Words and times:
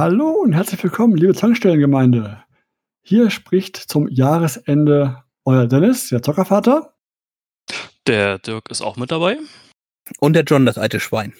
Hallo 0.00 0.30
und 0.30 0.54
herzlich 0.54 0.82
willkommen, 0.82 1.14
liebe 1.14 1.34
Tankstellengemeinde. 1.34 2.42
Hier 3.02 3.28
spricht 3.28 3.76
zum 3.76 4.08
Jahresende 4.08 5.24
euer 5.44 5.66
Dennis, 5.66 6.08
der 6.08 6.22
Zockervater. 6.22 6.94
Der 8.06 8.38
Dirk 8.38 8.70
ist 8.70 8.80
auch 8.80 8.96
mit 8.96 9.10
dabei. 9.10 9.36
Und 10.18 10.32
der 10.32 10.44
John, 10.44 10.64
das 10.64 10.78
alte 10.78 11.00
Schwein. 11.00 11.34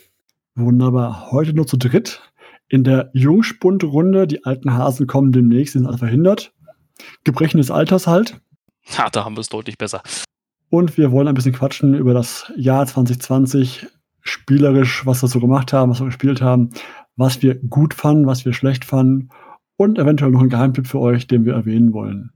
Wunderbar. 0.57 1.31
Heute 1.31 1.55
nur 1.55 1.67
zu 1.67 1.79
dritt. 1.79 2.21
In 2.69 2.85
der 2.85 3.09
Jungspund-Runde. 3.15 4.27
Die 4.27 4.45
alten 4.45 4.75
Hasen 4.75 5.07
kommen 5.07 5.33
demnächst, 5.33 5.73
sind 5.73 5.87
alle 5.87 5.97
verhindert. 5.97 6.53
Gebrechen 7.25 7.57
des 7.57 7.71
Alters 7.71 8.07
halt. 8.07 8.43
Ja, 8.95 9.09
da 9.09 9.25
haben 9.25 9.37
wir 9.37 9.41
es 9.41 9.49
deutlich 9.49 9.79
besser. 9.79 10.03
Und 10.69 10.99
wir 10.99 11.13
wollen 11.13 11.29
ein 11.29 11.35
bisschen 11.35 11.55
quatschen 11.55 11.95
über 11.95 12.13
das 12.13 12.53
Jahr 12.57 12.87
2020, 12.87 13.87
spielerisch, 14.21 15.07
was 15.07 15.23
wir 15.23 15.29
so 15.31 15.41
gemacht 15.41 15.73
haben, 15.73 15.91
was 15.91 16.01
wir 16.01 16.07
gespielt 16.09 16.43
haben, 16.43 16.73
was 17.21 17.43
wir 17.43 17.55
gut 17.55 17.95
fanden, 17.95 18.27
was 18.27 18.45
wir 18.45 18.53
schlecht 18.53 18.85
fanden 18.85 19.29
und 19.77 19.99
eventuell 19.99 20.31
noch 20.31 20.43
ein 20.43 20.49
Geheimtipp 20.49 20.87
für 20.87 21.01
euch, 21.01 21.27
den 21.27 21.45
wir 21.45 21.53
erwähnen 21.53 21.93
wollen. 21.93 22.31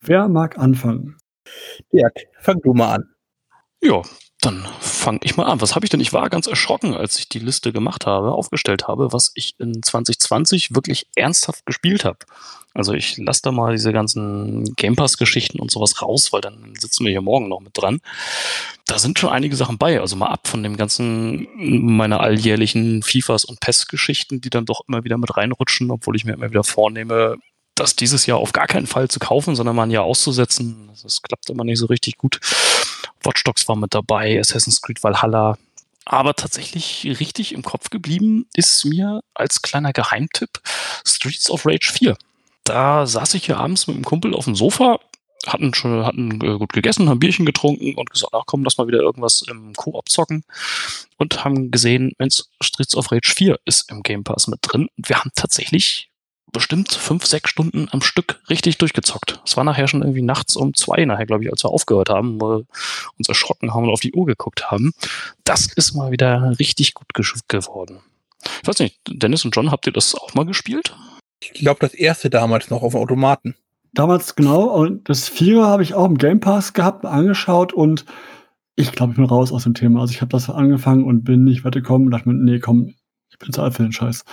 Wer 0.00 0.28
mag 0.28 0.58
anfangen? 0.58 1.16
Dirk, 1.92 2.14
fang 2.40 2.60
du 2.62 2.74
mal 2.74 2.96
an. 2.96 3.04
Ja, 3.82 4.02
dann 4.40 4.64
fange 5.06 5.20
ich 5.22 5.36
mal 5.36 5.44
an. 5.44 5.60
Was 5.60 5.76
habe 5.76 5.86
ich 5.86 5.90
denn? 5.90 6.00
Ich 6.00 6.12
war 6.12 6.28
ganz 6.28 6.48
erschrocken, 6.48 6.92
als 6.92 7.16
ich 7.20 7.28
die 7.28 7.38
Liste 7.38 7.72
gemacht 7.72 8.06
habe, 8.06 8.32
aufgestellt 8.32 8.88
habe, 8.88 9.12
was 9.12 9.30
ich 9.36 9.54
in 9.60 9.80
2020 9.80 10.74
wirklich 10.74 11.06
ernsthaft 11.14 11.64
gespielt 11.64 12.04
habe. 12.04 12.18
Also 12.74 12.92
ich 12.92 13.16
lasse 13.16 13.42
da 13.44 13.52
mal 13.52 13.70
diese 13.70 13.92
ganzen 13.92 14.74
Game 14.74 14.96
Pass-Geschichten 14.96 15.60
und 15.60 15.70
sowas 15.70 16.02
raus, 16.02 16.32
weil 16.32 16.40
dann 16.40 16.74
sitzen 16.76 17.04
wir 17.04 17.12
hier 17.12 17.20
morgen 17.20 17.48
noch 17.48 17.60
mit 17.60 17.78
dran. 17.78 18.00
Da 18.84 18.98
sind 18.98 19.20
schon 19.20 19.30
einige 19.30 19.54
Sachen 19.54 19.78
bei. 19.78 20.00
Also 20.00 20.16
mal 20.16 20.26
ab 20.26 20.48
von 20.48 20.64
dem 20.64 20.76
ganzen 20.76 21.46
meiner 21.54 22.18
alljährlichen 22.18 23.04
FIFAs 23.04 23.44
und 23.44 23.60
PES-Geschichten, 23.60 24.40
die 24.40 24.50
dann 24.50 24.66
doch 24.66 24.80
immer 24.88 25.04
wieder 25.04 25.18
mit 25.18 25.36
reinrutschen, 25.36 25.92
obwohl 25.92 26.16
ich 26.16 26.24
mir 26.24 26.32
immer 26.32 26.50
wieder 26.50 26.64
vornehme, 26.64 27.36
das 27.76 27.94
dieses 27.94 28.26
Jahr 28.26 28.38
auf 28.38 28.52
gar 28.52 28.66
keinen 28.66 28.86
Fall 28.86 29.08
zu 29.08 29.20
kaufen, 29.20 29.54
sondern 29.54 29.76
mal 29.76 29.84
ein 29.84 29.90
Jahr 29.90 30.04
auszusetzen. 30.04 30.90
Das 31.02 31.22
klappt 31.22 31.48
immer 31.50 31.62
nicht 31.62 31.78
so 31.78 31.86
richtig 31.86 32.16
gut. 32.16 32.40
Watch 33.22 33.44
Dogs 33.44 33.68
war 33.68 33.76
mit 33.76 33.94
dabei, 33.94 34.40
Assassin's 34.40 34.82
Creed 34.82 35.02
Valhalla. 35.04 35.58
Aber 36.04 36.34
tatsächlich 36.34 37.04
richtig 37.20 37.52
im 37.52 37.62
Kopf 37.62 37.90
geblieben 37.90 38.46
ist 38.54 38.84
mir 38.84 39.20
als 39.34 39.60
kleiner 39.62 39.92
Geheimtipp 39.92 40.60
Streets 41.04 41.50
of 41.50 41.66
Rage 41.66 41.92
4. 41.92 42.16
Da 42.64 43.06
saß 43.06 43.34
ich 43.34 43.46
hier 43.46 43.58
abends 43.58 43.86
mit 43.86 43.96
einem 43.96 44.04
Kumpel 44.04 44.34
auf 44.34 44.44
dem 44.44 44.56
Sofa, 44.56 45.00
hatten 45.46 45.74
schon 45.74 46.06
hatten 46.06 46.40
äh, 46.42 46.58
gut 46.58 46.72
gegessen, 46.72 47.08
haben 47.08 47.20
Bierchen 47.20 47.44
getrunken 47.44 47.94
und 47.94 48.10
gesagt, 48.10 48.32
ach 48.34 48.44
komm, 48.46 48.64
lass 48.64 48.78
mal 48.78 48.86
wieder 48.86 49.00
irgendwas 49.00 49.42
im 49.42 49.74
Koop 49.74 50.08
zocken 50.08 50.44
und 51.18 51.44
haben 51.44 51.70
gesehen, 51.70 52.12
Mensch, 52.18 52.44
Streets 52.60 52.96
of 52.96 53.12
Rage 53.12 53.32
4 53.34 53.58
ist 53.64 53.90
im 53.90 54.02
Game 54.02 54.24
Pass 54.24 54.46
mit 54.46 54.60
drin 54.62 54.88
und 54.96 55.08
wir 55.08 55.18
haben 55.18 55.30
tatsächlich 55.34 56.10
bestimmt 56.56 56.90
fünf, 56.90 57.26
sechs 57.26 57.50
Stunden 57.50 57.88
am 57.90 58.00
Stück 58.00 58.40
richtig 58.48 58.78
durchgezockt. 58.78 59.42
Es 59.44 59.58
war 59.58 59.64
nachher 59.64 59.88
schon 59.88 60.00
irgendwie 60.00 60.22
nachts 60.22 60.56
um 60.56 60.72
zwei, 60.72 61.04
nachher, 61.04 61.26
glaube 61.26 61.44
ich, 61.44 61.50
als 61.50 61.62
wir 61.62 61.68
aufgehört 61.68 62.08
haben, 62.08 62.40
weil 62.40 62.60
wir 62.60 62.64
uns 63.18 63.28
erschrocken 63.28 63.74
haben 63.74 63.84
und 63.84 63.90
auf 63.90 64.00
die 64.00 64.14
Uhr 64.14 64.24
geguckt 64.24 64.70
haben. 64.70 64.92
Das 65.44 65.66
ist 65.66 65.92
mal 65.92 66.12
wieder 66.12 66.58
richtig 66.58 66.94
gut 66.94 67.08
geworden. 67.12 68.00
Ich 68.62 68.66
weiß 68.66 68.78
nicht, 68.78 68.98
Dennis 69.06 69.44
und 69.44 69.54
John, 69.54 69.70
habt 69.70 69.86
ihr 69.86 69.92
das 69.92 70.14
auch 70.14 70.32
mal 70.32 70.46
gespielt? 70.46 70.96
Ich 71.40 71.52
glaube, 71.52 71.80
das 71.80 71.92
erste 71.92 72.30
damals 72.30 72.70
noch 72.70 72.82
auf 72.82 72.94
dem 72.94 73.02
Automaten. 73.02 73.54
Damals 73.92 74.34
genau, 74.34 74.62
und 74.62 75.08
das 75.10 75.28
Vierer 75.28 75.66
habe 75.66 75.82
ich 75.82 75.92
auch 75.92 76.06
im 76.06 76.16
Game 76.16 76.40
Pass 76.40 76.72
gehabt, 76.72 77.04
angeschaut 77.04 77.74
und 77.74 78.06
ich 78.76 78.92
glaube, 78.92 79.12
ich 79.12 79.16
bin 79.16 79.26
raus 79.26 79.52
aus 79.52 79.64
dem 79.64 79.74
Thema. 79.74 80.00
Also 80.00 80.12
ich 80.12 80.22
habe 80.22 80.30
das 80.30 80.48
angefangen 80.48 81.04
und 81.04 81.24
bin 81.24 81.44
nicht 81.44 81.64
weitergekommen 81.64 82.06
und 82.06 82.12
dachte 82.12 82.30
mir, 82.30 82.34
nee, 82.34 82.60
komm, 82.60 82.94
ich 83.30 83.38
bin 83.38 83.52
zu 83.52 83.62
alt 83.62 83.74
für 83.74 83.82
den 83.82 83.92
Scheiß. 83.92 84.24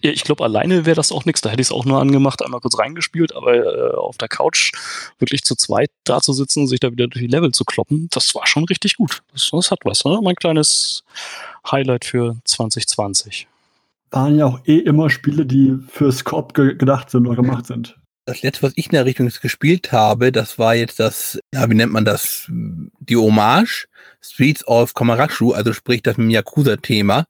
Ja, 0.00 0.10
ich 0.10 0.24
glaube, 0.24 0.42
alleine 0.42 0.86
wäre 0.86 0.96
das 0.96 1.12
auch 1.12 1.24
nichts. 1.24 1.40
Da 1.40 1.50
hätte 1.50 1.62
ich 1.62 1.68
es 1.68 1.72
auch 1.72 1.84
nur 1.84 2.00
angemacht, 2.00 2.44
einmal 2.44 2.60
kurz 2.60 2.78
reingespielt, 2.78 3.34
aber 3.34 3.54
äh, 3.54 3.94
auf 3.94 4.18
der 4.18 4.28
Couch 4.28 4.72
wirklich 5.18 5.42
zu 5.44 5.54
zweit 5.54 5.90
da 6.04 6.20
zu 6.20 6.32
sitzen 6.32 6.60
und 6.60 6.66
sich 6.66 6.80
da 6.80 6.90
wieder 6.90 7.06
durch 7.06 7.24
die 7.24 7.30
Level 7.30 7.52
zu 7.52 7.64
kloppen, 7.64 8.08
das 8.10 8.34
war 8.34 8.46
schon 8.46 8.64
richtig 8.64 8.96
gut. 8.96 9.22
Das, 9.32 9.50
das 9.52 9.70
hat 9.70 9.80
was, 9.84 10.04
ne? 10.04 10.18
Mein 10.22 10.34
kleines 10.34 11.04
Highlight 11.70 12.04
für 12.04 12.36
2020. 12.44 13.46
Waren 14.10 14.36
ja 14.36 14.46
auch 14.46 14.60
eh 14.66 14.78
immer 14.78 15.08
Spiele, 15.08 15.46
die 15.46 15.78
fürs 15.88 16.24
Korb 16.24 16.54
ge 16.54 16.74
gedacht 16.74 17.10
sind 17.10 17.26
oder 17.26 17.36
gemacht 17.36 17.66
sind. 17.66 17.96
Das 18.24 18.42
letzte, 18.42 18.64
was 18.64 18.72
ich 18.76 18.86
in 18.86 18.92
der 18.92 19.04
Richtung 19.04 19.28
gespielt 19.28 19.90
habe, 19.90 20.30
das 20.30 20.58
war 20.58 20.74
jetzt 20.74 21.00
das, 21.00 21.40
ja, 21.52 21.68
wie 21.70 21.74
nennt 21.74 21.92
man 21.92 22.04
das? 22.04 22.46
Die 22.48 23.16
Hommage 23.16 23.88
Streets 24.20 24.66
of 24.66 24.94
Komarachu, 24.94 25.52
also 25.52 25.72
sprich 25.72 26.02
das 26.02 26.16
mit 26.16 26.26
dem 26.26 26.30
Yakuza-Thema 26.30 27.26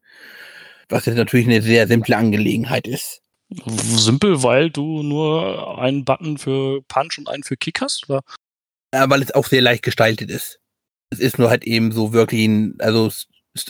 was 0.92 1.06
jetzt 1.06 1.16
natürlich 1.16 1.46
eine 1.46 1.62
sehr 1.62 1.88
simple 1.88 2.16
Angelegenheit 2.16 2.86
ist. 2.86 3.22
Simpel, 3.66 4.42
weil 4.42 4.70
du 4.70 5.02
nur 5.02 5.78
einen 5.78 6.04
Button 6.04 6.38
für 6.38 6.82
Punch 6.82 7.18
und 7.18 7.28
einen 7.28 7.42
für 7.42 7.56
Kick 7.56 7.80
hast? 7.80 8.08
Oder? 8.08 8.22
Ja, 8.94 9.08
weil 9.10 9.22
es 9.22 9.34
auch 9.34 9.46
sehr 9.46 9.62
leicht 9.62 9.82
gestaltet 9.82 10.30
ist. 10.30 10.60
Es 11.10 11.18
ist 11.18 11.38
nur 11.38 11.50
halt 11.50 11.64
eben 11.64 11.92
so 11.92 12.12
wirklich 12.12 12.46
ein, 12.46 12.76
also 12.78 13.10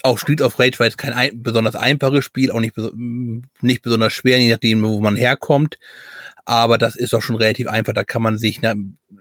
auch 0.05 0.19
Street 0.19 0.41
of 0.41 0.59
Rage 0.59 0.79
war 0.79 0.87
jetzt 0.87 0.99
kein 0.99 1.13
ein, 1.13 1.43
besonders 1.43 1.75
einfaches 1.75 2.25
Spiel, 2.25 2.53
auch 2.53 2.61
nicht, 2.61 2.75
nicht 3.61 3.83
besonders 3.83 4.13
schwer, 4.13 4.39
je 4.39 4.53
nachdem, 4.53 4.83
wo 4.83 5.01
man 5.01 5.17
herkommt. 5.17 5.79
Aber 6.45 6.79
das 6.79 6.97
ist 6.97 7.15
auch 7.15 7.23
schon 7.23 7.37
relativ 7.37 7.69
einfach. 7.69 7.93
Da 7.93 8.05
kann 8.05 8.23
man 8.23 8.39
sich 8.39 8.63
ne, 8.63 8.75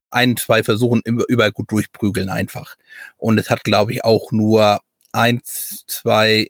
ein, 0.09 0.37
zwei 0.37 0.63
Versuchen 0.63 1.01
überall 1.05 1.51
gut 1.51 1.71
durchprügeln 1.71 2.29
einfach. 2.29 2.75
Und 3.17 3.39
es 3.39 3.49
hat, 3.49 3.63
glaube 3.63 3.93
ich, 3.93 4.03
auch 4.03 4.31
nur 4.31 4.79
eins, 5.11 5.83
zwei, 5.87 6.47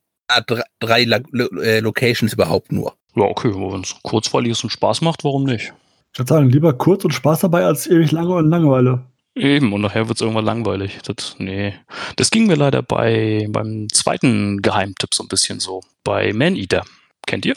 drei, 0.79 1.03
äh, 1.03 1.79
Locations 1.79 2.33
überhaupt 2.33 2.71
nur. 2.71 2.93
Ja, 3.15 3.23
okay, 3.23 3.51
wenn 3.53 3.81
es 3.81 3.95
kurzweilig 4.03 4.51
ist 4.51 4.63
und 4.63 4.69
Spaß 4.69 5.01
macht, 5.01 5.23
warum 5.23 5.43
nicht? 5.43 5.73
Ich 6.13 6.19
würde 6.19 6.29
sagen, 6.29 6.49
lieber 6.49 6.73
kurz 6.73 7.03
und 7.05 7.13
Spaß 7.13 7.41
dabei 7.41 7.65
als 7.65 7.87
ewig 7.87 8.11
lange 8.11 8.35
und 8.35 8.49
Langeweile. 8.49 9.03
Eben, 9.33 9.71
und 9.71 9.81
nachher 9.81 10.07
wird 10.07 10.17
es 10.17 10.21
irgendwann 10.21 10.45
langweilig. 10.45 10.99
Das, 11.05 11.35
nee. 11.39 11.73
Das 12.17 12.31
ging 12.31 12.47
mir 12.47 12.55
leider 12.55 12.81
bei, 12.81 13.47
beim 13.49 13.87
zweiten 13.89 14.61
Geheimtipp 14.61 15.13
so 15.13 15.23
ein 15.23 15.29
bisschen 15.29 15.59
so. 15.59 15.81
Bei 16.03 16.33
Man 16.33 16.55
Eater. 16.55 16.83
Kennt 17.25 17.45
ihr? 17.45 17.55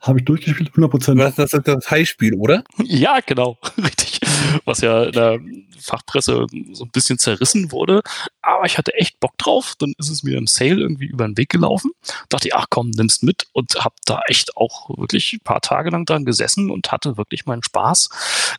Habe 0.00 0.18
ich 0.18 0.24
durchgespielt, 0.24 0.70
100%. 0.70 1.16
Das, 1.16 1.34
das 1.36 1.52
ist 1.52 1.68
das 1.68 1.90
Highspiel, 1.90 2.34
oder? 2.34 2.64
Ja, 2.82 3.20
genau, 3.24 3.58
richtig. 3.78 4.20
Was 4.64 4.80
ja 4.80 5.04
in 5.04 5.12
der 5.12 5.40
Fachpresse 5.84 6.46
so 6.72 6.84
ein 6.84 6.90
bisschen 6.90 7.18
zerrissen 7.18 7.70
wurde. 7.70 8.02
Aber 8.42 8.64
ich 8.64 8.78
hatte 8.78 8.94
echt 8.94 9.20
Bock 9.20 9.36
drauf. 9.38 9.74
Dann 9.78 9.92
ist 9.98 10.08
es 10.08 10.22
mir 10.22 10.38
im 10.38 10.46
Sale 10.46 10.80
irgendwie 10.80 11.06
über 11.06 11.26
den 11.26 11.36
Weg 11.36 11.50
gelaufen. 11.50 11.92
Dachte 12.28 12.48
ich, 12.48 12.54
ach 12.54 12.66
komm, 12.70 12.90
nimmst 12.90 13.22
mit. 13.22 13.46
Und 13.52 13.84
habe 13.84 13.94
da 14.06 14.20
echt 14.26 14.56
auch 14.56 14.90
wirklich 14.96 15.34
ein 15.34 15.40
paar 15.40 15.60
Tage 15.60 15.90
lang 15.90 16.06
dran 16.06 16.24
gesessen 16.24 16.70
und 16.70 16.90
hatte 16.90 17.16
wirklich 17.16 17.46
meinen 17.46 17.62
Spaß. 17.62 18.08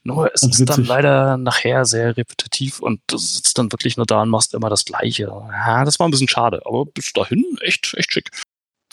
Nur 0.04 0.34
es 0.34 0.44
ist 0.44 0.66
dann 0.66 0.86
leider 0.86 1.38
nachher 1.38 1.86
sehr 1.86 2.16
repetitiv 2.16 2.80
und 2.80 3.02
du 3.08 3.18
sitzt 3.18 3.58
dann 3.58 3.72
wirklich 3.72 3.98
nur 3.98 4.06
da 4.06 4.22
und 4.22 4.30
machst 4.30 4.54
immer 4.54 4.70
das 4.70 4.86
Gleiche. 4.86 5.24
Ja, 5.24 5.84
das 5.84 6.00
war 6.00 6.08
ein 6.08 6.12
bisschen 6.12 6.30
schade. 6.30 6.62
Aber 6.66 6.86
bis 6.86 7.12
dahin 7.14 7.44
echt, 7.62 7.94
echt 7.96 8.12
schick 8.12 8.32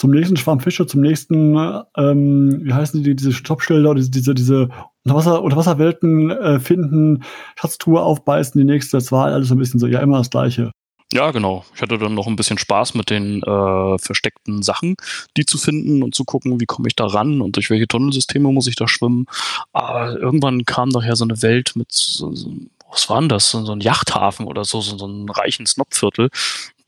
zum 0.02 0.10
nächsten 0.10 0.36
Schwarm 0.36 0.58
Fische, 0.58 0.84
zum 0.84 1.00
nächsten, 1.00 1.56
ähm, 1.96 2.60
wie 2.64 2.72
heißen 2.72 3.04
die, 3.04 3.14
diese 3.14 3.30
Stoppschilder, 3.30 3.94
diese, 3.94 4.10
diese, 4.10 4.34
diese 4.34 4.68
Unterwasser, 5.04 5.40
Unterwasserwelten 5.40 6.32
äh, 6.32 6.58
finden, 6.58 7.22
Schatztruhe 7.54 8.02
aufbeißen, 8.02 8.58
die 8.58 8.64
nächste, 8.64 8.96
das 8.96 9.12
war 9.12 9.26
alles 9.26 9.46
so 9.46 9.54
ein 9.54 9.58
bisschen 9.58 9.78
so, 9.78 9.86
ja, 9.86 10.00
immer 10.00 10.18
das 10.18 10.30
Gleiche. 10.30 10.72
Ja, 11.12 11.30
genau. 11.30 11.64
Ich 11.76 11.82
hatte 11.82 11.98
dann 11.98 12.14
noch 12.14 12.26
ein 12.26 12.34
bisschen 12.34 12.58
Spaß 12.58 12.94
mit 12.94 13.10
den 13.10 13.44
äh, 13.44 13.98
versteckten 13.98 14.62
Sachen, 14.62 14.96
die 15.36 15.46
zu 15.46 15.56
finden 15.56 16.02
und 16.02 16.16
zu 16.16 16.24
gucken, 16.24 16.58
wie 16.58 16.66
komme 16.66 16.88
ich 16.88 16.96
da 16.96 17.06
ran 17.06 17.40
und 17.40 17.54
durch 17.54 17.70
welche 17.70 17.86
Tunnelsysteme 17.86 18.50
muss 18.50 18.66
ich 18.66 18.74
da 18.74 18.88
schwimmen. 18.88 19.26
Aber 19.72 20.18
irgendwann 20.18 20.64
kam 20.64 20.90
daher 20.90 21.14
so 21.14 21.22
eine 21.24 21.42
Welt 21.42 21.74
mit, 21.76 21.92
so, 21.92 22.34
so, 22.34 22.50
was 22.92 23.08
war 23.08 23.18
denn 23.20 23.28
das? 23.28 23.50
So, 23.50 23.64
so 23.64 23.72
ein 23.72 23.80
Yachthafen 23.80 24.46
oder 24.46 24.64
so, 24.64 24.80
so, 24.80 24.96
so 24.96 25.06
ein 25.06 25.28
reichen 25.28 25.66
Snobviertel 25.66 26.28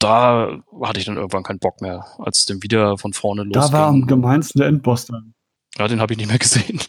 da 0.05 0.59
hatte 0.83 1.01
ich 1.01 1.07
dann 1.07 1.17
irgendwann 1.17 1.43
keinen 1.43 1.59
Bock 1.59 1.81
mehr, 1.81 2.05
als 2.19 2.41
es 2.41 2.47
dann 2.47 2.63
wieder 2.63 2.99
von 2.99 3.15
vorne 3.15 3.43
losging. 3.45 3.63
Da 3.63 3.73
war 3.73 3.87
am 3.89 4.07
gemeinsten 4.07 4.59
der 4.59 4.69
Endboss 4.69 5.07
dann. 5.07 5.35
Ja, 5.79 5.89
den 5.89 6.01
habe 6.01 6.13
ich 6.13 6.19
nicht 6.19 6.29
mehr 6.29 6.39
gesehen. 6.39 6.81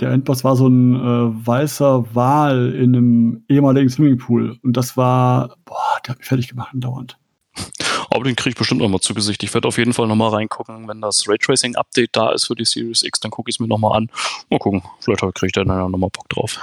Der 0.00 0.10
Endboss 0.10 0.44
war 0.44 0.56
so 0.56 0.66
ein 0.68 0.94
äh, 0.94 1.46
weißer 1.46 2.14
Wal 2.14 2.74
in 2.74 2.96
einem 2.96 3.44
ehemaligen 3.48 3.88
Swimmingpool. 3.88 4.58
Und 4.62 4.76
das 4.76 4.96
war, 4.96 5.56
boah, 5.64 6.00
der 6.04 6.12
hat 6.12 6.18
mich 6.18 6.28
fertig 6.28 6.48
gemacht 6.48 6.70
dauernd. 6.74 7.18
Aber 8.10 8.24
den 8.24 8.36
kriege 8.36 8.50
ich 8.50 8.56
bestimmt 8.56 8.80
noch 8.80 8.88
mal 8.88 9.00
zu 9.00 9.14
Gesicht. 9.14 9.42
Ich 9.42 9.54
werde 9.54 9.68
auf 9.68 9.78
jeden 9.78 9.92
Fall 9.92 10.06
noch 10.06 10.16
mal 10.16 10.30
reingucken, 10.30 10.88
wenn 10.88 11.00
das 11.00 11.28
Raytracing-Update 11.28 12.10
da 12.12 12.30
ist 12.30 12.46
für 12.46 12.54
die 12.54 12.64
Series 12.64 13.02
X, 13.02 13.20
dann 13.20 13.30
gucke 13.30 13.50
ich 13.50 13.56
es 13.56 13.60
mir 13.60 13.68
noch 13.68 13.78
mal 13.78 13.96
an. 13.96 14.10
Mal 14.50 14.58
gucken, 14.58 14.82
vielleicht 15.00 15.20
kriege 15.20 15.46
ich 15.46 15.52
da 15.52 15.64
dann 15.64 15.90
noch 15.90 15.98
mal 15.98 16.10
Bock 16.10 16.28
drauf. 16.28 16.60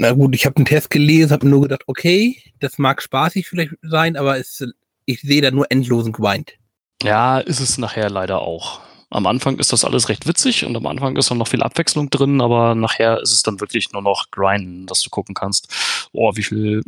Na 0.00 0.12
gut, 0.12 0.34
ich 0.34 0.46
habe 0.46 0.56
einen 0.56 0.64
Test 0.64 0.88
gelesen, 0.88 1.30
habe 1.30 1.46
nur 1.46 1.60
gedacht, 1.60 1.82
okay, 1.86 2.42
das 2.58 2.78
mag 2.78 3.02
spaßig 3.02 3.46
vielleicht 3.46 3.72
sein, 3.82 4.16
aber 4.16 4.38
es 4.38 4.64
ich 5.04 5.20
sehe 5.20 5.42
da 5.42 5.50
nur 5.50 5.70
endlosen 5.70 6.12
Grind. 6.12 6.54
Ja, 7.02 7.38
ist 7.38 7.60
es 7.60 7.76
nachher 7.76 8.08
leider 8.08 8.40
auch. 8.40 8.80
Am 9.10 9.26
Anfang 9.26 9.58
ist 9.58 9.74
das 9.74 9.84
alles 9.84 10.08
recht 10.08 10.26
witzig 10.26 10.64
und 10.64 10.74
am 10.74 10.86
Anfang 10.86 11.16
ist 11.16 11.30
dann 11.30 11.36
noch 11.36 11.48
viel 11.48 11.62
Abwechslung 11.62 12.08
drin, 12.08 12.40
aber 12.40 12.74
nachher 12.74 13.20
ist 13.20 13.32
es 13.32 13.42
dann 13.42 13.60
wirklich 13.60 13.92
nur 13.92 14.00
noch 14.00 14.30
Grinden, 14.30 14.86
dass 14.86 15.02
du 15.02 15.10
gucken 15.10 15.34
kannst, 15.34 15.68
oh, 16.12 16.34
wie 16.34 16.44
viele 16.44 16.80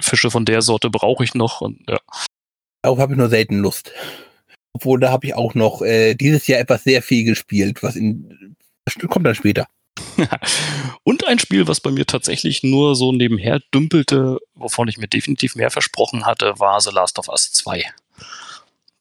Fische 0.00 0.30
von 0.30 0.44
der 0.44 0.62
Sorte 0.62 0.90
brauche 0.90 1.24
ich 1.24 1.34
noch 1.34 1.62
und 1.62 1.80
ja. 1.88 1.98
Darauf 2.82 3.00
habe 3.00 3.14
ich 3.14 3.18
nur 3.18 3.30
selten 3.30 3.58
Lust. 3.58 3.90
Obwohl, 4.74 5.00
da 5.00 5.10
habe 5.10 5.26
ich 5.26 5.34
auch 5.34 5.56
noch 5.56 5.82
äh, 5.82 6.14
dieses 6.14 6.46
Jahr 6.46 6.60
etwas 6.60 6.84
sehr 6.84 7.02
viel 7.02 7.24
gespielt, 7.24 7.82
was 7.82 7.96
in, 7.96 8.54
kommt 9.08 9.26
dann 9.26 9.34
später. 9.34 9.66
Und 11.04 11.26
ein 11.26 11.38
Spiel, 11.38 11.66
was 11.68 11.80
bei 11.80 11.90
mir 11.90 12.06
tatsächlich 12.06 12.62
nur 12.62 12.94
so 12.94 13.12
nebenher 13.12 13.60
dümpelte, 13.74 14.38
wovon 14.54 14.88
ich 14.88 14.98
mir 14.98 15.08
definitiv 15.08 15.56
mehr 15.56 15.70
versprochen 15.70 16.26
hatte, 16.26 16.54
war 16.58 16.80
The 16.80 16.90
Last 16.90 17.18
of 17.18 17.28
Us 17.28 17.52
2. 17.52 17.84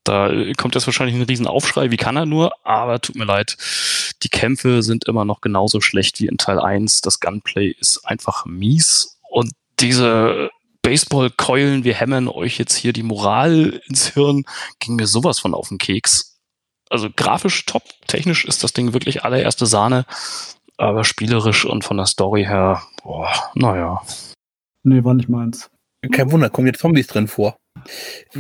Da 0.04 0.32
kommt 0.58 0.76
jetzt 0.76 0.88
wahrscheinlich 0.88 1.16
ein 1.16 1.24
Riesenaufschrei, 1.24 1.92
wie 1.92 1.98
kann 1.98 2.16
er 2.16 2.26
nur, 2.26 2.54
aber 2.66 3.00
tut 3.00 3.16
mir 3.16 3.26
leid, 3.26 3.58
die 4.24 4.30
Kämpfe 4.30 4.82
sind 4.82 5.06
immer 5.06 5.26
noch 5.26 5.42
genauso 5.42 5.82
schlecht 5.82 6.20
wie 6.20 6.28
in 6.28 6.38
Teil 6.38 6.60
1. 6.60 7.02
Das 7.02 7.20
Gunplay 7.20 7.76
ist 7.80 8.06
einfach 8.06 8.46
mies 8.46 9.20
und 9.30 9.52
diese 9.80 10.50
Baseballkeulen, 10.82 11.84
wir 11.84 11.94
hämmern 11.94 12.28
euch 12.28 12.58
jetzt 12.58 12.76
hier 12.76 12.94
die 12.94 13.04
Moral 13.04 13.82
ins 13.88 14.08
Hirn, 14.14 14.46
ging 14.80 14.96
mir 14.96 15.08
sowas 15.08 15.40
von 15.40 15.54
auf 15.54 15.70
den 15.70 15.78
Keks. 15.78 16.40
Also 16.90 17.10
grafisch 17.16 17.66
top, 17.66 17.84
technisch 18.08 18.46
ist 18.46 18.64
das 18.64 18.74
Ding 18.74 18.94
wirklich 18.94 19.24
allererste 19.24 19.66
Sahne, 19.68 20.06
aber 20.80 21.04
spielerisch 21.04 21.66
und 21.66 21.84
von 21.84 21.98
der 21.98 22.06
Story 22.06 22.46
her, 22.46 22.82
boah, 23.04 23.30
naja. 23.54 24.02
Nee, 24.84 25.04
war 25.04 25.14
nicht 25.14 25.30
meins. 25.30 25.70
Kein 26.12 26.32
Wunder, 26.32 26.50
kommen 26.50 26.68
jetzt 26.68 26.80
Zombies 26.80 27.08
drin 27.08 27.28
vor. 27.28 27.58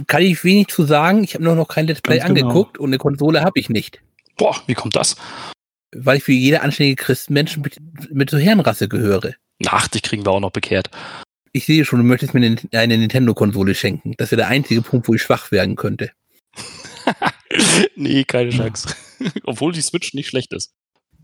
Kann 0.07 0.21
ich 0.21 0.44
wenig 0.45 0.68
zu 0.68 0.86
sagen. 0.86 1.24
Ich 1.24 1.33
habe 1.33 1.44
nur 1.44 1.56
noch 1.56 1.68
kein 1.68 1.86
Let's 1.86 2.01
Play 2.01 2.19
Ganz 2.19 2.33
genau. 2.33 2.47
angeguckt 2.47 2.77
und 2.77 2.89
eine 2.89 2.97
Konsole 2.97 3.41
habe 3.41 3.59
ich 3.59 3.69
nicht. 3.69 4.01
Boah, 4.38 4.56
wie 4.68 4.74
kommt 4.74 4.95
das? 4.95 5.18
Weil 5.94 6.18
ich 6.18 6.24
für 6.24 6.31
jede 6.31 6.62
anständige 6.62 7.03
Christenmenschen 7.03 7.62
mit, 7.62 7.77
mit 8.13 8.30
zur 8.30 8.39
Herrenrasse 8.39 8.88
gehöre. 8.88 9.36
Ach, 9.68 9.89
dich 9.89 10.01
kriegen 10.01 10.25
wir 10.25 10.31
auch 10.31 10.39
noch 10.39 10.51
bekehrt. 10.51 10.89
Ich 11.51 11.65
sehe 11.65 11.83
schon, 11.83 12.00
du 12.00 12.06
möchtest 12.06 12.33
mir 12.33 12.45
eine, 12.45 12.57
eine 12.71 12.97
Nintendo-Konsole 12.97 13.75
schenken. 13.75 14.13
Das 14.18 14.31
wäre 14.31 14.41
der 14.41 14.47
einzige 14.47 14.81
Punkt, 14.81 15.09
wo 15.09 15.13
ich 15.13 15.21
schwach 15.21 15.51
werden 15.51 15.75
könnte. 15.75 16.12
nee, 17.95 18.24
keine 18.24 18.51
Chance. 18.51 18.95
Obwohl 19.44 19.74
die 19.74 19.81
Switch 19.81 20.13
nicht 20.13 20.30
schlecht 20.30 20.53
ist. 20.53 20.71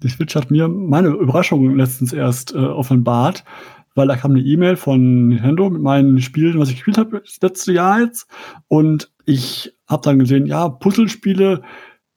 Die 0.03 0.09
Switch 0.09 0.35
hat 0.35 0.51
mir 0.51 0.67
meine 0.67 1.09
Überraschung 1.09 1.75
letztens 1.75 2.13
erst 2.13 2.53
äh, 2.53 2.57
offenbart, 2.57 3.43
weil 3.95 4.07
da 4.07 4.17
kam 4.17 4.31
eine 4.31 4.41
E-Mail 4.41 4.75
von 4.75 5.29
Nintendo 5.29 5.69
mit 5.69 5.81
meinen 5.81 6.21
Spielen, 6.21 6.59
was 6.59 6.69
ich 6.69 6.75
gespielt 6.75 6.97
habe 6.97 7.21
das 7.21 7.39
letzte 7.41 7.71
Jahr 7.73 8.01
jetzt. 8.01 8.27
Und 8.67 9.11
ich 9.25 9.73
habe 9.87 10.03
dann 10.03 10.19
gesehen, 10.19 10.45
ja, 10.45 10.69
Puzzlespiele, 10.69 11.61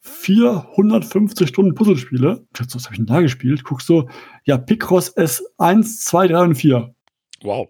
450 0.01 1.49
Stunden 1.49 1.75
Puzzlespiele. 1.75 2.47
Ich 2.53 2.59
dachte, 2.59 2.75
Was 2.75 2.85
habe 2.85 2.95
ich 2.95 2.99
denn 2.99 3.07
da 3.07 3.21
gespielt? 3.21 3.65
Guckst 3.65 3.89
du, 3.89 4.09
ja, 4.45 4.59
Picross 4.59 5.17
S1, 5.17 6.05
2, 6.05 6.29
3 6.29 6.43
und 6.43 6.55
4. 6.55 6.95
Wow. 7.43 7.69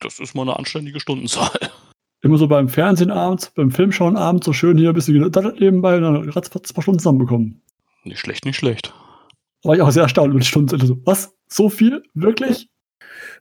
Das 0.00 0.18
ist 0.18 0.34
mal 0.34 0.42
eine 0.42 0.58
anständige 0.58 1.00
Stundenzahl. 1.00 1.58
Immer 2.22 2.38
so 2.38 2.48
beim 2.48 2.68
Fernsehen 2.68 3.10
abends, 3.10 3.52
beim 3.54 3.70
Filmschauen 3.70 4.16
abends, 4.16 4.46
so 4.46 4.52
schön 4.52 4.78
hier 4.78 4.88
ein 4.88 4.94
bisschen 4.94 5.14
nebenbei 5.14 5.96
und 5.96 6.02
dann 6.02 6.28
ratzfatz 6.30 6.70
ein 6.70 6.74
paar 6.74 6.82
Stunden 6.82 6.98
zusammenbekommen. 6.98 7.62
Nicht 8.04 8.20
schlecht, 8.20 8.44
nicht 8.44 8.56
schlecht. 8.56 8.94
War 9.66 9.74
ich 9.74 9.82
auch 9.82 9.90
sehr 9.90 10.04
erstaunt 10.04 10.30
über 10.30 10.40
die 10.40 10.46
Stunden. 10.46 10.78
So, 10.86 10.98
was? 11.04 11.34
So 11.48 11.68
viel? 11.68 12.02
Wirklich? 12.14 12.68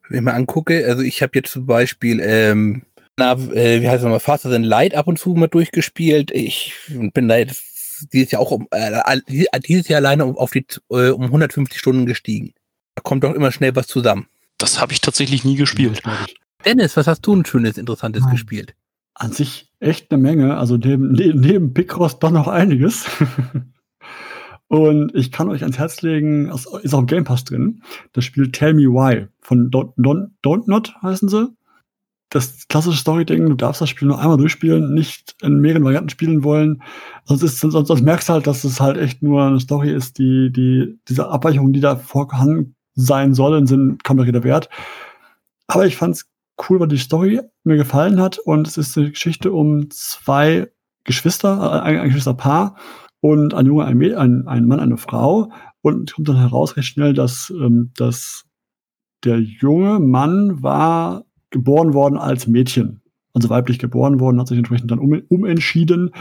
Wenn 0.10 0.20
ich 0.20 0.24
mir 0.24 0.34
angucke, 0.34 0.86
also 0.88 1.02
ich 1.02 1.22
habe 1.22 1.32
jetzt 1.36 1.52
zum 1.52 1.66
Beispiel, 1.66 2.20
ähm, 2.22 2.84
na, 3.18 3.34
äh, 3.34 3.82
wie 3.82 3.88
heißt 3.88 3.98
es 3.98 4.04
nochmal, 4.04 4.20
Faster 4.20 4.50
Than 4.52 4.64
Light 4.64 4.96
ab 4.96 5.08
und 5.08 5.18
zu 5.20 5.34
mal 5.34 5.48
durchgespielt. 5.48 6.32
Ich 6.32 6.74
bin 7.14 7.28
da 7.28 7.38
jetzt 7.38 7.64
dieses 8.14 8.32
Jahr 8.32 8.42
auch 8.42 8.52
um, 8.52 8.68
äh, 8.72 9.00
dieses 9.68 9.88
Jahr 9.88 9.98
alleine 10.00 10.26
um, 10.26 10.38
auf 10.38 10.52
die, 10.52 10.66
äh, 10.90 11.10
um 11.10 11.24
150 11.24 11.80
Stunden 11.80 12.06
gestiegen. 12.06 12.54
Da 12.96 13.02
kommt 13.02 13.24
doch 13.24 13.34
immer 13.34 13.52
schnell 13.52 13.76
was 13.76 13.88
zusammen. 13.88 14.28
Das 14.58 14.80
habe 14.80 14.94
ich 14.94 15.02
tatsächlich 15.02 15.44
nie 15.44 15.56
gespielt. 15.56 16.02
Dennis, 16.66 16.96
was 16.98 17.08
hast 17.08 17.22
du 17.22 17.36
ein 17.36 17.46
schönes, 17.46 17.78
interessantes 17.78 18.24
Nein. 18.24 18.32
gespielt? 18.32 18.76
An 19.14 19.32
sich 19.32 19.72
echt 19.80 20.12
eine 20.12 20.22
Menge. 20.22 20.58
Also 20.58 20.78
neben, 20.78 21.12
ne- 21.14 21.34
neben 21.34 21.74
Picross 21.74 22.20
doch 22.20 22.32
noch 22.32 22.48
einiges. 22.48 23.06
Und 24.68 25.14
ich 25.14 25.32
kann 25.32 25.50
euch 25.50 25.62
ans 25.62 25.78
Herz 25.78 26.02
legen, 26.02 26.50
es 26.50 26.66
ist 26.66 26.94
auch 26.94 27.00
im 27.00 27.06
Game 27.06 27.24
Pass 27.24 27.44
drin, 27.44 27.84
das 28.14 28.26
Spiel 28.26 28.52
Tell 28.52 28.74
Me 28.74 28.84
Why 28.84 29.28
von 29.42 29.70
Don't, 29.70 29.94
Don't, 29.98 30.30
Don't 30.44 30.64
Not 30.66 30.96
heißen 31.02 31.30
sie. 31.30 31.50
Das 32.30 32.68
klassische 32.68 32.98
Story-Ding, 32.98 33.48
du 33.48 33.56
darfst 33.56 33.82
das 33.82 33.90
Spiel 33.90 34.08
nur 34.08 34.20
einmal 34.20 34.38
durchspielen, 34.38 34.94
nicht 34.94 35.36
in 35.42 35.62
mehreren 35.62 35.84
Varianten 35.86 36.10
spielen 36.10 36.44
wollen. 36.44 36.82
Sonst, 37.26 37.44
ist, 37.44 37.60
sonst, 37.60 37.74
sonst 37.74 38.02
merkst 38.02 38.28
du 38.28 38.34
halt, 38.34 38.48
dass 38.48 38.64
es 38.64 38.82
halt 38.82 38.98
echt 38.98 39.22
nur 39.22 39.44
eine 39.44 39.60
Story 39.60 39.92
ist, 39.92 40.18
die, 40.18 40.52
die, 40.52 41.00
diese 41.08 41.30
Abweichungen, 41.30 41.72
die 41.72 41.80
da 41.80 41.96
vorhanden 41.96 42.76
sein 42.96 43.36
sollen, 43.36 43.68
sind 43.68 44.04
kaum 44.04 44.18
der 44.18 44.26
Rede 44.26 44.44
wert. 44.44 44.70
Aber 45.68 45.86
ich 45.86 45.96
fand's 45.96 46.26
cool, 46.68 46.80
weil 46.80 46.88
die 46.88 46.98
Story 46.98 47.42
mir 47.64 47.78
gefallen 47.78 48.20
hat 48.20 48.40
und 48.40 48.68
es 48.68 48.78
ist 48.78 48.98
eine 48.98 49.12
Geschichte 49.12 49.52
um 49.52 49.90
zwei 49.92 50.72
Geschwister, 51.04 51.58
äh, 51.58 51.80
ein, 51.82 52.00
ein 52.00 52.08
Geschwisterpaar 52.08 52.76
und 53.26 53.56
ein 53.56 53.66
Junge, 53.66 53.86
ein, 53.86 54.00
ein, 54.14 54.48
ein 54.48 54.68
Mann, 54.68 54.80
eine 54.80 54.98
Frau 54.98 55.52
und 55.82 56.14
kommt 56.14 56.30
dann 56.30 56.38
heraus 56.38 56.78
recht 56.78 56.90
schnell, 56.90 57.14
dass, 57.14 57.52
ähm, 57.60 57.92
dass 57.98 58.46
der 59.24 59.40
junge 59.40 60.00
Mann 60.00 60.62
war 60.62 61.26
geboren 61.50 61.96
worden 61.96 62.18
als 62.18 62.46
Mädchen, 62.46 63.02
also 63.34 63.50
weiblich 63.50 63.80
geboren 63.80 64.20
worden, 64.20 64.40
hat 64.40 64.48
sich 64.48 64.60
entsprechend 64.60 64.92
dann 64.92 65.00
um, 65.00 65.20
umentschieden 65.28 66.12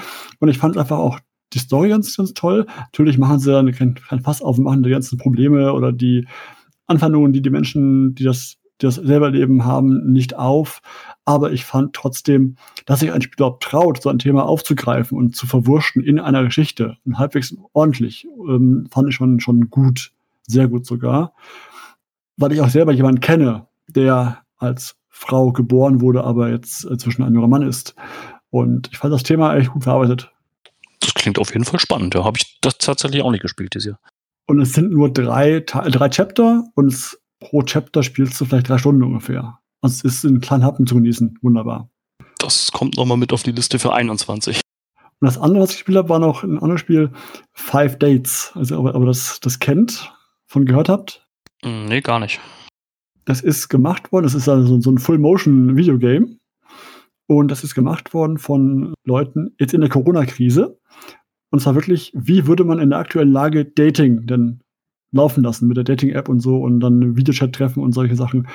und 0.41 0.49
ich 0.49 0.56
fand 0.56 0.79
einfach 0.79 0.97
auch 0.97 1.21
die 1.53 1.59
Story 1.59 1.91
ganz, 1.91 2.17
ganz 2.17 2.33
toll. 2.33 2.67
Natürlich 2.87 3.19
machen 3.19 3.39
sie 3.39 3.53
dann 3.53 3.71
kein, 3.73 3.95
kein 3.95 4.21
Fass 4.21 4.41
auf 4.41 4.56
und 4.56 4.65
machen 4.65 4.83
die 4.83 4.91
ganzen 4.91 5.19
Probleme 5.19 5.75
oder 5.75 5.93
die 5.93 6.27
Anfeindungen, 6.87 7.35
die 7.35 7.43
die 7.43 7.51
Menschen, 7.51 8.15
die 8.15 8.25
das, 8.25 8.56
die 8.81 8.87
das 8.87 8.95
selber 8.95 9.31
leben 9.31 9.67
haben, 9.67 10.11
nicht 10.11 10.37
auf. 10.37 10.81
Aber 11.25 11.53
ich 11.53 11.65
fand 11.65 11.94
trotzdem, 11.94 12.56
dass 12.85 13.00
sich 13.00 13.12
ein 13.12 13.23
Spiel 13.23 13.37
überhaupt 13.37 13.62
traut, 13.62 14.03
so 14.03 14.11
ein 14.11 14.19
Thema 14.19 14.44
aufzugreifen 14.44 15.17
und 15.17 15.35
zu 15.35 15.47
verwurschen 15.47 16.03
in 16.03 16.19
einer 16.19 16.44
Geschichte, 16.44 16.99
und 17.05 17.19
halbwegs 17.19 17.55
ordentlich, 17.73 18.26
ähm, 18.49 18.88
fand 18.91 19.09
ich 19.09 19.15
schon, 19.15 19.41
schon 19.41 19.71
gut, 19.71 20.12
sehr 20.47 20.69
gut 20.69 20.85
sogar. 20.85 21.32
Weil 22.37 22.53
ich 22.53 22.61
auch 22.61 22.69
selber 22.69 22.93
jemanden 22.93 23.21
kenne, 23.21 23.67
der 23.88 24.43
als 24.59 24.97
Frau 25.09 25.53
geboren 25.53 26.00
wurde, 26.00 26.25
aber 26.25 26.50
jetzt 26.50 26.85
äh, 26.85 26.99
zwischen 26.99 27.23
ein 27.23 27.35
junger 27.35 27.49
Mann 27.49 27.62
ist. 27.62 27.94
Und 28.50 28.91
ich 28.93 28.99
fand 28.99 29.15
das 29.15 29.23
Thema 29.23 29.55
echt 29.56 29.70
gut 29.70 29.85
verarbeitet. 29.85 30.31
Das 31.00 31.15
klingt 31.15 31.38
auf 31.38 31.53
jeden 31.53 31.65
Fall 31.65 31.81
spannend. 31.81 32.15
Da 32.15 32.25
habe 32.25 32.37
ich 32.37 32.58
das 32.60 32.79
tatsächlich 32.79 33.22
auch 33.22 33.31
nicht 33.31 33.43
gespielt 33.43 33.75
dieses 33.75 33.87
Jahr. 33.87 33.99
Und 34.46 34.60
es 34.60 34.72
sind 34.72 34.93
nur 34.93 35.13
drei, 35.13 35.60
drei 35.60 36.08
Chapter 36.08 36.65
und 36.75 36.89
es, 36.89 37.19
pro 37.41 37.63
Chapter 37.63 38.03
spielst 38.03 38.41
du 38.41 38.44
vielleicht 38.44 38.69
drei 38.69 38.79
Stunden 38.79 39.03
ungefähr. 39.03 39.58
Also 39.84 40.08
es 40.08 40.14
ist 40.14 40.24
in 40.24 40.41
kleinen 40.41 40.64
Happen 40.64 40.86
zu 40.86 40.94
genießen. 40.94 41.38
Wunderbar. 41.43 41.91
Das 42.38 42.72
kommt 42.72 42.96
nochmal 42.96 43.19
mit 43.19 43.34
auf 43.34 43.43
die 43.43 43.53
Liste 43.53 43.79
für 43.79 43.93
21. 43.93 44.62
Und 44.96 45.26
das 45.26 45.36
andere, 45.36 45.62
was 45.62 45.72
ich 45.72 45.76
gespielt 45.76 45.98
habe, 45.98 46.08
war 46.08 46.19
noch 46.19 46.43
ein 46.43 46.58
anderes 46.58 46.81
Spiel, 46.81 47.10
Five 47.53 47.98
Dates. 47.98 48.50
Also, 48.55 48.79
aber, 48.79 48.94
aber 48.94 49.05
das, 49.05 49.41
das 49.41 49.58
kennt, 49.58 50.10
von 50.46 50.64
gehört 50.64 50.88
habt. 50.88 51.29
Hm, 51.62 51.84
Nee, 51.84 52.00
gar 52.00 52.19
nicht. 52.19 52.41
Das 53.26 53.43
ist 53.43 53.69
gemacht 53.69 54.10
worden, 54.10 54.24
das 54.24 54.34
ist 54.34 54.48
also 54.48 54.81
so 54.81 54.91
ein 54.91 54.96
Full-Motion-Videogame. 54.96 56.38
Und 57.26 57.50
das 57.50 57.62
ist 57.62 57.74
gemacht 57.74 58.14
worden 58.14 58.38
von 58.38 58.94
Leuten 59.05 59.55
jetzt 59.58 59.74
in 59.74 59.82
der 59.82 59.91
Corona-Krise. 59.91 60.79
Und 61.50 61.60
zwar 61.60 61.74
wirklich, 61.74 62.10
wie 62.14 62.46
würde 62.46 62.64
man 62.64 62.79
in 62.79 62.88
der 62.88 63.00
aktuellen 63.00 63.32
Lage 63.32 63.67
Dating 63.67 64.26
denn 64.26 64.60
laufen 65.12 65.44
lassen 65.44 65.69
mit 65.69 65.76
der 65.76 65.84
Dating-App 65.84 66.31
und 66.31 66.41
so 66.41 66.56
und 66.56 66.81
dann 66.81 67.19
Videochat 67.19 67.53
treffen 67.53 67.82
und 67.82 67.93
solche 67.93 68.17
Sachen. 68.17 68.48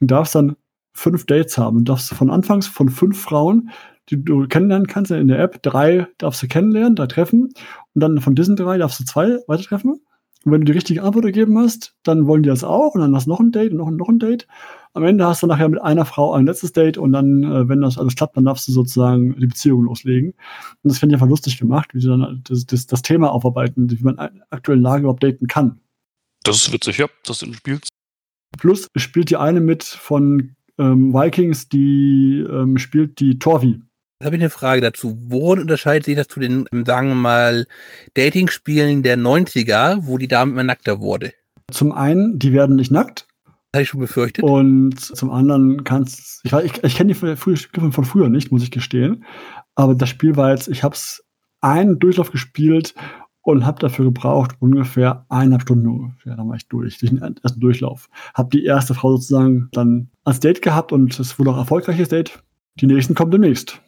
Und 0.00 0.10
darfst 0.10 0.34
dann 0.34 0.56
fünf 0.94 1.26
Dates 1.26 1.58
haben. 1.58 1.78
Und 1.78 1.88
darfst 1.88 2.12
von 2.14 2.30
anfangs 2.30 2.66
von 2.66 2.88
fünf 2.88 3.20
Frauen, 3.20 3.70
die 4.10 4.22
du 4.22 4.46
kennenlernen 4.46 4.86
kannst 4.86 5.10
in 5.10 5.28
der 5.28 5.38
App, 5.38 5.62
drei 5.62 6.06
darfst 6.18 6.42
du 6.42 6.48
kennenlernen, 6.48 6.96
da 6.96 7.06
treffen. 7.06 7.52
Und 7.94 8.00
dann 8.00 8.20
von 8.20 8.34
diesen 8.34 8.56
drei 8.56 8.78
darfst 8.78 9.00
du 9.00 9.04
zwei 9.04 9.38
weiter 9.46 9.62
treffen. 9.62 10.00
Und 10.44 10.52
wenn 10.52 10.60
du 10.60 10.66
die 10.66 10.72
richtige 10.72 11.02
Antwort 11.02 11.24
gegeben 11.24 11.56
hast, 11.58 11.94
dann 12.02 12.26
wollen 12.26 12.42
die 12.42 12.50
das 12.50 12.64
auch 12.64 12.94
und 12.94 13.00
dann 13.00 13.14
hast 13.16 13.24
du 13.24 13.30
noch 13.30 13.40
ein 13.40 13.50
Date 13.50 13.70
und 13.72 13.78
noch, 13.78 13.88
ein- 13.88 13.96
noch 13.96 14.10
ein 14.10 14.18
Date. 14.18 14.46
Am 14.92 15.02
Ende 15.02 15.26
hast 15.26 15.42
du 15.42 15.46
nachher 15.46 15.70
mit 15.70 15.80
einer 15.80 16.04
Frau 16.04 16.34
ein 16.34 16.44
letztes 16.44 16.72
Date 16.72 16.98
und 16.98 17.12
dann, 17.12 17.42
äh, 17.44 17.66
wenn 17.66 17.80
das 17.80 17.96
alles 17.96 18.14
klappt, 18.14 18.36
dann 18.36 18.44
darfst 18.44 18.68
du 18.68 18.72
sozusagen 18.72 19.34
die 19.40 19.46
Beziehung 19.46 19.84
loslegen. 19.84 20.32
Und 20.82 20.90
das 20.90 20.98
finde 20.98 21.14
ich 21.14 21.22
einfach 21.22 21.30
lustig 21.30 21.56
gemacht, 21.56 21.94
wie 21.94 22.00
sie 22.00 22.08
dann 22.08 22.42
das, 22.44 22.66
das, 22.66 22.86
das 22.86 23.00
Thema 23.00 23.32
aufarbeiten, 23.32 23.90
wie 23.90 24.04
man 24.04 24.18
in 24.18 24.42
aktuellen 24.50 24.82
Lage 24.82 25.04
überhaupt 25.04 25.22
daten 25.22 25.46
kann. 25.46 25.80
Das 26.42 26.56
ist 26.56 26.72
witzig, 26.74 26.98
ja. 26.98 27.06
Das 27.24 27.40
in 27.40 27.54
Spiel. 27.54 27.80
Plus 28.58 28.90
spielt 28.96 29.30
die 29.30 29.38
eine 29.38 29.60
mit 29.60 29.82
von 29.82 30.54
ähm, 30.78 31.12
Vikings, 31.12 31.68
die 31.68 32.44
ähm, 32.48 32.78
spielt 32.78 33.20
die 33.20 33.38
Torvi. 33.38 33.80
Jetzt 34.20 34.26
habe 34.26 34.36
ich 34.36 34.42
eine 34.42 34.50
Frage 34.50 34.80
dazu. 34.80 35.18
Worin 35.28 35.60
unterscheidet 35.60 36.04
sich 36.04 36.16
das 36.16 36.28
zu 36.28 36.40
den, 36.40 36.66
ähm, 36.72 36.84
sagen 36.86 37.08
wir 37.08 37.14
mal, 37.14 37.66
Dating-Spielen 38.14 39.02
der 39.02 39.18
90er, 39.18 39.98
wo 40.02 40.18
die 40.18 40.28
Dame 40.28 40.52
immer 40.52 40.64
nackter 40.64 41.00
wurde? 41.00 41.32
Zum 41.70 41.92
einen, 41.92 42.38
die 42.38 42.52
werden 42.52 42.76
nicht 42.76 42.90
nackt. 42.90 43.26
Das 43.44 43.78
hatte 43.78 43.82
ich 43.82 43.88
schon 43.88 44.00
befürchtet. 44.00 44.44
Und 44.44 45.00
zum 45.00 45.30
anderen 45.30 45.82
kannst 45.84 46.40
ich, 46.44 46.52
weiß- 46.52 46.62
ich, 46.64 46.84
ich 46.84 46.94
kenne 46.96 47.12
die 47.12 47.14
von, 47.14 47.56
Spiele 47.56 47.92
von 47.92 48.04
früher 48.04 48.28
nicht, 48.28 48.52
muss 48.52 48.62
ich 48.62 48.70
gestehen. 48.70 49.24
Aber 49.74 49.94
das 49.94 50.08
Spiel 50.08 50.36
war 50.36 50.50
jetzt, 50.52 50.68
ich 50.68 50.84
habe 50.84 50.94
es 50.94 51.24
einen 51.60 51.98
Durchlauf 51.98 52.30
gespielt 52.30 52.94
und 53.44 53.64
habe 53.66 53.78
dafür 53.78 54.06
gebraucht 54.06 54.56
ungefähr 54.58 55.24
eineinhalb 55.28 55.62
Stunden 55.62 55.86
ungefähr. 55.86 56.34
Dann 56.34 56.48
war 56.48 56.56
ich 56.56 56.66
durch, 56.68 56.98
den 56.98 57.18
ersten 57.18 57.60
Durchlauf. 57.60 58.08
Habe 58.34 58.50
die 58.50 58.64
erste 58.64 58.94
Frau 58.94 59.16
sozusagen 59.16 59.68
dann 59.72 60.08
als 60.24 60.40
Date 60.40 60.62
gehabt 60.62 60.92
und 60.92 61.18
es 61.20 61.38
wurde 61.38 61.50
auch 61.50 61.58
erfolgreiches 61.58 62.08
Date. 62.08 62.42
Die 62.76 62.86
nächsten 62.86 63.14
kommen 63.14 63.30
demnächst. 63.30 63.80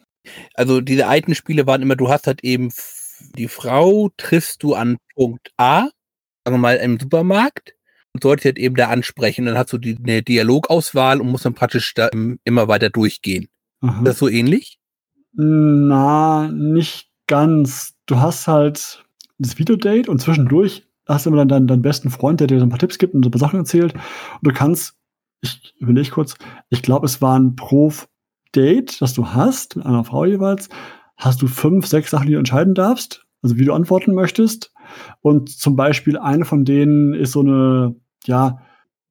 Also 0.53 0.79
diese 0.81 1.07
alten 1.07 1.35
Spiele 1.35 1.65
waren 1.67 1.81
immer, 1.81 1.95
du 1.95 2.09
hast 2.09 2.27
halt 2.27 2.43
eben 2.43 2.69
die 3.35 3.47
Frau 3.47 4.09
triffst 4.17 4.61
du 4.61 4.75
an 4.75 4.97
Punkt 5.15 5.51
A, 5.57 5.89
sagen 6.45 6.55
wir 6.55 6.57
mal 6.57 6.77
im 6.77 6.99
Supermarkt, 6.99 7.73
und 8.13 8.21
solltest 8.21 8.45
halt 8.45 8.59
eben 8.59 8.75
da 8.75 8.89
ansprechen. 8.89 9.45
Dann 9.45 9.57
hast 9.57 9.73
du 9.73 9.79
die, 9.79 9.97
eine 9.97 10.21
Dialogauswahl 10.21 11.19
und 11.19 11.29
musst 11.29 11.45
dann 11.45 11.55
praktisch 11.55 11.93
da 11.95 12.09
immer 12.43 12.67
weiter 12.67 12.91
durchgehen. 12.91 13.47
Aha. 13.81 13.99
Ist 13.99 14.07
das 14.07 14.19
so 14.19 14.29
ähnlich? 14.29 14.77
Na, 15.33 16.47
nicht 16.51 17.09
ganz. 17.25 17.95
Du 18.05 18.19
hast 18.19 18.47
halt 18.47 19.03
das 19.37 19.57
Videodate 19.57 20.09
und 20.09 20.19
zwischendurch 20.19 20.87
hast 21.07 21.25
du 21.25 21.29
immer 21.29 21.37
dann 21.37 21.47
deinen, 21.47 21.67
deinen 21.67 21.81
besten 21.81 22.09
Freund, 22.09 22.39
der 22.39 22.47
dir 22.47 22.59
so 22.59 22.65
ein 22.65 22.69
paar 22.69 22.79
Tipps 22.79 22.97
gibt 22.97 23.13
und 23.13 23.23
so 23.23 23.29
ein 23.29 23.31
paar 23.31 23.39
Sachen 23.39 23.59
erzählt. 23.59 23.93
Und 23.93 24.47
du 24.47 24.51
kannst, 24.51 24.95
ich 25.41 25.73
überlege 25.79 26.09
kurz, 26.09 26.35
ich 26.69 26.81
glaube, 26.81 27.05
es 27.05 27.21
war 27.21 27.37
ein 27.37 27.55
Pro-Date, 27.55 29.01
das 29.01 29.13
du 29.13 29.27
hast, 29.29 29.75
mit 29.75 29.85
einer 29.85 30.03
Frau 30.03 30.25
jeweils, 30.25 30.69
hast 31.15 31.41
du 31.41 31.47
fünf, 31.47 31.87
sechs 31.87 32.11
Sachen, 32.11 32.27
die 32.27 32.33
du 32.33 32.39
entscheiden 32.39 32.73
darfst, 32.73 33.25
also 33.41 33.57
wie 33.57 33.65
du 33.65 33.73
antworten 33.73 34.13
möchtest. 34.13 34.73
Und 35.21 35.49
zum 35.49 35.75
Beispiel 35.75 36.17
eine 36.17 36.45
von 36.45 36.65
denen 36.65 37.13
ist 37.13 37.31
so 37.31 37.41
eine, 37.41 37.95
ja, 38.25 38.59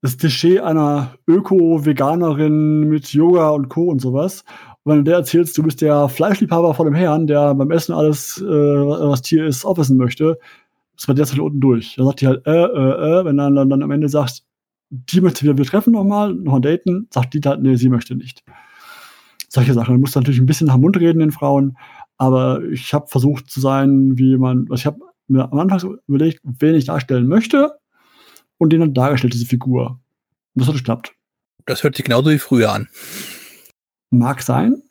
das 0.03 0.19
Klischee 0.19 0.61
einer 0.61 1.17
Öko-Veganerin 1.27 2.89
mit 2.89 3.13
Yoga 3.13 3.51
und 3.51 3.69
Co. 3.69 3.85
und 3.85 4.01
sowas. 4.01 4.45
Wenn 4.87 4.99
du 4.99 5.03
der 5.03 5.17
erzählst, 5.17 5.59
du 5.59 5.65
bist 5.65 5.81
der 5.81 6.09
Fleischliebhaber 6.09 6.73
von 6.73 6.87
dem 6.87 6.95
Herrn, 6.95 7.27
der 7.27 7.57
beim 7.57 7.73
Essen 7.73 7.93
alles, 7.93 8.41
äh, 8.41 8.45
was 8.45 9.21
Tier 9.21 9.45
ist, 9.45 9.65
aufessen 9.65 9.97
möchte, 9.97 10.39
das 10.97 11.09
war 11.09 11.15
derzeit 11.17 11.41
unten 11.41 11.61
durch. 11.61 11.97
Da 11.97 12.05
sagt 12.05 12.21
die 12.21 12.29
halt, 12.29 12.47
äh, 12.47 12.53
äh, 12.53 13.21
äh, 13.21 13.25
wenn 13.25 13.37
dann, 13.37 13.57
dann, 13.57 13.69
dann 13.69 13.83
am 13.83 13.91
Ende 13.91 14.09
sagst, 14.09 14.47
die 14.91 15.21
möchte 15.21 15.43
wieder 15.43 15.59
wir 15.59 15.65
treffen 15.65 15.93
nochmal, 15.93 16.33
nochmal 16.33 16.61
daten, 16.61 17.09
sagt 17.13 17.35
die 17.35 17.41
halt, 17.45 17.63
nee, 17.63 17.75
sie 17.75 17.89
möchte 17.89 18.15
nicht. 18.15 18.45
Solche 19.49 19.75
Sachen. 19.75 19.95
Du 19.95 20.01
musst 20.01 20.15
natürlich 20.15 20.39
ein 20.39 20.47
bisschen 20.47 20.69
nach 20.69 20.75
dem 20.75 20.83
Mund 20.83 20.97
reden 20.97 21.19
den 21.19 21.33
Frauen, 21.33 21.77
aber 22.17 22.63
ich 22.71 22.95
habe 22.95 23.09
versucht 23.09 23.51
zu 23.51 23.61
sein, 23.61 24.17
wie 24.17 24.37
man, 24.37 24.69
also 24.71 24.75
ich 24.75 24.87
habe 24.87 25.01
mir 25.27 25.51
am 25.51 25.59
Anfang 25.59 25.97
überlegt, 26.07 26.43
wen 26.45 26.77
ich 26.77 26.85
darstellen 26.85 27.27
möchte 27.27 27.73
und 28.59 28.73
den 28.73 28.79
dann 28.79 28.95
dargestellt, 28.95 29.35
diese 29.35 29.47
Figur. 29.47 29.99
Und 30.55 30.61
das 30.61 30.69
hat 30.69 30.77
geklappt. 30.77 31.13
Das 31.67 31.83
hört 31.83 31.97
sich 31.97 32.05
genauso 32.05 32.31
wie 32.31 32.39
früher 32.39 32.73
an. 32.73 32.87
Mag 34.19 34.43
sein. 34.43 34.83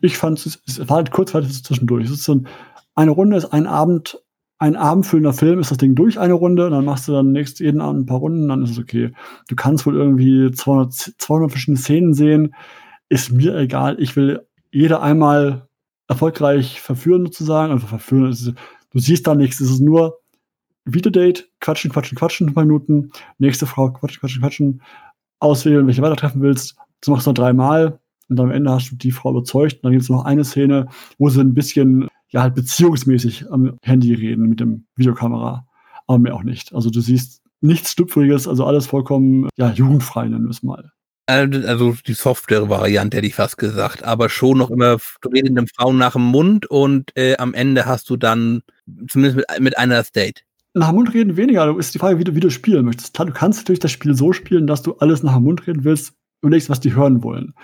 Ich 0.00 0.16
fand 0.16 0.44
es, 0.44 0.60
es 0.66 0.88
war 0.88 0.96
halt 0.96 1.10
kurzweilig 1.10 1.62
zwischendurch. 1.64 2.06
Es 2.06 2.12
ist 2.12 2.24
so 2.24 2.36
ein, 2.36 2.48
eine 2.94 3.10
Runde 3.10 3.36
ist 3.36 3.46
ein 3.46 3.66
Abend, 3.66 4.18
ein 4.58 4.76
abendfüllender 4.76 5.32
Film, 5.32 5.58
ist 5.58 5.70
das 5.70 5.78
Ding 5.78 5.94
durch 5.94 6.20
eine 6.20 6.34
Runde, 6.34 6.70
dann 6.70 6.84
machst 6.84 7.08
du 7.08 7.12
dann 7.12 7.32
nächst, 7.32 7.60
jeden 7.60 7.80
Abend 7.80 8.02
ein 8.02 8.06
paar 8.06 8.18
Runden, 8.18 8.48
dann 8.48 8.62
ist 8.62 8.70
es 8.70 8.78
okay. 8.78 9.12
Du 9.48 9.56
kannst 9.56 9.86
wohl 9.86 9.96
irgendwie 9.96 10.52
200, 10.52 10.92
200 11.18 11.50
verschiedene 11.50 11.78
Szenen 11.78 12.14
sehen, 12.14 12.54
ist 13.08 13.32
mir 13.32 13.56
egal. 13.56 14.00
Ich 14.00 14.14
will 14.14 14.46
jeder 14.70 15.02
einmal 15.02 15.68
erfolgreich 16.08 16.80
verführen 16.80 17.24
sozusagen, 17.24 17.72
also 17.72 17.86
verführen, 17.86 18.30
ist, 18.30 18.52
du 18.90 18.98
siehst 18.98 19.26
da 19.26 19.34
nichts, 19.34 19.60
es 19.60 19.70
ist 19.70 19.80
nur 19.80 20.20
Videodate, 20.84 21.44
quatschen, 21.60 21.90
quatschen, 21.90 22.16
quatschen, 22.16 22.48
ein 22.48 22.54
paar 22.54 22.64
Minuten, 22.64 23.10
nächste 23.38 23.66
Frau, 23.66 23.90
quatschen, 23.90 24.20
quatschen, 24.20 24.42
quatschen, 24.42 24.82
auswählen, 25.40 25.86
welche 25.86 26.02
weiter 26.02 26.16
treffen 26.16 26.40
willst, 26.40 26.76
das 27.00 27.08
machst 27.08 27.26
du 27.26 27.30
noch 27.30 27.34
dreimal 27.34 27.98
und 28.32 28.40
am 28.40 28.50
Ende 28.50 28.70
hast 28.70 28.90
du 28.90 28.96
die 28.96 29.12
Frau 29.12 29.30
überzeugt 29.30 29.76
und 29.76 29.84
dann 29.84 29.92
gibt 29.92 30.02
es 30.02 30.10
noch 30.10 30.24
eine 30.24 30.44
Szene, 30.44 30.88
wo 31.18 31.28
sie 31.28 31.40
ein 31.40 31.54
bisschen 31.54 32.08
ja 32.30 32.42
halt 32.42 32.54
beziehungsmäßig 32.54 33.50
am 33.50 33.78
Handy 33.82 34.14
reden 34.14 34.48
mit 34.48 34.60
dem 34.60 34.86
Videokamera, 34.96 35.66
aber 36.06 36.18
mehr 36.18 36.34
auch 36.34 36.42
nicht. 36.42 36.74
Also 36.74 36.90
du 36.90 37.00
siehst 37.00 37.42
nichts 37.60 37.92
Stüpfriges, 37.92 38.48
also 38.48 38.66
alles 38.66 38.86
vollkommen 38.86 39.48
ja 39.56 39.70
jugendfrei 39.70 40.28
nennen 40.28 40.44
wir 40.44 40.50
es 40.50 40.62
mal. 40.62 40.90
Also 41.26 41.94
die 42.06 42.14
Software-Variante 42.14 43.16
hätte 43.16 43.26
ich 43.26 43.36
fast 43.36 43.56
gesagt, 43.56 44.02
aber 44.02 44.28
schon 44.28 44.58
noch 44.58 44.70
immer 44.70 44.96
redenden 45.32 45.68
Frauen 45.68 45.96
nach 45.96 46.14
dem 46.14 46.22
Mund 46.22 46.66
und 46.66 47.16
äh, 47.16 47.36
am 47.36 47.54
Ende 47.54 47.86
hast 47.86 48.10
du 48.10 48.16
dann 48.16 48.62
zumindest 49.08 49.36
mit, 49.36 49.60
mit 49.60 49.78
einer 49.78 50.02
State. 50.02 50.42
Nach 50.74 50.88
dem 50.88 50.96
Mund 50.96 51.14
reden 51.14 51.36
weniger, 51.36 51.66
du 51.66 51.78
ist 51.78 51.94
die 51.94 51.98
Frage, 51.98 52.18
wie 52.18 52.24
du, 52.24 52.34
wie 52.34 52.40
du 52.40 52.50
spielen 52.50 52.84
möchtest. 52.84 53.14
Klar, 53.14 53.26
du 53.26 53.32
kannst 53.32 53.60
natürlich 53.60 53.80
das 53.80 53.92
Spiel 53.92 54.14
so 54.14 54.32
spielen, 54.32 54.66
dass 54.66 54.82
du 54.82 54.94
alles 54.94 55.22
nach 55.22 55.34
dem 55.34 55.44
Mund 55.44 55.66
reden 55.66 55.84
willst, 55.84 56.14
überlegst, 56.40 56.70
was 56.70 56.80
die 56.80 56.94
hören 56.94 57.22
wollen. 57.22 57.54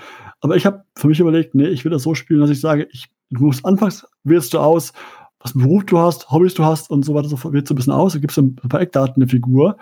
Aber 0.40 0.56
ich 0.56 0.66
habe 0.66 0.84
für 0.96 1.08
mich 1.08 1.20
überlegt, 1.20 1.54
nee, 1.54 1.66
ich 1.66 1.84
will 1.84 1.90
das 1.90 2.02
so 2.02 2.14
spielen, 2.14 2.40
dass 2.40 2.50
ich 2.50 2.60
sage, 2.60 2.88
ich, 2.92 3.08
du 3.30 3.44
musst 3.44 3.64
anfangs 3.64 4.06
wählst 4.24 4.54
du 4.54 4.58
aus, 4.58 4.92
was 5.40 5.52
für 5.52 5.58
Beruf 5.58 5.86
du 5.86 5.98
hast, 5.98 6.30
Hobbys 6.30 6.54
du 6.54 6.64
hast 6.64 6.90
und 6.90 7.04
so 7.04 7.14
weiter, 7.14 7.28
so 7.28 7.52
wählst 7.52 7.70
du 7.70 7.74
ein 7.74 7.76
bisschen 7.76 7.92
aus, 7.92 8.12
da 8.12 8.18
gibst 8.18 8.36
du 8.36 8.42
ein 8.42 8.56
paar 8.56 8.80
Eckdaten 8.80 9.20
der 9.20 9.28
Figur 9.28 9.76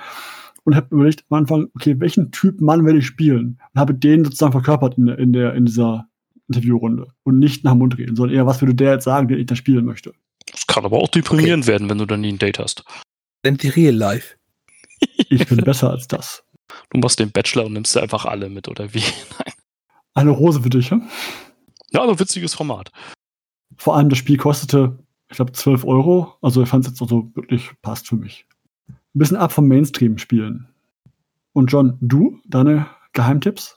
und 0.65 0.75
habe 0.75 0.95
überlegt 0.95 1.25
am 1.31 1.39
Anfang, 1.39 1.69
okay, 1.75 1.99
welchen 1.99 2.31
Typ 2.33 2.61
Mann 2.61 2.85
will 2.85 2.97
ich 2.97 3.07
spielen? 3.07 3.61
Und 3.75 3.81
habe 3.81 3.95
den 3.95 4.25
sozusagen 4.25 4.53
verkörpert 4.53 4.99
in, 4.99 5.07
der, 5.07 5.19
in, 5.19 5.33
der, 5.33 5.55
in 5.55 5.67
dieser 5.67 6.09
Interviewrunde 6.49 7.09
und 7.23 7.39
nicht 7.39 7.65
nach 7.65 7.73
dem 7.73 7.79
Mund 7.79 7.97
reden, 7.99 8.17
sondern 8.17 8.37
eher, 8.37 8.47
was 8.47 8.61
würde 8.61 8.75
der 8.75 8.95
jetzt 8.95 9.05
sagen, 9.05 9.29
den 9.29 9.39
ich 9.39 9.47
da 9.47 9.57
spielen 9.57 9.85
möchte. 9.85 10.13
Das 10.51 10.67
kann 10.67 10.85
aber 10.85 10.99
auch 10.99 11.09
deprimierend 11.09 11.65
okay. 11.65 11.73
werden, 11.73 11.91
wenn 11.91 11.99
du 11.99 12.07
dann 12.07 12.21
nie 12.21 12.33
ein 12.33 12.39
Date 12.39 12.59
hast. 12.59 12.85
Sind 13.45 13.63
die 13.63 13.69
real 13.69 13.95
life? 13.95 14.37
Ich 15.29 15.47
bin 15.47 15.59
besser 15.59 15.91
als 15.91 16.09
das. 16.09 16.43
Du 16.91 16.99
machst 16.99 17.19
den 17.19 17.31
Bachelor 17.31 17.67
und 17.67 17.75
nimmst 17.75 17.95
dir 17.95 18.03
einfach 18.03 18.25
alle 18.25 18.49
mit, 18.49 18.69
oder 18.69 18.93
wie? 18.95 19.01
Nein. 19.39 19.55
Eine 20.17 20.31
Rose 20.31 20.63
für 20.63 20.71
dich, 20.71 20.89
ja? 20.91 21.01
Ja, 21.91 22.03
aber 22.03 22.19
witziges 22.19 22.55
Format. 22.55 22.91
Vor 23.77 23.97
allem 23.97 24.09
das 24.09 24.19
Spiel 24.19 24.39
kostete, 24.39 24.99
ich 25.29 25.37
glaube, 25.37 25.53
12 25.53 25.85
Euro. 25.85 26.33
Also 26.41 26.63
ich 26.63 26.69
fand 26.69 26.85
es 26.85 26.93
jetzt 26.93 27.03
also 27.03 27.31
wirklich 27.35 27.71
passt 27.83 28.09
für 28.09 28.17
mich 28.17 28.47
ein 28.89 29.19
bisschen 29.19 29.37
ab 29.37 29.53
vom 29.53 29.69
Mainstream 29.69 30.17
spielen. 30.17 30.69
Und 31.53 31.73
John, 31.73 31.99
du, 32.01 32.39
deine 32.47 32.87
Geheimtipps? 33.13 33.77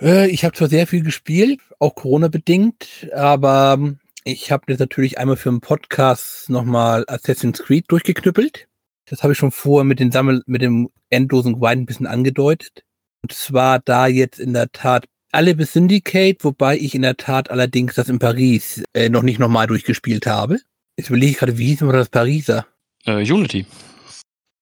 Äh, 0.00 0.30
ich 0.30 0.44
habe 0.44 0.56
zwar 0.56 0.68
sehr 0.68 0.86
viel 0.86 1.02
gespielt, 1.02 1.60
auch 1.80 1.94
Corona-bedingt, 1.96 3.08
aber 3.12 3.78
ich 4.22 4.52
habe 4.52 4.64
jetzt 4.68 4.80
natürlich 4.80 5.18
einmal 5.18 5.36
für 5.36 5.48
einen 5.48 5.60
Podcast 5.60 6.50
nochmal 6.50 7.04
Assassin's 7.08 7.60
Creed 7.60 7.84
durchgeknüppelt. 7.88 8.68
Das 9.06 9.22
habe 9.24 9.32
ich 9.32 9.38
schon 9.38 9.52
vorher 9.52 9.84
mit, 9.84 9.98
den 9.98 10.12
Sammel 10.12 10.42
mit 10.46 10.62
dem 10.62 10.90
endlosen 11.08 11.58
Grind 11.58 11.82
ein 11.82 11.86
bisschen 11.86 12.06
angedeutet. 12.06 12.84
Und 13.22 13.32
zwar 13.32 13.78
da 13.80 14.06
jetzt 14.06 14.38
in 14.40 14.54
der 14.54 14.70
Tat 14.72 15.06
alle 15.32 15.54
bis 15.54 15.72
Syndicate, 15.72 16.42
wobei 16.42 16.76
ich 16.76 16.94
in 16.94 17.02
der 17.02 17.16
Tat 17.16 17.50
allerdings 17.50 17.94
das 17.94 18.08
in 18.08 18.18
Paris 18.18 18.82
äh, 18.94 19.08
noch 19.08 19.22
nicht 19.22 19.38
nochmal 19.38 19.66
durchgespielt 19.66 20.26
habe. 20.26 20.58
Jetzt 20.96 21.08
überlege 21.08 21.32
ich 21.32 21.38
gerade, 21.38 21.58
wie 21.58 21.66
hieß 21.66 21.82
immer 21.82 21.92
das 21.92 22.08
Pariser? 22.08 22.66
Äh, 23.04 23.30
Unity. 23.30 23.66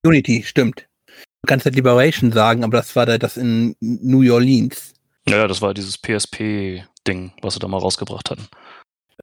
Unity, 0.05 0.43
stimmt. 0.45 0.87
Du 1.07 1.47
kannst 1.47 1.65
halt 1.65 1.77
Liberation 1.77 2.33
sagen, 2.33 2.65
aber 2.65 2.79
das 2.79 2.95
war 2.97 3.07
da 3.07 3.19
das 3.19 3.37
in 3.37 3.77
New 3.81 4.33
Orleans. 4.33 4.95
Ja, 5.29 5.47
das 5.47 5.63
war 5.63 5.75
dieses 5.75 5.99
PSP-Ding, 5.99 7.33
was 7.43 7.55
sie 7.55 7.61
da 7.61 7.69
mal 7.69 7.79
rausgebracht 7.79 8.31
hatten. 8.31 8.49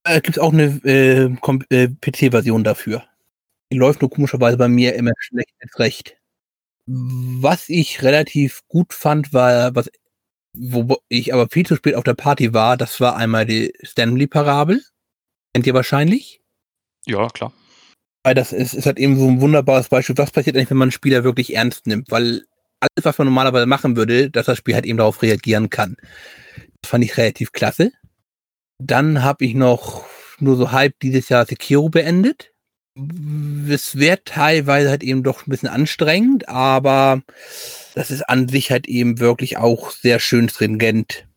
Äh, 0.03 0.21
Gibt 0.21 0.37
es 0.37 0.43
auch 0.43 0.53
eine 0.53 0.79
äh, 0.83 1.25
äh, 1.69 1.87
PC-Version 1.89 2.63
dafür. 2.63 3.03
Die 3.71 3.77
läuft 3.77 4.01
nur 4.01 4.09
komischerweise 4.09 4.57
bei 4.57 4.67
mir 4.67 4.95
immer 4.95 5.11
schlecht 5.17 5.53
als 5.59 5.79
recht. 5.79 6.17
Was 6.87 7.69
ich 7.69 8.03
relativ 8.03 8.61
gut 8.67 8.93
fand, 8.93 9.33
war, 9.33 9.75
was, 9.75 9.89
wo 10.53 10.97
ich 11.09 11.33
aber 11.33 11.47
viel 11.49 11.65
zu 11.65 11.75
spät 11.75 11.95
auf 11.95 12.03
der 12.03 12.13
Party 12.13 12.53
war, 12.53 12.77
das 12.77 12.99
war 13.01 13.15
einmal 13.15 13.45
die 13.45 13.73
Stanley-Parabel. 13.81 14.81
Kennt 15.53 15.67
ihr 15.67 15.73
wahrscheinlich? 15.73 16.41
Ja, 17.05 17.27
klar. 17.27 17.53
Weil 18.23 18.35
das 18.35 18.53
ist, 18.53 18.73
ist 18.73 18.85
halt 18.85 18.97
eben 18.97 19.17
so 19.17 19.27
ein 19.27 19.41
wunderbares 19.41 19.89
Beispiel, 19.89 20.17
was 20.17 20.31
passiert 20.31 20.55
eigentlich, 20.55 20.69
wenn 20.69 20.77
man 20.77 20.87
einen 20.87 20.91
Spieler 20.91 21.23
wirklich 21.23 21.55
ernst 21.55 21.87
nimmt, 21.87 22.11
weil 22.11 22.45
alles, 22.79 23.05
was 23.05 23.17
man 23.17 23.27
normalerweise 23.27 23.65
machen 23.65 23.95
würde, 23.95 24.29
dass 24.29 24.47
das 24.47 24.57
Spiel 24.57 24.75
halt 24.75 24.85
eben 24.85 24.97
darauf 24.97 25.21
reagieren 25.21 25.69
kann. 25.69 25.97
Das 26.81 26.89
fand 26.89 27.03
ich 27.03 27.17
relativ 27.17 27.51
klasse. 27.51 27.91
Dann 28.77 29.23
habe 29.23 29.45
ich 29.45 29.53
noch 29.53 30.05
nur 30.39 30.57
so 30.57 30.71
halb 30.71 30.99
dieses 30.99 31.29
Jahr 31.29 31.45
Sekiro 31.45 31.89
beendet. 31.89 32.51
Es 33.67 33.97
wäre 33.97 34.23
teilweise 34.23 34.89
halt 34.89 35.03
eben 35.03 35.23
doch 35.23 35.45
ein 35.45 35.49
bisschen 35.49 35.67
anstrengend, 35.67 36.47
aber 36.47 37.21
das 37.93 38.09
ist 38.09 38.21
an 38.23 38.47
sich 38.47 38.71
halt 38.71 38.87
eben 38.87 39.19
wirklich 39.19 39.57
auch 39.57 39.91
sehr 39.91 40.19
schön 40.19 40.47
stringent, 40.47 41.27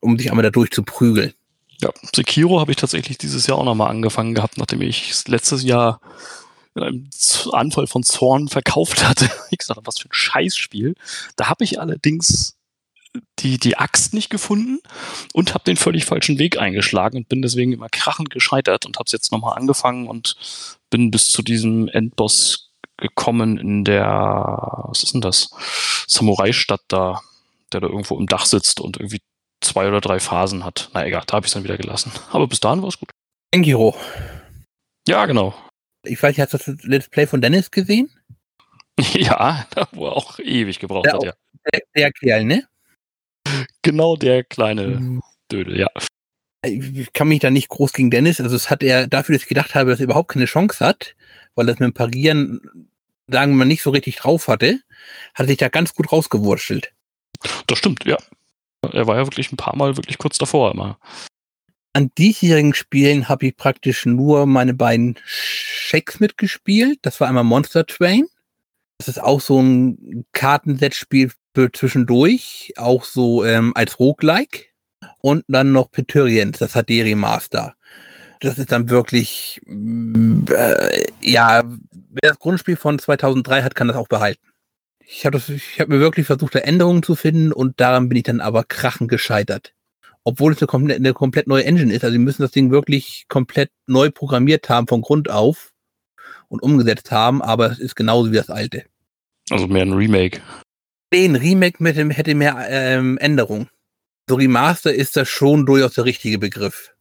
um 0.00 0.18
sich 0.18 0.30
einmal 0.30 0.42
da 0.42 0.50
durchzuprügeln. 0.50 1.32
Ja, 1.80 1.90
Sekiro 2.14 2.60
habe 2.60 2.72
ich 2.72 2.76
tatsächlich 2.76 3.18
dieses 3.18 3.46
Jahr 3.46 3.58
auch 3.58 3.64
nochmal 3.64 3.90
angefangen 3.90 4.34
gehabt, 4.34 4.58
nachdem 4.58 4.82
ich 4.82 5.26
letztes 5.26 5.62
Jahr 5.62 6.00
in 6.74 6.82
einem 6.82 7.10
Anfall 7.52 7.86
von 7.86 8.02
Zorn 8.02 8.48
verkauft 8.48 9.06
hatte. 9.06 9.30
Ich 9.50 9.58
gesagt, 9.58 9.80
was 9.84 9.98
für 9.98 10.08
ein 10.08 10.12
Scheißspiel. 10.12 10.94
Da 11.36 11.48
habe 11.48 11.64
ich 11.64 11.80
allerdings 11.80 12.55
die, 13.38 13.58
die 13.58 13.76
Axt 13.76 14.14
nicht 14.14 14.30
gefunden 14.30 14.80
und 15.32 15.54
habe 15.54 15.64
den 15.64 15.76
völlig 15.76 16.04
falschen 16.04 16.38
Weg 16.38 16.58
eingeschlagen 16.58 17.18
und 17.18 17.28
bin 17.28 17.42
deswegen 17.42 17.72
immer 17.72 17.88
krachend 17.88 18.30
gescheitert 18.30 18.86
und 18.86 18.96
habe 18.96 19.06
es 19.06 19.12
jetzt 19.12 19.32
nochmal 19.32 19.56
angefangen 19.56 20.08
und 20.08 20.36
bin 20.90 21.10
bis 21.10 21.30
zu 21.30 21.42
diesem 21.42 21.88
Endboss 21.88 22.72
gekommen 22.96 23.58
in 23.58 23.84
der, 23.84 24.06
was 24.88 25.02
ist 25.02 25.14
denn 25.14 25.20
das? 25.20 25.50
Samurai-Stadt 26.06 26.82
da, 26.88 27.20
der 27.72 27.80
da 27.80 27.88
irgendwo 27.88 28.18
im 28.18 28.26
Dach 28.26 28.46
sitzt 28.46 28.80
und 28.80 28.98
irgendwie 28.98 29.20
zwei 29.60 29.88
oder 29.88 30.00
drei 30.00 30.20
Phasen 30.20 30.64
hat. 30.64 30.90
Na 30.94 31.06
egal, 31.06 31.24
da 31.26 31.34
habe 31.34 31.46
ich 31.46 31.50
es 31.50 31.54
dann 31.54 31.64
wieder 31.64 31.76
gelassen. 31.76 32.12
Aber 32.30 32.46
bis 32.46 32.60
dahin 32.60 32.82
war 32.82 32.88
es 32.88 32.98
gut. 32.98 33.10
Engiro. 33.50 33.96
Ja, 35.08 35.26
genau. 35.26 35.54
Ich 36.04 36.22
weiß, 36.22 36.38
hast 36.38 36.52
du 36.52 36.58
das 36.58 36.84
Let's 36.84 37.08
Play 37.08 37.26
von 37.26 37.40
Dennis 37.40 37.70
gesehen? 37.70 38.10
ja, 39.12 39.66
wo 39.92 40.06
er 40.06 40.12
auch 40.12 40.38
ewig 40.38 40.78
gebraucht 40.78 41.06
der, 41.06 41.14
hat, 41.14 41.24
ja. 41.24 41.32
Der, 41.72 41.80
der, 41.94 42.12
Kerl, 42.12 42.44
ne? 42.44 42.66
Genau 43.82 44.16
der 44.16 44.44
kleine 44.44 44.86
mhm. 44.86 45.22
Dödel, 45.50 45.78
ja. 45.78 45.88
Ich 46.64 47.12
kann 47.12 47.28
mich 47.28 47.40
da 47.40 47.50
nicht 47.50 47.68
groß 47.68 47.92
gegen 47.92 48.10
Dennis, 48.10 48.40
also 48.40 48.56
es 48.56 48.70
hat 48.70 48.82
er 48.82 49.06
dafür, 49.06 49.34
dass 49.34 49.42
ich 49.42 49.48
gedacht 49.48 49.74
habe, 49.74 49.90
dass 49.90 50.00
er 50.00 50.04
überhaupt 50.04 50.32
keine 50.32 50.46
Chance 50.46 50.84
hat, 50.84 51.14
weil 51.54 51.66
das 51.66 51.78
mit 51.78 51.88
dem 51.88 51.94
Parieren, 51.94 52.88
sagen 53.28 53.52
wir 53.52 53.58
mal, 53.58 53.64
nicht 53.66 53.82
so 53.82 53.90
richtig 53.90 54.16
drauf 54.16 54.48
hatte, 54.48 54.80
hat 55.34 55.46
er 55.46 55.48
sich 55.48 55.58
da 55.58 55.68
ganz 55.68 55.94
gut 55.94 56.10
rausgewurschtelt. 56.10 56.92
Das 57.66 57.78
stimmt, 57.78 58.04
ja. 58.04 58.16
Er 58.92 59.06
war 59.06 59.16
ja 59.16 59.26
wirklich 59.26 59.52
ein 59.52 59.56
paar 59.56 59.76
Mal 59.76 59.96
wirklich 59.96 60.18
kurz 60.18 60.38
davor 60.38 60.72
immer. 60.72 60.98
An 61.92 62.10
diesjährigen 62.18 62.74
Spielen 62.74 63.28
habe 63.28 63.46
ich 63.46 63.56
praktisch 63.56 64.04
nur 64.04 64.46
meine 64.46 64.74
beiden 64.74 65.18
Shakes 65.24 66.20
mitgespielt. 66.20 66.98
Das 67.02 67.20
war 67.20 67.28
einmal 67.28 67.44
Monster 67.44 67.86
Train. 67.86 68.26
Das 68.98 69.08
ist 69.08 69.18
auch 69.18 69.40
so 69.40 69.60
ein 69.60 70.26
Kartenset-Spiel 70.32 71.32
zwischendurch, 71.72 72.74
auch 72.76 73.04
so 73.04 73.44
ähm, 73.44 73.72
als 73.74 73.98
Roguelike. 73.98 74.66
Und 75.20 75.44
dann 75.48 75.72
noch 75.72 75.90
Peterians, 75.90 76.58
das 76.58 76.74
hat 76.74 76.88
Remaster. 76.88 77.74
Das 78.40 78.58
ist 78.58 78.70
dann 78.70 78.90
wirklich, 78.90 79.60
äh, 79.66 81.06
ja, 81.20 81.64
wer 81.64 82.30
das 82.30 82.38
Grundspiel 82.38 82.76
von 82.76 82.98
2003 82.98 83.62
hat, 83.62 83.74
kann 83.74 83.88
das 83.88 83.96
auch 83.96 84.08
behalten. 84.08 84.42
Ich 85.00 85.24
habe 85.24 85.38
hab 85.38 85.88
mir 85.88 86.00
wirklich 86.00 86.26
versucht, 86.26 86.54
da 86.54 86.58
Änderungen 86.60 87.02
zu 87.02 87.14
finden 87.14 87.52
und 87.52 87.80
daran 87.80 88.08
bin 88.08 88.18
ich 88.18 88.24
dann 88.24 88.40
aber 88.40 88.64
krachend 88.64 89.08
gescheitert. 89.08 89.72
Obwohl 90.24 90.52
es 90.52 90.58
eine, 90.58 90.66
komplett, 90.66 90.96
eine 90.98 91.14
komplett 91.14 91.46
neue 91.46 91.64
Engine 91.64 91.94
ist. 91.94 92.02
Also 92.04 92.12
sie 92.12 92.18
müssen 92.18 92.42
das 92.42 92.50
Ding 92.50 92.72
wirklich 92.72 93.26
komplett 93.28 93.70
neu 93.86 94.10
programmiert 94.10 94.68
haben 94.68 94.88
von 94.88 95.02
Grund 95.02 95.30
auf 95.30 95.72
und 96.48 96.62
umgesetzt 96.62 97.12
haben, 97.12 97.42
aber 97.42 97.70
es 97.70 97.78
ist 97.78 97.94
genauso 97.94 98.32
wie 98.32 98.36
das 98.36 98.50
alte. 98.50 98.84
Also 99.50 99.68
mehr 99.68 99.82
ein 99.82 99.92
Remake. 99.92 100.40
Ein 101.12 101.36
Remake 101.36 101.82
mit 101.82 101.96
dem, 101.96 102.10
hätte 102.10 102.34
mehr 102.34 102.66
ähm, 102.68 103.16
Änderungen. 103.18 103.68
So 104.28 104.36
Remaster 104.36 104.92
ist 104.92 105.16
das 105.16 105.28
schon 105.28 105.66
durchaus 105.66 105.94
der 105.94 106.04
richtige 106.04 106.38
Begriff. 106.38 106.92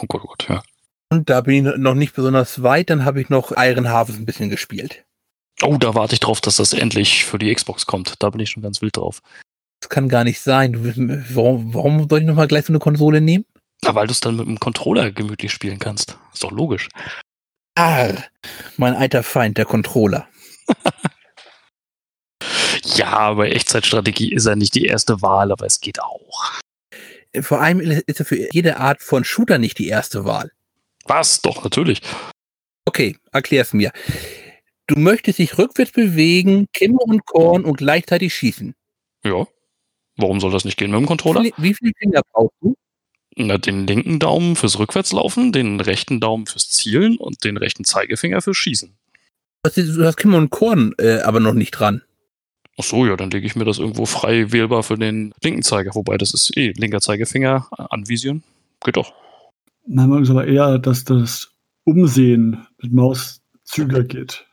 Oh 0.00 0.06
Gott, 0.08 0.22
oh 0.24 0.28
Gott, 0.28 0.48
ja. 0.48 0.62
Und 1.10 1.30
da 1.30 1.42
bin 1.42 1.66
ich 1.66 1.76
noch 1.76 1.94
nicht 1.94 2.14
besonders 2.14 2.62
weit, 2.62 2.90
dann 2.90 3.04
habe 3.04 3.20
ich 3.20 3.28
noch 3.28 3.52
Iron 3.56 3.88
Harvest 3.88 4.18
ein 4.18 4.26
bisschen 4.26 4.50
gespielt. 4.50 5.04
Oh, 5.62 5.76
da 5.76 5.94
warte 5.94 6.14
ich 6.14 6.20
drauf, 6.20 6.40
dass 6.40 6.56
das 6.56 6.72
endlich 6.72 7.24
für 7.24 7.38
die 7.38 7.54
Xbox 7.54 7.86
kommt. 7.86 8.14
Da 8.18 8.30
bin 8.30 8.40
ich 8.40 8.50
schon 8.50 8.62
ganz 8.62 8.82
wild 8.82 8.96
drauf. 8.96 9.20
Das 9.80 9.88
kann 9.88 10.08
gar 10.08 10.24
nicht 10.24 10.40
sein. 10.40 10.72
Du, 10.72 10.80
warum, 11.34 11.72
warum 11.74 12.08
soll 12.08 12.20
ich 12.20 12.26
nochmal 12.26 12.48
gleich 12.48 12.64
so 12.64 12.72
eine 12.72 12.80
Konsole 12.80 13.20
nehmen? 13.20 13.44
Na, 13.82 13.94
weil 13.94 14.06
du 14.06 14.12
es 14.12 14.20
dann 14.20 14.36
mit 14.36 14.46
dem 14.46 14.58
Controller 14.58 15.12
gemütlich 15.12 15.52
spielen 15.52 15.78
kannst. 15.78 16.18
Ist 16.32 16.42
doch 16.42 16.50
logisch. 16.50 16.88
Ah, 17.76 18.08
mein 18.76 18.94
alter 18.94 19.22
Feind, 19.22 19.58
der 19.58 19.66
Controller. 19.66 20.26
ja, 22.84 23.12
aber 23.12 23.48
Echtzeitstrategie 23.48 24.32
ist 24.32 24.46
ja 24.46 24.56
nicht 24.56 24.74
die 24.74 24.84
erste 24.84 25.22
Wahl, 25.22 25.52
aber 25.52 25.66
es 25.66 25.80
geht 25.80 26.00
auch. 26.00 26.52
Vor 27.40 27.60
allem 27.60 27.80
ist 27.80 28.20
er 28.20 28.26
für 28.26 28.52
jede 28.52 28.76
Art 28.76 29.02
von 29.02 29.24
Shooter 29.24 29.58
nicht 29.58 29.78
die 29.78 29.88
erste 29.88 30.24
Wahl. 30.24 30.52
Was? 31.06 31.42
Doch, 31.42 31.64
natürlich. 31.64 32.00
Okay, 32.84 33.16
erklär's 33.32 33.72
mir. 33.72 33.90
Du 34.86 34.96
möchtest 34.96 35.38
dich 35.38 35.58
rückwärts 35.58 35.92
bewegen, 35.92 36.66
Kimme 36.72 36.98
und 36.98 37.24
Korn 37.24 37.64
und 37.64 37.78
gleichzeitig 37.78 38.34
schießen. 38.34 38.74
Ja. 39.24 39.46
Warum 40.16 40.40
soll 40.40 40.52
das 40.52 40.64
nicht 40.64 40.76
gehen 40.76 40.90
mit 40.90 41.00
dem 41.00 41.06
Controller? 41.06 41.42
Wie, 41.42 41.54
wie 41.56 41.74
viele 41.74 41.92
Finger 41.98 42.20
brauchst 42.32 42.54
du? 42.60 42.76
Na, 43.36 43.58
den 43.58 43.86
linken 43.86 44.20
Daumen 44.20 44.54
fürs 44.54 44.78
Rückwärtslaufen, 44.78 45.50
den 45.50 45.80
rechten 45.80 46.20
Daumen 46.20 46.46
fürs 46.46 46.68
Zielen 46.68 47.16
und 47.16 47.42
den 47.42 47.56
rechten 47.56 47.84
Zeigefinger 47.84 48.42
fürs 48.42 48.56
Schießen. 48.56 48.96
Du 49.62 50.04
hast 50.04 50.16
Kimme 50.16 50.36
und 50.36 50.50
Korn 50.50 50.94
äh, 50.98 51.20
aber 51.20 51.40
noch 51.40 51.54
nicht 51.54 51.72
dran. 51.72 52.02
Ach 52.78 52.84
so, 52.84 53.06
ja, 53.06 53.16
dann 53.16 53.30
lege 53.30 53.46
ich 53.46 53.54
mir 53.54 53.64
das 53.64 53.78
irgendwo 53.78 54.04
frei 54.06 54.50
wählbar 54.52 54.82
für 54.82 54.98
den 54.98 55.32
linken 55.42 55.62
Zeiger. 55.62 55.94
Wobei, 55.94 56.16
das 56.16 56.34
ist 56.34 56.56
eh 56.56 56.72
linker 56.76 57.00
Zeigefinger 57.00 57.68
anvisieren. 57.70 58.42
Geht 58.84 58.96
doch. 58.96 59.12
Mein 59.86 60.08
Meinung 60.08 60.24
ist 60.24 60.30
aber 60.30 60.46
eher, 60.46 60.78
dass 60.78 61.04
das 61.04 61.52
Umsehen 61.84 62.66
mit 62.80 62.92
Maus 62.92 63.42
zügiger 63.64 64.02
geht. 64.02 64.46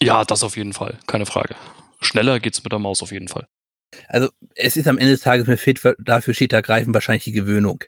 Ja, 0.00 0.24
das 0.24 0.44
auf 0.44 0.56
jeden 0.56 0.72
Fall, 0.72 0.98
keine 1.06 1.26
Frage. 1.26 1.56
Schneller 2.00 2.40
geht's 2.40 2.62
mit 2.62 2.72
der 2.72 2.78
Maus 2.78 3.02
auf 3.02 3.12
jeden 3.12 3.28
Fall. 3.28 3.48
Also 4.06 4.28
es 4.54 4.76
ist 4.76 4.86
am 4.86 4.98
Ende 4.98 5.12
des 5.12 5.22
Tages 5.22 5.46
mir 5.46 5.56
fit, 5.56 5.80
dafür 5.98 6.34
steht 6.34 6.52
da 6.52 6.60
greifen 6.60 6.94
wahrscheinlich 6.94 7.24
die 7.24 7.32
Gewöhnung. 7.32 7.82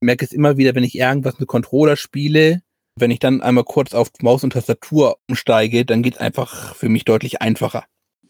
Ich 0.00 0.04
merke 0.04 0.24
es 0.24 0.32
immer 0.32 0.56
wieder, 0.56 0.74
wenn 0.74 0.84
ich 0.84 0.94
irgendwas 0.94 1.38
mit 1.38 1.48
Controller 1.48 1.96
spiele, 1.96 2.62
wenn 2.98 3.10
ich 3.10 3.18
dann 3.18 3.42
einmal 3.42 3.64
kurz 3.64 3.94
auf 3.94 4.10
Maus 4.20 4.44
und 4.44 4.52
Tastatur 4.52 5.18
umsteige, 5.28 5.84
dann 5.84 6.02
geht 6.02 6.14
es 6.14 6.20
einfach 6.20 6.74
für 6.74 6.88
mich 6.88 7.04
deutlich 7.04 7.40
einfacher. 7.40 7.84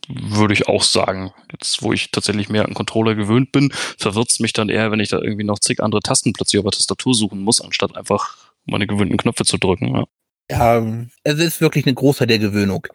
Würde 0.08 0.54
ich 0.54 0.68
auch 0.68 0.82
sagen. 0.82 1.32
Jetzt, 1.50 1.82
wo 1.82 1.92
ich 1.92 2.10
tatsächlich 2.10 2.48
mehr 2.48 2.64
an 2.64 2.74
Controller 2.74 3.14
gewöhnt 3.14 3.52
bin, 3.52 3.72
verwirrt 3.98 4.30
es 4.30 4.40
mich 4.40 4.52
dann 4.52 4.68
eher, 4.68 4.90
wenn 4.90 5.00
ich 5.00 5.08
da 5.08 5.20
irgendwie 5.20 5.44
noch 5.44 5.58
zig 5.58 5.80
andere 5.80 6.00
Tasten 6.00 6.32
plötzlich 6.32 6.60
auf 6.60 6.64
der 6.64 6.72
Tastatur 6.72 7.14
suchen 7.14 7.40
muss, 7.40 7.60
anstatt 7.60 7.96
einfach 7.96 8.36
meine 8.66 8.86
gewöhnten 8.86 9.16
Knöpfe 9.16 9.44
zu 9.44 9.58
drücken. 9.58 10.06
Ja, 10.50 10.78
ja 10.80 11.06
es 11.24 11.38
ist 11.38 11.60
wirklich 11.60 11.86
eine 11.86 11.94
Großteil 11.94 12.28
der 12.28 12.38
Gewöhnung. 12.38 12.86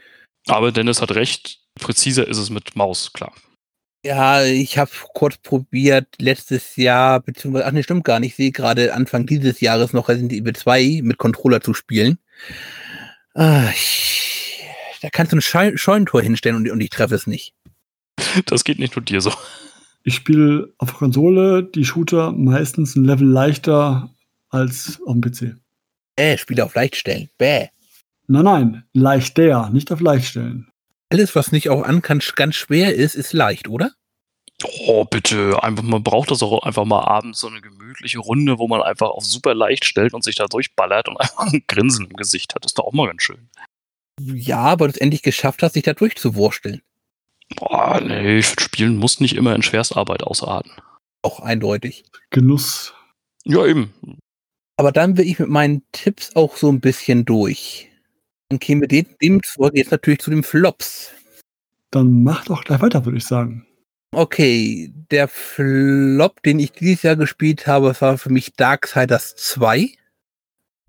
Aber 0.48 0.72
Dennis 0.72 1.02
hat 1.02 1.12
recht, 1.12 1.60
präziser 1.80 2.28
ist 2.28 2.38
es 2.38 2.50
mit 2.50 2.76
Maus, 2.76 3.14
klar. 3.14 3.34
Ja, 4.04 4.44
ich 4.44 4.80
habe 4.80 4.90
kurz 5.14 5.38
probiert, 5.38 6.08
letztes 6.18 6.76
Jahr, 6.76 7.20
beziehungsweise, 7.20 7.68
ach 7.68 7.72
ne, 7.72 7.84
stimmt 7.84 8.04
gar 8.04 8.20
nicht, 8.20 8.32
ich 8.32 8.36
sehe 8.36 8.52
gerade 8.52 8.96
Anfang 8.96 9.28
dieses 9.28 9.62
Jahres 9.62 9.94
noch 9.94 10.10
Resident 10.10 10.34
Evil 10.34 10.56
2 10.56 11.02
mit 11.04 11.20
Controller 11.20 11.62
zu 11.62 11.76
spielen. 11.76 12.18
Ah, 13.36 13.70
ich, 13.70 14.41
da 15.02 15.10
kannst 15.10 15.34
du 15.34 15.38
ein 15.38 15.42
Scheu 15.42 15.76
Scheunentor 15.76 16.22
hinstellen 16.22 16.58
und, 16.58 16.70
und 16.70 16.82
ich 16.82 16.90
treffe 16.90 17.16
es 17.16 17.28
nicht. 17.28 17.54
Das 18.46 18.64
geht 18.64 18.80
nicht 18.80 18.96
nur 18.96 19.04
dir 19.04 19.22
so. 19.22 19.34
Ich 20.04 20.16
spiele 20.16 20.74
auf 20.78 20.94
Konsole 20.94 21.64
die 21.64 21.86
Shooter 21.86 22.32
meistens 22.32 22.96
ein 22.96 23.04
Level 23.04 23.28
leichter 23.28 24.10
als 24.50 25.00
auf 25.06 25.14
dem 25.14 25.22
PC. 25.22 25.58
Äh, 26.16 26.38
spiele 26.38 26.66
auf 26.66 26.76
leicht 26.76 26.96
stellen. 26.96 27.30
Bäh. 27.38 27.68
Nein, 28.28 28.44
nein, 28.44 28.84
leichter, 28.94 29.70
nicht 29.72 29.92
auf 29.92 30.00
leicht 30.00 30.28
stellen. 30.28 30.72
Alles, 31.10 31.36
was 31.36 31.52
nicht 31.52 31.70
auch 31.70 31.84
an 31.84 32.02
kann, 32.02 32.22
ganz 32.36 32.56
schwer 32.56 32.96
ist, 32.96 33.16
ist 33.16 33.34
leicht, 33.34 33.68
oder? 33.68 33.92
Oh, 34.88 35.06
bitte. 35.06 35.62
Einfach, 35.62 35.84
man 35.84 36.04
braucht 36.04 36.32
das 36.32 36.44
auch 36.44 36.64
einfach 36.64 36.86
mal 36.86 37.04
abends 37.04 37.40
so 37.40 37.48
eine 37.48 37.62
gemütliche 37.62 38.20
Runde, 38.20 38.60
wo 38.60 38.68
man 38.68 38.82
einfach 38.82 39.10
auf 39.10 39.26
super 39.26 39.54
leicht 39.54 39.86
stellt 39.86 40.14
und 40.14 40.24
sich 40.24 40.36
da 40.36 40.46
durchballert 40.46 41.10
und 41.10 41.18
einfach 41.20 41.52
ein 41.52 41.64
Grinsen 41.68 42.06
im 42.06 42.16
Gesicht 42.16 42.56
hat. 42.56 42.64
Das 42.64 42.72
ist 42.72 42.80
doch 42.80 42.86
auch 42.86 42.94
mal 42.94 43.08
ganz 43.08 43.24
schön. 43.24 43.50
Ja, 44.34 44.60
aber 44.60 44.88
du 44.88 44.94
es 44.94 45.00
endlich 45.00 45.22
geschafft 45.22 45.64
hast, 45.64 45.74
sich 45.74 45.84
da 45.84 45.94
durchzuwursteln. 45.94 46.82
Boah, 47.56 48.00
nee, 48.02 48.40
ich 48.40 48.48
finde, 48.48 48.64
Spielen 48.64 48.98
muss 48.98 49.20
nicht 49.20 49.36
immer 49.36 49.56
in 49.56 49.62
Schwerstarbeit 49.62 50.24
ausarten. 50.24 50.72
Auch 51.22 51.40
eindeutig. 51.40 52.06
Genuss. 52.30 52.94
Ja, 53.44 53.66
eben. 53.66 53.94
Aber 54.78 54.92
dann 54.92 55.18
will 55.18 55.28
ich 55.28 55.40
mit 55.40 55.50
meinen 55.50 55.84
Tipps 55.92 56.36
auch 56.36 56.58
so 56.58 56.70
ein 56.70 56.80
bisschen 56.80 57.26
durch. 57.26 57.90
Dann 58.50 58.60
kämen 58.60 58.82
wir 58.82 58.88
dem, 58.88 59.06
demzufolge 59.22 59.78
jetzt 59.78 59.92
natürlich 59.92 60.20
zu 60.20 60.32
den 60.32 60.44
Flops. 60.44 61.12
Dann 61.92 62.24
mach 62.24 62.46
doch 62.46 62.64
gleich 62.64 62.82
weiter, 62.82 63.06
würde 63.06 63.18
ich 63.18 63.26
sagen. 63.26 63.66
Okay, 64.14 64.92
der 65.10 65.28
Flop, 65.28 66.44
den 66.44 66.60
ich 66.60 66.74
dieses 66.74 67.04
Jahr 67.04 67.16
gespielt 67.16 67.68
habe, 67.68 67.96
war 68.00 68.18
für 68.18 68.30
mich 68.30 68.54
Darksiders 68.56 69.36
2. 69.36 69.94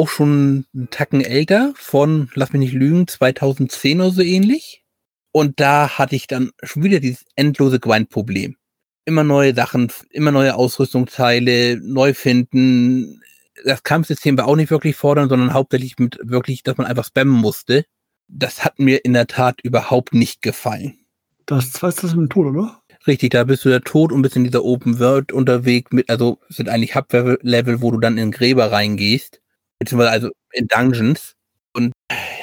Auch 0.03 0.09
schon 0.09 0.67
einen 0.75 0.91
Tacken 0.91 1.21
älter, 1.21 1.73
von, 1.77 2.29
lass 2.35 2.53
mich 2.53 2.59
nicht 2.59 2.73
lügen, 2.73 3.07
2010 3.07 4.01
oder 4.01 4.11
so 4.11 4.23
ähnlich. 4.23 4.83
Und 5.31 5.61
da 5.61 5.97
hatte 5.97 6.17
ich 6.17 6.27
dann 6.27 6.51
schon 6.65 6.83
wieder 6.83 6.99
dieses 6.99 7.25
endlose 7.37 7.79
Grindproblem. 7.79 8.57
Immer 9.05 9.23
neue 9.23 9.55
Sachen, 9.55 9.93
immer 10.11 10.33
neue 10.33 10.57
Ausrüstungsteile, 10.57 11.77
neu 11.81 12.15
finden, 12.15 13.23
das 13.65 13.85
Kampfsystem 13.85 14.37
war 14.37 14.49
auch 14.49 14.57
nicht 14.57 14.73
wirklich 14.73 14.97
fordernd, 14.97 15.31
sondern 15.31 15.55
hauptsächlich 15.55 15.99
mit 15.99 16.19
wirklich, 16.21 16.65
dass 16.65 16.77
man 16.77 16.87
einfach 16.89 17.05
spammen 17.05 17.35
musste. 17.35 17.85
Das 18.27 18.65
hat 18.65 18.81
mir 18.81 19.05
in 19.05 19.13
der 19.13 19.29
Tat 19.29 19.61
überhaupt 19.63 20.15
nicht 20.15 20.43
gefallen. 20.43 20.99
Das 21.47 21.71
zweite 21.71 22.07
ist 22.07 22.17
mit 22.17 22.27
dem 22.27 22.29
Tod, 22.29 22.47
oder? 22.47 22.83
Richtig, 23.07 23.31
da 23.31 23.45
bist 23.45 23.65
du 23.65 23.69
der 23.69 23.83
Tod 23.83 24.13
und 24.13 24.23
bist 24.23 24.37
in 24.37 24.45
dieser 24.45 24.65
Open 24.65 24.99
World 24.99 25.33
unterwegs 25.33 25.93
mit, 25.93 26.11
also 26.11 26.39
sind 26.49 26.69
eigentlich 26.69 26.97
Hub-Level, 26.97 27.83
wo 27.83 27.93
du 27.93 27.99
dann 27.99 28.19
in 28.19 28.33
Gräber 28.33 28.73
reingehst. 28.73 29.41
Beziehungsweise 29.85 30.11
also 30.11 30.31
in 30.53 30.69
Dungeons. 30.69 31.35
Und 31.73 31.93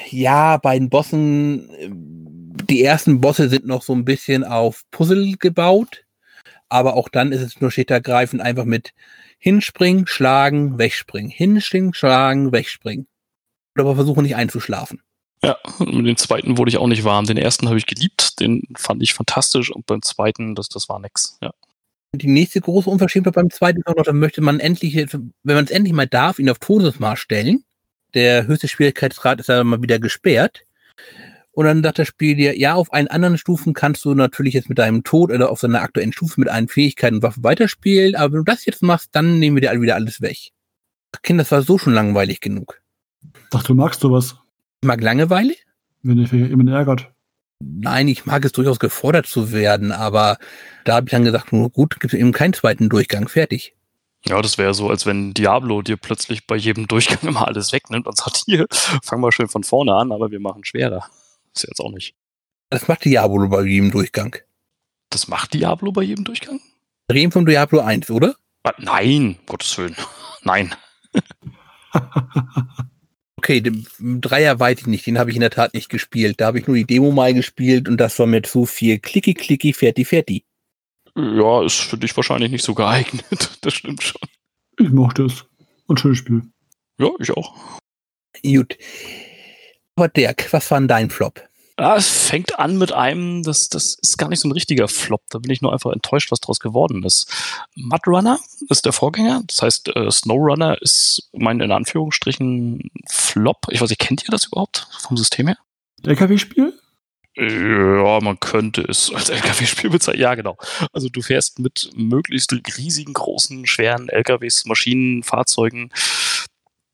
ja, 0.10 0.58
bei 0.58 0.78
den 0.78 0.90
Bossen, 0.90 1.70
die 2.70 2.84
ersten 2.84 3.22
Bosse 3.22 3.50
sind 3.50 3.66
noch 3.66 3.84
so 3.84 3.94
ein 3.94 4.06
bisschen 4.06 4.44
auf 4.44 4.84
Puzzle 4.92 5.36
gebaut. 5.38 6.04
Aber 6.68 6.96
auch 6.96 7.10
dann 7.10 7.32
ist 7.32 7.42
es 7.42 7.62
nur 7.62 7.72
steht 7.72 7.92
einfach 7.92 8.66
mit 8.66 8.92
Hinspringen, 9.40 10.06
schlagen, 10.06 10.78
wegspringen. 10.78 11.32
Hinspringen, 11.32 11.94
schlagen, 11.94 12.52
wegspringen. 12.52 13.08
Oder 13.76 13.86
aber 13.86 13.96
versuchen 13.96 14.24
nicht 14.24 14.36
einzuschlafen. 14.36 15.02
Ja, 15.42 15.58
mit 15.80 16.06
dem 16.06 16.18
zweiten 16.18 16.58
wurde 16.58 16.70
ich 16.70 16.78
auch 16.78 16.88
nicht 16.88 17.06
warm. 17.06 17.26
Den 17.26 17.38
ersten 17.38 17.68
habe 17.68 17.78
ich 17.78 17.86
geliebt, 17.86 18.40
den 18.42 18.64
fand 18.76 19.02
ich 19.02 19.14
fantastisch 19.14 19.72
und 19.72 19.86
beim 19.86 20.02
zweiten, 20.02 20.54
das, 20.54 20.68
das 20.68 20.90
war 20.90 21.00
nix, 21.00 21.38
ja. 21.42 21.52
Die 22.14 22.28
nächste 22.28 22.60
große 22.60 22.90
Unverschämtheit 22.90 23.36
beim 23.36 23.50
zweiten 23.50 23.82
noch, 23.86 24.04
dann 24.04 24.18
möchte 24.18 24.42
man 24.42 24.60
endlich, 24.60 24.96
wenn 24.96 25.32
man 25.44 25.66
es 25.66 25.72
endlich 25.72 25.94
mal 25.94 26.08
darf, 26.08 26.40
ihn 26.40 26.50
auf 26.50 26.58
Todesmaß 26.60 27.20
stellen. 27.20 27.64
Der 28.16 28.48
höchste 28.48 28.68
Schwierigkeitsgrad 28.68 29.40
ist 29.40 29.50
ja 29.50 29.64
mal 29.64 29.82
wieder 29.84 30.00
gesperrt. 30.00 30.66
Und 31.52 31.66
dann 31.66 31.84
sagt 31.84 32.00
das 32.00 32.08
Spiel 32.08 32.36
dir, 32.36 32.58
ja, 32.58 32.74
auf 32.74 32.94
allen 32.94 33.08
anderen 33.10 33.38
Stufen 33.38 33.74
kannst 33.74 34.06
du 34.06 34.16
natürlich 34.16 34.54
jetzt 34.54 34.70
mit 34.70 34.80
deinem 34.80 35.04
Tod 35.04 35.32
oder 35.32 35.52
auf 35.52 35.60
seiner 35.60 35.82
aktuellen 35.82 36.14
Stufe 36.14 36.40
mit 36.40 36.50
allen 36.50 36.68
Fähigkeiten 36.68 37.18
und 37.18 37.24
Waffen 37.24 37.44
weiterspielen, 37.44 38.16
aber 38.16 38.32
wenn 38.34 38.40
du 38.40 38.52
das 38.52 38.66
jetzt 38.66 38.82
machst, 38.82 39.10
dann 39.14 39.40
nehmen 39.40 39.58
wir 39.58 39.62
dir 39.62 39.82
wieder 39.82 39.96
alles 39.96 40.22
weg. 40.22 40.38
Kind, 41.22 41.40
das 41.40 41.52
war 41.52 41.62
so 41.62 41.78
schon 41.78 41.94
langweilig 41.94 42.40
genug. 42.40 42.82
Dachte, 43.52 43.68
du 43.68 43.74
magst 43.76 44.00
sowas, 44.00 44.38
Ich 44.82 44.88
mag 44.88 45.02
Langeweile? 45.02 45.54
wenn 46.02 46.18
dich 46.18 46.32
jemand 46.32 46.70
ärgert. 46.70 47.12
Nein, 47.60 48.08
ich 48.08 48.26
mag 48.26 48.46
es 48.46 48.54
durchaus 48.54 48.80
gefordert 48.80 49.28
zu 49.28 49.52
werden, 49.52 49.92
aber 49.92 50.38
da 50.86 50.96
habe 50.96 51.08
ich 51.08 51.12
dann 51.12 51.26
gesagt, 51.26 51.52
nur 51.52 51.70
gut, 51.70 52.00
gibt 52.00 52.14
es 52.14 52.20
eben 52.20 52.32
keinen 52.32 52.54
zweiten 52.54 52.90
Durchgang, 52.90 53.28
fertig. 53.28 53.76
Ja, 54.26 54.42
das 54.42 54.58
wäre 54.58 54.74
so, 54.74 54.90
als 54.90 55.06
wenn 55.06 55.34
Diablo 55.34 55.82
dir 55.82 55.98
plötzlich 55.98 56.48
bei 56.48 56.56
jedem 56.56 56.88
Durchgang 56.88 57.20
immer 57.30 57.48
alles 57.48 57.72
wegnimmt 57.74 58.08
und 58.08 58.18
sagt, 58.18 58.44
hier, 58.46 58.66
fang 59.04 59.20
mal 59.20 59.32
schön 59.32 59.50
von 59.50 59.64
vorne 59.64 59.94
an, 59.94 60.12
aber 60.12 60.32
wir 60.32 60.40
machen 60.40 60.64
schwerer. 60.64 61.10
ist 61.56 61.68
jetzt 61.68 61.80
auch 61.80 61.92
nicht. 61.92 62.16
Das 62.70 62.88
macht 62.88 63.06
Diablo 63.06 63.48
bei 63.50 63.64
jedem 63.64 63.92
Durchgang. 63.92 64.38
Das 65.10 65.28
macht 65.28 65.54
Diablo 65.54 65.92
bei 65.92 66.04
jedem 66.04 66.24
Durchgang? 66.24 66.60
Reden 67.12 67.32
von 67.32 67.46
Diablo 67.46 67.80
1, 67.82 68.10
oder? 68.12 68.36
Ah, 68.64 68.74
nein, 68.78 69.40
Gottes 69.48 69.78
Willen. 69.78 69.96
Nein. 70.44 70.76
Okay, 73.40 73.62
den 73.62 73.88
Dreier 74.20 74.60
weiß 74.60 74.82
ich 74.82 74.88
nicht, 74.88 75.06
den 75.06 75.18
habe 75.18 75.30
ich 75.30 75.38
in 75.38 75.40
der 75.40 75.50
Tat 75.50 75.74
nicht 75.74 75.88
gespielt. 75.88 76.42
Da 76.42 76.48
habe 76.48 76.60
ich 76.60 76.68
nur 76.68 76.76
die 76.76 76.84
Demo 76.84 77.12
mal 77.12 77.34
gespielt 77.34 77.88
und 77.88 77.96
das 77.96 78.20
war 78.20 78.26
mir 78.26 78.42
zu 78.42 78.66
viel 78.66 79.00
klicki 79.00 79.34
klicki 79.34 79.72
fertig 79.72 80.10
fertig. 80.10 80.44
Ja, 81.16 81.64
ist 81.64 81.80
für 81.80 81.98
dich 81.98 82.14
wahrscheinlich 82.18 82.52
nicht 82.52 82.66
so 82.66 82.76
geeignet. 82.76 83.24
Das 83.62 83.74
stimmt 83.74 84.04
schon. 84.04 84.20
Ich 84.78 84.90
mochte 84.90 85.24
es. 85.24 85.46
Und 85.88 86.02
schönes 86.02 86.18
Spiel. 86.18 86.42
Ja, 87.00 87.12
ich 87.20 87.32
auch. 87.32 87.56
Gut. 88.44 88.78
Aber 89.96 90.10
Dirk, 90.10 90.52
was 90.52 90.70
war 90.70 90.80
denn 90.82 90.90
dein 90.90 91.10
Flop? 91.10 91.42
Ja, 91.80 91.96
es 91.96 92.10
fängt 92.10 92.60
an 92.60 92.78
mit 92.78 92.92
einem, 92.92 93.42
das, 93.42 93.70
das 93.70 93.98
ist 94.02 94.18
gar 94.18 94.28
nicht 94.28 94.42
so 94.42 94.50
ein 94.50 94.52
richtiger 94.52 94.90
Flop. 94.90 95.22
Da 95.30 95.40
bin 95.40 95.50
ich 95.50 95.62
nur 95.62 95.72
einfach 95.72 95.94
enttäuscht, 95.94 96.30
was 96.30 96.42
draus 96.42 96.60
geworden 96.60 97.04
ist. 97.04 97.32
Mud 97.76 98.06
Runner 98.06 98.38
ist 98.68 98.86
der 98.86 98.92
Vorgänger. 98.92 99.44
Das 99.48 99.62
heißt, 99.62 99.96
äh, 99.96 100.12
Snowrunner 100.12 100.82
ist 100.82 101.30
mein 101.32 101.62
in 101.62 101.72
Anführungsstrichen 101.72 102.92
Flop. 103.08 103.68
Ich 103.70 103.80
weiß 103.80 103.90
nicht, 103.90 104.00
kennt 104.00 104.24
ihr 104.26 104.32
das 104.32 104.48
überhaupt 104.48 104.88
vom 105.00 105.16
System 105.16 105.48
her? 105.48 105.58
LKW-Spiel? 106.04 106.74
Ja, 107.38 108.20
man 108.22 108.38
könnte 108.42 108.82
es 108.82 109.14
als 109.14 109.30
LKW-Spiel 109.30 109.90
bezeichnen. 109.90 110.22
Ja, 110.22 110.36
genau. 110.36 110.58
Also 110.92 111.08
du 111.08 111.22
fährst 111.22 111.60
mit 111.60 111.92
möglichst 111.96 112.54
riesigen, 112.78 113.14
großen, 113.14 113.66
schweren 113.68 114.10
LKWs, 114.10 114.66
Maschinen, 114.66 115.24
Fahrzeugen 115.24 115.92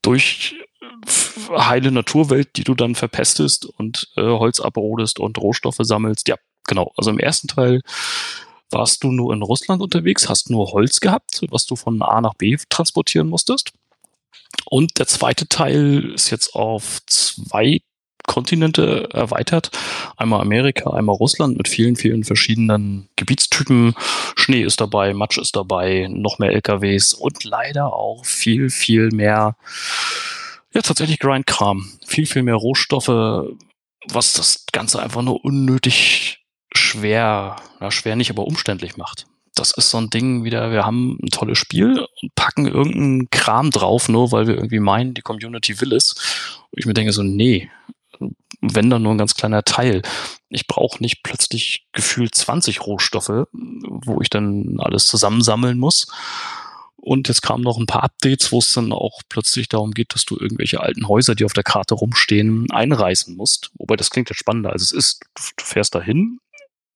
durch 0.04 0.56
heile 1.52 1.92
Naturwelt, 1.92 2.50
die 2.56 2.64
du 2.64 2.76
dann 2.76 2.96
verpestest 2.96 3.66
und 3.66 4.10
äh, 4.16 4.22
Holz 4.22 4.60
abrodest 4.60 5.20
und 5.20 5.38
Rohstoffe 5.38 5.80
sammelst. 5.80 6.28
Ja, 6.28 6.36
genau. 6.68 6.92
Also 6.98 7.10
im 7.12 7.20
ersten 7.20 7.48
Teil 7.48 7.82
warst 8.72 9.04
du 9.04 9.12
nur 9.12 9.34
in 9.34 9.42
Russland 9.42 9.82
unterwegs, 9.82 10.28
hast 10.28 10.50
nur 10.50 10.72
Holz 10.72 11.00
gehabt, 11.00 11.42
was 11.50 11.66
du 11.66 11.76
von 11.76 12.02
A 12.02 12.22
nach 12.22 12.34
B 12.34 12.58
transportieren 12.70 13.30
musstest. 13.30 13.72
Und 14.66 14.98
der 15.00 15.08
zweite 15.08 15.48
Teil 15.48 16.12
ist 16.16 16.30
jetzt 16.30 16.56
auf 16.56 17.00
zwei 17.06 17.82
Kontinente 18.26 19.10
erweitert. 19.14 19.70
Einmal 20.18 20.42
Amerika, 20.42 20.92
einmal 20.92 21.16
Russland 21.16 21.58
mit 21.58 21.68
vielen, 21.68 21.96
vielen 21.96 22.24
verschiedenen 22.24 23.08
Gebietstypen. 23.16 23.94
Schnee 24.36 24.64
ist 24.64 24.82
dabei, 24.82 25.14
Matsch 25.14 25.38
ist 25.38 25.56
dabei, 25.56 26.08
noch 26.10 26.40
mehr 26.40 26.52
LKWs 26.52 27.14
und 27.14 27.44
leider 27.44 27.94
auch 27.94 28.26
viel, 28.26 28.70
viel 28.70 29.10
mehr, 29.12 29.56
ja, 30.76 30.82
tatsächlich 30.82 31.20
Grindkram. 31.20 31.90
Viel, 32.06 32.26
viel 32.26 32.44
mehr 32.44 32.56
Rohstoffe, 32.56 33.08
was 33.08 34.34
das 34.34 34.66
Ganze 34.72 35.02
einfach 35.02 35.22
nur 35.22 35.44
unnötig 35.44 36.46
schwer, 36.74 37.56
na, 37.80 37.92
schwer 37.92 38.16
nicht, 38.16 38.30
aber 38.30 38.46
umständlich 38.46 38.98
macht. 38.98 39.26
Das 39.56 39.72
ist 39.72 39.90
so 39.90 39.98
ein 39.98 40.10
Ding 40.10 40.44
wieder, 40.44 40.72
wir 40.72 40.86
haben 40.86 41.18
ein 41.24 41.30
tolles 41.30 41.58
Spiel 41.58 42.06
und 42.22 42.36
packen 42.36 42.68
irgendeinen 42.68 43.30
Kram 43.30 43.72
drauf, 43.72 44.10
nur 44.10 44.34
weil 44.34 44.48
wir 44.48 44.56
irgendwie 44.56 44.82
meinen, 44.82 45.14
die 45.14 45.22
Community 45.22 45.80
will 45.80 45.94
es. 45.94 46.14
Und 46.72 46.80
ich 46.80 46.86
mir 46.86 46.94
denke 46.94 47.14
so, 47.14 47.24
nee, 47.24 47.72
wenn 48.60 48.90
dann 48.90 49.04
nur 49.04 49.14
ein 49.14 49.18
ganz 49.18 49.36
kleiner 49.36 49.64
Teil. 49.64 50.02
Ich 50.50 50.68
brauche 50.68 51.02
nicht 51.02 51.24
plötzlich 51.24 51.88
gefühlt 51.94 52.36
20 52.36 52.86
Rohstoffe, 52.86 53.48
wo 53.54 54.22
ich 54.22 54.30
dann 54.30 54.76
alles 54.80 55.06
zusammensammeln 55.06 55.78
muss. 55.78 56.08
Und 57.06 57.28
jetzt 57.28 57.44
kamen 57.44 57.64
noch 57.64 57.78
ein 57.78 57.86
paar 57.86 58.04
Updates, 58.04 58.52
wo 58.52 58.58
es 58.58 58.74
dann 58.74 58.92
auch 58.92 59.22
plötzlich 59.30 59.70
darum 59.70 59.92
geht, 59.92 60.16
dass 60.16 60.26
du 60.26 60.38
irgendwelche 60.40 60.80
alten 60.80 61.08
Häuser, 61.08 61.36
die 61.36 61.46
auf 61.46 61.54
der 61.54 61.64
Karte 61.64 61.94
rumstehen, 61.94 62.66
einreißen 62.72 63.38
musst. 63.38 63.70
Wobei 63.76 63.96
das 63.96 64.10
klingt 64.10 64.32
jetzt 64.32 64.40
spannender, 64.40 64.72
als 64.72 64.82
es 64.82 64.92
ist. 64.92 65.26
Du 65.56 65.64
fährst 65.64 65.94
dahin, 65.94 66.40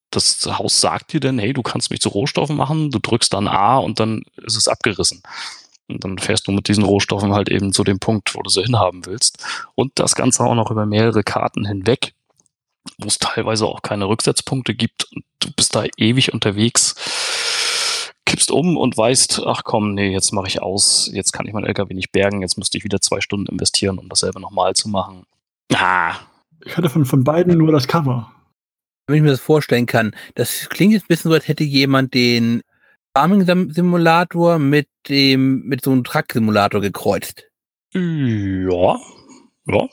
das 0.09 0.43
Haus 0.47 0.81
sagt 0.81 1.13
dir 1.13 1.19
dann, 1.19 1.37
hey, 1.37 1.53
du 1.53 1.61
kannst 1.61 1.91
mich 1.91 2.01
zu 2.01 2.09
Rohstoffen 2.09 2.55
machen, 2.55 2.89
du 2.89 2.97
drückst 2.97 3.31
dann 3.31 3.47
A 3.47 3.77
und 3.77 3.99
dann 3.99 4.23
ist 4.37 4.57
es 4.57 4.67
abgerissen. 4.67 5.21
Und 5.87 6.03
dann 6.03 6.17
fährst 6.17 6.47
du 6.47 6.53
mit 6.53 6.67
diesen 6.67 6.83
Rohstoffen 6.83 7.31
halt 7.31 7.49
eben 7.49 7.71
zu 7.71 7.83
dem 7.83 7.99
Punkt, 7.99 8.33
wo 8.33 8.41
du 8.41 8.49
sie 8.49 8.63
hinhaben 8.63 9.05
willst. 9.05 9.45
Und 9.75 9.91
das 9.99 10.15
Ganze 10.15 10.43
auch 10.43 10.55
noch 10.55 10.71
über 10.71 10.87
mehrere 10.87 11.21
Karten 11.21 11.67
hinweg, 11.67 12.15
wo 12.97 13.05
es 13.05 13.19
teilweise 13.19 13.67
auch 13.67 13.83
keine 13.83 14.05
Rücksetzpunkte 14.05 14.73
gibt. 14.73 15.05
Und 15.13 15.23
du 15.37 15.51
bist 15.51 15.75
da 15.75 15.85
ewig 15.97 16.33
unterwegs, 16.33 16.95
kippst 18.29 18.51
um 18.51 18.77
und 18.77 18.95
weißt, 18.95 19.41
ach 19.45 19.63
komm, 19.63 19.93
nee, 19.95 20.11
jetzt 20.11 20.31
mache 20.33 20.47
ich 20.47 20.61
aus, 20.61 21.09
jetzt 21.11 21.31
kann 21.33 21.47
ich 21.47 21.53
mein 21.53 21.65
LKW 21.65 21.93
nicht 21.93 22.11
bergen, 22.11 22.41
jetzt 22.41 22.57
müsste 22.57 22.77
ich 22.77 22.83
wieder 22.83 23.01
zwei 23.01 23.21
Stunden 23.21 23.47
investieren, 23.51 23.97
um 23.97 24.07
dasselbe 24.07 24.39
nochmal 24.39 24.75
zu 24.75 24.87
machen. 24.87 25.23
Ah, 25.73 26.15
Ich 26.65 26.77
hatte 26.77 26.89
von, 26.89 27.05
von 27.05 27.23
beiden 27.23 27.57
nur 27.57 27.71
das 27.71 27.87
Cover. 27.87 28.31
Wenn 29.07 29.17
ich 29.17 29.21
mir 29.23 29.31
das 29.31 29.39
vorstellen 29.41 29.87
kann, 29.87 30.15
das 30.35 30.69
klingt 30.69 30.93
jetzt 30.93 31.05
ein 31.05 31.07
bisschen 31.07 31.29
so, 31.29 31.35
als 31.35 31.47
hätte 31.47 31.63
jemand 31.63 32.13
den 32.13 32.61
Farming-Simulator 33.17 34.59
mit 34.59 34.87
dem, 35.07 35.63
mit 35.63 35.83
so 35.83 35.91
einem 35.91 36.03
Truck-Simulator 36.03 36.81
gekreuzt. 36.81 37.45
ja, 37.93 38.99
ja. 39.65 39.89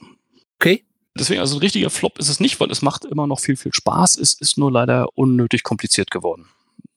Okay. 0.61 0.85
Deswegen, 1.18 1.40
also 1.40 1.57
ein 1.57 1.61
richtiger 1.61 1.88
Flop 1.88 2.18
ist 2.18 2.29
es 2.29 2.40
nicht, 2.40 2.61
weil 2.61 2.70
es 2.70 2.83
macht 2.83 3.07
immer 3.07 3.27
noch 3.27 3.40
viel, 3.40 3.57
viel 3.57 3.72
Spaß. 3.72 4.18
Es 4.18 4.35
ist 4.35 4.59
nur 4.59 4.70
leider 4.70 5.09
unnötig 5.16 5.62
kompliziert 5.62 6.11
geworden. 6.11 6.46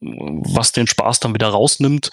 Was 0.02 0.72
den 0.72 0.88
Spaß 0.88 1.20
dann 1.20 1.34
wieder 1.34 1.50
rausnimmt, 1.50 2.12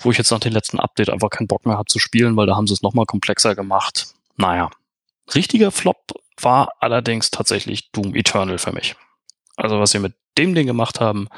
wo 0.00 0.10
ich 0.10 0.18
jetzt 0.18 0.30
nach 0.30 0.40
dem 0.40 0.52
letzten 0.52 0.78
Update 0.78 1.10
einfach 1.10 1.30
keinen 1.30 1.46
Bock 1.46 1.64
mehr 1.64 1.78
habe 1.78 1.88
zu 1.88 1.98
spielen, 1.98 2.36
weil 2.36 2.46
da 2.46 2.56
haben 2.56 2.66
sie 2.66 2.74
es 2.74 2.82
nochmal 2.82 3.06
komplexer 3.06 3.54
gemacht. 3.54 4.08
Naja. 4.36 4.70
Richtiger 5.34 5.70
Flop 5.70 6.12
war 6.40 6.72
allerdings 6.80 7.30
tatsächlich 7.30 7.90
Doom 7.90 8.14
Eternal 8.14 8.58
für 8.58 8.72
mich. 8.72 8.96
Also 9.56 9.80
was 9.80 9.90
sie 9.90 9.98
mit 9.98 10.14
dem 10.36 10.54
Ding 10.54 10.66
gemacht 10.66 11.00
haben, 11.00 11.28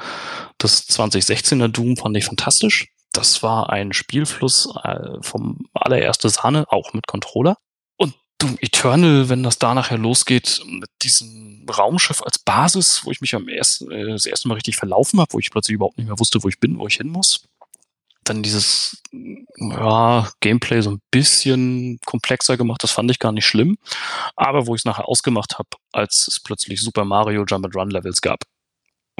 das 0.57 0.89
2016er 0.89 1.69
Doom 1.69 1.95
fand 1.95 2.17
ich 2.17 2.25
fantastisch. 2.25 2.89
Das 3.13 3.41
war 3.41 3.69
ein 3.69 3.93
Spielfluss 3.93 4.69
äh, 4.83 5.17
vom 5.21 5.67
allererste 5.73 6.29
Sahne, 6.29 6.65
auch 6.69 6.93
mit 6.93 7.07
Controller. 7.07 7.57
Doom 8.39 8.57
Eternal, 8.61 9.29
wenn 9.29 9.43
das 9.43 9.59
da 9.59 9.73
nachher 9.73 9.97
losgeht, 9.97 10.61
mit 10.65 10.89
diesem 11.01 11.65
Raumschiff 11.69 12.23
als 12.23 12.39
Basis, 12.39 13.05
wo 13.05 13.11
ich 13.11 13.21
mich 13.21 13.35
am 13.35 13.47
ersten, 13.47 13.91
äh, 13.91 14.07
das 14.07 14.25
erste 14.25 14.47
Mal 14.47 14.55
richtig 14.55 14.77
verlaufen 14.77 15.19
habe, 15.19 15.33
wo 15.33 15.39
ich 15.39 15.51
plötzlich 15.51 15.75
überhaupt 15.75 15.97
nicht 15.97 16.07
mehr 16.07 16.19
wusste, 16.19 16.41
wo 16.41 16.47
ich 16.47 16.59
bin, 16.59 16.79
wo 16.79 16.87
ich 16.87 16.95
hin 16.95 17.09
muss. 17.09 17.47
Dann 18.23 18.41
dieses 18.41 19.01
ja, 19.57 20.29
Gameplay 20.39 20.81
so 20.81 20.91
ein 20.91 21.01
bisschen 21.11 21.99
komplexer 22.05 22.57
gemacht, 22.57 22.83
das 22.83 22.91
fand 22.91 23.11
ich 23.11 23.19
gar 23.19 23.31
nicht 23.31 23.45
schlimm. 23.45 23.77
Aber 24.35 24.67
wo 24.67 24.75
ich 24.75 24.81
es 24.81 24.85
nachher 24.85 25.07
ausgemacht 25.07 25.57
habe, 25.57 25.69
als 25.91 26.27
es 26.27 26.39
plötzlich 26.39 26.81
Super 26.81 27.05
Mario 27.05 27.43
Jump 27.45 27.65
and 27.65 27.75
Run 27.75 27.89
Levels 27.89 28.21
gab, 28.21 28.43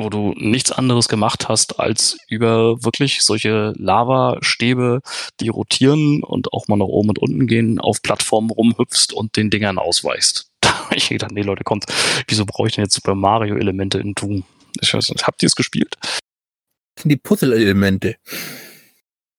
wo 0.04 0.10
du 0.10 0.34
nichts 0.38 0.72
anderes 0.72 1.08
gemacht 1.08 1.50
hast, 1.50 1.80
als 1.80 2.18
über 2.28 2.84
wirklich 2.84 3.22
solche 3.22 3.74
Lavastäbe, 3.78 5.02
die 5.40 5.50
rotieren 5.50 6.24
und 6.24 6.54
auch 6.54 6.68
mal 6.68 6.78
nach 6.78 6.86
oben 6.86 7.10
und 7.10 7.20
unten 7.20 7.48
gehen, 7.48 7.80
auf 7.80 8.02
Plattformen 8.02 8.50
rumhüpfst 8.50 9.14
und 9.14 9.36
den 9.38 9.50
Dingern 9.50 9.78
ausweichst. 9.78 10.50
Da 10.62 10.74
habe 10.86 10.96
ich 10.96 11.10
gedacht, 11.10 11.32
nee 11.32 11.42
Leute, 11.42 11.64
kommt, 11.64 11.86
wieso 12.28 12.46
brauche 12.46 12.68
ich 12.68 12.76
denn 12.76 12.86
jetzt 12.86 12.96
Super 12.96 13.16
Mario 13.16 13.56
Elemente 13.56 14.00
in 14.00 14.14
Doom? 14.14 14.44
Ich 14.82 14.94
weiß 14.94 15.10
nicht, 15.10 15.26
habt 15.26 15.42
ihr 15.44 15.48
es 15.48 15.56
gespielt? 15.56 15.96
Das 16.02 17.04
sind 17.04 17.10
die 17.10 17.18
Puzzle-Elemente. 17.18 18.18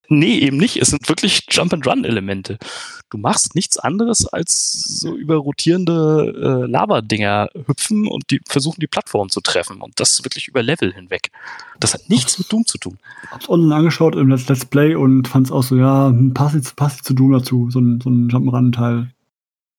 Nee, 0.09 0.38
eben 0.38 0.57
nicht. 0.57 0.77
Es 0.77 0.88
sind 0.88 1.09
wirklich 1.09 1.44
Jump-and-Run-Elemente. 1.51 2.59
Du 3.11 3.18
machst 3.18 3.57
nichts 3.57 3.77
anderes 3.77 4.27
als 4.27 5.01
so 5.01 5.16
über 5.16 5.37
rotierende 5.37 6.64
äh, 6.66 6.70
Lava-Dinger 6.70 7.49
hüpfen 7.66 8.07
und 8.07 8.31
die 8.31 8.40
versuchen, 8.46 8.81
die 8.81 8.87
Plattform 8.87 9.31
zu 9.31 9.40
treffen. 9.40 9.81
Und 9.81 9.99
das 9.99 10.23
wirklich 10.25 10.46
über 10.46 10.62
Level 10.62 10.92
hinweg. 10.92 11.33
Das 11.81 11.92
hat 11.92 12.09
nichts 12.09 12.38
mit 12.38 12.53
Doom 12.53 12.64
zu 12.66 12.79
tun. 12.79 12.99
Hab's 13.31 13.49
online 13.49 13.75
angeschaut 13.75 14.14
im 14.14 14.29
Let's, 14.29 14.64
Play 14.66 14.94
und 14.94 15.27
fand's 15.27 15.51
auch 15.51 15.64
so, 15.64 15.77
ja, 15.77 16.14
passt, 16.35 16.77
passt 16.77 17.05
zu 17.05 17.14
Doom 17.14 17.33
dazu, 17.33 17.68
so 17.70 17.81
ein, 17.81 18.01
so 18.01 18.11
ein 18.11 18.31
Jump'n'Run-Teil. 18.31 19.11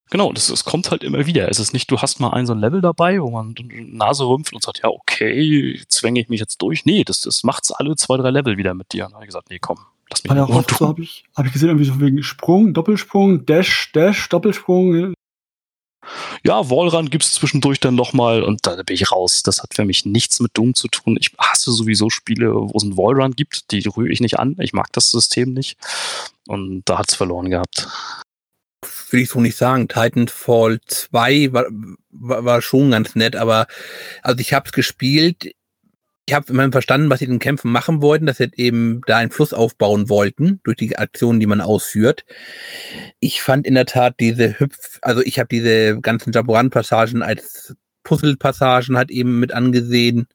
Genau, 0.09 0.33
das, 0.33 0.47
das 0.47 0.65
kommt 0.65 0.91
halt 0.91 1.03
immer 1.03 1.25
wieder. 1.25 1.47
Es 1.47 1.59
ist 1.59 1.71
nicht, 1.71 1.89
du 1.89 1.99
hast 1.99 2.19
mal 2.19 2.31
ein 2.31 2.45
so 2.45 2.51
ein 2.51 2.59
Level 2.59 2.81
dabei, 2.81 3.21
wo 3.21 3.31
man 3.31 3.55
Nase 3.93 4.25
rümpft 4.25 4.53
und 4.53 4.61
sagt, 4.61 4.81
ja, 4.83 4.89
okay, 4.89 5.81
zwänge 5.87 6.19
ich 6.19 6.27
mich 6.27 6.41
jetzt 6.41 6.61
durch. 6.61 6.83
Nee, 6.83 7.05
das, 7.05 7.21
das 7.21 7.43
macht's 7.43 7.71
alle 7.71 7.95
zwei, 7.95 8.17
drei 8.17 8.29
Level 8.29 8.57
wieder 8.57 8.73
mit 8.73 8.91
dir. 8.91 9.05
Und 9.05 9.11
dann 9.11 9.15
habe 9.15 9.23
ich 9.23 9.29
gesagt, 9.29 9.49
nee, 9.49 9.59
komm, 9.59 9.77
lass 10.11 10.23
mich 10.23 10.29
War 10.29 10.37
ja 10.37 10.43
auch 10.43 10.69
so, 10.77 10.87
habe 10.87 11.01
ich, 11.01 11.23
hab 11.35 11.45
ich 11.45 11.53
gesehen, 11.53 11.69
irgendwie 11.69 11.85
so 11.85 11.99
wegen 11.99 12.21
Sprung, 12.23 12.73
Doppelsprung, 12.73 13.45
Dash, 13.45 13.91
Dash, 13.93 14.29
Doppelsprung. 14.29 15.13
Ja, 16.43 16.69
Wallrun 16.69 17.09
gibt 17.09 17.23
es 17.23 17.33
zwischendurch 17.33 17.79
dann 17.79 17.95
nochmal 17.95 18.43
und 18.43 18.65
da 18.65 18.75
bin 18.83 18.95
ich 18.95 19.11
raus. 19.11 19.43
Das 19.43 19.61
hat 19.61 19.73
für 19.73 19.85
mich 19.85 20.05
nichts 20.05 20.39
mit 20.39 20.51
Doom 20.57 20.73
zu 20.73 20.87
tun. 20.87 21.17
Ich 21.19 21.31
hasse 21.37 21.71
sowieso 21.71 22.09
Spiele, 22.09 22.53
wo 22.53 22.71
es 22.75 22.83
einen 22.83 22.97
Wallrun 22.97 23.33
gibt. 23.33 23.71
Die 23.71 23.87
rühre 23.87 24.11
ich 24.11 24.21
nicht 24.21 24.39
an. 24.39 24.55
Ich 24.59 24.73
mag 24.73 24.91
das 24.93 25.11
System 25.11 25.53
nicht. 25.53 25.77
Und 26.47 26.81
da 26.85 26.97
hat 26.97 27.09
es 27.09 27.15
verloren 27.15 27.49
gehabt. 27.49 27.87
Will 29.11 29.21
ich 29.21 29.29
so 29.29 29.39
nicht 29.39 29.57
sagen. 29.57 29.87
Titanfall 29.87 30.79
2 30.87 31.53
war, 31.53 31.65
war, 32.09 32.45
war 32.45 32.61
schon 32.61 32.91
ganz 32.91 33.15
nett, 33.15 33.35
aber 33.35 33.67
also 34.23 34.39
ich 34.39 34.53
habe 34.53 34.65
es 34.65 34.71
gespielt 34.71 35.51
ich 36.31 36.35
habe 36.35 36.47
immerhin 36.47 36.71
verstanden, 36.71 37.09
was 37.09 37.19
sie 37.19 37.25
in 37.25 37.31
den 37.31 37.39
Kämpfen 37.39 37.73
machen 37.73 38.01
wollten, 38.01 38.25
dass 38.25 38.37
sie 38.37 38.49
eben 38.55 39.01
da 39.05 39.17
einen 39.17 39.31
Fluss 39.31 39.51
aufbauen 39.51 40.07
wollten 40.07 40.61
durch 40.63 40.77
die 40.77 40.97
Aktionen, 40.97 41.41
die 41.41 41.45
man 41.45 41.59
ausführt. 41.59 42.23
Ich 43.19 43.41
fand 43.41 43.67
in 43.67 43.75
der 43.75 43.85
Tat 43.85 44.15
diese 44.21 44.57
Hüpf, 44.57 44.97
also 45.01 45.19
ich 45.19 45.39
habe 45.39 45.49
diese 45.49 45.99
ganzen 45.99 46.31
Jaboran-Passagen 46.31 47.21
als 47.21 47.75
Puzzle-Passagen 48.05 48.95
halt 48.95 49.11
eben 49.11 49.41
mit 49.41 49.51
angesehen. 49.51 50.27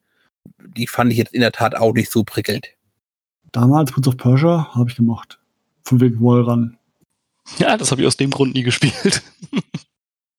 Die 0.77 0.87
fand 0.87 1.13
ich 1.13 1.19
jetzt 1.19 1.33
in 1.33 1.41
der 1.41 1.53
Tat 1.53 1.75
auch 1.75 1.95
nicht 1.95 2.13
so 2.13 2.25
prickelnd. 2.25 2.67
Damals 3.53 3.91
Prince 3.91 4.11
of 4.11 4.19
Persia 4.19 4.75
habe 4.75 4.91
ich 4.91 4.97
gemacht. 4.97 5.39
Von 5.85 5.99
wegen 6.03 6.21
Wallrun. 6.21 6.77
Ja, 7.57 7.79
das 7.79 7.91
habe 7.91 8.03
ich 8.03 8.07
aus 8.07 8.19
dem 8.19 8.31
Grund 8.31 8.53
nie 8.55 8.65
gespielt. 8.65 9.23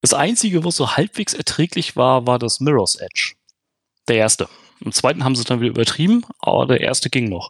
Das 0.01 0.13
einzige, 0.13 0.63
was 0.63 0.75
so 0.75 0.95
halbwegs 0.95 1.33
erträglich 1.33 1.95
war, 1.95 2.27
war 2.27 2.37
das 2.37 2.59
Mirror's 2.59 2.95
Edge. 2.95 3.33
Der 4.07 4.17
erste. 4.17 4.47
Im 4.79 4.91
zweiten 4.91 5.23
haben 5.23 5.35
sie 5.35 5.41
es 5.41 5.47
dann 5.47 5.59
wieder 5.59 5.71
übertrieben, 5.71 6.23
aber 6.39 6.67
der 6.67 6.81
erste 6.81 7.09
ging 7.09 7.29
noch. 7.29 7.49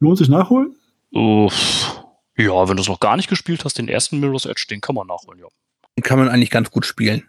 Lohnt 0.00 0.18
sich 0.18 0.28
nachholen? 0.28 0.74
Uff. 1.12 2.04
Ja, 2.36 2.68
wenn 2.68 2.76
du 2.76 2.82
es 2.82 2.88
noch 2.88 3.00
gar 3.00 3.16
nicht 3.16 3.28
gespielt 3.28 3.64
hast, 3.64 3.78
den 3.78 3.88
ersten 3.88 4.20
Mirror's 4.20 4.46
Edge, 4.46 4.66
den 4.70 4.80
kann 4.80 4.94
man 4.94 5.06
nachholen, 5.06 5.40
ja. 5.40 5.48
Den 5.96 6.04
kann 6.04 6.18
man 6.18 6.28
eigentlich 6.28 6.50
ganz 6.50 6.70
gut 6.70 6.86
spielen. 6.86 7.28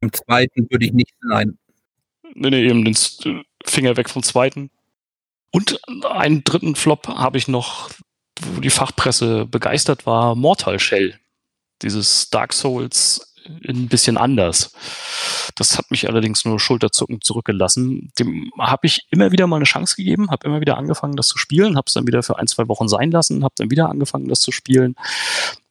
Im 0.00 0.12
zweiten 0.12 0.70
würde 0.70 0.84
ich 0.84 0.92
nicht 0.92 1.14
sein. 1.26 1.58
Nee, 2.34 2.50
nee, 2.50 2.68
eben 2.68 2.84
den 2.84 2.96
Finger 3.64 3.96
weg 3.96 4.10
vom 4.10 4.22
zweiten. 4.22 4.70
Und 5.50 5.80
einen 6.04 6.44
dritten 6.44 6.74
Flop 6.76 7.08
habe 7.08 7.38
ich 7.38 7.48
noch, 7.48 7.88
wo 8.42 8.60
die 8.60 8.68
Fachpresse 8.68 9.46
begeistert 9.46 10.04
war, 10.04 10.34
Mortal 10.34 10.78
Shell. 10.78 11.18
Dieses 11.80 12.28
Dark 12.28 12.52
Souls 12.52 13.25
ein 13.68 13.88
bisschen 13.88 14.16
anders. 14.16 14.72
Das 15.54 15.78
hat 15.78 15.90
mich 15.90 16.08
allerdings 16.08 16.44
nur 16.44 16.60
schulterzuckend 16.60 17.24
zurückgelassen. 17.24 18.12
Dem 18.18 18.50
habe 18.58 18.86
ich 18.86 19.06
immer 19.10 19.32
wieder 19.32 19.46
mal 19.46 19.56
eine 19.56 19.64
Chance 19.64 19.96
gegeben, 19.96 20.30
habe 20.30 20.46
immer 20.46 20.60
wieder 20.60 20.76
angefangen, 20.76 21.16
das 21.16 21.28
zu 21.28 21.38
spielen, 21.38 21.76
habe 21.76 21.86
es 21.86 21.94
dann 21.94 22.06
wieder 22.06 22.22
für 22.22 22.38
ein, 22.38 22.46
zwei 22.46 22.68
Wochen 22.68 22.88
sein 22.88 23.10
lassen, 23.10 23.44
habe 23.44 23.54
dann 23.56 23.70
wieder 23.70 23.88
angefangen, 23.88 24.28
das 24.28 24.40
zu 24.40 24.52
spielen. 24.52 24.96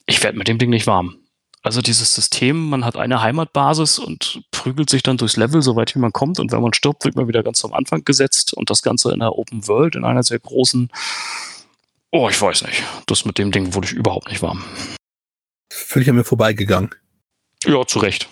Ich 0.05 0.23
werde 0.23 0.37
mit 0.37 0.47
dem 0.47 0.57
Ding 0.57 0.69
nicht 0.69 0.87
warm. 0.87 1.17
Also 1.65 1.81
dieses 1.81 2.13
System, 2.13 2.69
man 2.69 2.85
hat 2.85 2.95
eine 2.95 3.23
Heimatbasis 3.23 3.97
und 3.97 4.43
prügelt 4.51 4.87
sich 4.87 5.01
dann 5.01 5.17
durchs 5.17 5.35
Level, 5.35 5.63
so 5.63 5.75
weit 5.75 5.95
wie 5.95 5.99
man 5.99 6.13
kommt. 6.13 6.39
Und 6.39 6.51
wenn 6.51 6.61
man 6.61 6.75
stirbt, 6.75 7.05
wird 7.05 7.15
man 7.15 7.27
wieder 7.27 7.41
ganz 7.41 7.65
am 7.65 7.73
Anfang 7.73 8.05
gesetzt. 8.05 8.53
Und 8.53 8.69
das 8.69 8.83
Ganze 8.83 9.11
in 9.11 9.21
einer 9.21 9.35
Open 9.35 9.67
World, 9.67 9.95
in 9.95 10.05
einer 10.05 10.21
sehr 10.21 10.37
großen. 10.37 10.91
Oh, 12.11 12.29
ich 12.29 12.39
weiß 12.39 12.65
nicht. 12.65 12.83
Das 13.07 13.25
mit 13.25 13.39
dem 13.39 13.51
Ding 13.51 13.73
wurde 13.73 13.87
ich 13.87 13.93
überhaupt 13.93 14.29
nicht 14.29 14.43
warm. 14.43 14.63
Völlig 15.71 16.07
an 16.07 16.17
mir 16.17 16.23
vorbeigegangen. 16.23 16.91
Ja, 17.65 17.85
zu 17.85 17.99
Recht. 17.99 18.29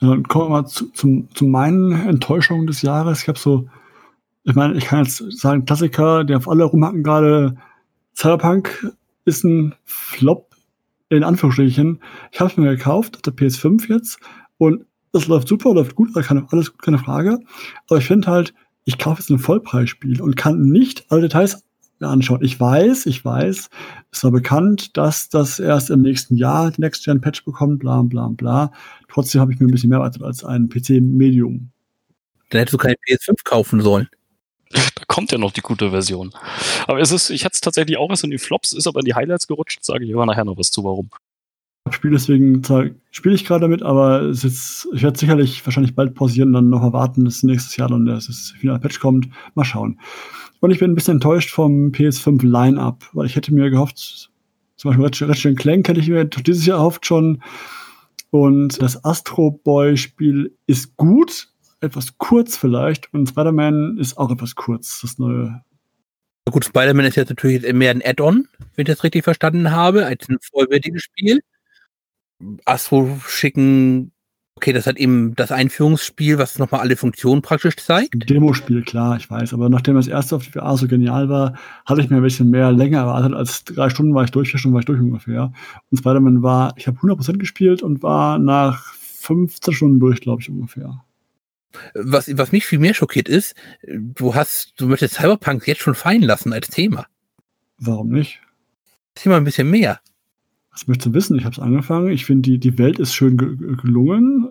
Dann 0.00 0.22
kommen 0.24 0.46
wir 0.46 0.62
mal 0.62 0.66
zu, 0.66 0.86
zu, 0.92 1.28
zu 1.34 1.44
meinen 1.44 1.92
Enttäuschungen 1.92 2.66
des 2.66 2.82
Jahres. 2.82 3.22
Ich 3.22 3.28
habe 3.28 3.38
so, 3.38 3.68
ich 4.44 4.54
meine, 4.54 4.74
ich 4.76 4.86
kann 4.86 5.04
jetzt 5.04 5.22
sagen, 5.38 5.66
Klassiker, 5.66 6.24
der 6.24 6.38
auf 6.38 6.48
alle 6.48 6.64
rumhacken 6.64 7.02
gerade, 7.02 7.56
Cyberpunk 8.16 8.92
ist 9.24 9.44
ein 9.44 9.74
Flop, 9.84 10.54
in 11.10 11.22
Anführungsstrichen. 11.22 12.00
Ich 12.32 12.40
habe 12.40 12.50
es 12.50 12.56
mir 12.56 12.76
gekauft, 12.76 13.16
auf 13.16 13.22
der 13.22 13.34
PS5 13.34 13.88
jetzt, 13.88 14.18
und 14.58 14.84
es 15.12 15.26
läuft 15.26 15.48
super, 15.48 15.74
läuft 15.74 15.94
gut, 15.94 16.14
keine, 16.14 16.46
alles 16.50 16.76
keine 16.78 16.98
Frage. 16.98 17.38
Aber 17.88 17.98
ich 17.98 18.06
finde 18.06 18.28
halt, 18.28 18.54
ich 18.84 18.98
kaufe 18.98 19.20
jetzt 19.20 19.30
ein 19.30 19.38
Vollpreisspiel 19.38 20.20
und 20.20 20.36
kann 20.36 20.62
nicht 20.62 21.04
alle 21.10 21.22
Details 21.22 21.64
anschauen. 22.08 22.42
Ich 22.42 22.58
weiß, 22.58 23.06
ich 23.06 23.24
weiß, 23.24 23.68
es 24.10 24.24
war 24.24 24.30
bekannt, 24.30 24.96
dass 24.96 25.28
das 25.28 25.58
erst 25.58 25.90
im 25.90 26.02
nächsten 26.02 26.36
Jahr 26.36 26.70
den 26.70 26.80
Next-Gen-Patch 26.82 27.44
bekommt, 27.44 27.80
bla 27.80 28.02
bla 28.02 28.28
bla. 28.28 28.72
Trotzdem 29.08 29.40
habe 29.40 29.52
ich 29.52 29.60
mir 29.60 29.66
ein 29.66 29.70
bisschen 29.70 29.90
mehr 29.90 29.98
erwartet 29.98 30.22
als 30.22 30.44
ein 30.44 30.68
PC-Medium. 30.68 31.70
Dann 32.50 32.58
hättest 32.58 32.74
du 32.74 32.78
keine 32.78 32.96
PS5 33.08 33.44
kaufen 33.44 33.80
sollen. 33.80 34.08
Da 34.94 35.04
kommt 35.06 35.32
ja 35.32 35.38
noch 35.38 35.50
die 35.50 35.62
gute 35.62 35.90
Version. 35.90 36.32
Aber 36.86 37.00
es 37.00 37.10
ist, 37.10 37.30
ich 37.30 37.44
hatte 37.44 37.54
es 37.54 37.60
tatsächlich 37.60 37.96
auch 37.96 38.10
erst 38.10 38.22
in 38.22 38.30
die 38.30 38.38
Flops, 38.38 38.72
ist 38.72 38.86
aber 38.86 39.00
in 39.00 39.06
die 39.06 39.14
Highlights 39.14 39.48
gerutscht, 39.48 39.82
sage 39.82 40.04
ich 40.04 40.14
aber 40.14 40.26
nachher 40.26 40.44
noch 40.44 40.58
was 40.58 40.70
zu, 40.70 40.84
warum. 40.84 41.10
Spiel 41.90 42.10
deswegen 42.10 42.62
spiele 43.10 43.34
ich 43.34 43.44
gerade 43.44 43.62
damit, 43.62 43.82
aber 43.82 44.22
es 44.22 44.44
ist, 44.44 44.88
ich 44.92 45.02
werde 45.02 45.18
sicherlich 45.18 45.64
wahrscheinlich 45.66 45.94
bald 45.94 46.14
pausieren 46.14 46.50
und 46.50 46.54
dann 46.54 46.70
noch 46.70 46.82
erwarten, 46.82 47.24
dass 47.24 47.42
nächstes 47.42 47.76
Jahr 47.76 47.88
dann 47.88 48.06
das, 48.06 48.54
finale 48.58 48.78
Patch 48.78 49.00
kommt. 49.00 49.28
Mal 49.54 49.64
schauen. 49.64 49.98
Und 50.60 50.70
ich 50.70 50.78
bin 50.78 50.90
ein 50.90 50.94
bisschen 50.94 51.14
enttäuscht 51.14 51.50
vom 51.50 51.90
PS5 51.90 52.46
Line-Up, 52.46 53.08
weil 53.14 53.26
ich 53.26 53.34
hätte 53.34 53.52
mir 53.54 53.70
gehofft, 53.70 54.30
zum 54.76 54.90
Beispiel 54.90 55.26
Ratchet 55.26 55.58
Clank 55.58 55.88
hätte 55.88 56.00
ich 56.00 56.08
mir 56.08 56.24
dieses 56.24 56.66
Jahr 56.66 56.78
erhofft 56.78 57.06
schon. 57.06 57.42
Und 58.30 58.80
das 58.80 59.04
Astro 59.04 59.50
Boy 59.50 59.96
Spiel 59.96 60.56
ist 60.66 60.96
gut, 60.96 61.48
etwas 61.80 62.16
kurz 62.18 62.56
vielleicht. 62.56 63.12
Und 63.12 63.28
Spider-Man 63.28 63.98
ist 63.98 64.18
auch 64.18 64.30
etwas 64.30 64.54
kurz, 64.54 65.00
das 65.00 65.18
neue. 65.18 65.62
Gut, 66.50 66.64
Spider-Man 66.64 67.06
ist 67.06 67.16
jetzt 67.16 67.30
natürlich 67.30 67.72
mehr 67.72 67.90
ein 67.90 68.02
Add-on, 68.04 68.48
wenn 68.76 68.86
ich 68.86 68.94
das 68.94 69.04
richtig 69.04 69.24
verstanden 69.24 69.70
habe, 69.70 70.06
als 70.06 70.28
ein 70.28 70.38
vollwertiges 70.40 71.02
Spiel. 71.02 71.40
Astro 72.64 73.18
schicken 73.26 74.12
Okay, 74.60 74.74
das 74.74 74.86
hat 74.86 74.98
eben 74.98 75.34
das 75.36 75.52
Einführungsspiel, 75.52 76.36
was 76.36 76.58
nochmal 76.58 76.82
alle 76.82 76.94
Funktionen 76.94 77.40
praktisch 77.40 77.76
zeigt. 77.76 78.28
Demospiel, 78.28 78.82
klar, 78.82 79.16
ich 79.16 79.30
weiß. 79.30 79.54
Aber 79.54 79.70
nachdem 79.70 79.94
das 79.94 80.06
erste 80.06 80.36
auf 80.36 80.44
die 80.44 80.50
VR 80.50 80.76
so 80.76 80.86
genial 80.86 81.30
war, 81.30 81.54
hatte 81.86 82.02
ich 82.02 82.10
mir 82.10 82.16
ein 82.16 82.22
bisschen 82.22 82.50
mehr 82.50 82.70
länger 82.70 82.98
erwartet. 82.98 83.32
Als 83.32 83.64
drei 83.64 83.88
Stunden 83.88 84.14
war 84.14 84.24
ich 84.24 84.32
durch, 84.32 84.50
vier 84.50 84.58
Stunden 84.58 84.74
war 84.74 84.80
ich 84.80 84.84
durch 84.84 85.00
ungefähr. 85.00 85.50
Und 85.90 85.96
Spider-Man 85.96 86.42
war, 86.42 86.74
ich 86.76 86.86
habe 86.86 86.98
100% 86.98 87.38
gespielt 87.38 87.82
und 87.82 88.02
war 88.02 88.38
nach 88.38 88.92
15 88.92 89.72
Stunden 89.72 89.98
durch, 89.98 90.20
glaube 90.20 90.42
ich, 90.42 90.50
ungefähr. 90.50 91.04
Was, 91.94 92.36
was 92.36 92.52
mich 92.52 92.66
viel 92.66 92.80
mehr 92.80 92.92
schockiert 92.92 93.30
ist, 93.30 93.54
du 93.88 94.34
hast, 94.34 94.74
du 94.76 94.88
möchtest 94.88 95.14
Cyberpunk 95.14 95.66
jetzt 95.68 95.80
schon 95.80 95.94
fallen 95.94 96.20
lassen 96.20 96.52
als 96.52 96.68
Thema. 96.68 97.06
Warum 97.78 98.10
nicht? 98.10 98.40
Thema 99.14 99.38
ein 99.38 99.44
bisschen 99.44 99.70
mehr. 99.70 100.00
Was 100.80 100.86
möchtest 100.86 101.06
du 101.06 101.14
wissen? 101.14 101.38
Ich 101.38 101.44
habe 101.44 101.52
es 101.52 101.58
angefangen. 101.58 102.10
Ich 102.10 102.24
finde, 102.24 102.50
die, 102.50 102.58
die 102.58 102.78
Welt 102.78 102.98
ist 102.98 103.12
schön 103.12 103.36
gelungen. 103.36 104.48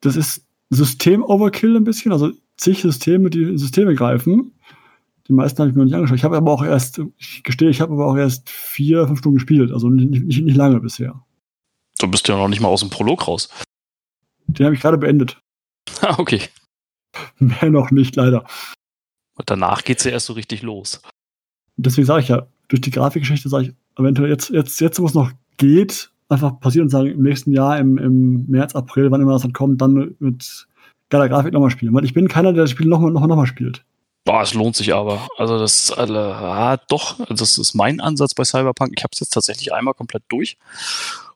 Das 0.00 0.14
ist 0.14 0.46
System-Overkill 0.68 1.74
ein 1.74 1.84
bisschen, 1.84 2.12
also 2.12 2.32
zig 2.58 2.82
Systeme, 2.82 3.30
die 3.30 3.44
in 3.44 3.58
Systeme 3.58 3.94
greifen. 3.94 4.52
Die 5.26 5.32
meisten 5.32 5.58
habe 5.60 5.70
ich 5.70 5.74
mir 5.74 5.80
noch 5.80 5.86
nicht 5.86 5.94
angeschaut. 5.94 6.18
Ich 6.18 6.24
habe 6.24 6.36
aber 6.36 6.52
auch 6.52 6.62
erst, 6.62 7.00
ich 7.16 7.42
gestehe, 7.44 7.70
ich 7.70 7.80
habe 7.80 7.94
aber 7.94 8.06
auch 8.06 8.16
erst 8.16 8.50
vier, 8.50 9.06
fünf 9.06 9.20
Stunden 9.20 9.38
gespielt, 9.38 9.72
also 9.72 9.88
nicht, 9.88 10.22
nicht, 10.22 10.42
nicht 10.42 10.56
lange 10.56 10.80
bisher. 10.80 11.24
Du 11.98 12.10
bist 12.10 12.28
ja 12.28 12.36
noch 12.36 12.48
nicht 12.48 12.60
mal 12.60 12.68
aus 12.68 12.80
dem 12.80 12.90
Prolog 12.90 13.26
raus. 13.26 13.48
Den 14.46 14.66
habe 14.66 14.74
ich 14.74 14.82
gerade 14.82 14.98
beendet. 14.98 15.40
Ah, 16.00 16.16
okay. 16.18 16.40
Mehr 17.38 17.70
noch 17.70 17.90
nicht, 17.90 18.16
leider. 18.16 18.44
Und 19.36 19.48
danach 19.48 19.84
geht 19.84 19.98
es 19.98 20.04
ja 20.04 20.10
erst 20.10 20.26
so 20.26 20.32
richtig 20.34 20.60
los. 20.62 21.00
Deswegen 21.76 22.06
sage 22.06 22.22
ich 22.22 22.28
ja, 22.28 22.46
durch 22.68 22.82
die 22.82 22.90
Grafikgeschichte 22.90 23.48
sage 23.48 23.66
ich, 23.66 23.72
eventuell 23.98 24.28
jetzt, 24.28 24.50
jetzt, 24.50 24.80
jetzt, 24.80 24.98
es 24.98 25.14
noch 25.14 25.32
geht, 25.56 26.10
einfach 26.28 26.58
passieren 26.60 26.86
und 26.86 26.90
sagen, 26.90 27.10
im 27.10 27.22
nächsten 27.22 27.52
Jahr, 27.52 27.78
im, 27.78 27.98
im 27.98 28.46
März, 28.46 28.74
April, 28.74 29.10
wann 29.10 29.20
immer 29.20 29.32
das 29.32 29.42
dann 29.42 29.52
kommt, 29.52 29.80
dann 29.80 30.14
mit 30.18 30.66
geiler 31.10 31.28
Grafik 31.28 31.52
nochmal 31.52 31.70
spielen. 31.70 31.94
Weil 31.94 32.04
ich 32.04 32.14
bin 32.14 32.28
keiner, 32.28 32.52
der 32.52 32.64
das 32.64 32.70
Spiel 32.70 32.86
nochmal 32.86 33.10
noch, 33.10 33.26
noch 33.26 33.36
mal 33.36 33.46
spielt. 33.46 33.84
Boah, 34.24 34.42
es 34.42 34.54
lohnt 34.54 34.74
sich 34.74 34.94
aber. 34.94 35.28
Also 35.36 35.58
das, 35.58 35.90
äh, 35.90 36.06
ja, 36.10 36.78
doch, 36.88 37.20
also 37.20 37.34
das 37.34 37.58
ist 37.58 37.74
mein 37.74 38.00
Ansatz 38.00 38.34
bei 38.34 38.44
Cyberpunk. 38.44 38.92
Ich 38.96 39.04
habe 39.04 39.10
es 39.12 39.20
jetzt 39.20 39.34
tatsächlich 39.34 39.72
einmal 39.74 39.92
komplett 39.92 40.22
durch 40.28 40.56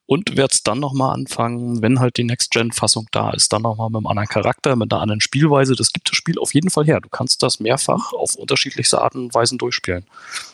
und 0.06 0.38
werde 0.38 0.52
es 0.52 0.62
dann 0.62 0.80
nochmal 0.80 1.12
anfangen, 1.12 1.82
wenn 1.82 2.00
halt 2.00 2.16
die 2.16 2.24
Next-Gen-Fassung 2.24 3.08
da 3.12 3.30
ist, 3.30 3.52
dann 3.52 3.60
nochmal 3.60 3.90
mit 3.90 3.98
einem 3.98 4.06
anderen 4.06 4.28
Charakter, 4.28 4.74
mit 4.74 4.90
einer 4.90 5.02
anderen 5.02 5.20
Spielweise. 5.20 5.76
Das 5.76 5.92
gibt 5.92 6.08
das 6.08 6.16
Spiel 6.16 6.38
auf 6.38 6.54
jeden 6.54 6.70
Fall 6.70 6.86
her. 6.86 7.00
Du 7.02 7.10
kannst 7.10 7.42
das 7.42 7.60
mehrfach 7.60 8.14
auf 8.14 8.34
unterschiedlichste 8.34 9.02
Arten 9.02 9.24
und 9.24 9.34
Weisen 9.34 9.58
durchspielen. 9.58 10.06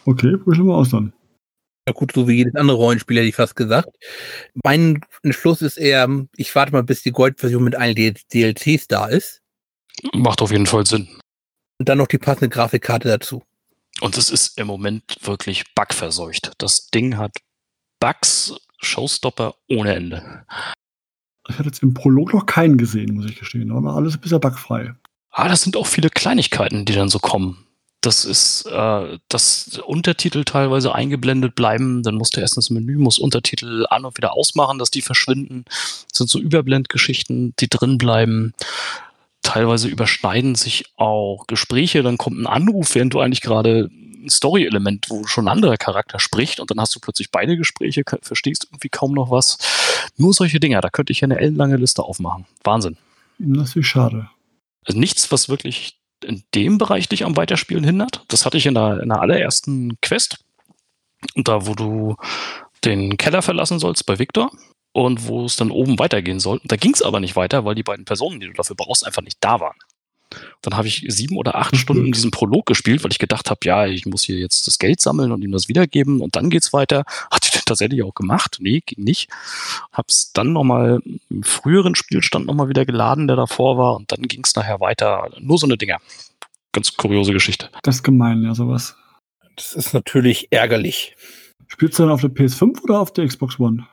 Okay, 0.05 0.37
probieren 0.37 0.67
wir 0.67 0.75
aus 0.75 0.89
dann. 0.89 1.13
Ja 1.87 1.93
gut, 1.93 2.13
so 2.13 2.27
wie 2.27 2.37
jedes 2.37 2.55
andere 2.55 2.79
Rollenspiel, 2.79 3.19
hätte 3.19 3.29
ich 3.29 3.35
fast 3.35 3.57
gesagt. 3.57 3.91
Mein 4.65 5.05
Entschluss 5.23 5.61
ist 5.61 5.77
eher, 5.77 6.09
ich 6.35 6.55
warte 6.55 6.73
mal, 6.73 6.83
bis 6.83 7.03
die 7.03 7.13
Gold-Version 7.13 7.63
mit 7.63 7.77
allen 7.77 7.95
DLCs 7.95 8.89
da 8.89 9.07
ist. 9.07 9.43
Macht 10.15 10.41
auf 10.41 10.51
jeden 10.51 10.67
Fall 10.67 10.87
Sinn. 10.87 11.09
Und 11.79 11.89
dann 11.89 11.99
noch 11.99 12.07
die 12.07 12.19
passende 12.19 12.49
Grafikkarte 12.49 13.09
dazu. 13.09 13.43
Und 14.01 14.17
es 14.17 14.31
ist 14.31 14.59
im 14.59 14.67
Moment 14.67 15.05
wirklich 15.23 15.65
bugverseucht. 15.75 16.53
Das 16.59 16.87
Ding 16.89 17.19
hat 17.19 17.37
Bugs, 18.01 18.55
Showstopper 18.81 19.55
ohne 19.69 19.95
Ende. 19.95 20.47
Ich 21.49 21.59
hatte 21.59 21.69
jetzt 21.69 21.83
im 21.83 21.93
Prolog 21.93 22.33
noch 22.33 22.47
keinen 22.47 22.79
gesehen, 22.79 23.15
muss 23.15 23.27
ich 23.27 23.39
gestehen. 23.39 23.71
Aber 23.71 23.95
alles 23.95 24.17
bisher 24.17 24.39
bugfrei. 24.39 24.95
Ah, 25.31 25.49
das 25.49 25.63
sind 25.63 25.77
auch 25.77 25.87
viele 25.87 26.09
Kleinigkeiten, 26.09 26.87
die 26.87 26.95
dann 26.95 27.11
so 27.11 27.19
kommen 27.19 27.65
Das 28.05 28.27
ist, 28.27 28.67
äh, 28.67 29.19
dass 29.31 29.81
Untertitel 29.87 30.45
teilweise 30.45 30.95
eingeblendet 30.95 31.55
bleiben. 31.55 32.03
Dann 32.03 32.17
musst 32.17 32.37
du 32.37 32.41
erst 32.41 32.57
ins 32.57 32.69
Menü, 32.69 32.99
musst 32.99 33.19
Untertitel 33.19 33.87
an 33.89 34.05
und 34.05 34.19
wieder 34.19 34.35
ausmachen, 34.35 34.79
dass 34.79 34.91
die 34.91 35.01
verschwinden. 35.01 35.65
Das 36.11 36.19
sind 36.19 36.29
so 36.29 36.39
Überblendgeschichten, 36.39 37.55
die 37.59 37.71
drin 37.71 37.97
bleiben. 37.97 38.53
Teilweise 39.43 39.89
überschneiden 39.89 40.55
sich 40.55 40.85
auch 40.97 41.47
Gespräche. 41.47 42.03
Dann 42.03 42.19
kommt 42.19 42.39
ein 42.39 42.47
Anruf, 42.47 42.95
während 42.95 43.15
du 43.15 43.21
eigentlich 43.21 43.41
gerade 43.41 43.89
ein 43.91 44.29
Story-Element, 44.29 45.07
wo 45.09 45.27
schon 45.27 45.47
ein 45.47 45.53
anderer 45.53 45.79
Charakter 45.79 46.21
spricht 46.21 46.61
und 46.61 46.71
dann 46.71 46.81
hast 46.81 46.95
du 46.95 47.01
plötzlich 47.01 47.31
beide 47.31 47.57
Gespräche, 47.57 48.03
verstehst 48.21 48.67
irgendwie 48.71 48.91
kaum 48.91 49.13
noch 49.13 49.31
was. 49.31 49.57
Nur 50.19 50.35
solche 50.35 50.61
Dinger, 50.61 50.83
da 50.83 50.91
könnte 50.91 51.13
ich 51.13 51.23
ja 51.23 51.27
eine 51.27 51.39
ellenlange 51.39 51.77
Liste 51.77 52.03
aufmachen. 52.03 52.45
Wahnsinn. 52.65 52.99
Das 53.39 53.77
ist 53.77 53.87
schade. 53.87 54.29
Also 54.85 54.99
nichts, 54.99 55.33
was 55.33 55.49
wirklich 55.49 55.97
in 56.25 56.43
dem 56.55 56.79
Bereich 56.79 57.09
dich 57.09 57.25
am 57.25 57.37
Weiterspielen 57.37 57.85
hindert. 57.85 58.25
Das 58.29 58.45
hatte 58.45 58.57
ich 58.57 58.67
in 58.67 58.75
der, 58.75 59.01
in 59.01 59.09
der 59.09 59.21
allerersten 59.21 59.99
Quest. 60.01 60.45
Da, 61.37 61.67
wo 61.67 61.75
du 61.75 62.17
den 62.85 63.17
Keller 63.17 63.43
verlassen 63.43 63.79
sollst 63.79 64.05
bei 64.07 64.19
Victor 64.19 64.51
und 64.93 65.27
wo 65.27 65.45
es 65.45 65.57
dann 65.57 65.71
oben 65.71 65.99
weitergehen 65.99 66.41
soll. 66.41 66.61
Da 66.65 66.77
ging 66.77 66.93
es 66.93 67.03
aber 67.03 67.21
nicht 67.21 67.37
weiter, 67.37 67.65
weil 67.65 67.75
die 67.75 67.83
beiden 67.83 68.05
Personen, 68.05 68.41
die 68.41 68.47
du 68.47 68.53
dafür 68.53 68.77
brauchst, 68.77 69.07
einfach 69.07 69.23
nicht 69.23 69.39
da 69.41 69.61
waren. 69.61 69.77
Dann 70.63 70.77
habe 70.77 70.89
ich 70.89 71.05
sieben 71.09 71.37
oder 71.37 71.57
acht 71.57 71.77
Stunden 71.77 72.13
diesen 72.13 72.31
Prolog 72.31 72.67
gespielt, 72.67 73.05
weil 73.05 73.13
ich 73.13 73.19
gedacht 73.19 73.51
habe, 73.51 73.61
ja, 73.65 73.87
ich 73.87 74.07
muss 74.07 74.23
hier 74.23 74.39
jetzt 74.39 74.67
das 74.67 74.79
Geld 74.79 75.01
sammeln 75.01 75.33
und 75.33 75.43
ihm 75.43 75.53
das 75.53 75.69
wiedergeben 75.69 76.21
und 76.21 76.37
dann 76.37 76.51
geht's 76.51 76.73
weiter. 76.73 77.05
Hat 77.31 77.45
ich 77.45 77.65
tatsächlich 77.65 78.03
auch 78.03 78.15
gemacht? 78.15 78.59
Nee, 78.61 78.83
ging 78.85 79.05
nicht. 79.05 79.29
Hab's 79.93 80.33
dann 80.33 80.53
nochmal 80.53 81.01
im 81.31 81.43
früheren 81.43 81.95
Spielstand 81.95 82.47
nochmal 82.47 82.69
wieder 82.69 82.85
geladen, 82.85 83.27
der 83.27 83.37
davor 83.37 83.79
war 83.79 83.97
und 83.97 84.11
dann 84.13 84.23
ging's 84.23 84.55
nachher 84.55 84.81
weiter. 84.81 85.31
Nur 85.41 85.59
so 85.59 85.67
eine 85.67 85.77
Dinger. 85.77 85.99
Ganz 86.73 86.97
kuriose 86.97 87.33
Geschichte. 87.33 87.71
Das 87.83 87.97
ist 87.97 88.03
gemein, 88.03 88.43
ja, 88.43 88.55
sowas. 88.55 88.97
Das 89.57 89.75
ist 89.75 89.95
natürlich 89.95 90.49
ärgerlich. 90.51 91.17
Spielst 91.69 91.99
du 91.99 92.05
dann 92.05 92.13
auf 92.13 92.21
der 92.21 92.31
PS5 92.31 92.83
oder 92.83 93.01
auf 93.01 93.13
der 93.13 93.27
Xbox 93.27 93.59
One? 93.59 93.87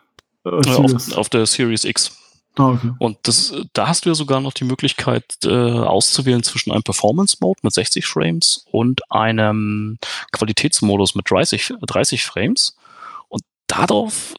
Äh, 0.46 0.50
auf, 0.50 1.18
auf 1.18 1.30
der 1.30 1.46
Series 1.46 1.84
X. 1.84 2.18
Ah, 2.58 2.72
okay. 2.72 2.92
Und 3.00 3.18
das, 3.24 3.54
da 3.74 3.88
hast 3.88 4.06
du 4.06 4.10
ja 4.10 4.16
sogar 4.16 4.42
noch 4.42 4.54
die 4.54 4.66
Möglichkeit 4.66 5.24
äh, 5.46 5.50
auszuwählen 5.50 6.44
zwischen 6.44 6.72
einem 6.72 6.84
Performance-Mode 6.84 7.62
mit 7.64 7.74
60 7.74 8.06
Frames 8.06 8.66
und 8.72 9.10
einem 9.12 9.98
Qualitätsmodus 10.32 11.16
mit 11.16 11.30
30, 11.30 11.74
30 11.82 12.26
Frames. 12.26 12.76
Und 13.30 13.44
darauf 13.68 14.36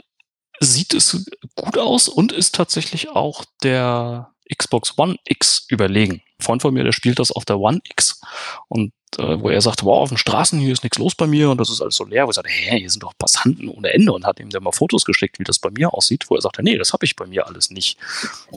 sieht 0.61 0.93
es 0.95 1.25
gut 1.55 1.79
aus 1.79 2.09
und 2.09 2.33
ist 2.33 2.55
tatsächlich 2.55 3.11
auch 3.11 3.45
der 3.63 4.31
Xbox 4.55 4.99
One 4.99 5.17
X 5.25 5.65
überlegen. 5.69 6.23
Ein 6.39 6.43
Freund 6.43 6.63
von 6.63 6.75
mir, 6.75 6.85
der 6.85 6.93
spielt 6.93 7.19
das 7.19 7.33
auf 7.33 7.45
der 7.45 7.59
One 7.59 7.81
X 7.85 8.21
und 8.69 8.93
äh, 9.19 9.41
wo 9.41 9.51
er 9.51 9.61
sagte, 9.61 9.85
wow, 9.85 9.99
auf 9.99 10.09
den 10.09 10.19
Straßen 10.19 10.59
hier 10.59 10.73
ist 10.73 10.83
nichts 10.83 10.99
los 10.99 11.15
bei 11.15 11.27
mir 11.27 11.51
und 11.51 11.59
das 11.59 11.71
ist 11.71 11.81
alles 11.81 11.97
so 11.97 12.05
leer. 12.05 12.27
Wo 12.27 12.31
ich 12.31 12.37
sagte, 12.37 12.51
hä, 12.51 12.79
hier 12.79 12.91
sind 12.91 13.03
doch 13.03 13.13
Passanten 13.19 13.69
ohne 13.69 13.93
Ende 13.93 14.13
und 14.13 14.25
hat 14.25 14.41
ihm 14.41 14.51
dann 14.51 14.63
mal 14.63 14.73
Fotos 14.73 15.05
geschickt, 15.05 15.39
wie 15.39 15.45
das 15.45 15.59
bei 15.59 15.71
mir 15.71 15.93
aussieht, 15.93 16.25
wo 16.29 16.37
er 16.37 16.41
sagte, 16.41 16.63
nee, 16.63 16.79
das 16.79 16.93
habe 16.93 17.05
ich 17.05 17.17
bei 17.17 17.27
mir 17.27 17.47
alles 17.47 17.71
nicht. 17.71 17.99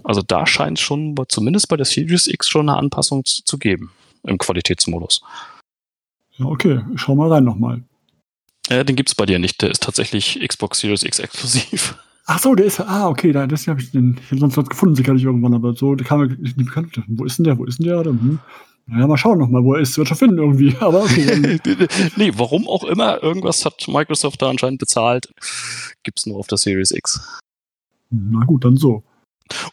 Also 0.03 0.21
da 0.21 0.47
scheint 0.47 0.79
schon, 0.79 1.15
zumindest 1.27 1.67
bei 1.67 1.77
der 1.77 1.85
Series 1.85 2.27
X 2.27 2.47
schon 2.47 2.69
eine 2.69 2.77
Anpassung 2.77 3.25
zu, 3.25 3.43
zu 3.43 3.57
geben 3.57 3.91
im 4.23 4.37
Qualitätsmodus. 4.37 5.21
Ja, 6.37 6.45
okay, 6.45 6.81
ich 6.93 7.01
schau 7.01 7.15
mal 7.15 7.31
rein 7.31 7.43
nochmal. 7.43 7.83
Ja, 8.69 8.83
den 8.83 8.95
gibt's 8.95 9.15
bei 9.15 9.25
dir 9.25 9.39
nicht, 9.39 9.61
der 9.61 9.71
ist 9.71 9.83
tatsächlich 9.83 10.39
Xbox 10.45 10.79
Series 10.79 11.03
X 11.03 11.19
exklusiv. 11.19 11.95
Ach 12.27 12.39
so, 12.39 12.55
der 12.55 12.65
ist, 12.65 12.79
ah, 12.79 13.07
okay, 13.07 13.31
da, 13.31 13.45
das 13.45 13.67
habe 13.67 13.79
ich 13.79 13.91
den, 13.91 14.19
ich 14.19 14.31
habe 14.31 14.39
sonst 14.39 14.57
was 14.57 14.67
gefunden, 14.67 14.95
sicherlich 14.95 15.23
irgendwann, 15.23 15.53
aber 15.53 15.75
so, 15.75 15.93
der 15.93 16.07
kam 16.07 16.21
mir 16.21 16.27
nicht 16.27 16.57
bekannt. 16.57 16.99
Wo 17.07 17.23
ist 17.23 17.37
denn 17.37 17.43
der, 17.43 17.57
wo 17.57 17.65
ist 17.65 17.77
denn 17.77 17.85
der? 17.85 18.03
Hm? 18.03 18.39
Ja, 18.87 19.07
mal 19.07 19.17
schauen 19.17 19.39
nochmal, 19.39 19.63
wo 19.63 19.73
er 19.73 19.81
ist. 19.81 19.97
Wird 19.97 20.07
schon 20.07 20.17
finden 20.17 20.37
irgendwie. 20.37 20.75
Aber 20.79 21.03
okay. 21.03 21.59
nee, 22.15 22.31
warum 22.35 22.67
auch 22.67 22.83
immer, 22.83 23.21
irgendwas 23.23 23.65
hat 23.65 23.87
Microsoft 23.87 24.41
da 24.41 24.49
anscheinend 24.49 24.79
bezahlt. 24.79 25.33
Gibt's 26.03 26.25
nur 26.25 26.37
auf 26.37 26.47
der 26.47 26.57
Series 26.57 26.91
X. 26.91 27.41
Na 28.11 28.45
gut, 28.45 28.63
dann 28.63 28.77
so. 28.77 29.03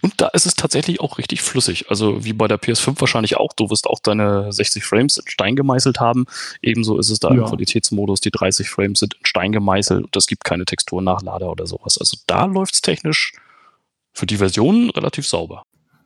Und 0.03 0.20
da 0.20 0.29
ist 0.29 0.46
es 0.46 0.55
tatsächlich 0.55 1.01
auch 1.01 1.18
richtig 1.18 1.40
flüssig. 1.40 1.88
Also 1.88 2.25
wie 2.25 2.33
bei 2.33 2.46
der 2.46 2.61
PS5 2.61 3.01
wahrscheinlich 3.01 3.37
auch. 3.37 3.53
Du 3.55 3.70
wirst 3.70 3.87
auch 3.87 4.01
deine 4.01 4.53
60 4.53 4.85
Frames 4.85 5.16
in 5.16 5.27
Stein 5.27 5.57
gemeißelt 5.57 5.98
haben. 5.98 6.27
Ebenso 6.61 6.98
ist 6.98 7.11
es 7.11 7.20
da 7.20 7.29
ja. 7.29 7.37
im 7.37 7.44
Qualitätsmodus. 7.44 8.20
Die 8.20 8.31
30 8.31 8.68
Frames 8.68 8.98
sind 8.98 9.14
in 9.14 9.25
Stein 9.25 9.53
gemeißelt 9.53 10.05
und 10.05 10.16
es 10.16 10.27
gibt 10.27 10.44
keine 10.44 10.66
Texturnachlader 10.66 11.51
oder 11.51 11.66
sowas. 11.66 11.96
Also 11.98 12.18
da 12.27 12.44
läuft 12.44 12.75
es 12.75 12.83
technisch 12.83 13.33
für 14.12 14.27
die 14.27 14.37
Version 14.37 14.90
relativ 14.90 15.27
sauber. 15.27 15.62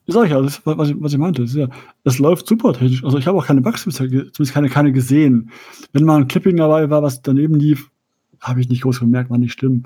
Wie 0.07 0.13
sag 0.13 0.25
ich 0.25 0.31
ja, 0.31 0.41
das, 0.41 0.65
was, 0.65 0.91
ich, 0.91 0.97
was 1.01 1.13
ich 1.13 1.19
meinte. 1.19 1.43
Das, 1.43 1.55
ja, 1.55 1.69
das 2.05 2.19
läuft 2.19 2.47
super 2.47 2.73
technisch. 2.73 3.05
Also 3.05 3.19
ich 3.19 3.27
habe 3.27 3.37
auch 3.37 3.47
keine 3.47 3.61
Bugs 3.61 3.83
zumindest 3.83 4.53
keine, 4.53 4.69
keine 4.69 4.93
gesehen. 4.93 5.51
Wenn 5.93 6.05
mal 6.05 6.21
ein 6.21 6.29
Clipping 6.29 6.57
dabei 6.57 6.89
war, 6.91 7.03
was 7.03 7.23
daneben 7.23 7.59
lief, 7.59 7.91
habe 8.41 8.61
ich 8.61 8.69
nicht 8.69 8.83
groß 8.83 9.01
gemerkt, 9.01 9.31
war 9.31 9.39
nicht 9.39 9.59
schlimm. 9.59 9.85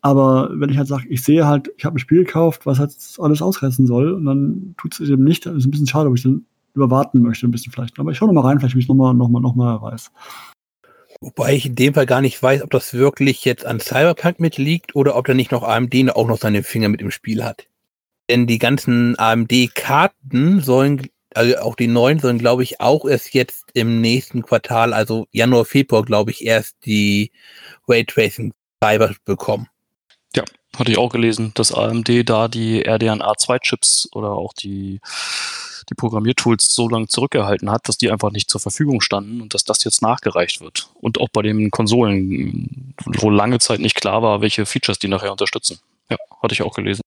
Aber 0.00 0.50
wenn 0.54 0.70
ich 0.70 0.78
halt 0.78 0.88
sage, 0.88 1.06
ich 1.08 1.22
sehe 1.22 1.46
halt, 1.46 1.70
ich 1.76 1.84
habe 1.84 1.96
ein 1.96 2.00
Spiel 2.00 2.24
gekauft, 2.24 2.66
was 2.66 2.80
halt 2.80 2.92
alles 3.18 3.40
ausreißen 3.40 3.86
soll, 3.86 4.12
und 4.12 4.24
dann 4.24 4.74
tut 4.76 4.98
es 4.98 5.08
eben 5.08 5.22
nicht, 5.22 5.46
das 5.46 5.54
ist 5.54 5.66
ein 5.66 5.70
bisschen 5.70 5.86
schade, 5.86 6.08
ob 6.08 6.16
ich 6.16 6.24
dann 6.24 6.44
überwarten 6.74 7.22
möchte, 7.22 7.46
ein 7.46 7.52
bisschen 7.52 7.72
vielleicht. 7.72 8.00
Aber 8.00 8.10
ich 8.10 8.18
schaue 8.18 8.32
noch 8.32 8.42
mal 8.42 8.48
rein, 8.48 8.58
vielleicht, 8.58 8.74
wie 8.74 8.80
ich 8.80 8.86
es 8.86 8.88
nochmal 8.88 9.14
noch 9.14 9.28
mal, 9.28 9.40
noch 9.40 9.54
mal 9.54 9.80
weiß. 9.80 10.10
Wobei 11.20 11.54
ich 11.54 11.66
in 11.66 11.76
dem 11.76 11.94
Fall 11.94 12.06
gar 12.06 12.20
nicht 12.20 12.42
weiß, 12.42 12.62
ob 12.62 12.70
das 12.70 12.94
wirklich 12.94 13.44
jetzt 13.44 13.64
an 13.64 13.78
Cyberpunk 13.78 14.40
mitliegt 14.40 14.96
oder 14.96 15.14
ob 15.14 15.26
da 15.26 15.34
nicht 15.34 15.52
noch 15.52 15.62
AMD 15.62 16.16
auch 16.16 16.26
noch 16.26 16.38
seine 16.38 16.64
Finger 16.64 16.88
mit 16.88 17.00
im 17.00 17.12
Spiel 17.12 17.44
hat. 17.44 17.68
Denn 18.32 18.46
die 18.46 18.58
ganzen 18.58 19.18
AMD-Karten 19.18 20.62
sollen, 20.62 21.10
also 21.34 21.58
auch 21.58 21.76
die 21.76 21.86
neuen 21.86 22.18
sollen, 22.18 22.38
glaube 22.38 22.62
ich, 22.62 22.80
auch 22.80 23.04
erst 23.04 23.34
jetzt 23.34 23.66
im 23.74 24.00
nächsten 24.00 24.40
Quartal, 24.40 24.94
also 24.94 25.26
Januar, 25.32 25.66
Februar, 25.66 26.02
glaube 26.02 26.30
ich, 26.30 26.42
erst 26.42 26.76
die 26.86 27.30
Raytracing-Treiber 27.86 29.14
bekommen. 29.26 29.68
Ja, 30.34 30.44
hatte 30.78 30.92
ich 30.92 30.96
auch 30.96 31.12
gelesen, 31.12 31.52
dass 31.56 31.74
AMD 31.74 32.08
da 32.24 32.48
die 32.48 32.86
RDNA2-Chips 32.86 34.08
oder 34.14 34.30
auch 34.30 34.54
die, 34.54 35.02
die 35.90 35.94
Programmiertools 35.94 36.74
so 36.74 36.88
lange 36.88 37.08
zurückgehalten 37.08 37.70
hat, 37.70 37.86
dass 37.86 37.98
die 37.98 38.10
einfach 38.10 38.30
nicht 38.30 38.48
zur 38.48 38.62
Verfügung 38.62 39.02
standen 39.02 39.42
und 39.42 39.52
dass 39.52 39.64
das 39.64 39.84
jetzt 39.84 40.00
nachgereicht 40.00 40.62
wird. 40.62 40.88
Und 40.94 41.20
auch 41.20 41.28
bei 41.30 41.42
den 41.42 41.70
Konsolen, 41.70 42.94
wo 43.04 43.28
lange 43.28 43.58
Zeit 43.58 43.80
nicht 43.80 43.96
klar 43.96 44.22
war, 44.22 44.40
welche 44.40 44.64
Features 44.64 44.98
die 44.98 45.08
nachher 45.08 45.32
unterstützen. 45.32 45.80
Ja, 46.08 46.16
hatte 46.42 46.54
ich 46.54 46.62
auch 46.62 46.74
gelesen. 46.74 47.02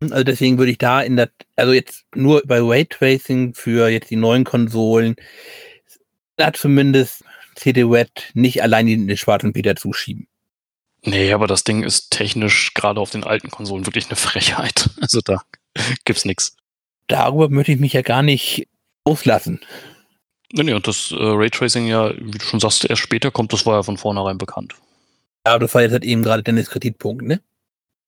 Also 0.00 0.24
deswegen 0.24 0.58
würde 0.58 0.72
ich 0.72 0.78
da 0.78 1.00
in 1.00 1.16
der, 1.16 1.30
also 1.56 1.72
jetzt 1.72 2.04
nur 2.14 2.42
bei 2.44 2.60
Raytracing 2.60 3.54
für 3.54 3.88
jetzt 3.88 4.10
die 4.10 4.16
neuen 4.16 4.44
Konsolen, 4.44 5.16
da 6.36 6.52
zumindest 6.52 7.24
CD 7.54 7.82
Red 7.82 8.10
nicht 8.34 8.62
allein 8.62 8.86
in 8.88 9.08
den 9.08 9.16
schwarzen 9.16 9.52
Peter 9.52 9.74
zuschieben. 9.74 10.28
Nee, 11.02 11.32
aber 11.32 11.46
das 11.46 11.64
Ding 11.64 11.82
ist 11.82 12.10
technisch 12.10 12.74
gerade 12.74 13.00
auf 13.00 13.10
den 13.10 13.24
alten 13.24 13.50
Konsolen 13.50 13.86
wirklich 13.86 14.06
eine 14.06 14.16
Frechheit. 14.16 14.90
Also 15.00 15.20
da 15.20 15.42
gibt's 16.04 16.24
nichts. 16.24 16.56
Darüber 17.06 17.48
möchte 17.48 17.72
ich 17.72 17.78
mich 17.78 17.92
ja 17.92 18.02
gar 18.02 18.22
nicht 18.22 18.66
auslassen. 19.04 19.60
Nee, 20.52 20.64
nee, 20.64 20.72
und 20.72 20.86
das 20.86 21.12
äh, 21.12 21.16
Raytracing 21.18 21.86
ja, 21.86 22.12
wie 22.16 22.38
du 22.38 22.44
schon 22.44 22.60
sagst, 22.60 22.84
erst 22.84 23.02
später 23.02 23.30
kommt, 23.30 23.52
das 23.52 23.66
war 23.66 23.76
ja 23.76 23.82
von 23.82 23.98
vornherein 23.98 24.38
bekannt. 24.38 24.74
Ja, 25.46 25.52
aber 25.52 25.60
das 25.60 25.74
war 25.74 25.82
jetzt 25.82 25.92
halt 25.92 26.04
eben 26.04 26.22
gerade 26.22 26.42
Dennis 26.42 26.70
Kreditpunkt, 26.70 27.24
ne? 27.24 27.40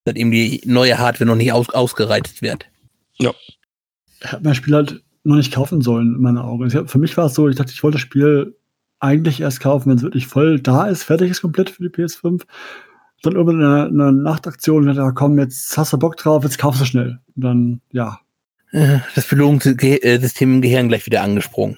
Dass 0.09 0.15
eben 0.15 0.31
die 0.31 0.61
neue 0.65 0.97
Hardware 0.97 1.27
noch 1.27 1.35
nicht 1.35 1.53
aus, 1.53 1.69
ausgereizt 1.69 2.41
wird. 2.41 2.65
Ja. 3.17 3.31
Ich 4.21 4.31
habe 4.31 4.43
mein 4.43 4.55
Spiel 4.55 4.75
halt 4.75 5.03
noch 5.23 5.35
nicht 5.35 5.53
kaufen 5.53 5.81
sollen, 5.81 6.15
in 6.15 6.21
meinen 6.21 6.37
Augen. 6.37 6.73
Hab, 6.73 6.89
für 6.89 6.97
mich 6.97 7.15
war 7.17 7.27
es 7.27 7.35
so, 7.35 7.47
ich 7.47 7.55
dachte, 7.55 7.71
ich 7.71 7.83
wollte 7.83 7.95
das 7.95 8.01
Spiel 8.01 8.57
eigentlich 8.99 9.41
erst 9.41 9.59
kaufen, 9.59 9.89
wenn 9.89 9.97
es 9.97 10.03
wirklich 10.03 10.27
voll 10.27 10.59
da 10.59 10.87
ist, 10.87 11.03
fertig 11.03 11.31
ist 11.31 11.41
komplett 11.41 11.69
für 11.69 11.83
die 11.83 11.89
PS5. 11.89 12.43
Dann 13.21 13.33
irgendwann 13.33 13.63
eine, 13.63 13.85
eine 13.85 14.11
Nachtaktion, 14.11 14.85
dachte, 14.85 14.99
ja, 14.99 15.11
komm, 15.11 15.37
jetzt 15.39 15.77
hast 15.77 15.93
du 15.93 15.97
Bock 15.97 16.17
drauf, 16.17 16.43
jetzt 16.43 16.57
kaufst 16.57 16.81
du 16.81 16.85
schnell. 16.85 17.19
Und 17.35 17.43
dann, 17.43 17.81
ja. 17.91 18.19
Äh, 18.71 18.99
das 19.15 19.27
Belohnungssystem 19.27 20.55
im 20.55 20.61
Gehirn 20.61 20.87
gleich 20.87 21.05
wieder 21.05 21.21
angesprungen. 21.21 21.77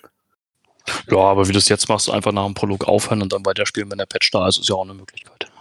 Ja, 1.10 1.18
aber 1.18 1.48
wie 1.48 1.52
du 1.52 1.58
es 1.58 1.70
jetzt 1.70 1.90
machst, 1.90 2.10
einfach 2.10 2.32
nach 2.32 2.46
dem 2.46 2.54
Prolog 2.54 2.88
aufhören 2.88 3.22
und 3.22 3.34
dann 3.34 3.46
weiterspielen, 3.46 3.90
wenn 3.92 3.98
der 3.98 4.06
Patch 4.06 4.32
da 4.32 4.48
ist, 4.48 4.60
ist 4.60 4.70
ja 4.70 4.76
auch 4.76 4.84
eine 4.84 4.94
Möglichkeit. 4.94 5.52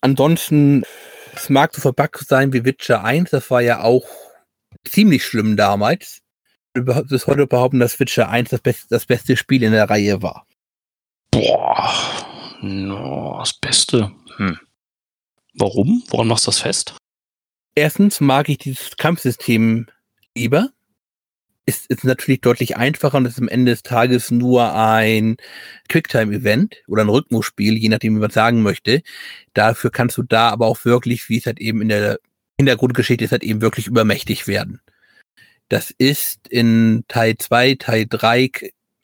Ansonsten, 0.00 0.84
es 1.36 1.48
mag 1.48 1.74
so 1.74 1.80
verbuggt 1.80 2.26
sein 2.28 2.52
wie 2.52 2.64
Witcher 2.64 3.04
1, 3.04 3.30
das 3.30 3.50
war 3.50 3.60
ja 3.60 3.82
auch 3.82 4.04
ziemlich 4.84 5.24
schlimm 5.24 5.56
damals. 5.56 6.20
Bis 6.74 7.26
heute 7.26 7.46
behaupten, 7.46 7.78
dass 7.78 8.00
Witcher 8.00 8.28
1 8.28 8.50
das, 8.50 8.60
best, 8.60 8.90
das 8.90 9.06
beste 9.06 9.36
Spiel 9.36 9.62
in 9.62 9.72
der 9.72 9.88
Reihe 9.88 10.22
war. 10.22 10.46
Boah, 11.30 11.92
no, 12.60 13.36
das 13.38 13.54
Beste. 13.54 14.12
Hm. 14.36 14.58
Warum? 15.54 16.02
Woran 16.08 16.26
machst 16.26 16.46
du 16.46 16.50
das 16.50 16.60
fest? 16.60 16.96
Erstens 17.76 18.20
mag 18.20 18.48
ich 18.48 18.58
dieses 18.58 18.96
Kampfsystem 18.96 19.86
lieber. 20.36 20.70
Ist, 21.66 21.86
ist 21.88 22.04
natürlich 22.04 22.42
deutlich 22.42 22.76
einfacher 22.76 23.16
und 23.16 23.26
ist 23.26 23.38
am 23.38 23.48
Ende 23.48 23.72
des 23.72 23.82
Tages 23.82 24.30
nur 24.30 24.74
ein 24.74 25.38
Quicktime-Event 25.88 26.82
oder 26.88 27.02
ein 27.02 27.08
Rhythmusspiel, 27.08 27.78
je 27.78 27.88
nachdem, 27.88 28.16
wie 28.16 28.20
man 28.20 28.30
sagen 28.30 28.62
möchte. 28.62 29.02
Dafür 29.54 29.90
kannst 29.90 30.18
du 30.18 30.22
da 30.22 30.50
aber 30.50 30.66
auch 30.66 30.84
wirklich, 30.84 31.30
wie 31.30 31.38
es 31.38 31.46
halt 31.46 31.60
eben 31.60 31.80
in 31.80 31.88
der 31.88 32.18
Hintergrundgeschichte 32.58 33.24
ist, 33.24 33.32
halt 33.32 33.44
eben 33.44 33.62
wirklich 33.62 33.86
übermächtig 33.86 34.46
werden. 34.46 34.80
Das 35.68 35.90
ist 35.90 36.46
in 36.48 37.04
Teil 37.08 37.36
2, 37.38 37.76
Teil 37.78 38.06
3 38.08 38.50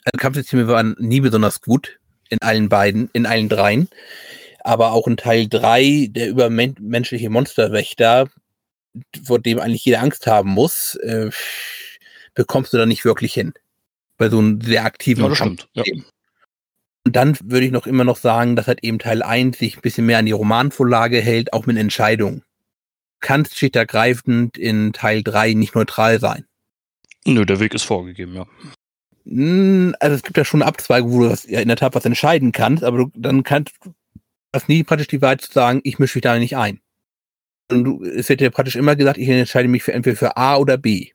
Also 0.05 0.19
Kampfsysteme 0.19 0.69
waren 0.69 0.95
nie 0.99 1.21
besonders 1.21 1.63
gut 1.63 1.99
in 2.29 2.41
allen 2.43 2.69
beiden, 2.69 3.09
in 3.13 3.27
allen 3.27 3.49
dreien. 3.49 3.89
Aber 4.61 4.93
auch 4.93 5.07
in 5.07 5.17
Teil 5.17 5.49
3, 5.49 6.09
der 6.11 6.29
übermenschliche 6.29 7.31
Monsterwächter, 7.31 8.29
vor 9.25 9.39
dem 9.39 9.59
eigentlich 9.59 9.85
jeder 9.85 10.01
Angst 10.03 10.27
haben 10.27 10.51
muss, 10.51 10.97
äh, 10.97 11.31
bekommst 12.35 12.73
du 12.73 12.77
da 12.79 12.87
nicht 12.87 13.05
wirklich 13.05 13.35
hin. 13.35 13.53
Bei 14.17 14.29
so 14.29 14.39
einem 14.39 14.61
sehr 14.61 14.85
aktiven 14.85 15.23
Ja, 15.23 15.29
das 15.29 15.39
stimmt. 15.39 15.69
Ja. 15.75 15.85
Und 17.07 17.17
dann 17.17 17.39
würde 17.43 17.67
ich 17.67 17.73
noch 17.73 17.87
immer 17.87 18.05
noch 18.05 18.17
sagen, 18.17 18.57
dass 18.57 18.67
halt 18.67 18.85
eben 18.85 18.99
Teil 18.99 19.23
1 19.23 19.59
sich 19.59 19.77
ein 19.77 19.81
bisschen 19.81 20.07
mehr 20.07 20.19
an 20.19 20.27
die 20.27 20.33
Romanvorlage 20.33 21.21
hält, 21.21 21.53
auch 21.53 21.67
mit 21.67 21.79
Entscheidungen. 21.79 22.43
Kannst 23.21 23.59
schichtsübergreifend 23.59 24.59
in 24.59 24.93
Teil 24.93 25.23
3 25.23 25.55
nicht 25.55 25.75
neutral 25.75 26.21
sein. 26.21 26.45
Nö, 27.27 27.45
der 27.45 27.61
Weg 27.61 27.75
ist 27.75 27.85
vorgegeben, 27.85 28.35
ja. 28.35 28.47
Hm, 29.27 29.95
Also 30.01 30.17
es 30.17 30.23
gibt 30.23 30.37
ja 30.37 30.45
schon 30.45 30.63
eine 30.63 30.69
Abzweigung, 30.69 31.13
wo 31.13 31.23
du 31.23 31.31
was, 31.31 31.47
ja, 31.47 31.61
in 31.61 31.69
der 31.69 31.77
Tat 31.77 31.95
was 31.95 32.05
entscheiden 32.05 32.53
kannst, 32.53 32.85
aber 32.85 32.99
du, 32.99 33.13
dann 33.15 33.43
kannst 33.43 33.75
du 33.83 33.95
hast 34.55 34.69
nie 34.69 34.83
praktisch 34.83 35.09
die 35.09 35.23
Wahl 35.23 35.39
zu 35.39 35.53
sagen, 35.53 35.81
ich 35.85 35.99
mische 35.99 36.19
mich 36.19 36.23
da 36.23 36.39
nicht 36.39 36.57
ein. 36.57 36.81
Und 37.71 37.85
du, 37.85 38.05
es 38.05 38.29
wird 38.29 38.41
ja 38.41 38.51
praktisch 38.51 38.77
immer 38.77 38.97
gesagt, 38.97 39.19
ich 39.19 39.29
entscheide 39.29 39.69
mich 39.69 39.83
für 39.83 39.93
entweder 39.93 40.17
für 40.17 40.37
A 40.37 40.57
oder 40.57 40.77
B. 40.77 41.11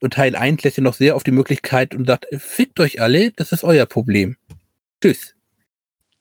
Und 0.00 0.14
Teil 0.14 0.36
1 0.36 0.62
lässt 0.62 0.76
ja 0.76 0.82
noch 0.82 0.94
sehr 0.94 1.16
auf 1.16 1.24
die 1.24 1.30
Möglichkeit 1.30 1.94
und 1.94 2.06
sagt, 2.06 2.26
fickt 2.36 2.80
euch 2.80 3.00
alle, 3.00 3.32
das 3.32 3.52
ist 3.52 3.64
euer 3.64 3.86
Problem. 3.86 4.36
Tschüss. 5.02 5.34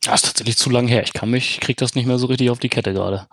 Das 0.01 0.15
ist 0.15 0.26
tatsächlich 0.28 0.57
zu 0.57 0.69
lang 0.69 0.88
her. 0.88 1.03
Ich 1.03 1.13
kann 1.13 1.30
mich, 1.30 1.59
krieg 1.59 1.78
das 1.78 1.95
nicht 1.95 2.05
mehr 2.05 2.17
so 2.17 2.28
richtig 2.28 2.49
auf 2.49 2.59
die 2.59 2.69
Kette 2.69 2.93
gerade. 2.93 3.28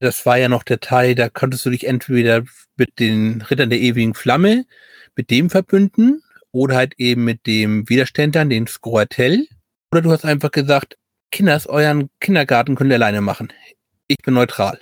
Das 0.00 0.26
war 0.26 0.36
ja 0.36 0.48
noch 0.48 0.64
der 0.64 0.80
Teil, 0.80 1.14
da 1.14 1.28
konntest 1.28 1.64
du 1.64 1.70
dich 1.70 1.86
entweder 1.86 2.42
mit 2.76 2.98
den 2.98 3.42
Rittern 3.42 3.70
der 3.70 3.78
ewigen 3.78 4.14
Flamme, 4.14 4.64
mit 5.14 5.30
dem 5.30 5.48
verbünden, 5.48 6.22
oder 6.50 6.76
halt 6.76 6.94
eben 6.98 7.24
mit 7.24 7.46
dem 7.46 7.88
Widerständern, 7.88 8.50
den 8.50 8.66
Skroatel. 8.66 9.46
Oder 9.90 10.02
du 10.02 10.12
hast 10.12 10.24
einfach 10.24 10.50
gesagt, 10.50 10.96
Kinders, 11.30 11.66
euren 11.66 12.10
Kindergarten 12.20 12.74
könnt 12.74 12.90
ihr 12.90 12.96
alleine 12.96 13.20
machen. 13.20 13.52
Ich 14.06 14.18
bin 14.18 14.34
neutral. 14.34 14.80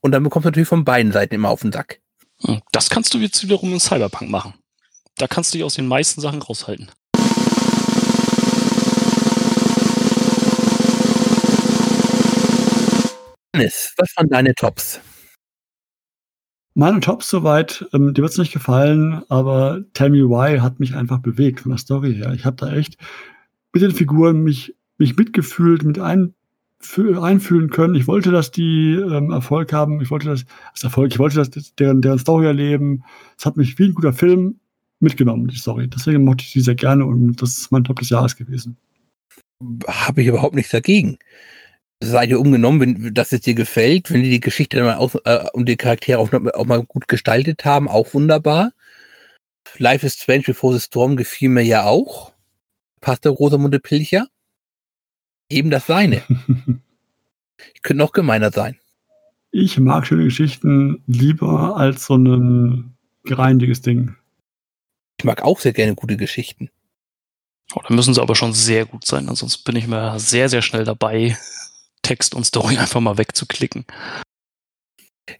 Und 0.00 0.12
dann 0.12 0.22
bekommst 0.22 0.46
du 0.46 0.48
natürlich 0.48 0.68
von 0.68 0.84
beiden 0.84 1.12
Seiten 1.12 1.34
immer 1.34 1.50
auf 1.50 1.60
den 1.60 1.72
Sack. 1.72 2.00
Hm, 2.44 2.60
Das 2.72 2.88
kannst 2.90 3.14
du 3.14 3.18
jetzt 3.18 3.42
wiederum 3.42 3.72
in 3.72 3.80
Cyberpunk 3.80 4.30
machen. 4.30 4.54
Da 5.16 5.26
kannst 5.26 5.52
du 5.52 5.58
dich 5.58 5.64
aus 5.64 5.74
den 5.74 5.86
meisten 5.86 6.20
Sachen 6.20 6.42
raushalten. 6.42 6.90
Dennis, 13.54 13.94
was 13.96 14.14
waren 14.16 14.28
deine 14.28 14.54
Tops? 14.54 15.00
Meine 16.74 17.00
Tops 17.00 17.28
soweit, 17.28 17.84
ähm, 17.92 18.14
dir 18.14 18.22
wird's 18.22 18.38
nicht 18.38 18.52
gefallen, 18.52 19.22
aber 19.28 19.82
Tell 19.94 20.10
Me 20.10 20.28
Why 20.28 20.60
hat 20.60 20.78
mich 20.78 20.94
einfach 20.94 21.18
bewegt 21.18 21.60
von 21.60 21.70
der 21.70 21.78
Story 21.78 22.14
her. 22.14 22.32
Ich 22.34 22.44
habe 22.44 22.56
da 22.56 22.72
echt 22.72 22.96
mit 23.72 23.82
den 23.82 23.90
Figuren 23.90 24.42
mich, 24.44 24.76
mich 24.96 25.16
mitgefühlt, 25.16 25.82
mit 25.82 25.98
einfü- 25.98 26.34
einfühlen 27.20 27.70
können. 27.70 27.94
Ich 27.94 28.06
wollte, 28.06 28.30
dass 28.30 28.50
die 28.50 28.94
ähm, 28.94 29.30
Erfolg 29.30 29.72
haben. 29.72 30.00
Ich 30.00 30.10
wollte 30.10 30.28
das, 30.28 30.44
das 30.72 30.84
Erfolg, 30.84 31.12
ich 31.12 31.18
wollte, 31.18 31.36
dass 31.36 31.50
das 31.50 31.74
deren, 31.74 32.00
deren 32.02 32.18
Story 32.18 32.46
erleben. 32.46 33.04
Es 33.36 33.46
hat 33.46 33.56
mich 33.56 33.78
wie 33.78 33.86
ein 33.86 33.94
guter 33.94 34.12
Film 34.12 34.60
mitgenommen, 35.00 35.48
die 35.48 35.56
Story. 35.56 35.88
Deswegen 35.88 36.24
mochte 36.24 36.44
ich 36.44 36.52
die 36.52 36.60
sehr 36.60 36.74
gerne 36.74 37.04
und 37.04 37.42
das 37.42 37.58
ist 37.58 37.72
mein 37.72 37.84
Top 37.84 37.98
des 37.98 38.10
Jahres 38.10 38.36
gewesen. 38.36 38.76
Habe 39.86 40.22
ich 40.22 40.28
überhaupt 40.28 40.54
nichts 40.54 40.70
dagegen. 40.70 41.18
Seid 42.00 42.30
ihr 42.30 42.38
umgenommen, 42.38 42.80
wenn 42.80 43.14
dass 43.14 43.32
es 43.32 43.40
dir 43.40 43.54
gefällt, 43.54 44.12
wenn 44.12 44.22
die 44.22 44.30
die 44.30 44.40
Geschichte 44.40 44.76
dann 44.76 44.86
mal 44.86 44.96
aus, 44.96 45.16
äh, 45.24 45.46
und 45.52 45.68
die 45.68 45.76
Charaktere 45.76 46.18
auch, 46.18 46.32
auch 46.32 46.64
mal 46.64 46.84
gut 46.84 47.08
gestaltet 47.08 47.64
haben, 47.64 47.88
auch 47.88 48.14
wunderbar. 48.14 48.72
Life 49.78 50.06
is 50.06 50.14
Strange 50.14 50.44
Before 50.46 50.74
the 50.74 50.80
Storm 50.80 51.16
gefiel 51.16 51.48
mir 51.48 51.64
ja 51.64 51.84
auch. 51.84 52.32
Passt 53.00 53.24
der 53.24 53.32
Rosamunde 53.32 53.80
Pilcher? 53.80 54.28
Eben 55.48 55.70
das 55.70 55.86
seine. 55.86 56.22
Ich 57.74 57.82
könnte 57.82 57.98
noch 57.98 58.12
gemeiner 58.12 58.52
sein. 58.52 58.78
Ich 59.50 59.78
mag 59.80 60.06
schöne 60.06 60.24
Geschichten 60.24 61.02
lieber 61.06 61.76
als 61.76 62.06
so 62.06 62.16
ein 62.16 62.96
gereinigtes 63.24 63.82
Ding. 63.82 64.14
Ich 65.18 65.24
mag 65.24 65.42
auch 65.42 65.58
sehr 65.58 65.72
gerne 65.72 65.94
gute 65.94 66.16
Geschichten. 66.16 66.70
Oh, 67.74 67.80
da 67.86 67.92
müssen 67.92 68.14
sie 68.14 68.22
aber 68.22 68.34
schon 68.34 68.52
sehr 68.52 68.86
gut 68.86 69.04
sein, 69.04 69.28
ansonsten 69.28 69.64
bin 69.64 69.76
ich 69.76 69.86
mir 69.86 70.18
sehr, 70.18 70.48
sehr 70.48 70.62
schnell 70.62 70.84
dabei, 70.84 71.36
Text 72.02 72.34
und 72.34 72.44
Story 72.44 72.78
einfach 72.78 73.00
mal 73.00 73.18
wegzuklicken. 73.18 73.84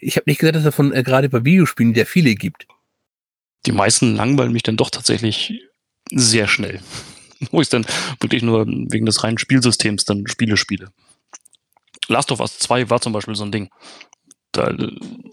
Ich 0.00 0.16
habe 0.16 0.24
nicht 0.26 0.38
gesagt, 0.40 0.56
dass 0.56 0.64
es 0.64 0.74
von 0.74 0.92
äh, 0.92 1.02
gerade 1.02 1.28
bei 1.28 1.44
Videospielen 1.44 1.94
sehr 1.94 2.06
viele 2.06 2.34
gibt. 2.34 2.66
Die 3.64 3.72
meisten 3.72 4.16
langweilen 4.16 4.52
mich 4.52 4.62
dann 4.62 4.76
doch 4.76 4.90
tatsächlich 4.90 5.62
sehr 6.10 6.46
schnell. 6.46 6.80
Wo 7.50 7.60
ich 7.60 7.68
dann 7.68 7.86
wirklich 8.20 8.42
nur 8.42 8.66
wegen 8.66 9.06
des 9.06 9.22
reinen 9.22 9.38
Spielsystems 9.38 10.04
dann 10.04 10.26
Spiele 10.26 10.56
spiele. 10.56 10.90
Last 12.08 12.32
of 12.32 12.40
Us 12.40 12.58
2 12.58 12.90
war 12.90 13.00
zum 13.00 13.12
Beispiel 13.12 13.34
so 13.34 13.44
ein 13.44 13.52
Ding. 13.52 13.68
Da, 14.52 14.74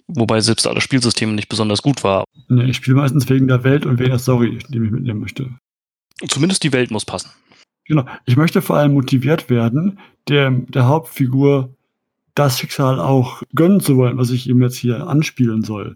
wobei 0.08 0.42
selbst 0.42 0.66
das 0.66 0.84
Spielsystem 0.84 1.36
nicht 1.36 1.50
besonders 1.50 1.82
gut 1.82 2.04
war. 2.04 2.26
Nee, 2.50 2.66
ich 2.66 2.78
spiele 2.78 2.98
meistens 2.98 3.30
wegen 3.30 3.48
der 3.48 3.64
Welt 3.64 3.86
und 3.86 3.98
wegen 3.98 4.10
der 4.10 4.20
Story, 4.20 4.60
die 4.70 4.78
ich 4.78 4.92
mitnehmen 4.92 5.22
möchte. 5.22 5.50
Zumindest 6.28 6.64
die 6.64 6.74
Welt 6.74 6.92
muss 6.92 7.06
passen. 7.06 7.32
Genau. 7.86 8.06
Ich 8.26 8.36
möchte 8.36 8.62
vor 8.62 8.78
allem 8.78 8.94
motiviert 8.94 9.50
werden, 9.50 10.00
der, 10.28 10.52
der 10.52 10.88
Hauptfigur 10.88 11.76
das 12.34 12.60
Schicksal 12.60 13.00
auch 13.00 13.42
gönnen 13.54 13.80
zu 13.80 13.96
wollen, 13.96 14.18
was 14.18 14.30
ich 14.30 14.50
ihm 14.50 14.62
jetzt 14.62 14.76
hier 14.76 15.08
anspielen 15.08 15.64
soll. 15.64 15.96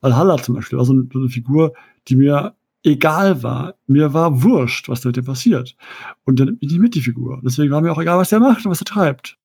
Valhalla 0.00 0.38
zum 0.38 0.54
Beispiel 0.54 0.78
war 0.78 0.84
so 0.84 0.92
eine, 0.92 1.08
so 1.12 1.18
eine 1.18 1.28
Figur, 1.28 1.74
die 2.06 2.16
mir 2.16 2.54
egal 2.84 3.42
war. 3.42 3.74
Mir 3.86 4.14
war 4.14 4.42
wurscht, 4.42 4.88
was 4.88 5.00
da 5.00 5.08
mit 5.08 5.16
dem 5.16 5.24
passiert. 5.24 5.76
Und 6.24 6.40
dann 6.40 6.58
bin 6.58 6.70
ich 6.70 6.78
mit 6.78 6.94
die 6.94 7.02
Figur. 7.02 7.40
Deswegen 7.44 7.70
war 7.70 7.80
mir 7.80 7.92
auch 7.92 8.00
egal, 8.00 8.18
was 8.18 8.30
der 8.30 8.40
macht 8.40 8.64
und 8.64 8.70
was 8.70 8.80
er 8.80 8.86
treibt. 8.86 9.36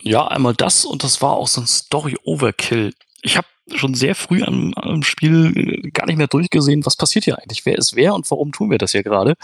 Ja, 0.00 0.28
einmal 0.28 0.54
das 0.54 0.84
und 0.84 1.02
das 1.02 1.20
war 1.22 1.32
auch 1.32 1.48
so 1.48 1.60
ein 1.60 1.66
Story-Overkill. 1.66 2.94
Ich 3.22 3.36
habe 3.36 3.48
schon 3.74 3.94
sehr 3.94 4.14
früh 4.14 4.42
am, 4.42 4.72
am 4.74 5.02
Spiel 5.02 5.52
äh, 5.54 5.90
gar 5.90 6.06
nicht 6.06 6.16
mehr 6.16 6.28
durchgesehen, 6.28 6.86
was 6.86 6.96
passiert 6.96 7.24
hier 7.24 7.38
eigentlich, 7.38 7.66
wer 7.66 7.76
ist 7.76 7.96
wer 7.96 8.14
und 8.14 8.30
warum 8.30 8.52
tun 8.52 8.70
wir 8.70 8.78
das 8.78 8.92
hier 8.92 9.02
gerade. 9.02 9.34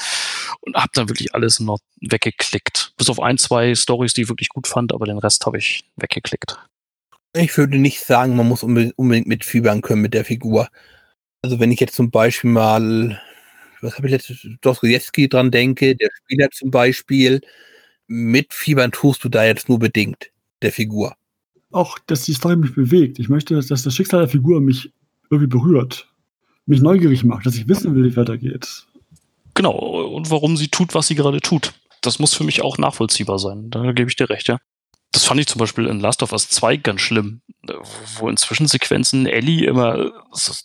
Und 0.60 0.76
habe 0.76 0.90
dann 0.94 1.08
wirklich 1.08 1.34
alles 1.34 1.60
noch 1.60 1.80
weggeklickt. 2.00 2.94
Bis 2.96 3.10
auf 3.10 3.20
ein, 3.20 3.36
zwei 3.36 3.74
Stories, 3.74 4.14
die 4.14 4.22
ich 4.22 4.28
wirklich 4.28 4.48
gut 4.48 4.66
fand, 4.66 4.94
aber 4.94 5.06
den 5.06 5.18
Rest 5.18 5.44
habe 5.44 5.58
ich 5.58 5.84
weggeklickt. 5.96 6.56
Ich 7.36 7.58
würde 7.58 7.78
nicht 7.78 8.00
sagen, 8.00 8.36
man 8.36 8.48
muss 8.48 8.62
unbe- 8.62 8.92
unbedingt 8.94 9.26
mitfiebern 9.26 9.82
können 9.82 10.02
mit 10.02 10.14
der 10.14 10.24
Figur. 10.24 10.68
Also 11.42 11.58
wenn 11.58 11.72
ich 11.72 11.80
jetzt 11.80 11.96
zum 11.96 12.10
Beispiel 12.12 12.50
mal, 12.50 13.20
was 13.84 13.96
habe 13.96 14.08
ich 14.08 14.12
letztes, 14.12 14.46
Dostoevsky 14.60 15.28
dran 15.28 15.50
denke, 15.50 15.94
der 15.94 16.08
Spieler 16.22 16.50
zum 16.50 16.70
Beispiel, 16.70 17.40
mitfiebern 18.06 18.92
tust 18.92 19.24
du 19.24 19.28
da 19.28 19.44
jetzt 19.44 19.68
nur 19.68 19.78
bedingt 19.78 20.30
der 20.62 20.72
Figur. 20.72 21.14
Auch, 21.70 21.98
dass 22.06 22.24
die 22.24 22.34
Story 22.34 22.56
mich 22.56 22.74
bewegt. 22.74 23.18
Ich 23.18 23.28
möchte, 23.28 23.54
dass 23.54 23.66
das 23.66 23.94
Schicksal 23.94 24.20
der 24.20 24.28
Figur 24.28 24.60
mich 24.60 24.92
irgendwie 25.30 25.48
berührt. 25.48 26.08
Mich 26.66 26.80
neugierig 26.80 27.24
macht, 27.24 27.46
dass 27.46 27.56
ich 27.56 27.68
wissen 27.68 27.94
will, 27.94 28.04
wie 28.04 28.08
es 28.08 28.16
weitergeht. 28.16 28.86
Genau, 29.54 29.72
und 29.72 30.30
warum 30.30 30.56
sie 30.56 30.68
tut, 30.68 30.94
was 30.94 31.06
sie 31.06 31.14
gerade 31.14 31.40
tut. 31.40 31.74
Das 32.00 32.18
muss 32.18 32.34
für 32.34 32.44
mich 32.44 32.62
auch 32.62 32.78
nachvollziehbar 32.78 33.38
sein. 33.38 33.70
Da 33.70 33.92
gebe 33.92 34.08
ich 34.08 34.16
dir 34.16 34.30
recht, 34.30 34.48
ja. 34.48 34.58
Das 35.14 35.24
fand 35.24 35.40
ich 35.40 35.46
zum 35.46 35.60
Beispiel 35.60 35.86
in 35.86 36.00
Last 36.00 36.24
of 36.24 36.32
Us 36.32 36.48
2 36.48 36.76
ganz 36.78 37.00
schlimm, 37.00 37.40
wo 38.18 38.28
in 38.28 38.36
Zwischensequenzen 38.36 39.26
Ellie 39.26 39.64
immer 39.64 40.10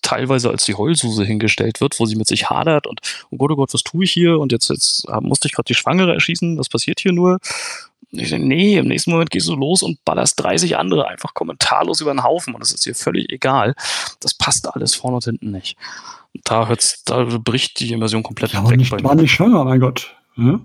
teilweise 0.02 0.50
als 0.50 0.66
die 0.66 0.74
Heulsuse 0.74 1.24
hingestellt 1.24 1.82
wird, 1.82 2.00
wo 2.00 2.08
sie 2.08 2.16
mit 2.16 2.26
sich 2.26 2.50
hadert 2.50 2.88
und 2.88 3.00
oh 3.30 3.38
Gott, 3.38 3.52
oh 3.52 3.56
Gott, 3.56 3.74
was 3.76 3.84
tue 3.84 4.06
ich 4.06 4.12
hier? 4.12 4.40
Und 4.40 4.52
jetzt, 4.52 4.70
jetzt 4.70 5.08
musste 5.22 5.48
ich 5.48 5.54
gerade 5.54 5.68
die 5.68 5.76
Schwangere 5.76 6.16
erschießen, 6.16 6.58
was 6.58 6.68
passiert 6.68 7.00
hier 7.00 7.12
nur? 7.12 7.38
Und 8.12 8.20
ich 8.20 8.30
denke, 8.32 8.48
nee, 8.48 8.76
im 8.80 8.88
nächsten 8.88 9.12
Moment 9.12 9.30
gehst 9.30 9.48
du 9.48 9.56
los 9.56 9.84
und 9.84 10.04
ballerst 10.04 10.40
30 10.42 10.78
andere 10.78 11.08
einfach 11.08 11.36
kommentarlos 11.36 12.02
über 12.02 12.12
den 12.12 12.24
Haufen 12.24 12.56
und 12.56 12.62
das 12.62 12.72
ist 12.72 12.88
dir 12.88 12.96
völlig 12.96 13.32
egal. 13.32 13.76
Das 14.20 14.34
passt 14.34 14.68
alles 14.68 14.96
vorne 14.96 15.18
und 15.18 15.26
hinten 15.26 15.52
nicht. 15.52 15.78
Und 16.34 16.42
da 16.50 16.68
hört's, 16.68 17.04
da 17.04 17.24
bricht 17.24 17.80
die 17.80 17.92
Immersion 17.94 18.24
komplett 18.24 18.54
Ja, 18.54 18.68
weg 18.68 18.78
nicht, 18.78 18.90
bei 18.90 19.04
war 19.04 19.14
nicht 19.14 19.32
schwanger, 19.32 19.64
mein 19.64 19.80
Gott. 19.80 20.16
Ja? 20.38 20.60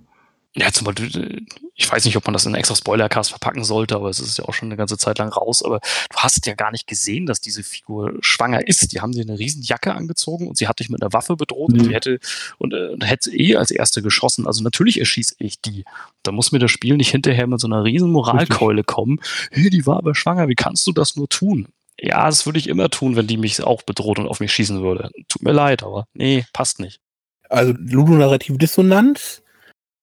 Ja, 0.56 0.70
zum 0.70 0.84
Beispiel, 0.84 1.46
ich 1.74 1.90
weiß 1.90 2.04
nicht, 2.04 2.16
ob 2.16 2.24
man 2.26 2.32
das 2.32 2.44
in 2.44 2.50
einen 2.50 2.60
extra 2.60 2.76
Spoilercast 2.76 3.30
verpacken 3.30 3.64
sollte, 3.64 3.96
aber 3.96 4.08
es 4.08 4.20
ist 4.20 4.38
ja 4.38 4.44
auch 4.44 4.54
schon 4.54 4.68
eine 4.68 4.76
ganze 4.76 4.96
Zeit 4.96 5.18
lang 5.18 5.28
raus. 5.30 5.64
Aber 5.64 5.80
du 5.80 6.16
hast 6.16 6.46
ja 6.46 6.54
gar 6.54 6.70
nicht 6.70 6.86
gesehen, 6.86 7.26
dass 7.26 7.40
diese 7.40 7.64
Figur 7.64 8.12
schwanger 8.20 8.66
ist. 8.68 8.92
Die 8.92 9.00
haben 9.00 9.10
dir 9.10 9.22
eine 9.22 9.36
riesen 9.38 9.62
Jacke 9.62 9.92
angezogen 9.94 10.46
und 10.46 10.56
sie 10.56 10.68
hat 10.68 10.78
dich 10.78 10.90
mit 10.90 11.02
einer 11.02 11.12
Waffe 11.12 11.34
bedroht 11.34 11.72
und 11.72 11.78
Nee. 11.82 11.88
die 11.88 11.94
hätte 11.94 12.20
und, 12.58 12.72
äh, 12.72 12.90
und 12.90 13.04
hätte 13.04 13.34
eh 13.36 13.56
als 13.56 13.72
erste 13.72 14.00
geschossen. 14.00 14.46
Also 14.46 14.62
natürlich 14.62 15.00
erschieße 15.00 15.34
ich 15.38 15.60
die. 15.60 15.84
Da 16.22 16.30
muss 16.30 16.52
mir 16.52 16.60
das 16.60 16.70
Spiel 16.70 16.96
nicht 16.96 17.10
hinterher 17.10 17.48
mit 17.48 17.58
so 17.58 17.66
einer 17.66 17.82
riesen 17.82 18.12
Moralkeule 18.12 18.84
kommen. 18.84 19.18
Hey, 19.50 19.70
die 19.70 19.86
war 19.86 19.96
aber 19.96 20.14
schwanger, 20.14 20.46
wie 20.48 20.54
kannst 20.54 20.86
du 20.86 20.92
das 20.92 21.16
nur 21.16 21.28
tun? 21.28 21.66
Ja, 22.00 22.26
das 22.26 22.46
würde 22.46 22.60
ich 22.60 22.68
immer 22.68 22.90
tun, 22.90 23.16
wenn 23.16 23.26
die 23.26 23.36
mich 23.38 23.60
auch 23.62 23.82
bedroht 23.82 24.20
und 24.20 24.28
auf 24.28 24.38
mich 24.38 24.52
schießen 24.52 24.82
würde. 24.82 25.10
Tut 25.28 25.42
mir 25.42 25.52
leid, 25.52 25.82
aber 25.82 26.06
nee, 26.14 26.44
passt 26.52 26.78
nicht. 26.78 27.00
Also 27.48 27.72
ludonarrative 27.76 28.58
Dissonanz, 28.58 29.42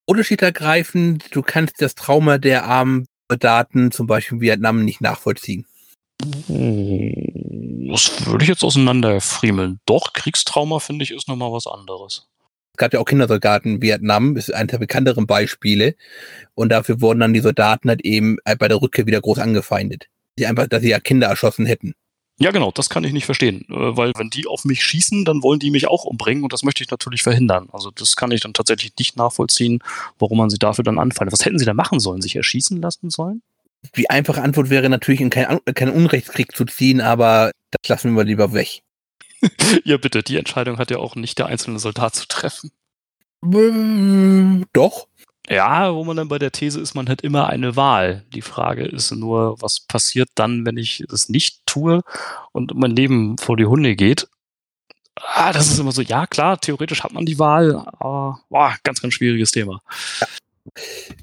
unterschiedergreifend, 0.06 1.34
du 1.34 1.42
kannst 1.42 1.80
das 1.80 1.94
Trauma 1.94 2.38
der 2.38 2.64
armen 2.64 3.06
Daten, 3.28 3.90
zum 3.92 4.06
Beispiel 4.06 4.40
Vietnam, 4.40 4.84
nicht 4.84 5.00
nachvollziehen. 5.00 5.66
Das 6.18 6.46
würde 8.26 8.42
ich 8.42 8.48
jetzt 8.48 8.62
auseinanderfriemeln. 8.62 9.80
Doch, 9.86 10.12
Kriegstrauma, 10.12 10.78
finde 10.78 11.04
ich, 11.04 11.12
ist 11.12 11.28
nochmal 11.28 11.52
was 11.52 11.66
anderes. 11.66 12.28
Es 12.74 12.78
gab 12.78 12.92
ja 12.92 13.00
auch 13.00 13.04
Kindersoldaten 13.04 13.76
in 13.76 13.82
Vietnam, 13.82 14.36
ist 14.36 14.52
eines 14.52 14.70
der 14.70 14.78
bekannteren 14.78 15.26
Beispiele. 15.26 15.94
Und 16.54 16.70
dafür 16.70 17.00
wurden 17.00 17.20
dann 17.20 17.34
die 17.34 17.40
Soldaten 17.40 17.88
halt 17.88 18.02
eben 18.04 18.36
bei 18.58 18.68
der 18.68 18.80
Rückkehr 18.80 19.06
wieder 19.06 19.20
groß 19.20 19.38
angefeindet. 19.38 20.08
Die 20.38 20.46
einfach, 20.46 20.66
dass 20.66 20.82
sie 20.82 20.90
ja 20.90 21.00
Kinder 21.00 21.28
erschossen 21.28 21.66
hätten. 21.66 21.94
Ja, 22.38 22.50
genau, 22.50 22.72
das 22.72 22.88
kann 22.88 23.04
ich 23.04 23.12
nicht 23.12 23.26
verstehen. 23.26 23.66
Äh, 23.68 23.96
weil 23.96 24.12
wenn 24.16 24.30
die 24.30 24.46
auf 24.46 24.64
mich 24.64 24.82
schießen, 24.84 25.24
dann 25.24 25.42
wollen 25.42 25.60
die 25.60 25.70
mich 25.70 25.86
auch 25.88 26.04
umbringen 26.04 26.42
und 26.42 26.52
das 26.52 26.62
möchte 26.62 26.82
ich 26.82 26.90
natürlich 26.90 27.22
verhindern. 27.22 27.68
Also 27.72 27.90
das 27.90 28.16
kann 28.16 28.30
ich 28.32 28.40
dann 28.40 28.54
tatsächlich 28.54 28.92
nicht 28.98 29.16
nachvollziehen, 29.16 29.82
warum 30.18 30.38
man 30.38 30.50
sie 30.50 30.58
dafür 30.58 30.84
dann 30.84 30.98
anfeindet. 30.98 31.32
Was 31.32 31.44
hätten 31.44 31.58
sie 31.58 31.64
da 31.64 31.74
machen 31.74 32.00
sollen? 32.00 32.22
Sich 32.22 32.36
erschießen 32.36 32.80
lassen 32.80 33.10
sollen? 33.10 33.42
Die 33.96 34.10
einfache 34.10 34.42
Antwort 34.42 34.70
wäre 34.70 34.88
natürlich, 34.88 35.20
in 35.20 35.30
keinen, 35.30 35.58
Unrechtskrieg 35.90 36.54
zu 36.54 36.64
ziehen, 36.64 37.00
aber 37.00 37.50
das 37.70 37.88
lassen 37.88 38.16
wir 38.16 38.24
lieber 38.24 38.52
weg. 38.52 38.82
ja, 39.84 39.96
bitte, 39.96 40.22
die 40.22 40.36
Entscheidung 40.36 40.78
hat 40.78 40.90
ja 40.90 40.98
auch 40.98 41.16
nicht 41.16 41.38
der 41.38 41.46
einzelne 41.46 41.80
Soldat 41.80 42.14
zu 42.14 42.26
treffen. 42.28 42.70
Doch. 44.72 45.08
Ja, 45.52 45.94
wo 45.94 46.02
man 46.02 46.16
dann 46.16 46.28
bei 46.28 46.38
der 46.38 46.50
These 46.50 46.80
ist, 46.80 46.94
man 46.94 47.10
hat 47.10 47.20
immer 47.20 47.50
eine 47.50 47.76
Wahl. 47.76 48.24
Die 48.32 48.40
Frage 48.40 48.86
ist 48.86 49.14
nur, 49.14 49.60
was 49.60 49.80
passiert 49.80 50.30
dann, 50.34 50.64
wenn 50.64 50.78
ich 50.78 51.04
es 51.12 51.28
nicht 51.28 51.66
tue 51.66 52.00
und 52.52 52.74
mein 52.74 52.96
Leben 52.96 53.36
vor 53.36 53.58
die 53.58 53.66
Hunde 53.66 53.94
geht? 53.94 54.28
Ah, 55.34 55.52
das 55.52 55.70
ist 55.70 55.78
immer 55.78 55.92
so, 55.92 56.00
ja 56.00 56.26
klar, 56.26 56.58
theoretisch 56.58 57.04
hat 57.04 57.12
man 57.12 57.26
die 57.26 57.38
Wahl, 57.38 57.74
aber 57.98 58.40
boah, 58.48 58.74
ganz, 58.82 59.02
ganz 59.02 59.12
schwieriges 59.12 59.50
Thema. 59.50 59.82
Ja. 60.22 60.26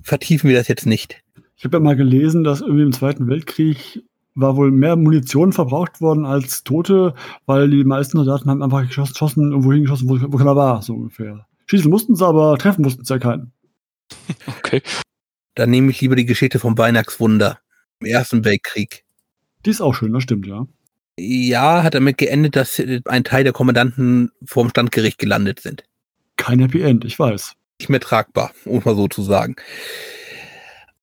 Vertiefen 0.03 0.47
wir 0.47 0.57
das 0.57 0.67
jetzt 0.67 0.85
nicht. 0.85 1.23
Ich 1.57 1.63
habe 1.63 1.77
ja 1.77 1.81
mal 1.81 1.95
gelesen, 1.95 2.43
dass 2.43 2.61
irgendwie 2.61 2.83
im 2.83 2.93
Zweiten 2.93 3.27
Weltkrieg 3.27 4.03
war 4.35 4.55
wohl 4.57 4.69
mehr 4.69 4.95
Munition 4.95 5.53
verbraucht 5.53 6.01
worden 6.01 6.27
als 6.27 6.63
Tote, 6.63 7.15
weil 7.47 7.67
die 7.67 7.83
meisten 7.83 8.17
Soldaten 8.17 8.51
haben 8.51 8.61
einfach 8.61 8.87
geschossen, 8.87 9.49
irgendwo 9.49 9.73
hingeschossen, 9.73 10.07
wo, 10.07 10.19
wo 10.31 10.37
keiner 10.37 10.55
war, 10.55 10.83
so 10.83 10.93
ungefähr. 10.93 11.47
Schießen 11.65 11.89
mussten 11.89 12.15
sie, 12.15 12.27
aber 12.27 12.59
treffen 12.59 12.83
mussten 12.83 13.03
sie 13.03 13.13
ja 13.13 13.17
keinen. 13.17 13.53
Okay. 14.47 14.81
Dann 15.55 15.69
nehme 15.69 15.91
ich 15.91 16.01
lieber 16.01 16.15
die 16.15 16.25
Geschichte 16.25 16.59
vom 16.59 16.77
Weihnachtswunder 16.77 17.59
im 17.99 18.07
Ersten 18.07 18.45
Weltkrieg. 18.45 19.03
Die 19.65 19.71
ist 19.71 19.81
auch 19.81 19.93
schön, 19.93 20.13
das 20.13 20.23
stimmt, 20.23 20.47
ja. 20.47 20.67
Ja, 21.17 21.83
hat 21.83 21.95
damit 21.95 22.17
geendet, 22.17 22.55
dass 22.55 22.81
ein 23.05 23.23
Teil 23.23 23.43
der 23.43 23.51
Kommandanten 23.51 24.31
vorm 24.45 24.69
Standgericht 24.69 25.17
gelandet 25.17 25.59
sind. 25.59 25.83
Kein 26.37 26.59
Happy 26.59 26.81
End, 26.81 27.03
ich 27.03 27.19
weiß. 27.19 27.55
Nicht 27.79 27.89
mehr 27.89 27.99
tragbar, 27.99 28.51
um 28.63 28.81
mal 28.85 28.95
so 28.95 29.07
zu 29.07 29.21
sagen. 29.21 29.55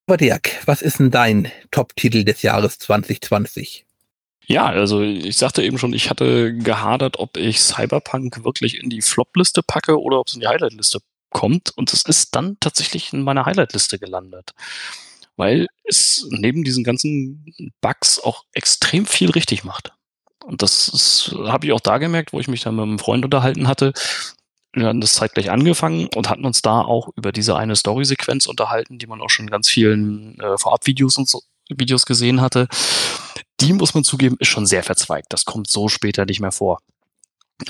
Aber 0.06 0.16
Dirk, 0.16 0.50
was 0.64 0.82
ist 0.82 1.00
denn 1.00 1.10
dein 1.10 1.50
Top-Titel 1.70 2.24
des 2.24 2.42
Jahres 2.42 2.78
2020? 2.78 3.84
Ja, 4.46 4.66
also 4.66 5.02
ich 5.02 5.36
sagte 5.36 5.62
eben 5.62 5.76
schon, 5.76 5.92
ich 5.92 6.08
hatte 6.08 6.54
gehadert, 6.54 7.18
ob 7.18 7.36
ich 7.36 7.60
Cyberpunk 7.60 8.44
wirklich 8.44 8.80
in 8.80 8.88
die 8.88 9.02
Flop-Liste 9.02 9.62
packe 9.62 10.00
oder 10.00 10.20
ob 10.20 10.28
es 10.28 10.34
in 10.34 10.40
die 10.40 10.46
Highlight-Liste 10.46 11.00
kommt. 11.30 11.72
Und 11.76 11.92
es 11.92 12.02
ist 12.02 12.34
dann 12.34 12.56
tatsächlich 12.60 13.12
in 13.12 13.22
meiner 13.22 13.46
Highlight-Liste 13.46 13.98
gelandet. 13.98 14.52
Weil 15.36 15.66
es 15.84 16.26
neben 16.30 16.64
diesen 16.64 16.82
ganzen 16.82 17.44
Bugs 17.80 18.18
auch 18.20 18.44
extrem 18.52 19.06
viel 19.06 19.30
richtig 19.30 19.64
macht. 19.64 19.92
Und 20.44 20.62
das 20.62 21.34
habe 21.46 21.66
ich 21.66 21.72
auch 21.72 21.80
da 21.80 21.98
gemerkt, 21.98 22.32
wo 22.32 22.40
ich 22.40 22.48
mich 22.48 22.62
dann 22.62 22.76
mit 22.76 22.84
einem 22.84 22.98
Freund 22.98 23.24
unterhalten 23.24 23.68
hatte. 23.68 23.92
Wir 24.72 24.86
hatten 24.86 25.00
das 25.00 25.14
zeitgleich 25.14 25.50
angefangen 25.50 26.08
und 26.14 26.28
hatten 26.28 26.44
uns 26.44 26.62
da 26.62 26.82
auch 26.82 27.08
über 27.16 27.32
diese 27.32 27.56
eine 27.56 27.76
Story-Sequenz 27.76 28.46
unterhalten, 28.46 28.98
die 28.98 29.06
man 29.06 29.20
auch 29.20 29.30
schon 29.30 29.46
in 29.46 29.50
ganz 29.50 29.68
vielen 29.68 30.38
äh, 30.38 30.56
Vorab-Videos 30.58 31.18
und 31.18 31.28
so 31.28 31.42
Videos 31.68 32.06
gesehen 32.06 32.40
hatte. 32.40 32.68
Die 33.60 33.72
muss 33.72 33.94
man 33.94 34.04
zugeben, 34.04 34.36
ist 34.38 34.48
schon 34.48 34.66
sehr 34.66 34.82
verzweigt. 34.82 35.32
Das 35.32 35.44
kommt 35.44 35.68
so 35.68 35.88
später 35.88 36.26
nicht 36.26 36.40
mehr 36.40 36.52
vor. 36.52 36.80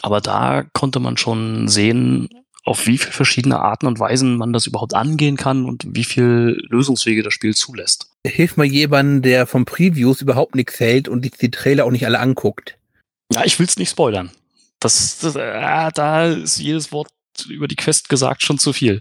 Aber 0.02 0.20
da 0.20 0.64
konnte 0.72 0.98
man 0.98 1.16
schon 1.16 1.68
sehen, 1.68 2.28
auf 2.66 2.86
wie 2.86 2.98
viele 2.98 3.12
verschiedene 3.12 3.60
Arten 3.60 3.86
und 3.86 4.00
Weisen 4.00 4.36
man 4.36 4.52
das 4.52 4.66
überhaupt 4.66 4.92
angehen 4.92 5.36
kann 5.36 5.64
und 5.64 5.86
wie 5.88 6.04
viel 6.04 6.60
Lösungswege 6.68 7.22
das 7.22 7.32
Spiel 7.32 7.54
zulässt. 7.54 8.10
Hilf 8.26 8.56
mal 8.56 8.66
jemanden, 8.66 9.22
der 9.22 9.46
vom 9.46 9.64
Previews 9.64 10.20
überhaupt 10.20 10.56
nichts 10.56 10.80
hält 10.80 11.08
und 11.08 11.24
die, 11.24 11.30
die 11.30 11.52
Trailer 11.52 11.84
auch 11.84 11.92
nicht 11.92 12.06
alle 12.06 12.18
anguckt. 12.18 12.76
Ja, 13.32 13.44
ich 13.44 13.58
will 13.58 13.66
es 13.66 13.76
nicht 13.76 13.90
spoilern. 13.90 14.32
Das, 14.80 15.18
das 15.20 15.36
äh, 15.36 15.90
da 15.94 16.26
ist 16.26 16.58
jedes 16.58 16.90
Wort 16.90 17.08
über 17.48 17.68
die 17.68 17.76
Quest 17.76 18.08
gesagt 18.08 18.42
schon 18.42 18.58
zu 18.58 18.72
viel. 18.72 19.00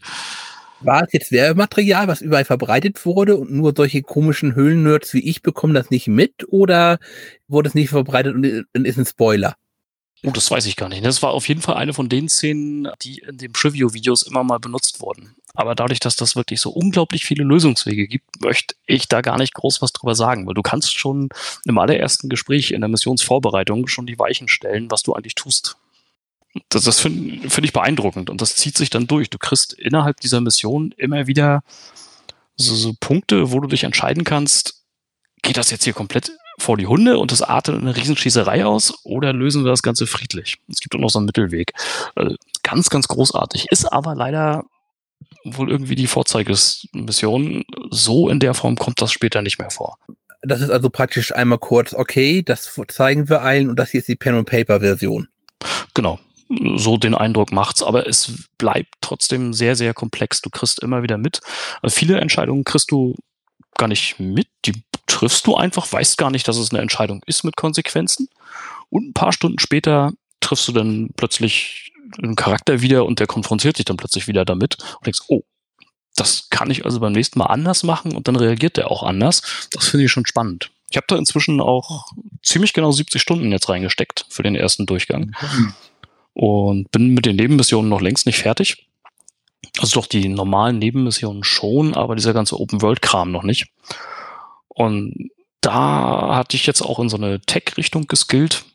War 0.82 1.04
es 1.04 1.14
jetzt 1.14 1.32
Werbematerial, 1.32 2.08
was 2.08 2.22
überall 2.22 2.46
verbreitet 2.46 3.04
wurde 3.06 3.36
und 3.36 3.52
nur 3.52 3.74
solche 3.76 4.04
komischen 4.04 4.54
Höhlennerds 4.54 5.14
wie 5.16 5.28
ich 5.28 5.42
bekommen 5.42 5.74
das 5.74 5.90
nicht 5.90 6.08
mit 6.08 6.46
oder 6.50 7.00
wurde 7.48 7.70
es 7.70 7.76
nicht 7.76 7.90
verbreitet 7.90 8.36
und 8.36 8.86
ist 8.86 8.98
ein 8.98 9.06
Spoiler? 9.06 9.56
Oh, 10.26 10.32
das 10.32 10.50
weiß 10.50 10.66
ich 10.66 10.76
gar 10.76 10.90
nicht. 10.90 11.06
Das 11.06 11.22
war 11.22 11.32
auf 11.32 11.48
jeden 11.48 11.62
Fall 11.62 11.76
eine 11.76 11.94
von 11.94 12.10
den 12.10 12.30
Szenen, 12.30 12.88
die 13.04 13.20
in 13.20 13.38
den 13.38 13.52
Preview-Videos 13.52 14.24
immer 14.24 14.44
mal 14.44 14.58
benutzt 14.58 15.00
wurden. 15.00 15.36
Aber 15.54 15.76
dadurch, 15.76 16.00
dass 16.00 16.16
das 16.16 16.36
wirklich 16.36 16.60
so 16.60 16.72
unglaublich 16.72 17.26
viele 17.26 17.44
Lösungswege 17.44 18.08
gibt, 18.08 18.42
möchte 18.42 18.76
ich 18.88 19.08
da 19.08 19.22
gar 19.22 19.38
nicht 19.38 19.54
groß 19.54 19.84
was 19.84 19.94
drüber 19.94 20.16
sagen, 20.16 20.48
weil 20.48 20.56
du 20.56 20.64
kannst 20.64 20.98
schon 20.98 21.30
im 21.66 21.78
allerersten 21.78 22.28
Gespräch 22.28 22.72
in 22.72 22.82
der 22.82 22.88
Missionsvorbereitung 22.88 23.88
schon 23.88 24.08
die 24.08 24.18
Weichen 24.18 24.48
stellen, 24.48 24.90
was 24.90 25.04
du 25.04 25.14
eigentlich 25.14 25.36
tust. 25.36 25.78
Das, 26.70 26.84
das 26.84 27.00
finde 27.00 27.48
find 27.50 27.66
ich 27.66 27.74
beeindruckend 27.74 28.30
und 28.32 28.42
das 28.42 28.56
zieht 28.56 28.78
sich 28.78 28.90
dann 28.90 29.08
durch. 29.08 29.30
Du 29.30 29.38
kriegst 29.38 29.74
innerhalb 29.74 30.20
dieser 30.22 30.42
Mission 30.42 30.92
immer 30.98 31.28
wieder 31.28 31.64
so, 32.56 32.74
so 32.74 32.94
Punkte, 33.00 33.52
wo 33.52 33.60
du 33.60 33.68
dich 33.68 33.84
entscheiden 33.84 34.24
kannst, 34.24 34.82
geht 35.44 35.58
das 35.58 35.70
jetzt 35.70 35.84
hier 35.84 35.94
komplett 35.94 36.32
vor 36.58 36.78
die 36.78 36.88
Hunde 36.88 37.18
und 37.18 37.32
das 37.32 37.42
artet 37.42 37.76
eine 37.76 37.96
Riesenschießerei 37.96 38.66
aus 38.66 38.94
oder 39.04 39.34
lösen 39.34 39.64
wir 39.64 39.72
das 39.72 39.84
Ganze 39.84 40.08
friedlich? 40.08 40.58
Es 40.70 40.80
gibt 40.80 40.96
auch 40.96 41.00
noch 41.00 41.10
so 41.10 41.20
einen 41.20 41.26
Mittelweg. 41.26 41.74
Äh, 42.16 42.36
ganz, 42.64 42.90
ganz 42.90 43.08
großartig. 43.08 43.68
Ist 43.72 43.86
aber 43.92 44.16
leider 44.16 44.64
wohl 45.44 45.70
irgendwie 45.70 45.96
die 45.96 46.08
Vorzeigesmission. 46.08 47.64
So 47.92 48.30
in 48.30 48.40
der 48.40 48.54
Form 48.54 48.76
kommt 48.76 49.02
das 49.02 49.12
später 49.12 49.42
nicht 49.42 49.60
mehr 49.60 49.70
vor. 49.70 49.98
Das 50.42 50.62
ist 50.62 50.70
also 50.70 50.90
praktisch 50.90 51.34
einmal 51.34 51.58
kurz, 51.58 51.94
okay, 51.94 52.44
das 52.44 52.80
zeigen 52.90 53.30
wir 53.30 53.42
allen 53.42 53.70
und 53.70 53.78
das 53.78 53.92
hier 53.92 54.00
ist 54.00 54.08
die 54.08 54.16
Pen-and-Paper-Version. 54.16 55.28
Genau. 55.94 56.20
So 56.76 56.98
den 56.98 57.16
Eindruck 57.16 57.52
macht's, 57.52 57.82
aber 57.82 58.08
es 58.08 58.46
bleibt 58.60 58.94
trotzdem 59.02 59.54
sehr, 59.54 59.76
sehr 59.76 59.96
komplex. 59.96 60.42
Du 60.42 60.52
kriegst 60.52 60.84
immer 60.84 61.02
wieder 61.02 61.18
mit. 61.18 61.40
Also 61.82 61.96
viele 61.96 62.20
Entscheidungen 62.20 62.64
kriegst 62.64 62.92
du 62.92 63.16
gar 63.78 63.88
nicht 63.88 64.20
mit. 64.20 64.48
Die 64.66 64.84
triffst 65.08 65.48
du 65.48 65.56
einfach, 65.56 65.92
weißt 65.92 66.18
gar 66.18 66.32
nicht, 66.32 66.48
dass 66.48 66.58
es 66.58 66.72
eine 66.72 66.82
Entscheidung 66.82 67.22
ist 67.26 67.44
mit 67.44 67.56
Konsequenzen. 67.56 68.30
Und 68.90 69.10
ein 69.10 69.14
paar 69.14 69.34
Stunden 69.34 69.60
später 69.60 70.12
triffst 70.40 70.68
du 70.68 70.72
dann 70.72 71.10
plötzlich 71.16 71.94
einen 72.22 72.36
Charakter 72.36 72.82
wieder 72.82 73.06
und 73.06 73.20
der 73.20 73.28
konfrontiert 73.28 73.78
dich 73.78 73.86
dann 73.86 73.98
plötzlich 73.98 74.28
wieder 74.28 74.46
damit 74.46 74.78
und 74.98 75.06
denkst, 75.06 75.22
oh, 75.28 75.42
das 76.16 76.50
kann 76.50 76.72
ich 76.72 76.86
also 76.86 77.00
beim 77.00 77.12
nächsten 77.12 77.40
Mal 77.40 77.48
anders 77.48 77.84
machen 77.84 78.16
und 78.16 78.28
dann 78.28 78.36
reagiert 78.36 78.78
der 78.78 78.90
auch 78.90 79.04
anders. 79.04 79.68
Das 79.72 79.88
finde 79.90 80.06
ich 80.06 80.12
schon 80.12 80.26
spannend. 80.26 80.72
Ich 80.90 80.98
habe 80.98 81.08
da 81.10 81.18
inzwischen 81.18 81.60
auch 81.60 82.06
ziemlich 82.42 82.74
genau 82.74 82.92
70 82.92 83.22
Stunden 83.22 83.52
jetzt 83.52 83.68
reingesteckt 83.68 84.26
für 84.30 84.44
den 84.44 84.56
ersten 84.56 84.86
Durchgang. 84.86 85.36
Und 86.34 86.92
bin 86.92 87.14
mit 87.14 87.26
den 87.26 87.36
Nebenmissionen 87.36 87.90
noch 87.90 88.02
längst 88.02 88.26
nicht 88.26 88.40
fertig. 88.40 88.88
Also 89.80 90.00
doch 90.00 90.08
die 90.08 90.30
normalen 90.30 90.80
Nebenmissionen 90.80 91.44
schon, 91.44 91.94
aber 91.96 92.16
dieser 92.16 92.34
ganze 92.34 92.60
Open-World-Kram 92.60 93.32
noch 93.32 93.44
nicht. 93.44 93.68
Und 94.76 95.32
da 95.62 96.36
hatte 96.36 96.56
ich 96.56 96.68
jetzt 96.68 96.82
auch 96.82 97.00
in 97.00 97.10
so 97.10 97.18
eine 97.18 97.42
Tech-Richtung 97.42 98.08
geskillt. 98.08 98.66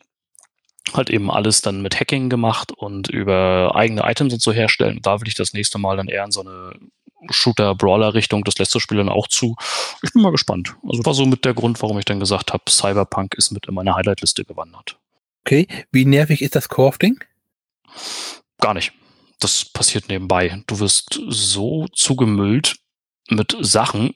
Halt 0.92 1.10
eben 1.10 1.30
alles 1.30 1.60
dann 1.60 1.82
mit 1.82 2.00
Hacking 2.00 2.30
gemacht 2.30 2.72
und 2.72 3.08
über 3.08 3.76
eigene 3.76 4.02
Items 4.02 4.32
und 4.32 4.42
so 4.42 4.50
herstellen. 4.50 4.98
Da 5.02 5.20
will 5.20 5.28
ich 5.28 5.34
das 5.34 5.52
nächste 5.52 5.78
Mal 5.78 5.96
dann 5.96 6.08
eher 6.08 6.24
in 6.24 6.32
so 6.32 6.40
eine 6.40 6.72
Shooter-Brawler-Richtung. 7.28 8.42
Das 8.44 8.58
letzte 8.58 8.80
Spiel 8.80 8.96
dann 8.98 9.08
auch 9.08 9.28
zu. 9.28 9.54
Ich 10.02 10.12
bin 10.12 10.22
mal 10.22 10.32
gespannt. 10.32 10.74
Also 10.88 11.04
war 11.04 11.14
so 11.14 11.26
mit 11.26 11.44
der 11.44 11.54
Grund, 11.54 11.80
warum 11.82 11.98
ich 11.98 12.06
dann 12.06 12.18
gesagt 12.18 12.52
habe, 12.52 12.64
Cyberpunk 12.68 13.34
ist 13.34 13.52
mit 13.52 13.66
in 13.66 13.74
meine 13.74 13.94
Highlight-Liste 13.94 14.44
gewandert. 14.44 14.98
Okay, 15.44 15.68
wie 15.92 16.06
nervig 16.06 16.42
ist 16.42 16.56
das 16.56 16.68
Core-Ding? 16.68 17.22
Gar 18.58 18.74
nicht. 18.74 18.92
Das 19.38 19.64
passiert 19.64 20.08
nebenbei. 20.08 20.62
Du 20.66 20.80
wirst 20.80 21.20
so 21.28 21.86
zugemüllt 21.92 22.76
mit 23.28 23.56
Sachen, 23.60 24.14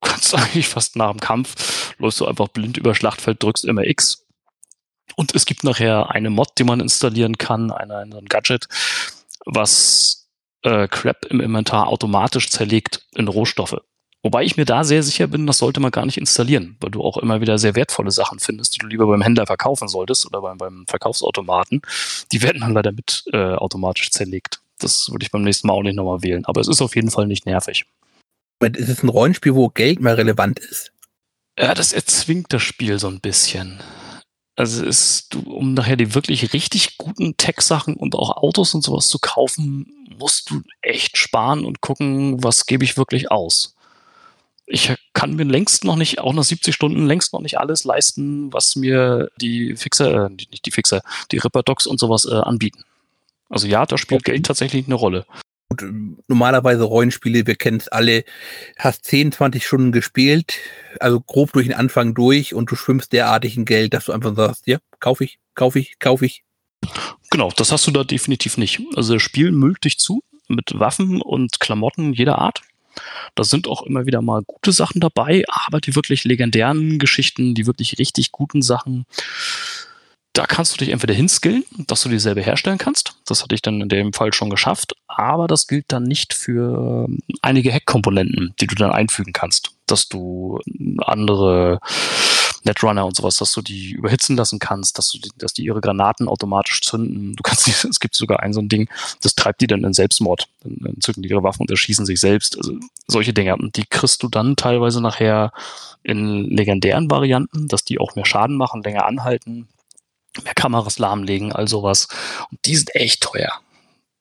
kannst 0.00 0.34
eigentlich 0.36 0.68
fast 0.68 0.96
nach 0.96 1.10
dem 1.10 1.20
Kampf, 1.20 1.94
läufst 1.98 2.20
du 2.20 2.26
einfach 2.26 2.48
blind 2.48 2.76
über 2.76 2.94
Schlachtfeld, 2.94 3.42
drückst 3.42 3.64
immer 3.64 3.84
X. 3.84 4.26
Und 5.16 5.34
es 5.34 5.46
gibt 5.46 5.64
nachher 5.64 6.10
eine 6.10 6.30
Mod, 6.30 6.50
die 6.58 6.64
man 6.64 6.80
installieren 6.80 7.38
kann, 7.38 7.70
eine, 7.70 7.98
ein 7.98 8.26
Gadget, 8.28 8.68
was 9.44 10.28
äh, 10.62 10.86
Crap 10.88 11.24
im 11.26 11.40
Inventar 11.40 11.88
automatisch 11.88 12.50
zerlegt 12.50 13.06
in 13.14 13.28
Rohstoffe. 13.28 13.78
Wobei 14.22 14.42
ich 14.42 14.56
mir 14.56 14.64
da 14.64 14.82
sehr 14.82 15.02
sicher 15.02 15.28
bin, 15.28 15.46
das 15.46 15.58
sollte 15.58 15.80
man 15.80 15.92
gar 15.92 16.04
nicht 16.04 16.18
installieren, 16.18 16.76
weil 16.80 16.90
du 16.90 17.02
auch 17.02 17.18
immer 17.18 17.40
wieder 17.40 17.56
sehr 17.56 17.76
wertvolle 17.76 18.10
Sachen 18.10 18.40
findest, 18.40 18.74
die 18.74 18.78
du 18.78 18.86
lieber 18.88 19.06
beim 19.06 19.22
Händler 19.22 19.46
verkaufen 19.46 19.86
solltest 19.86 20.26
oder 20.26 20.42
beim, 20.42 20.58
beim 20.58 20.84
Verkaufsautomaten. 20.88 21.82
Die 22.32 22.42
werden 22.42 22.60
dann 22.60 22.74
leider 22.74 22.90
mit 22.90 23.24
äh, 23.32 23.54
automatisch 23.54 24.10
zerlegt. 24.10 24.60
Das 24.80 25.10
würde 25.10 25.24
ich 25.24 25.30
beim 25.30 25.42
nächsten 25.42 25.68
Mal 25.68 25.74
auch 25.74 25.82
nicht 25.82 25.94
nochmal 25.94 26.22
wählen. 26.22 26.44
Aber 26.46 26.60
es 26.60 26.68
ist 26.68 26.82
auf 26.82 26.96
jeden 26.96 27.10
Fall 27.10 27.26
nicht 27.26 27.46
nervig. 27.46 27.86
Ist 28.60 28.88
es 28.88 29.02
ein 29.02 29.08
Rollenspiel, 29.08 29.54
wo 29.54 29.68
Geld 29.68 30.00
mal 30.00 30.14
relevant 30.14 30.58
ist? 30.58 30.92
Ja, 31.58 31.74
das 31.74 31.92
erzwingt 31.92 32.52
das 32.52 32.62
Spiel 32.62 32.98
so 32.98 33.08
ein 33.08 33.20
bisschen. 33.20 33.80
Also 34.56 34.84
ist, 34.84 35.34
du, 35.34 35.40
um 35.40 35.74
nachher 35.74 35.96
die 35.96 36.14
wirklich 36.14 36.52
richtig 36.52 36.98
guten 36.98 37.36
Tech-Sachen 37.36 37.94
und 37.94 38.16
auch 38.16 38.36
Autos 38.36 38.74
und 38.74 38.82
sowas 38.82 39.06
zu 39.06 39.20
kaufen, 39.20 39.86
musst 40.18 40.50
du 40.50 40.62
echt 40.82 41.16
sparen 41.16 41.64
und 41.64 41.80
gucken, 41.80 42.42
was 42.42 42.66
gebe 42.66 42.84
ich 42.84 42.96
wirklich 42.96 43.30
aus. 43.30 43.76
Ich 44.66 44.92
kann 45.14 45.36
mir 45.36 45.44
längst 45.44 45.84
noch 45.84 45.96
nicht, 45.96 46.18
auch 46.18 46.32
nach 46.32 46.42
70 46.42 46.74
Stunden, 46.74 47.06
längst 47.06 47.32
noch 47.32 47.40
nicht 47.40 47.58
alles 47.58 47.84
leisten, 47.84 48.52
was 48.52 48.76
mir 48.76 49.30
die 49.40 49.76
Fixer, 49.76 50.26
äh, 50.26 50.28
nicht 50.28 50.66
die 50.66 50.72
Fixer, 50.72 51.02
die 51.30 51.38
Ripper-Docs 51.38 51.86
und 51.86 51.98
sowas 51.98 52.24
äh, 52.24 52.34
anbieten. 52.34 52.84
Also 53.48 53.66
ja, 53.66 53.86
da 53.86 53.96
spielt 53.96 54.22
okay. 54.22 54.32
Geld 54.32 54.46
tatsächlich 54.46 54.86
eine 54.86 54.96
Rolle. 54.96 55.24
Ähm, 55.80 56.18
normalerweise 56.28 56.84
Rollenspiele, 56.84 57.46
wir 57.46 57.56
kennen 57.56 57.78
es 57.78 57.88
alle, 57.88 58.24
hast 58.78 59.04
10, 59.04 59.32
20 59.32 59.66
Stunden 59.66 59.92
gespielt, 59.92 60.54
also 61.00 61.20
grob 61.20 61.52
durch 61.52 61.66
den 61.66 61.76
Anfang 61.76 62.14
durch 62.14 62.54
und 62.54 62.70
du 62.70 62.76
schwimmst 62.76 63.12
derartig 63.12 63.56
in 63.56 63.64
Geld, 63.64 63.92
dass 63.92 64.06
du 64.06 64.12
einfach 64.12 64.34
sagst, 64.34 64.66
ja, 64.66 64.78
kauf 65.00 65.20
ich, 65.20 65.38
kauf 65.54 65.76
ich, 65.76 65.98
kauf 65.98 66.22
ich. 66.22 66.42
Genau, 67.30 67.50
das 67.56 67.72
hast 67.72 67.86
du 67.86 67.90
da 67.90 68.04
definitiv 68.04 68.56
nicht. 68.56 68.80
Also 68.96 69.14
das 69.14 69.22
Spiel 69.22 69.52
müllt 69.52 69.84
dich 69.84 69.98
zu 69.98 70.22
mit 70.48 70.78
Waffen 70.78 71.20
und 71.20 71.60
Klamotten 71.60 72.14
jeder 72.14 72.38
Art. 72.38 72.62
Da 73.34 73.44
sind 73.44 73.68
auch 73.68 73.82
immer 73.82 74.06
wieder 74.06 74.22
mal 74.22 74.42
gute 74.44 74.72
Sachen 74.72 75.00
dabei, 75.00 75.44
aber 75.48 75.80
die 75.80 75.94
wirklich 75.94 76.24
legendären 76.24 76.98
Geschichten, 76.98 77.54
die 77.54 77.66
wirklich 77.66 77.98
richtig 77.98 78.32
guten 78.32 78.62
Sachen, 78.62 79.04
da 80.38 80.46
kannst 80.46 80.72
du 80.72 80.76
dich 80.76 80.90
entweder 80.90 81.14
hinskillen, 81.14 81.64
dass 81.88 82.02
du 82.02 82.08
dieselbe 82.08 82.40
herstellen 82.40 82.78
kannst. 82.78 83.14
Das 83.26 83.42
hatte 83.42 83.56
ich 83.56 83.62
dann 83.62 83.80
in 83.80 83.88
dem 83.88 84.12
Fall 84.12 84.32
schon 84.32 84.50
geschafft. 84.50 84.94
Aber 85.08 85.48
das 85.48 85.66
gilt 85.66 85.86
dann 85.88 86.04
nicht 86.04 86.32
für 86.32 87.06
ähm, 87.08 87.18
einige 87.42 87.72
Hack-Komponenten, 87.72 88.54
die 88.60 88.68
du 88.68 88.76
dann 88.76 88.92
einfügen 88.92 89.32
kannst. 89.32 89.72
Dass 89.88 90.08
du 90.08 90.60
andere 90.98 91.80
Netrunner 92.62 93.04
und 93.04 93.16
sowas, 93.16 93.38
dass 93.38 93.50
du 93.50 93.62
die 93.62 93.90
überhitzen 93.90 94.36
lassen 94.36 94.60
kannst, 94.60 94.96
dass 94.96 95.10
du, 95.10 95.18
die, 95.18 95.30
dass 95.38 95.54
die 95.54 95.64
ihre 95.64 95.80
Granaten 95.80 96.28
automatisch 96.28 96.82
zünden. 96.82 97.34
Du 97.34 97.42
kannst, 97.42 97.66
es 97.84 97.98
gibt 97.98 98.14
sogar 98.14 98.38
ein 98.38 98.52
so 98.52 98.60
ein 98.60 98.68
Ding, 98.68 98.88
das 99.22 99.34
treibt 99.34 99.60
die 99.60 99.66
dann 99.66 99.82
in 99.82 99.92
Selbstmord. 99.92 100.46
Dann 100.62 101.00
zücken 101.00 101.24
die 101.24 101.30
ihre 101.30 101.42
Waffen 101.42 101.62
und 101.62 101.70
erschießen 101.72 102.06
sich 102.06 102.20
selbst. 102.20 102.56
Also 102.56 102.74
solche 103.08 103.32
Dinge. 103.32 103.56
Und 103.56 103.74
die 103.74 103.86
kriegst 103.86 104.22
du 104.22 104.28
dann 104.28 104.54
teilweise 104.54 105.00
nachher 105.00 105.50
in 106.04 106.44
legendären 106.44 107.10
Varianten, 107.10 107.66
dass 107.66 107.84
die 107.84 107.98
auch 107.98 108.14
mehr 108.14 108.24
Schaden 108.24 108.56
machen, 108.56 108.84
länger 108.84 109.04
anhalten, 109.04 109.66
mehr 110.44 110.54
Kameras 110.54 110.98
lahmlegen, 110.98 111.52
all 111.52 111.68
sowas. 111.68 112.08
Und 112.50 112.64
die 112.64 112.76
sind 112.76 112.94
echt 112.94 113.22
teuer. 113.22 113.60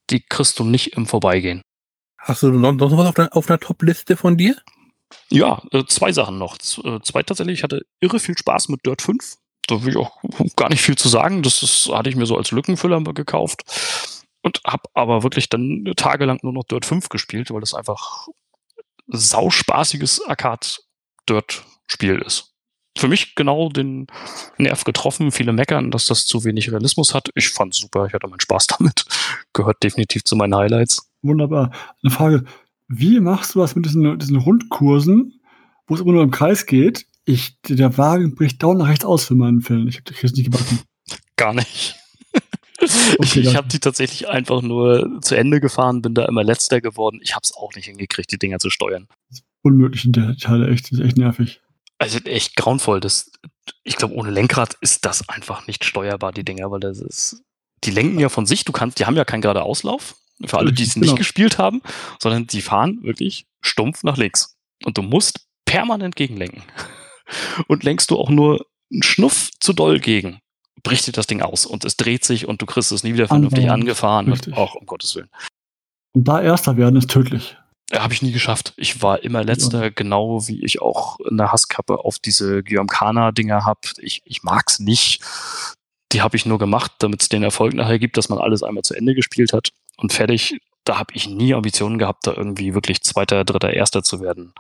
Die 0.10 0.22
kriegst 0.22 0.60
du 0.60 0.64
nicht 0.64 0.94
im 0.94 1.06
Vorbeigehen. 1.06 1.62
Hast 2.18 2.44
du 2.44 2.52
noch, 2.52 2.74
noch 2.74 2.98
was 2.98 3.08
auf, 3.08 3.16
der, 3.16 3.36
auf 3.36 3.50
einer 3.50 3.60
Top-Liste 3.60 4.18
von 4.18 4.38
dir? 4.38 4.56
Ja, 5.30 5.62
äh, 5.72 5.86
zwei 5.86 6.12
Sachen 6.12 6.38
noch. 6.38 6.58
Äh, 6.84 7.00
zwei 7.02 7.24
tatsächlich. 7.24 7.60
Ich 7.60 7.64
hatte 7.64 7.86
irre 8.00 8.20
viel 8.20 8.38
Spaß 8.38 8.70
mit 8.70 8.86
Dirt 8.86 9.02
5. 9.02 9.38
Da 9.68 9.84
will 9.84 9.92
ich 9.92 9.98
auch 9.98 10.22
gar 10.56 10.70
nicht 10.70 10.82
viel 10.82 10.98
zu 10.98 11.10
sagen. 11.10 11.44
Das 11.44 11.64
ist, 11.64 11.90
hatte 11.90 12.10
ich 12.10 12.16
mir 12.16 12.26
so 12.26 12.38
als 12.38 12.52
Lückenfüller 12.52 13.02
gekauft. 13.14 13.64
Und 14.42 14.62
habe 14.66 14.84
aber 14.94 15.24
wirklich 15.24 15.50
dann 15.50 15.92
tagelang 15.98 16.40
nur 16.42 16.54
noch 16.54 16.64
Dirt 16.64 16.86
5 16.86 17.10
gespielt, 17.10 17.52
weil 17.52 17.62
das 17.62 17.74
einfach 17.74 18.28
sauspaßiges 19.08 20.26
Arcade-Dirt-Spiel 20.28 22.20
ist 22.20 22.57
für 23.00 23.08
mich 23.08 23.36
genau 23.36 23.70
den 23.70 24.08
Nerv 24.58 24.84
getroffen. 24.84 25.32
Viele 25.32 25.54
meckern, 25.54 25.92
dass 25.92 26.06
das 26.06 26.26
zu 26.26 26.44
wenig 26.44 26.72
Realismus 26.72 27.14
hat. 27.14 27.30
Ich 27.36 27.50
fand 27.50 27.74
super, 27.74 28.06
ich 28.06 28.14
hatte 28.14 28.28
meinen 28.28 28.40
Spaß 28.40 28.68
damit. 28.78 29.06
Gehört 29.54 29.84
definitiv 29.84 30.24
zu 30.24 30.36
meinen 30.36 30.56
Highlights. 30.56 31.10
Wunderbar. 31.22 31.72
Eine 32.04 32.12
Frage, 32.12 32.44
wie 32.88 33.20
machst 33.20 33.56
du 33.56 33.60
das 33.60 33.76
mit 33.76 33.86
diesen, 33.86 34.18
diesen 34.20 34.38
Rundkursen, 34.38 35.42
wo 35.88 35.96
es 35.96 36.02
immer 36.02 36.14
nur 36.14 36.24
im 36.24 36.32
Kreis 36.32 36.66
geht? 36.66 37.06
Ich, 37.26 37.60
der 37.64 37.98
Wagen 37.98 38.36
bricht 38.36 38.64
dauernd 38.64 38.80
nach 38.80 38.88
rechts 38.88 39.04
aus 39.04 39.26
für 39.26 39.36
meinen 39.36 39.62
Film. 39.62 39.88
Ich 39.88 39.98
habe 39.98 40.12
das 40.12 40.32
nicht 40.34 40.46
gebacken. 40.46 40.80
Gar 41.36 41.54
nicht. 41.54 41.96
Okay, 42.80 43.40
ich 43.40 43.48
ich 43.48 43.56
habe 43.56 43.68
die 43.68 43.80
tatsächlich 43.80 44.30
einfach 44.30 44.62
nur 44.62 45.20
zu 45.22 45.36
Ende 45.36 45.60
gefahren, 45.60 46.04
bin 46.04 46.14
da 46.14 46.26
immer 46.26 46.44
letzter 46.44 46.80
geworden. 46.80 47.20
Ich 47.24 47.34
habe 47.34 47.42
es 47.44 47.52
auch 47.54 47.74
nicht 47.74 47.86
hingekriegt, 47.86 48.32
die 48.32 48.38
Dinger 48.38 48.60
zu 48.60 48.70
steuern. 48.70 49.08
unmöglich 49.64 50.06
in 50.06 50.12
der 50.12 50.38
Teile, 50.38 50.70
echt, 50.70 50.86
das 50.86 51.00
ist 51.00 51.06
echt 51.06 51.18
nervig. 51.18 51.60
Also 52.00 52.20
echt 52.20 52.56
grauenvoll. 52.56 53.00
Das, 53.00 53.32
ich 53.84 53.96
glaube, 53.96 54.14
ohne 54.16 54.32
Lenkrad 54.32 54.76
ist 54.82 55.06
das 55.06 55.28
einfach 55.30 55.68
nicht 55.68 55.84
steuerbar, 55.84 56.32
die 56.32 56.46
Dinger, 56.46 56.70
weil 56.72 56.80
das 56.80 57.00
ist. 57.00 57.44
Die 57.84 57.92
lenken 57.92 58.20
ja 58.20 58.30
von 58.30 58.46
sich, 58.46 58.66
du 58.66 58.72
kannst, 58.72 59.00
die 59.00 59.06
haben 59.06 59.16
ja 59.16 59.26
keinen 59.26 59.42
gerade 59.42 59.64
Auslauf, 59.64 60.16
für 60.46 60.58
alle, 60.58 60.74
die 60.74 60.84
es 60.84 60.96
genau. 60.96 61.06
nicht 61.06 61.18
gespielt 61.18 61.58
haben, 61.58 61.82
sondern 62.20 62.48
die 62.48 62.62
fahren 62.62 63.00
wirklich 63.04 63.46
stumpf 63.62 64.04
nach 64.04 64.18
links. 64.18 64.58
Und 64.84 64.98
du 64.98 65.02
musst 65.02 65.48
permanent 65.66 66.16
gegenlenken. 66.16 66.64
Und 67.68 67.84
lenkst 67.84 68.10
du 68.10 68.18
auch 68.18 68.30
nur 68.30 68.66
einen 68.92 69.04
Schnuff 69.04 69.50
zu 69.60 69.74
doll 69.74 70.00
gegen, 70.00 70.40
bricht 70.82 71.08
dir 71.08 71.12
das 71.12 71.28
Ding 71.28 71.42
aus 71.42 71.66
und 71.66 71.84
es 71.84 71.98
dreht 71.98 72.24
sich 72.24 72.48
und 72.48 72.62
du 72.62 72.66
kriegst 72.66 72.94
es 72.94 73.04
nie 73.04 73.14
wieder 73.14 73.28
vernünftig 73.28 73.70
angefahren. 73.70 74.32
Richtig. 74.32 74.56
Auch 74.56 74.76
um 74.76 74.86
Gottes 74.86 75.14
Willen. 75.16 75.30
Und 76.14 76.26
da 76.26 76.42
Erster 76.42 76.78
werden 76.78 76.96
ist 76.96 77.10
tödlich. 77.10 77.58
Habe 77.94 78.14
ich 78.14 78.22
nie 78.22 78.34
geschafft. 78.34 78.74
Ich 78.76 79.02
war 79.02 79.24
immer 79.24 79.44
letzter, 79.44 79.84
ja. 79.84 79.90
genau 79.90 80.46
wie 80.48 80.64
ich 80.64 80.82
auch 80.82 81.18
eine 81.30 81.52
Hasskappe 81.54 82.04
auf 82.04 82.20
diese 82.20 82.62
Guillaume 82.62 82.88
Kana-Dinger 82.88 83.66
habe. 83.66 83.80
Ich, 84.00 84.22
ich 84.26 84.44
mag's 84.44 84.80
nicht. 84.80 85.22
Die 86.12 86.22
habe 86.22 86.36
ich 86.36 86.46
nur 86.46 86.60
gemacht, 86.60 86.92
damit 87.00 87.22
es 87.22 87.30
den 87.30 87.44
Erfolg 87.44 87.74
nachher 87.74 88.00
gibt, 88.00 88.18
dass 88.18 88.28
man 88.28 88.40
alles 88.40 88.62
einmal 88.62 88.84
zu 88.84 88.94
Ende 88.94 89.16
gespielt 89.16 89.54
hat 89.54 89.70
und 89.98 90.12
fertig. 90.12 90.60
Da 90.84 90.98
habe 90.98 91.14
ich 91.14 91.30
nie 91.30 91.54
Ambitionen 91.54 91.98
gehabt, 91.98 92.28
da 92.28 92.34
irgendwie 92.34 92.74
wirklich 92.74 93.04
Zweiter, 93.04 93.46
Dritter, 93.46 93.74
Erster 93.74 94.04
zu 94.04 94.20
werden. 94.22 94.54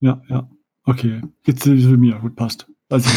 Ja, 0.00 0.22
ja. 0.28 0.48
Okay. 0.84 1.22
Jetzt 1.44 1.64
für 1.64 1.70
mir. 1.70 2.16
Gut, 2.16 2.36
passt. 2.36 2.66
Also, 2.88 3.10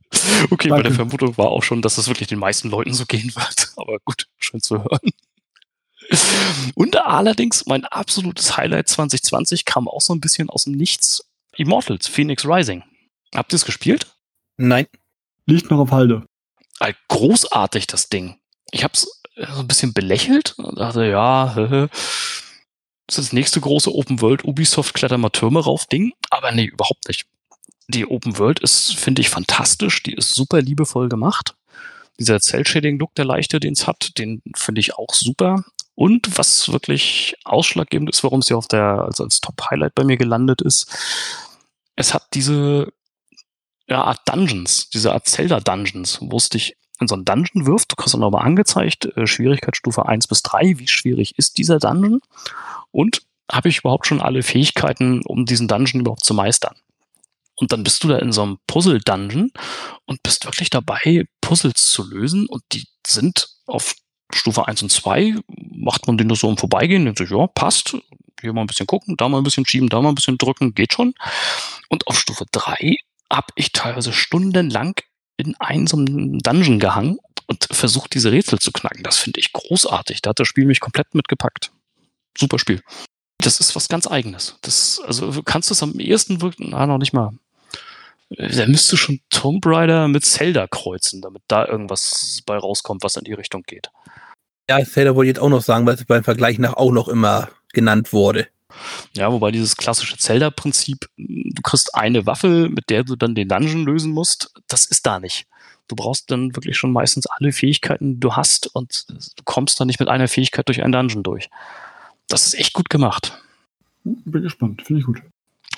okay, 0.50 0.68
Danke. 0.68 0.84
meine 0.84 0.94
Vermutung 0.94 1.36
war 1.36 1.48
auch 1.48 1.62
schon, 1.62 1.82
dass 1.82 1.96
das 1.96 2.08
wirklich 2.08 2.28
den 2.28 2.38
meisten 2.38 2.70
Leuten 2.70 2.94
so 2.94 3.06
gehen 3.06 3.34
wird. 3.34 3.72
Aber 3.76 3.98
gut, 4.04 4.28
schön 4.38 4.60
zu 4.60 4.78
hören. 4.82 5.10
Und 6.74 6.96
allerdings 6.96 7.66
mein 7.66 7.84
absolutes 7.84 8.56
Highlight 8.56 8.88
2020 8.88 9.64
kam 9.64 9.88
auch 9.88 10.00
so 10.00 10.14
ein 10.14 10.20
bisschen 10.20 10.48
aus 10.50 10.64
dem 10.64 10.72
Nichts. 10.72 11.24
Immortals, 11.56 12.06
Phoenix 12.06 12.46
Rising. 12.46 12.84
Habt 13.34 13.52
ihr 13.52 13.56
es 13.56 13.64
gespielt? 13.64 14.06
Nein. 14.56 14.86
Liegt 15.46 15.70
noch 15.70 15.78
auf 15.78 15.90
Halde. 15.90 16.26
Großartig, 17.08 17.86
das 17.86 18.08
Ding. 18.08 18.36
Ich 18.70 18.84
habe 18.84 18.92
es 18.94 19.22
äh, 19.34 19.46
so 19.52 19.60
ein 19.60 19.68
bisschen 19.68 19.92
belächelt 19.92 20.54
und 20.58 20.78
dachte, 20.78 21.04
ja, 21.06 21.52
das 21.54 23.18
ist 23.18 23.18
das 23.18 23.32
nächste 23.32 23.60
große 23.60 23.94
Open 23.94 24.20
World 24.20 24.44
Ubisoft 24.44 24.94
Kletter 24.94 25.18
mal 25.18 25.30
Türme 25.30 25.60
rauf 25.60 25.86
Ding. 25.86 26.12
Aber 26.30 26.52
nee, 26.52 26.66
überhaupt 26.66 27.08
nicht. 27.08 27.26
Die 27.88 28.06
Open 28.06 28.38
World 28.38 28.60
ist, 28.60 28.94
finde 28.96 29.22
ich, 29.22 29.30
fantastisch. 29.30 30.02
Die 30.02 30.12
ist 30.12 30.34
super 30.34 30.60
liebevoll 30.60 31.08
gemacht. 31.08 31.54
Dieser 32.20 32.40
Cell-Shading-Look, 32.40 33.14
der 33.14 33.24
leichte, 33.24 33.60
den 33.60 33.72
es 33.72 33.86
hat, 33.86 34.18
den 34.18 34.42
finde 34.54 34.80
ich 34.80 34.94
auch 34.94 35.14
super. 35.14 35.64
Und 35.98 36.38
was 36.38 36.70
wirklich 36.70 37.34
ausschlaggebend 37.42 38.08
ist, 38.08 38.22
warum 38.22 38.40
sie 38.40 38.54
auf 38.54 38.68
der, 38.68 39.02
also 39.02 39.24
als 39.24 39.40
Top-Highlight 39.40 39.96
bei 39.96 40.04
mir 40.04 40.16
gelandet 40.16 40.62
ist, 40.62 40.96
es 41.96 42.14
hat 42.14 42.28
diese 42.34 42.92
ja, 43.88 44.04
Art 44.04 44.20
Dungeons, 44.26 44.90
diese 44.90 45.12
Art 45.12 45.26
Zelda-Dungeons, 45.26 46.18
wo 46.20 46.36
es 46.36 46.50
dich 46.50 46.76
in 47.00 47.08
so 47.08 47.16
einen 47.16 47.24
Dungeon 47.24 47.66
wirft. 47.66 47.90
Du 47.90 47.96
kriegst 47.96 48.14
dann 48.14 48.20
nochmal 48.20 48.46
angezeigt, 48.46 49.06
äh, 49.16 49.26
Schwierigkeitsstufe 49.26 50.06
1 50.06 50.28
bis 50.28 50.42
3, 50.42 50.78
wie 50.78 50.86
schwierig 50.86 51.36
ist 51.36 51.58
dieser 51.58 51.80
Dungeon? 51.80 52.20
Und 52.92 53.22
habe 53.50 53.68
ich 53.68 53.78
überhaupt 53.78 54.06
schon 54.06 54.22
alle 54.22 54.44
Fähigkeiten, 54.44 55.22
um 55.26 55.46
diesen 55.46 55.66
Dungeon 55.66 56.02
überhaupt 56.02 56.24
zu 56.24 56.32
meistern? 56.32 56.76
Und 57.56 57.72
dann 57.72 57.82
bist 57.82 58.04
du 58.04 58.08
da 58.08 58.18
in 58.18 58.30
so 58.30 58.42
einem 58.44 58.58
Puzzle-Dungeon 58.68 59.50
und 60.04 60.22
bist 60.22 60.44
wirklich 60.44 60.70
dabei, 60.70 61.24
Puzzles 61.40 61.90
zu 61.90 62.08
lösen. 62.08 62.46
Und 62.46 62.62
die 62.70 62.86
sind 63.04 63.48
auf 63.66 63.96
Stufe 64.32 64.66
1 64.66 64.82
und 64.82 64.90
2 64.90 65.36
macht 65.72 66.06
man 66.06 66.18
den 66.18 66.26
nur 66.26 66.36
so 66.36 66.48
im 66.48 66.56
Vorbeigehen, 66.56 67.04
denkt 67.04 67.18
sich, 67.18 67.30
ja, 67.30 67.46
passt, 67.46 67.96
hier 68.40 68.52
mal 68.52 68.62
ein 68.62 68.66
bisschen 68.66 68.86
gucken, 68.86 69.16
da 69.16 69.28
mal 69.28 69.38
ein 69.38 69.44
bisschen 69.44 69.66
schieben, 69.66 69.88
da 69.88 70.00
mal 70.00 70.10
ein 70.10 70.14
bisschen 70.14 70.38
drücken, 70.38 70.74
geht 70.74 70.92
schon. 70.92 71.14
Und 71.88 72.06
auf 72.06 72.18
Stufe 72.18 72.44
3 72.52 72.96
habe 73.32 73.48
ich 73.56 73.72
teilweise 73.72 74.12
stundenlang 74.12 74.94
in 75.36 75.54
einem 75.60 76.38
Dungeon 76.38 76.78
gehangen 76.78 77.18
und 77.46 77.68
versucht, 77.70 78.14
diese 78.14 78.32
Rätsel 78.32 78.58
zu 78.58 78.72
knacken. 78.72 79.02
Das 79.02 79.18
finde 79.18 79.40
ich 79.40 79.52
großartig. 79.52 80.22
Da 80.22 80.30
hat 80.30 80.40
das 80.40 80.48
Spiel 80.48 80.66
mich 80.66 80.80
komplett 80.80 81.14
mitgepackt. 81.14 81.72
Super 82.36 82.58
Spiel. 82.58 82.82
Das 83.38 83.60
ist 83.60 83.74
was 83.76 83.88
ganz 83.88 84.06
eigenes. 84.06 84.58
Das, 84.62 85.00
also 85.04 85.30
du 85.30 85.42
kannst 85.42 85.70
es 85.70 85.82
am 85.82 85.98
ehesten 85.98 86.42
wirklich, 86.42 86.68
na, 86.70 86.86
noch 86.86 86.98
nicht 86.98 87.12
mal. 87.12 87.32
Da 88.30 88.66
müsste 88.66 88.96
schon 88.96 89.20
Tomb 89.30 89.64
Raider 89.64 90.06
mit 90.08 90.24
Zelda 90.24 90.66
kreuzen, 90.66 91.22
damit 91.22 91.42
da 91.48 91.66
irgendwas 91.66 92.42
bei 92.44 92.58
rauskommt, 92.58 93.02
was 93.02 93.16
in 93.16 93.24
die 93.24 93.32
Richtung 93.32 93.62
geht. 93.62 93.90
Ja, 94.68 94.84
Zelda 94.84 95.14
wollte 95.14 95.30
ich 95.30 95.36
jetzt 95.36 95.42
auch 95.42 95.48
noch 95.48 95.62
sagen, 95.62 95.86
weil 95.86 95.94
es 95.94 96.04
beim 96.04 96.24
Vergleich 96.24 96.58
nach 96.58 96.74
auch 96.74 96.92
noch 96.92 97.08
immer 97.08 97.48
genannt 97.72 98.12
wurde. 98.12 98.48
Ja, 99.16 99.32
wobei 99.32 99.50
dieses 99.50 99.76
klassische 99.76 100.18
Zelda-Prinzip, 100.18 101.08
du 101.16 101.62
kriegst 101.62 101.94
eine 101.94 102.26
Waffe, 102.26 102.68
mit 102.68 102.90
der 102.90 103.02
du 103.02 103.16
dann 103.16 103.34
den 103.34 103.48
Dungeon 103.48 103.86
lösen 103.86 104.12
musst, 104.12 104.52
das 104.68 104.84
ist 104.84 105.06
da 105.06 105.20
nicht. 105.20 105.46
Du 105.88 105.96
brauchst 105.96 106.30
dann 106.30 106.54
wirklich 106.54 106.76
schon 106.76 106.92
meistens 106.92 107.26
alle 107.26 107.50
Fähigkeiten, 107.50 108.14
die 108.14 108.20
du 108.20 108.34
hast 108.34 108.66
und 108.74 109.06
du 109.08 109.42
kommst 109.44 109.80
dann 109.80 109.86
nicht 109.86 110.00
mit 110.00 110.10
einer 110.10 110.28
Fähigkeit 110.28 110.68
durch 110.68 110.82
einen 110.82 110.92
Dungeon 110.92 111.22
durch. 111.22 111.48
Das 112.28 112.46
ist 112.46 112.54
echt 112.54 112.74
gut 112.74 112.90
gemacht. 112.90 113.40
Bin 114.04 114.42
gespannt, 114.42 114.82
finde 114.82 115.00
ich 115.00 115.06
gut. 115.06 115.22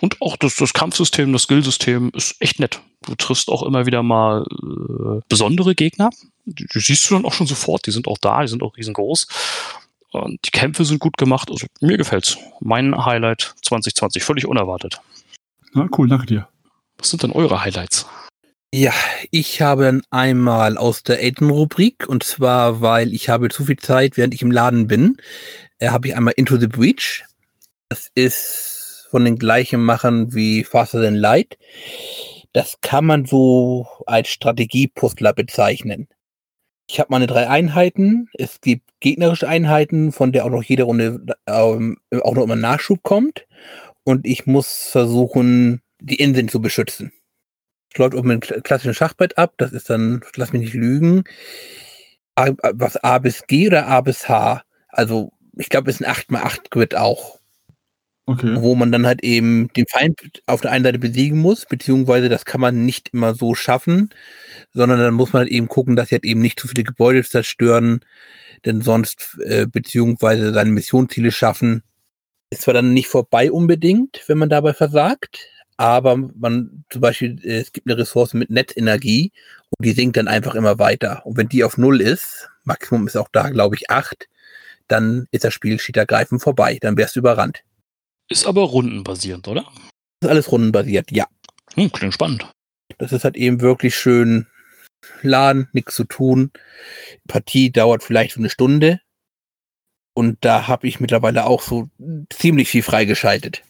Und 0.01 0.21
auch 0.21 0.37
das, 0.37 0.57
das 0.57 0.73
Kampfsystem, 0.73 1.33
das 1.33 1.43
Skillsystem 1.43 2.11
ist 2.15 2.37
echt 2.41 2.59
nett. 2.59 2.81
Du 3.03 3.15
triffst 3.15 3.49
auch 3.49 3.63
immer 3.63 3.87
wieder 3.87 4.03
mal 4.03 4.45
äh, 4.51 5.21
besondere 5.29 5.75
Gegner. 5.75 6.11
Die, 6.45 6.67
die 6.67 6.81
siehst 6.81 7.09
du 7.09 7.15
dann 7.15 7.25
auch 7.25 7.35
schon 7.35 7.47
sofort. 7.47 7.87
Die 7.87 7.91
sind 7.91 8.09
auch 8.09 8.19
da, 8.19 8.43
die 8.43 8.49
sind 8.49 8.63
auch 8.63 8.77
riesengroß. 8.77 9.27
Und 10.13 10.41
die 10.47 10.51
Kämpfe 10.51 10.85
sind 10.85 10.99
gut 10.99 11.17
gemacht. 11.17 11.51
Also 11.51 11.67
mir 11.81 11.97
gefällt's. 11.97 12.39
Mein 12.61 13.05
Highlight 13.05 13.55
2020, 13.63 14.25
völlig 14.25 14.47
unerwartet. 14.47 15.01
Ja, 15.75 15.87
cool, 15.97 16.09
danke 16.09 16.27
dir. 16.27 16.49
Was 16.99 17.11
sind 17.11 17.23
denn 17.23 17.33
eure 17.33 17.63
Highlights? 17.63 18.07
Ja, 18.73 18.93
ich 19.31 19.61
habe 19.63 19.85
dann 19.85 20.03
einmal 20.11 20.79
aus 20.79 21.03
der 21.03 21.19
Aiden-Rubrik 21.19 22.09
und 22.09 22.23
zwar, 22.23 22.81
weil 22.81 23.13
ich 23.13 23.29
habe 23.29 23.49
zu 23.49 23.65
viel 23.65 23.79
Zeit, 23.79 24.17
während 24.17 24.33
ich 24.33 24.43
im 24.43 24.53
Laden 24.53 24.87
bin, 24.87 25.17
äh, 25.79 25.89
habe 25.89 26.09
ich 26.09 26.17
einmal 26.17 26.35
Into 26.37 26.57
the 26.57 26.69
Breach. 26.69 27.25
Das 27.89 28.11
ist 28.15 28.70
von 29.11 29.25
den 29.25 29.37
gleichen 29.37 29.83
Machern 29.83 30.33
wie 30.35 30.65
Faster 30.65 31.03
Than 31.03 31.17
Light. 31.17 31.59
Das 32.53 32.81
kann 32.81 33.05
man 33.05 33.27
so 33.27 33.87
als 34.07 34.29
Strategie-Puzzler 34.29 35.33
bezeichnen. 35.33 36.09
Ich 36.89 36.99
habe 36.99 37.09
meine 37.11 37.27
drei 37.27 37.49
Einheiten. 37.49 38.29
Es 38.35 38.61
gibt 38.61 38.89
gegnerische 39.01 39.49
Einheiten, 39.49 40.13
von 40.13 40.33
der 40.33 40.45
auch 40.45 40.51
noch 40.51 40.63
jede 40.63 40.85
Runde 40.85 41.21
ähm, 41.47 41.99
auch 42.23 42.35
noch 42.35 42.43
immer 42.43 42.57
Nachschub 42.57 43.03
kommt. 43.03 43.47
Und 44.05 44.27
ich 44.27 44.47
muss 44.47 44.89
versuchen, 44.91 45.83
die 46.01 46.17
Inseln 46.17 46.49
zu 46.49 46.61
beschützen. 46.61 47.13
Es 47.93 47.99
läuft 47.99 48.15
um 48.15 48.31
ein 48.31 48.41
klassischen 48.41 48.95
Schachbrett 48.95 49.39
ab. 49.39 49.55
Das 49.59 49.73
ist 49.73 49.91
dann, 49.91 50.23
lass 50.37 50.53
mich 50.53 50.63
nicht 50.63 50.75
lügen, 50.75 51.25
A, 52.37 52.51
was 52.73 52.97
A 52.97 53.19
bis 53.19 53.47
G 53.47 53.67
oder 53.67 53.87
A 53.87 54.01
bis 54.01 54.29
H. 54.29 54.63
Also 54.89 55.33
ich 55.57 55.69
glaube, 55.69 55.91
es 55.91 56.01
ist 56.01 56.07
ein 56.07 56.15
8x8 56.15 56.71
Grid 56.71 56.95
auch. 56.95 57.40
Okay. 58.31 58.55
Wo 58.61 58.77
man 58.77 58.93
dann 58.93 59.09
halt 59.09 59.25
eben 59.25 59.73
den 59.73 59.87
Feind 59.89 60.21
auf 60.47 60.61
der 60.61 60.71
einen 60.71 60.85
Seite 60.85 61.01
besiegen 61.01 61.41
muss, 61.41 61.67
beziehungsweise 61.67 62.29
das 62.29 62.45
kann 62.45 62.61
man 62.61 62.85
nicht 62.85 63.09
immer 63.13 63.35
so 63.35 63.57
schaffen, 63.57 64.11
sondern 64.73 65.01
dann 65.01 65.15
muss 65.15 65.33
man 65.33 65.41
halt 65.41 65.51
eben 65.51 65.67
gucken, 65.67 65.97
dass 65.97 66.11
sie 66.11 66.15
halt 66.15 66.25
eben 66.25 66.41
nicht 66.41 66.61
zu 66.61 66.69
viele 66.69 66.85
Gebäude 66.85 67.25
zerstören, 67.25 68.05
denn 68.65 68.83
sonst, 68.83 69.37
äh, 69.45 69.67
beziehungsweise 69.67 70.53
seine 70.53 70.71
Missionsziele 70.71 71.33
schaffen. 71.33 71.83
Ist 72.51 72.63
zwar 72.63 72.75
dann 72.75 72.93
nicht 72.95 73.09
vorbei 73.09 73.51
unbedingt, 73.51 74.23
wenn 74.29 74.39
man 74.39 74.49
dabei 74.49 74.75
versagt, 74.75 75.49
aber 75.77 76.17
man 76.17 76.85
zum 76.89 77.01
Beispiel, 77.01 77.37
äh, 77.43 77.59
es 77.59 77.73
gibt 77.73 77.89
eine 77.89 77.99
Ressource 77.99 78.35
mit 78.35 78.49
Netzenergie 78.49 79.33
und 79.71 79.85
die 79.85 79.91
sinkt 79.93 80.17
dann 80.17 80.29
einfach 80.29 80.55
immer 80.55 80.79
weiter. 80.79 81.27
Und 81.27 81.37
wenn 81.37 81.49
die 81.49 81.65
auf 81.65 81.79
Null 81.79 82.01
ist, 82.01 82.49
Maximum 82.63 83.09
ist 83.09 83.17
auch 83.17 83.29
da, 83.33 83.49
glaube 83.49 83.75
ich, 83.75 83.91
acht, 83.91 84.29
dann 84.87 85.27
ist 85.33 85.43
das 85.43 85.53
Spiel 85.53 85.81
schietergreifend 85.81 86.41
vorbei. 86.41 86.79
Dann 86.81 86.97
wärst 86.97 87.17
du 87.17 87.21
überrannt. 87.21 87.65
Ist 88.31 88.47
aber 88.47 88.63
rundenbasierend, 88.63 89.49
oder? 89.49 89.63
Das 90.21 90.29
ist 90.29 90.31
alles 90.31 90.53
rundenbasiert, 90.53 91.11
ja. 91.11 91.27
Hm, 91.75 91.91
klingt 91.91 92.15
spannend. 92.15 92.49
Das 92.99 93.13
ist 93.13 93.25
halt 93.25 93.37
eben 93.37 93.61
wirklich 93.61 93.97
schön 93.97 94.47
laden, 95.23 95.69
nichts 95.73 95.97
zu 95.97 96.05
tun. 96.05 96.53
Partie 97.27 97.73
dauert 97.73 98.05
vielleicht 98.05 98.35
so 98.35 98.41
eine 98.41 98.51
Stunde. 98.51 99.01
Und 100.15 100.39
da 100.43 100.69
habe 100.69 100.87
ich 100.87 101.01
mittlerweile 101.01 101.47
auch 101.47 101.63
so 101.63 101.89
ziemlich 102.31 102.69
viel 102.69 102.83
freigeschaltet. 102.83 103.65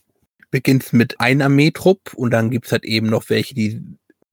Beginnt 0.51 0.93
mit 0.93 1.21
einem 1.21 1.43
Armeetrupp 1.43 2.13
und 2.15 2.31
dann 2.31 2.51
gibt's 2.51 2.73
halt 2.73 2.85
eben 2.85 3.09
noch 3.09 3.31
welche, 3.31 3.55
die 3.55 3.81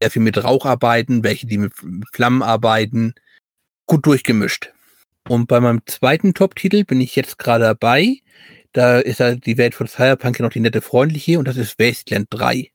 sehr 0.02 0.12
viel 0.12 0.22
mit 0.22 0.44
Rauch 0.44 0.66
arbeiten, 0.66 1.24
welche, 1.24 1.48
die 1.48 1.58
mit 1.58 1.74
Flammen 2.12 2.42
arbeiten. 2.42 3.14
Gut 3.86 4.06
durchgemischt. 4.06 4.74
Und 5.30 5.48
bei 5.48 5.60
meinem 5.60 5.82
zweiten 5.86 6.34
Top-Titel 6.34 6.84
bin 6.84 7.02
ich 7.02 7.16
jetzt 7.16 7.38
gerade 7.38 7.66
dabei. 7.66 8.22
Da 8.78 9.00
ist 9.00 9.22
halt 9.22 9.48
die 9.48 9.58
Welt 9.58 9.74
von 9.74 9.88
Cyberpunk 9.88 10.38
ja 10.38 10.46
noch 10.46 10.52
die 10.52 10.60
nette 10.60 10.82
freundliche 10.82 11.40
und 11.40 11.48
das 11.48 11.58
ist 11.58 11.80
Wasteland 11.80 12.28
3. 12.30 12.70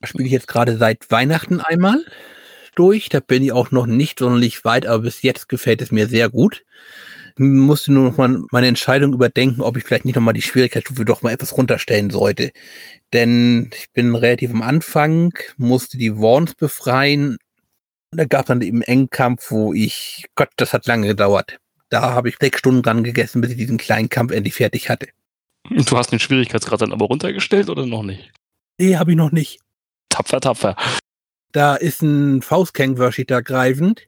Da 0.00 0.06
spiele 0.06 0.26
ich 0.26 0.32
jetzt 0.32 0.48
gerade 0.48 0.76
seit 0.76 1.10
Weihnachten 1.10 1.62
einmal 1.62 2.04
durch. 2.74 3.08
Da 3.08 3.20
bin 3.20 3.42
ich 3.42 3.50
auch 3.50 3.70
noch 3.70 3.86
nicht 3.86 4.18
sonderlich 4.18 4.66
weit, 4.66 4.84
aber 4.84 5.04
bis 5.04 5.22
jetzt 5.22 5.48
gefällt 5.48 5.80
es 5.80 5.92
mir 5.92 6.08
sehr 6.08 6.28
gut. 6.28 6.62
Musste 7.38 7.90
nur 7.90 8.10
noch 8.10 8.18
mal 8.18 8.42
meine 8.50 8.66
Entscheidung 8.66 9.14
überdenken, 9.14 9.62
ob 9.62 9.78
ich 9.78 9.84
vielleicht 9.84 10.04
nicht 10.04 10.16
noch 10.16 10.22
mal 10.22 10.34
die 10.34 10.42
Schwierigkeitsstufe 10.42 11.06
doch 11.06 11.22
mal 11.22 11.32
etwas 11.32 11.56
runterstellen 11.56 12.10
sollte. 12.10 12.52
Denn 13.14 13.70
ich 13.74 13.90
bin 13.94 14.14
relativ 14.14 14.50
am 14.50 14.60
Anfang, 14.60 15.32
musste 15.56 15.96
die 15.96 16.18
Worms 16.18 16.54
befreien. 16.54 17.38
Und 18.10 18.18
da 18.18 18.26
gab 18.26 18.42
es 18.42 18.48
dann 18.48 18.60
eben 18.60 18.82
Engkampf, 18.82 19.50
wo 19.50 19.72
ich, 19.72 20.26
Gott, 20.34 20.50
das 20.56 20.74
hat 20.74 20.86
lange 20.86 21.06
gedauert. 21.06 21.60
Da 21.88 22.12
habe 22.12 22.28
ich 22.28 22.36
sechs 22.38 22.58
Stunden 22.58 22.82
dran 22.82 23.04
gegessen, 23.04 23.40
bis 23.40 23.52
ich 23.52 23.56
diesen 23.56 23.78
kleinen 23.78 24.10
Kampf 24.10 24.32
endlich 24.32 24.52
fertig 24.52 24.90
hatte. 24.90 25.08
Du 25.86 25.96
hast 25.96 26.10
den 26.10 26.18
Schwierigkeitsgrad 26.18 26.82
dann 26.82 26.92
aber 26.92 27.06
runtergestellt 27.06 27.68
oder 27.68 27.86
noch 27.86 28.02
nicht? 28.02 28.32
Nee, 28.78 28.96
habe 28.96 29.12
ich 29.12 29.16
noch 29.16 29.32
nicht. 29.32 29.60
Tapfer, 30.08 30.40
tapfer. 30.40 30.76
Da 31.52 31.76
ist 31.76 32.02
ein 32.02 32.42
Faustkängwörschiter 32.42 33.42
greifend. 33.42 34.06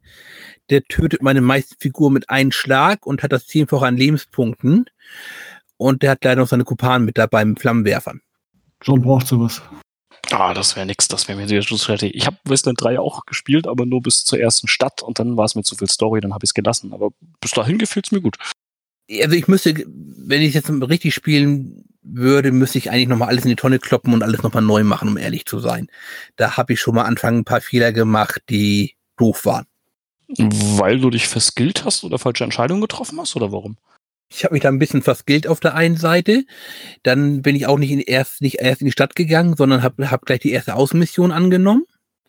Der 0.70 0.82
tötet 0.84 1.22
meine 1.22 1.40
meiste 1.40 1.76
Figur 1.78 2.10
mit 2.10 2.30
einem 2.30 2.52
Schlag 2.52 3.06
und 3.06 3.22
hat 3.22 3.32
das 3.32 3.46
zehnfache 3.46 3.86
an 3.86 3.96
Lebenspunkten. 3.96 4.86
Und 5.76 6.02
der 6.02 6.12
hat 6.12 6.24
leider 6.24 6.42
noch 6.42 6.48
seine 6.48 6.64
Kumpanen 6.64 7.04
mit 7.04 7.18
dabei 7.18 7.44
mit 7.44 7.60
Flammenwerfern. 7.60 8.20
John 8.82 9.02
braucht 9.02 9.26
sowas. 9.26 9.62
Ah, 10.30 10.54
das 10.54 10.76
wäre 10.76 10.86
nix, 10.86 11.08
das 11.08 11.28
wäre 11.28 11.38
mir 11.38 11.48
sehr 11.48 11.62
fertig. 11.62 12.14
Ich 12.14 12.26
habe 12.26 12.38
Wasteland 12.44 12.80
3 12.80 12.98
auch 12.98 13.26
gespielt, 13.26 13.66
aber 13.66 13.84
nur 13.84 14.00
bis 14.00 14.24
zur 14.24 14.40
ersten 14.40 14.68
Stadt 14.68 15.02
und 15.02 15.18
dann 15.18 15.36
war 15.36 15.44
es 15.44 15.54
mir 15.54 15.62
zu 15.62 15.74
viel 15.74 15.90
Story, 15.90 16.20
dann 16.20 16.32
habe 16.32 16.44
ich 16.44 16.50
es 16.50 16.54
gelassen. 16.54 16.92
Aber 16.92 17.10
bis 17.40 17.50
dahin 17.50 17.78
gefiel 17.78 18.02
es 18.04 18.12
mir 18.12 18.20
gut. 18.20 18.38
Also 19.20 19.36
ich 19.36 19.48
müsste, 19.48 19.84
wenn 19.86 20.42
ich 20.42 20.54
jetzt 20.54 20.70
richtig 20.70 21.14
spielen 21.14 21.84
würde, 22.02 22.52
müsste 22.52 22.78
ich 22.78 22.90
eigentlich 22.90 23.08
nochmal 23.08 23.28
alles 23.28 23.44
in 23.44 23.50
die 23.50 23.56
Tonne 23.56 23.78
kloppen 23.78 24.12
und 24.12 24.22
alles 24.22 24.42
nochmal 24.42 24.62
neu 24.62 24.84
machen, 24.84 25.08
um 25.08 25.16
ehrlich 25.16 25.46
zu 25.46 25.60
sein. 25.60 25.88
Da 26.36 26.56
habe 26.56 26.72
ich 26.72 26.80
schon 26.80 26.94
mal 26.94 27.04
Anfang 27.04 27.38
ein 27.38 27.44
paar 27.44 27.60
Fehler 27.60 27.92
gemacht, 27.92 28.42
die 28.48 28.96
doof 29.16 29.44
waren. 29.44 29.66
Weil 30.38 30.98
du 30.98 31.10
dich 31.10 31.28
verskillt 31.28 31.84
hast 31.84 32.04
oder 32.04 32.18
falsche 32.18 32.44
Entscheidungen 32.44 32.80
getroffen 32.80 33.20
hast 33.20 33.36
oder 33.36 33.52
warum? 33.52 33.76
Ich 34.30 34.44
habe 34.44 34.54
mich 34.54 34.62
da 34.62 34.70
ein 34.70 34.78
bisschen 34.78 35.02
verskillt 35.02 35.46
auf 35.46 35.60
der 35.60 35.74
einen 35.74 35.98
Seite. 35.98 36.44
Dann 37.02 37.42
bin 37.42 37.54
ich 37.54 37.66
auch 37.66 37.78
nicht, 37.78 37.90
in 37.90 38.00
erst, 38.00 38.40
nicht 38.40 38.60
erst 38.60 38.80
in 38.80 38.86
die 38.86 38.92
Stadt 38.92 39.14
gegangen, 39.14 39.56
sondern 39.56 39.82
habe 39.82 40.10
hab 40.10 40.24
gleich 40.24 40.40
die 40.40 40.52
erste 40.52 40.74
Außenmission 40.74 41.32
angenommen. 41.32 41.84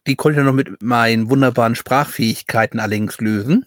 Die 0.05 0.15
konnte 0.15 0.33
ich 0.33 0.37
dann 0.37 0.45
noch 0.45 0.53
mit 0.53 0.83
meinen 0.83 1.29
wunderbaren 1.29 1.75
Sprachfähigkeiten 1.75 2.81
allerdings 2.81 3.19
lösen. 3.21 3.65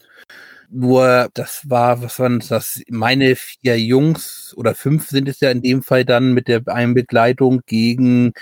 Nur, 0.70 1.28
das 1.34 1.62
war, 1.68 2.02
was 2.02 2.18
waren 2.18 2.42
das? 2.48 2.82
Meine 2.88 3.36
vier 3.36 3.78
Jungs 3.78 4.54
oder 4.56 4.74
fünf 4.74 5.08
sind 5.08 5.28
es 5.28 5.40
ja 5.40 5.50
in 5.50 5.62
dem 5.62 5.82
Fall 5.82 6.04
dann 6.04 6.32
mit 6.32 6.48
der 6.48 6.62
einen 6.66 6.94
Begleitung 6.94 7.62
gegen, 7.66 8.32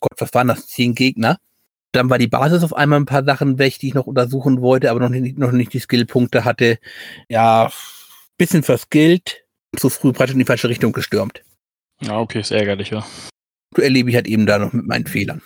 Gott, 0.00 0.18
was 0.18 0.34
waren 0.34 0.48
das? 0.48 0.66
Zehn 0.66 0.94
Gegner. 0.94 1.38
Dann 1.92 2.10
war 2.10 2.18
die 2.18 2.26
Basis 2.26 2.64
auf 2.64 2.74
einmal 2.74 3.00
ein 3.00 3.06
paar 3.06 3.24
Sachen 3.24 3.58
weg, 3.58 3.78
die 3.78 3.88
ich 3.88 3.94
noch 3.94 4.06
untersuchen 4.06 4.60
wollte, 4.60 4.90
aber 4.90 5.00
noch 5.00 5.10
nicht, 5.10 5.38
noch 5.38 5.52
nicht 5.52 5.72
die 5.72 5.80
Skillpunkte 5.80 6.44
hatte. 6.44 6.78
Ja, 7.28 7.70
bisschen 8.36 8.62
verskillt, 8.62 9.44
zu 9.76 9.90
früh 9.90 10.12
praktisch 10.12 10.34
in 10.34 10.40
die 10.40 10.44
falsche 10.44 10.68
Richtung 10.68 10.92
gestürmt. 10.92 11.44
Ja, 12.00 12.18
okay, 12.18 12.40
ist 12.40 12.50
ärgerlich, 12.50 12.90
ja. 12.90 13.06
Du 13.74 13.82
erlebe 13.82 14.10
ich 14.10 14.16
halt 14.16 14.26
eben 14.26 14.46
da 14.46 14.58
noch 14.58 14.72
mit 14.72 14.86
meinen 14.86 15.06
Fehlern. 15.06 15.42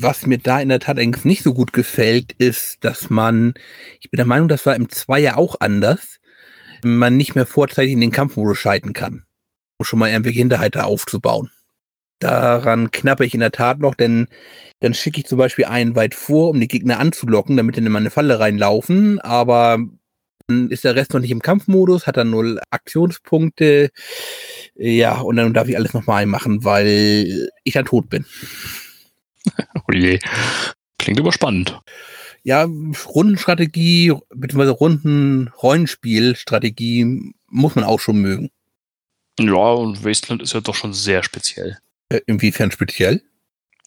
Was 0.00 0.26
mir 0.26 0.38
da 0.38 0.60
in 0.60 0.68
der 0.68 0.78
Tat 0.78 0.96
eigentlich 0.96 1.24
nicht 1.24 1.42
so 1.42 1.52
gut 1.52 1.72
gefällt, 1.72 2.32
ist, 2.38 2.84
dass 2.84 3.10
man, 3.10 3.54
ich 4.00 4.10
bin 4.10 4.18
der 4.18 4.26
Meinung, 4.26 4.46
das 4.46 4.64
war 4.64 4.76
im 4.76 4.88
Zweier 4.88 5.36
auch 5.36 5.56
anders, 5.58 6.20
man 6.84 7.16
nicht 7.16 7.34
mehr 7.34 7.46
vorzeitig 7.46 7.92
in 7.92 8.00
den 8.00 8.12
Kampfmodus 8.12 8.58
schalten 8.58 8.92
kann, 8.92 9.24
um 9.76 9.84
schon 9.84 9.98
mal 9.98 10.08
irgendwelche 10.08 10.38
Hinterhalte 10.38 10.84
aufzubauen. 10.84 11.50
Daran 12.20 12.92
knappe 12.92 13.24
ich 13.26 13.34
in 13.34 13.40
der 13.40 13.50
Tat 13.50 13.80
noch, 13.80 13.96
denn 13.96 14.28
dann 14.78 14.94
schicke 14.94 15.18
ich 15.18 15.26
zum 15.26 15.38
Beispiel 15.38 15.64
einen 15.64 15.96
weit 15.96 16.14
vor, 16.14 16.50
um 16.50 16.60
die 16.60 16.68
Gegner 16.68 17.00
anzulocken, 17.00 17.56
damit 17.56 17.74
die 17.74 17.80
in 17.80 17.90
meine 17.90 18.10
Falle 18.10 18.38
reinlaufen, 18.38 19.18
aber 19.18 19.78
dann 20.46 20.70
ist 20.70 20.84
der 20.84 20.94
Rest 20.94 21.12
noch 21.12 21.20
nicht 21.20 21.32
im 21.32 21.42
Kampfmodus, 21.42 22.06
hat 22.06 22.16
dann 22.16 22.30
null 22.30 22.60
Aktionspunkte, 22.70 23.90
ja, 24.76 25.18
und 25.18 25.34
dann 25.34 25.54
darf 25.54 25.68
ich 25.68 25.76
alles 25.76 25.92
nochmal 25.92 26.26
machen, 26.26 26.62
weil 26.64 27.50
ich 27.64 27.72
dann 27.72 27.84
tot 27.84 28.08
bin. 28.08 28.24
oh 29.88 29.92
je. 29.92 30.18
Klingt 30.98 31.20
aber 31.20 31.32
spannend. 31.32 31.80
Ja, 32.42 32.66
Rundenstrategie, 33.06 34.12
beziehungsweise 34.34 34.72
Runden-Rollenspielstrategie 34.72 37.32
muss 37.48 37.74
man 37.74 37.84
auch 37.84 38.00
schon 38.00 38.18
mögen. 38.18 38.50
Ja, 39.40 39.72
und 39.72 40.04
Wasteland 40.04 40.42
ist 40.42 40.54
ja 40.54 40.60
doch 40.60 40.74
schon 40.74 40.94
sehr 40.94 41.22
speziell. 41.22 41.78
Äh, 42.08 42.20
inwiefern 42.26 42.70
speziell? 42.70 43.22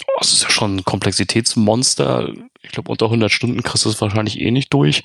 Oh, 0.08 0.20
es 0.22 0.34
ist 0.34 0.44
ja 0.44 0.50
schon 0.50 0.78
ein 0.78 0.84
Komplexitätsmonster. 0.84 2.34
Ich 2.62 2.72
glaube, 2.72 2.92
unter 2.92 3.06
100 3.06 3.32
Stunden 3.32 3.64
kriegst 3.64 3.86
du 3.86 3.90
es 3.90 4.02
wahrscheinlich 4.02 4.40
eh 4.40 4.52
nicht 4.52 4.74
durch. 4.74 5.04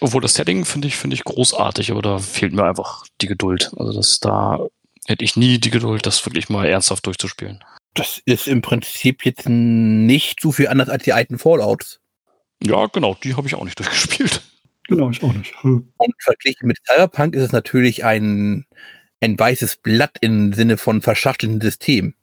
Obwohl 0.00 0.20
das 0.20 0.34
Setting 0.34 0.64
finde 0.64 0.88
ich, 0.88 0.96
finde 0.96 1.14
ich 1.14 1.24
großartig, 1.24 1.92
aber 1.92 2.02
da 2.02 2.18
fehlt 2.18 2.52
mir 2.52 2.64
einfach 2.64 3.04
die 3.20 3.26
Geduld. 3.26 3.70
Also 3.76 3.92
das 3.92 4.20
da 4.20 4.66
hätte 5.06 5.24
ich 5.24 5.36
nie 5.36 5.58
die 5.58 5.70
Geduld, 5.70 6.06
das 6.06 6.24
wirklich 6.26 6.48
mal 6.48 6.66
ernsthaft 6.66 7.06
durchzuspielen. 7.06 7.62
Das 7.94 8.22
ist 8.24 8.48
im 8.48 8.62
Prinzip 8.62 9.24
jetzt 9.24 9.48
nicht 9.48 10.40
so 10.40 10.52
viel 10.52 10.68
anders 10.68 10.88
als 10.88 11.04
die 11.04 11.12
alten 11.12 11.38
Fallouts. 11.38 12.00
Ja, 12.62 12.86
genau, 12.86 13.16
die 13.22 13.34
habe 13.36 13.46
ich 13.46 13.54
auch 13.54 13.64
nicht 13.64 13.78
durchgespielt. 13.78 14.42
Genau, 14.88 15.10
ich 15.10 15.22
auch 15.22 15.32
nicht. 15.32 15.54
Hm. 15.62 15.92
Und 15.96 16.14
verglichen 16.18 16.66
mit 16.66 16.78
Cyberpunk 16.86 17.34
ist 17.34 17.42
es 17.42 17.52
natürlich 17.52 18.04
ein, 18.04 18.66
ein 19.20 19.38
weißes 19.38 19.76
Blatt 19.76 20.18
im 20.20 20.52
Sinne 20.52 20.76
von 20.76 21.02
verschachtelten 21.02 21.60
System. 21.60 22.14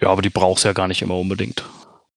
Ja, 0.00 0.08
aber 0.08 0.22
die 0.22 0.30
brauchst 0.30 0.64
ja 0.64 0.72
gar 0.72 0.88
nicht 0.88 1.02
immer 1.02 1.18
unbedingt. 1.18 1.64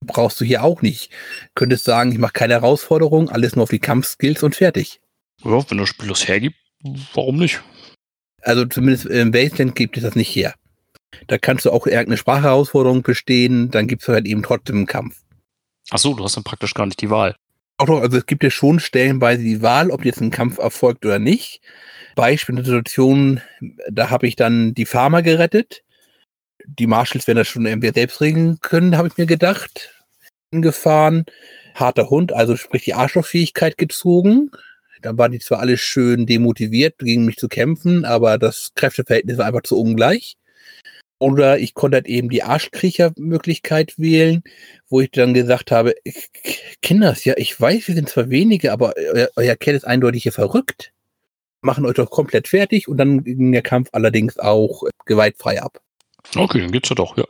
Brauchst 0.02 0.40
du 0.40 0.46
hier 0.46 0.64
auch 0.64 0.82
nicht. 0.82 1.12
Könntest 1.56 1.84
sagen, 1.84 2.12
ich 2.12 2.18
mache 2.18 2.34
keine 2.34 2.54
Herausforderung, 2.54 3.30
alles 3.30 3.56
nur 3.56 3.64
auf 3.64 3.70
die 3.70 3.80
Kampfskills 3.80 4.44
und 4.44 4.56
fertig. 4.56 5.02
Ja, 5.44 5.70
wenn 5.70 5.78
das 5.78 5.90
Spiel 5.90 6.10
das 6.10 6.28
hergibt, 6.28 6.58
warum 7.14 7.38
nicht? 7.38 7.62
Also 8.42 8.66
zumindest 8.66 9.06
im 9.06 9.34
Wasteland 9.34 9.76
gibt 9.76 9.98
es 9.98 10.04
das 10.04 10.16
nicht 10.16 10.34
her. 10.36 10.54
Da 11.28 11.38
kannst 11.38 11.66
du 11.66 11.72
auch 11.72 11.88
irgendeine 11.88 12.18
Sprachherausforderung 12.18 13.02
bestehen, 13.02 13.72
dann 13.72 13.88
gibt 13.88 14.04
es 14.04 14.08
halt 14.08 14.26
eben 14.26 14.44
trotzdem 14.44 14.78
einen 14.78 14.86
Kampf. 14.86 15.18
Ach 15.92 15.98
so, 15.98 16.14
du 16.14 16.24
hast 16.24 16.38
dann 16.38 16.44
praktisch 16.44 16.74
gar 16.74 16.86
nicht 16.86 17.02
die 17.02 17.10
Wahl. 17.10 17.36
Auch 17.78 17.86
doch, 17.86 18.02
also 18.02 18.18
es 18.18 18.26
gibt 18.26 18.44
ja 18.44 18.52
schon 18.52 18.80
stellenweise 18.80 19.42
die 19.42 19.62
Wahl, 19.62 19.90
ob 19.90 20.06
jetzt 20.06 20.22
ein 20.22 20.32
Kampf 20.32 20.58
erfolgt 20.58 21.06
oder 21.06 21.18
nicht. 21.18 21.62
Beispiel 22.16 22.54
in 22.54 22.58
der 22.58 22.66
Situation, 22.66 23.42
da 23.90 24.10
habe 24.10 24.28
ich 24.28 24.36
dann 24.36 24.74
die 24.74 24.86
Farmer 24.86 25.22
gerettet. 25.22 25.84
Die 26.66 26.88
Marshals 26.88 27.26
werden 27.28 27.38
das 27.38 27.48
schon 27.48 27.66
irgendwie 27.66 27.92
selbst 27.94 28.22
regeln 28.22 28.60
können, 28.60 28.98
habe 28.98 29.08
ich 29.08 29.18
mir 29.18 29.26
gedacht. 29.26 29.96
Gefahren, 30.52 31.26
harter 31.74 32.10
Hund, 32.10 32.34
also 32.34 32.58
sprich 32.58 32.84
die 32.84 32.94
Arschlochfähigkeit 32.94 33.78
gezogen. 33.78 34.52
Dann 35.02 35.18
waren 35.18 35.32
die 35.32 35.40
zwar 35.40 35.60
alle 35.60 35.78
schön 35.78 36.26
demotiviert, 36.26 36.98
gegen 36.98 37.26
mich 37.26 37.38
zu 37.38 37.48
kämpfen, 37.48 38.04
aber 38.04 38.38
das 38.38 38.72
Kräfteverhältnis 38.76 39.38
war 39.38 39.46
einfach 39.46 39.64
zu 39.64 39.80
ungleich. 39.80 40.36
Oder 41.20 41.60
ich 41.60 41.74
konnte 41.74 41.98
halt 41.98 42.08
eben 42.08 42.30
die 42.30 42.44
Arschkriecher-Möglichkeit 42.44 44.00
wählen, 44.00 44.42
wo 44.88 45.02
ich 45.02 45.12
dann 45.12 45.34
gesagt 45.34 45.70
habe, 45.70 45.94
Kinders, 46.82 47.26
ja, 47.26 47.34
ich 47.36 47.60
weiß, 47.60 47.88
wir 47.90 47.96
sind 47.96 48.08
zwar 48.10 48.30
wenige, 48.30 48.72
aber 48.72 48.94
euer, 48.96 49.30
euer 49.36 49.56
Kerl 49.58 49.76
ist 49.76 49.86
eindeutig 49.86 50.24
hier 50.24 50.32
verrückt. 50.32 50.94
Machen 51.62 51.86
euch 51.86 51.96
doch 51.96 52.10
komplett 52.10 52.48
fertig 52.48 52.88
und 52.88 52.98
dann 52.98 53.26
ging 53.26 53.52
der 53.52 53.62
Kampf 53.62 53.90
allerdings 53.92 54.40
auch 54.40 54.84
gewaltfrei 55.06 55.62
ab. 55.62 55.82
Okay, 56.36 56.62
dann 56.62 56.72
geht's 56.72 56.88
ja 56.88 56.96
doch, 56.96 57.18
ja. 57.18 57.26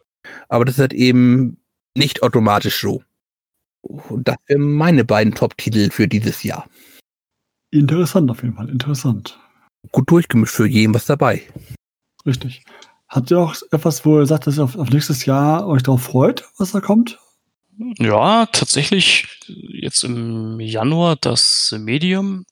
Aber 0.49 0.65
das 0.65 0.75
ist 0.75 0.81
halt 0.81 0.93
eben 0.93 1.57
nicht 1.97 2.21
automatisch 2.21 2.79
so. 2.79 3.01
Und 3.81 4.27
das 4.27 4.37
wären 4.45 4.73
meine 4.73 5.03
beiden 5.03 5.33
Top-Titel 5.33 5.89
für 5.89 6.07
dieses 6.07 6.43
Jahr. 6.43 6.69
Interessant 7.71 8.29
auf 8.29 8.43
jeden 8.43 8.55
Fall, 8.55 8.69
interessant. 8.69 9.39
Gut 9.91 10.11
durchgemischt 10.11 10.53
für 10.53 10.67
jeden 10.67 10.93
was 10.93 11.05
dabei. 11.05 11.41
Richtig. 12.25 12.63
Habt 13.09 13.31
ihr 13.31 13.39
auch 13.39 13.55
etwas, 13.71 14.05
wo 14.05 14.19
ihr 14.19 14.27
sagt, 14.27 14.45
dass 14.45 14.57
ihr 14.57 14.63
auf, 14.63 14.77
auf 14.77 14.91
nächstes 14.91 15.25
Jahr 15.25 15.67
euch 15.67 15.81
darauf 15.81 16.03
freut, 16.03 16.45
was 16.57 16.71
da 16.71 16.79
kommt? 16.79 17.17
Ja, 17.97 18.45
tatsächlich 18.45 19.27
jetzt 19.47 20.03
im 20.03 20.59
Januar 20.59 21.15
das 21.15 21.73
Medium 21.79 22.45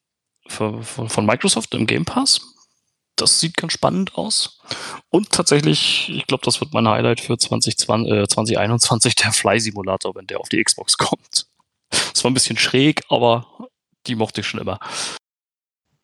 von, 0.48 0.84
von 0.84 1.26
Microsoft 1.26 1.76
im 1.76 1.86
Game 1.86 2.06
Pass. 2.06 2.42
Das 3.16 3.40
sieht 3.40 3.58
ganz 3.58 3.74
spannend 3.74 4.16
aus. 4.16 4.60
Und 5.10 5.32
tatsächlich, 5.32 6.10
ich 6.10 6.26
glaube, 6.26 6.46
das 6.46 6.60
wird 6.60 6.74
mein 6.74 6.88
Highlight 6.88 7.20
für 7.20 7.38
2020, 7.38 8.12
äh, 8.12 8.28
2021, 8.28 9.16
der 9.16 9.32
Fly 9.32 9.60
Simulator, 9.60 10.16
wenn 10.16 10.28
der 10.28 10.40
auf 10.40 10.50
die 10.50 10.64
Xbox 10.64 10.98
kommt. 10.98 11.48
Das 11.90 12.24
war 12.24 12.32
ein 12.32 12.36
bisschen 12.36 12.58
schräg, 12.58 13.04
aber 13.10 13.70
die 14.08 14.16
mochte 14.16 14.42
ich 14.42 14.48
schon 14.48 14.60
immer. 14.60 14.80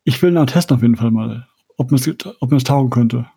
Ich 0.04 0.22
will 0.22 0.36
ihn 0.36 0.48
testen 0.48 0.76
auf 0.76 0.82
jeden 0.84 0.98
Fall 0.98 1.12
mal, 1.12 1.48
ob 1.78 1.92
mir 1.92 1.98
es 1.98 2.64
taugen 2.64 2.90
könnte 2.90 3.28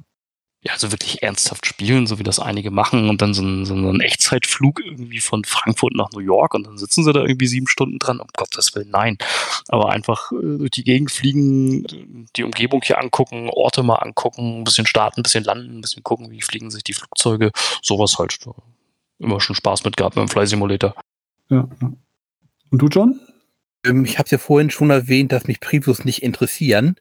ja, 0.67 0.73
so 0.77 0.91
wirklich 0.91 1.23
ernsthaft 1.23 1.65
spielen, 1.65 2.09
so 2.09 2.19
wie 2.19 2.25
das 2.25 2.41
einige 2.41 2.73
machen 2.73 3.09
und 3.09 3.23
dann 3.23 3.35
so 3.35 3.43
ein, 3.43 3.65
so 3.65 3.75
ein 3.75 4.01
Echtzeitflug 4.01 4.81
irgendwie 4.85 5.21
von 5.21 5.45
Frankfurt 5.45 5.95
nach 5.95 6.11
New 6.11 6.21
York 6.21 6.55
und 6.55 6.67
dann 6.67 6.77
sitzen 6.77 7.05
sie 7.05 7.13
da 7.13 7.21
irgendwie 7.21 7.47
sieben 7.47 7.69
Stunden 7.69 8.01
dran. 8.01 8.19
Um 8.19 8.27
Gottes 8.37 8.75
Willen, 8.75 8.91
nein. 8.91 9.17
Aber 9.69 9.91
einfach 9.91 10.33
äh, 10.33 10.59
durch 10.59 10.73
die 10.73 10.83
Gegend 10.83 11.13
fliegen, 11.13 12.27
die 12.35 12.43
Umgebung 12.43 12.83
hier 12.83 12.99
angucken, 12.99 13.49
Orte 13.49 13.85
mal 13.85 13.97
angucken, 13.97 14.61
ein 14.61 14.65
bisschen 14.65 14.87
starten, 14.87 15.21
ein 15.21 15.23
bisschen 15.23 15.45
landen, 15.45 15.79
ein 15.79 15.83
bisschen 15.83 16.03
gucken, 16.03 16.33
wie 16.33 16.43
fliegen 16.43 16.71
sich 16.73 16.83
die 16.83 16.95
Flugzeuge. 16.95 17.53
Sowas 17.81 18.19
halt. 18.19 18.37
Immer 19.19 19.41
schon 19.41 19.55
Spaß 19.55 19.85
mit 19.85 19.97
gehabt 19.97 20.17
beim 20.17 20.29
Fly 20.29 20.47
Simulator. 20.47 20.95
Ja. 21.49 21.69
Und 22.71 22.83
du, 22.83 22.89
John? 22.89 23.21
Ähm, 23.85 24.05
ich 24.05 24.19
habe 24.19 24.25
es 24.25 24.33
ja 24.33 24.39
vorhin 24.39 24.71
schon 24.71 24.91
erwähnt, 24.91 25.31
dass 25.31 25.47
mich 25.47 25.61
Previews 25.61 26.05
nicht 26.05 26.23
interessieren. 26.23 26.97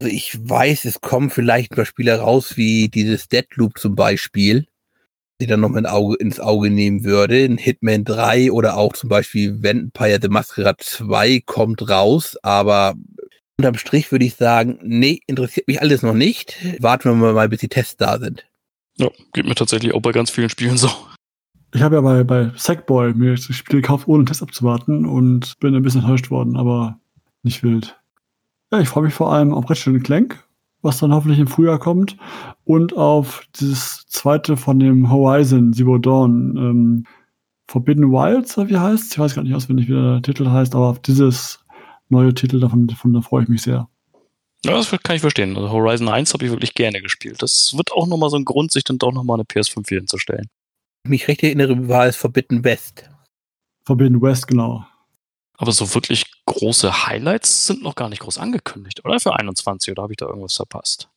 Also 0.00 0.12
ich 0.12 0.36
weiß, 0.48 0.84
es 0.84 1.00
kommen 1.00 1.30
vielleicht 1.30 1.72
ein 1.72 1.76
paar 1.76 1.86
Spiele 1.86 2.18
raus, 2.18 2.56
wie 2.56 2.88
dieses 2.88 3.28
Deadloop 3.28 3.78
zum 3.78 3.94
Beispiel, 3.94 4.66
die 5.40 5.46
dann 5.46 5.60
noch 5.60 5.70
mal 5.70 5.86
Auge, 5.86 6.16
ins 6.16 6.38
Auge 6.38 6.70
nehmen 6.70 7.04
würde. 7.04 7.44
Ein 7.44 7.56
Hitman 7.56 8.04
3 8.04 8.52
oder 8.52 8.76
auch 8.76 8.92
zum 8.92 9.08
Beispiel 9.08 9.62
Vampire 9.62 10.18
the 10.20 10.28
Masquerade 10.28 10.78
2 10.80 11.42
kommt 11.46 11.88
raus, 11.88 12.36
aber 12.42 12.94
unterm 13.58 13.76
Strich 13.76 14.12
würde 14.12 14.26
ich 14.26 14.34
sagen, 14.34 14.78
nee, 14.82 15.20
interessiert 15.26 15.66
mich 15.66 15.80
alles 15.80 16.02
noch 16.02 16.14
nicht. 16.14 16.56
Warten 16.80 17.18
wir 17.18 17.32
mal, 17.32 17.48
bis 17.48 17.60
die 17.60 17.68
Tests 17.68 17.96
da 17.96 18.18
sind. 18.18 18.46
Ja, 18.98 19.08
geht 19.32 19.46
mir 19.46 19.54
tatsächlich 19.54 19.94
auch 19.94 20.02
bei 20.02 20.12
ganz 20.12 20.30
vielen 20.30 20.50
Spielen 20.50 20.76
so. 20.76 20.90
Ich 21.74 21.82
habe 21.82 21.96
ja 21.96 22.00
bei, 22.00 22.24
bei 22.24 22.52
Sackboy 22.56 23.14
mir 23.14 23.34
das 23.34 23.44
Spiel 23.54 23.80
gekauft, 23.80 24.08
ohne 24.08 24.20
einen 24.20 24.26
Test 24.26 24.42
abzuwarten 24.42 25.04
und 25.04 25.58
bin 25.60 25.74
ein 25.74 25.82
bisschen 25.82 26.00
enttäuscht 26.02 26.30
worden, 26.30 26.56
aber 26.56 26.98
nicht 27.42 27.62
wild. 27.62 27.98
Ja, 28.72 28.80
ich 28.80 28.88
freue 28.88 29.04
mich 29.04 29.14
vor 29.14 29.32
allem 29.32 29.54
auf 29.54 29.70
Ratchet 29.70 30.02
Clank, 30.02 30.42
was 30.82 30.98
dann 30.98 31.12
hoffentlich 31.12 31.38
im 31.38 31.46
Frühjahr 31.46 31.78
kommt, 31.78 32.16
und 32.64 32.96
auf 32.96 33.44
dieses 33.58 34.06
zweite 34.08 34.56
von 34.56 34.78
dem 34.78 35.10
Horizon 35.10 35.72
Zero 35.72 35.98
Dawn, 35.98 36.56
ähm, 36.56 37.06
Forbidden 37.68 38.12
Wilds, 38.12 38.56
wie 38.56 38.76
heißt 38.76 39.12
Ich 39.12 39.18
weiß 39.18 39.34
gar 39.34 39.42
nicht 39.42 39.54
auswendig, 39.54 39.88
wie 39.88 39.92
der 39.92 40.22
Titel 40.22 40.48
heißt, 40.48 40.74
aber 40.74 40.88
auf 40.88 41.00
dieses 41.00 41.60
neue 42.08 42.34
Titel 42.34 42.60
davon, 42.60 42.86
davon 42.86 43.12
da 43.12 43.20
freue 43.20 43.42
ich 43.44 43.48
mich 43.48 43.62
sehr. 43.62 43.88
Ja, 44.64 44.72
das 44.72 44.90
kann 45.02 45.16
ich 45.16 45.20
verstehen. 45.20 45.56
Also 45.56 45.70
Horizon 45.70 46.08
1 46.08 46.32
habe 46.32 46.44
ich 46.44 46.50
wirklich 46.50 46.74
gerne 46.74 47.00
gespielt. 47.00 47.42
Das 47.42 47.76
wird 47.76 47.92
auch 47.92 48.06
nochmal 48.06 48.30
so 48.30 48.36
ein 48.36 48.44
Grund, 48.44 48.72
sich 48.72 48.84
dann 48.84 48.98
doch 48.98 49.12
nochmal 49.12 49.36
eine 49.36 49.44
PS5 49.44 49.88
hier 49.88 49.98
hinzustellen. 49.98 50.48
Mich 51.04 51.28
recht 51.28 51.42
erinnere, 51.42 51.88
war 51.88 52.06
es 52.06 52.16
Forbidden 52.16 52.64
West. 52.64 53.08
Forbidden 53.84 54.20
West, 54.20 54.48
genau. 54.48 54.84
Aber 55.58 55.72
so 55.72 55.94
wirklich 55.94 56.24
große 56.46 57.06
Highlights 57.06 57.66
sind 57.66 57.82
noch 57.82 57.94
gar 57.94 58.08
nicht 58.08 58.20
groß 58.20 58.38
angekündigt, 58.38 59.04
oder? 59.04 59.18
Für 59.20 59.34
21, 59.34 59.92
oder 59.92 60.02
habe 60.02 60.12
ich 60.12 60.18
da 60.18 60.26
irgendwas 60.26 60.56
verpasst? 60.56 61.08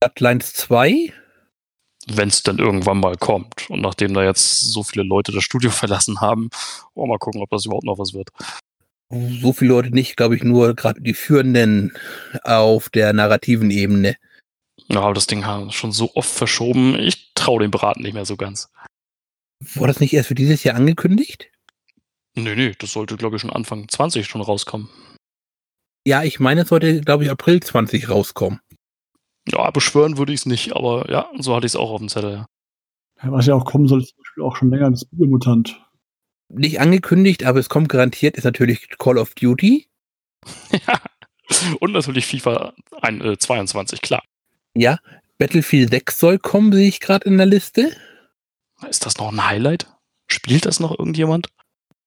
Bloodlines 0.00 0.54
2? 0.54 1.12
Wenn 2.06 2.28
es 2.28 2.42
dann 2.42 2.58
irgendwann 2.58 2.98
mal 2.98 3.16
kommt. 3.16 3.68
Und 3.68 3.82
nachdem 3.82 4.14
da 4.14 4.24
jetzt 4.24 4.72
so 4.72 4.82
viele 4.82 5.04
Leute 5.04 5.32
das 5.32 5.44
Studio 5.44 5.70
verlassen 5.70 6.20
haben, 6.20 6.50
wollen 6.94 7.08
wir 7.08 7.14
mal 7.14 7.18
gucken, 7.18 7.42
ob 7.42 7.50
das 7.50 7.66
überhaupt 7.66 7.84
noch 7.84 7.98
was 7.98 8.14
wird. 8.14 8.30
So 9.10 9.52
viele 9.52 9.74
Leute 9.74 9.90
nicht, 9.90 10.16
glaube 10.16 10.36
ich, 10.36 10.42
nur 10.42 10.74
gerade 10.74 11.00
die 11.00 11.14
Führenden 11.14 11.92
auf 12.44 12.88
der 12.90 13.12
narrativen 13.12 13.70
Ebene. 13.70 14.16
Ja, 14.88 15.00
aber 15.00 15.14
das 15.14 15.26
Ding 15.26 15.44
haben 15.44 15.72
schon 15.72 15.92
so 15.92 16.12
oft 16.14 16.30
verschoben, 16.30 16.98
ich 16.98 17.32
traue 17.34 17.60
dem 17.60 17.70
Beraten 17.70 18.02
nicht 18.02 18.14
mehr 18.14 18.24
so 18.24 18.36
ganz. 18.36 18.70
War 19.74 19.88
das 19.88 20.00
nicht 20.00 20.12
erst 20.12 20.28
für 20.28 20.34
dieses 20.34 20.64
Jahr 20.64 20.76
angekündigt? 20.76 21.50
Nee, 22.34 22.54
nee, 22.54 22.74
das 22.78 22.92
sollte, 22.92 23.16
glaube 23.16 23.36
ich, 23.36 23.42
schon 23.42 23.50
Anfang 23.50 23.88
20 23.88 24.26
schon 24.26 24.40
rauskommen. 24.40 24.88
Ja, 26.06 26.22
ich 26.22 26.40
meine, 26.40 26.62
es 26.62 26.68
sollte, 26.68 27.00
glaube 27.00 27.24
ich, 27.24 27.30
April 27.30 27.60
20 27.60 28.08
rauskommen. 28.08 28.60
Ja, 29.48 29.70
beschwören 29.70 30.16
würde 30.16 30.32
ich 30.32 30.40
es 30.40 30.46
nicht, 30.46 30.74
aber 30.74 31.10
ja, 31.10 31.28
so 31.38 31.54
hatte 31.54 31.66
ich 31.66 31.72
es 31.72 31.76
auch 31.76 31.90
auf 31.90 31.98
dem 31.98 32.08
Zettel, 32.08 32.32
ja. 32.32 32.46
Was 33.22 33.46
ja 33.46 33.54
auch 33.54 33.66
kommen 33.66 33.86
soll, 33.86 34.00
ist 34.00 34.14
zum 34.14 34.18
Beispiel 34.18 34.42
auch 34.44 34.56
schon 34.56 34.70
länger 34.70 34.90
das 34.90 35.04
Biomutant. 35.04 35.78
Nicht 36.48 36.80
angekündigt, 36.80 37.44
aber 37.44 37.58
es 37.58 37.68
kommt 37.68 37.88
garantiert, 37.88 38.36
ist 38.36 38.44
natürlich 38.44 38.88
Call 38.98 39.18
of 39.18 39.34
Duty. 39.34 39.88
ja. 40.72 41.00
Und 41.80 41.92
natürlich 41.92 42.26
FIFA 42.26 42.72
ein, 43.02 43.20
äh, 43.20 43.36
22, 43.36 44.00
klar. 44.00 44.22
Ja, 44.74 44.98
Battlefield 45.38 45.90
6 45.90 46.18
soll 46.18 46.38
kommen, 46.38 46.72
sehe 46.72 46.88
ich 46.88 47.00
gerade 47.00 47.26
in 47.26 47.36
der 47.36 47.46
Liste. 47.46 47.94
Ist 48.88 49.04
das 49.04 49.18
noch 49.18 49.32
ein 49.32 49.44
Highlight? 49.44 49.86
Spielt 50.28 50.64
das 50.64 50.80
noch 50.80 50.96
irgendjemand? 50.98 51.48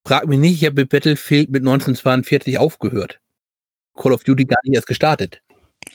Frag 0.06 0.28
mich 0.28 0.40
nicht, 0.40 0.62
ich 0.62 0.66
habe 0.66 0.82
mit 0.82 0.90
Battlefield 0.90 1.50
mit 1.50 1.62
1942 1.62 2.58
aufgehört. 2.58 3.20
Call 3.96 4.12
of 4.12 4.24
Duty 4.24 4.46
gar 4.46 4.60
nicht 4.64 4.76
erst 4.76 4.88
gestartet. 4.88 5.42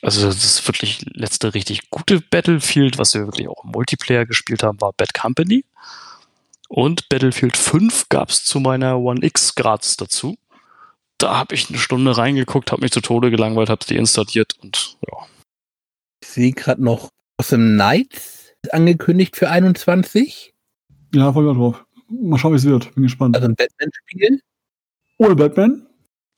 Also 0.02 0.26
das 0.26 0.44
ist 0.44 0.66
wirklich 0.68 1.04
letzte 1.12 1.54
richtig 1.54 1.90
gute 1.90 2.20
Battlefield, 2.20 2.98
was 2.98 3.14
wir 3.14 3.26
wirklich 3.26 3.48
auch 3.48 3.64
im 3.64 3.70
Multiplayer 3.70 4.26
gespielt 4.26 4.62
haben, 4.62 4.80
war 4.80 4.92
Bad 4.92 5.14
Company. 5.14 5.64
Und 6.68 7.08
Battlefield 7.08 7.56
5 7.56 8.08
gab 8.08 8.30
es 8.30 8.44
zu 8.44 8.60
meiner 8.60 8.98
One 8.98 9.24
X 9.24 9.54
gratis 9.54 9.96
dazu. 9.96 10.36
Da 11.16 11.36
habe 11.36 11.54
ich 11.54 11.68
eine 11.68 11.78
Stunde 11.78 12.16
reingeguckt, 12.16 12.70
habe 12.70 12.82
mich 12.82 12.92
zu 12.92 13.00
Tode 13.00 13.30
gelangweilt, 13.30 13.70
habe 13.70 13.84
die 13.84 13.96
installiert 13.96 14.54
und 14.62 14.96
ja. 15.06 15.26
Ich 16.22 16.28
sehe 16.28 16.52
gerade 16.52 16.82
noch 16.82 17.10
Awesome 17.38 17.64
Nights 17.64 18.52
angekündigt 18.70 19.36
für 19.36 19.48
21. 19.50 20.54
Ja, 21.14 21.32
voll 21.32 21.54
drauf. 21.54 21.84
Mal 22.08 22.38
schauen, 22.38 22.52
wie 22.52 22.56
es 22.56 22.64
wird. 22.64 22.94
Bin 22.94 23.04
gespannt. 23.04 23.36
Also 23.36 23.48
ein 23.48 23.54
Batman-Spiel? 23.54 24.40
Ohne 25.18 25.36
Batman? 25.36 25.86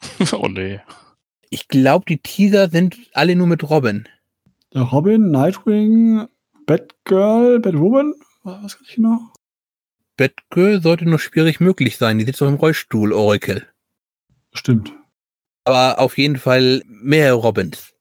oh 0.33 0.49
nee. 0.49 0.81
Ich 1.51 1.69
glaube, 1.69 2.05
die 2.09 2.19
Teaser 2.19 2.69
sind 2.69 2.97
alle 3.13 3.37
nur 3.37 3.47
mit 3.47 3.69
Robin. 3.69 4.09
Der 4.73 4.83
Robin, 4.83 5.31
Nightwing, 5.31 6.27
Batgirl, 6.67 7.61
Batwoman? 7.61 8.15
Was 8.45 8.77
kann 8.77 8.87
ich 8.89 8.95
genau? 8.95 9.19
Batgirl 10.17 10.83
sollte 10.83 11.07
nur 11.07 11.19
schwierig 11.19 11.61
möglich 11.61 11.97
sein. 11.97 12.19
Die 12.19 12.25
sitzt 12.25 12.41
doch 12.41 12.49
im 12.49 12.55
Rollstuhl, 12.55 13.13
Oracle. 13.13 13.67
Stimmt. 14.53 14.93
Aber 15.65 15.99
auf 15.99 16.19
jeden 16.19 16.37
Fall 16.37 16.83
mehr 16.87 17.35
Robins. 17.35 17.93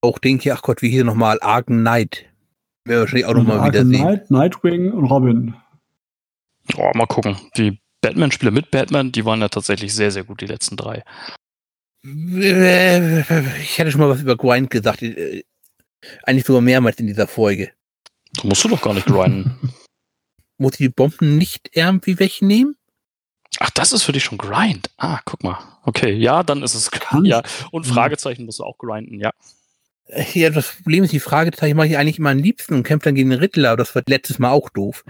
Auch 0.00 0.18
denke 0.18 0.48
ich, 0.48 0.52
ach 0.52 0.62
Gott, 0.62 0.82
wie 0.82 0.90
hier 0.90 1.04
nochmal 1.04 1.38
Arkham 1.40 1.80
Knight. 1.80 2.26
Wäre 2.84 3.00
wahrscheinlich 3.00 3.26
auch 3.26 3.34
nochmal 3.34 3.68
wieder 3.68 3.84
sehen. 3.84 4.00
Knight, 4.00 4.30
Nightwing 4.30 4.92
und 4.92 5.04
Robin. 5.04 5.54
Oh, 6.76 6.90
mal 6.94 7.06
gucken. 7.06 7.36
Die 7.56 7.80
Batman-Spiele 8.00 8.50
mit 8.50 8.70
Batman, 8.70 9.12
die 9.12 9.24
waren 9.24 9.40
ja 9.40 9.48
tatsächlich 9.48 9.94
sehr, 9.94 10.10
sehr 10.10 10.24
gut, 10.24 10.40
die 10.40 10.46
letzten 10.46 10.76
drei. 10.76 11.02
Ich 12.04 13.78
hätte 13.78 13.92
schon 13.92 14.00
mal 14.00 14.08
was 14.08 14.22
über 14.22 14.36
Grind 14.36 14.70
gesagt. 14.70 15.02
Äh, 15.02 15.44
eigentlich 16.24 16.44
sogar 16.44 16.62
mehrmals 16.62 16.98
in 16.98 17.06
dieser 17.06 17.28
Folge. 17.28 17.72
Da 18.34 18.48
musst 18.48 18.64
du 18.64 18.68
doch 18.68 18.82
gar 18.82 18.94
nicht 18.94 19.06
grinden. 19.06 19.72
Muss 20.58 20.72
ich 20.72 20.78
die 20.78 20.88
Bomben 20.88 21.38
nicht 21.38 21.70
irgendwie 21.72 22.18
wegnehmen? 22.18 22.76
Ach, 23.58 23.70
das 23.70 23.92
ist 23.92 24.04
für 24.04 24.12
dich 24.12 24.24
schon 24.24 24.38
Grind. 24.38 24.90
Ah, 24.96 25.20
guck 25.24 25.42
mal. 25.42 25.58
Okay, 25.84 26.12
ja, 26.12 26.42
dann 26.42 26.62
ist 26.62 26.74
es. 26.74 26.90
Kann 26.90 27.24
ja, 27.24 27.42
und 27.70 27.86
Fragezeichen 27.86 28.44
musst 28.46 28.60
du 28.60 28.64
auch 28.64 28.78
grinden, 28.78 29.20
ja. 29.20 29.32
Ja, 30.34 30.50
das 30.50 30.76
Problem 30.76 31.04
ist, 31.04 31.12
die 31.12 31.20
Fragezeichen 31.20 31.76
mache 31.76 31.88
ich 31.88 31.96
eigentlich 31.96 32.18
immer 32.18 32.30
am 32.30 32.38
liebsten 32.38 32.74
und 32.74 32.82
kämpfe 32.82 33.06
dann 33.06 33.14
gegen 33.14 33.30
den 33.30 33.38
Riddler. 33.38 33.76
Das 33.76 33.94
war 33.94 34.02
letztes 34.06 34.38
Mal 34.38 34.50
auch 34.50 34.68
doof. 34.68 35.04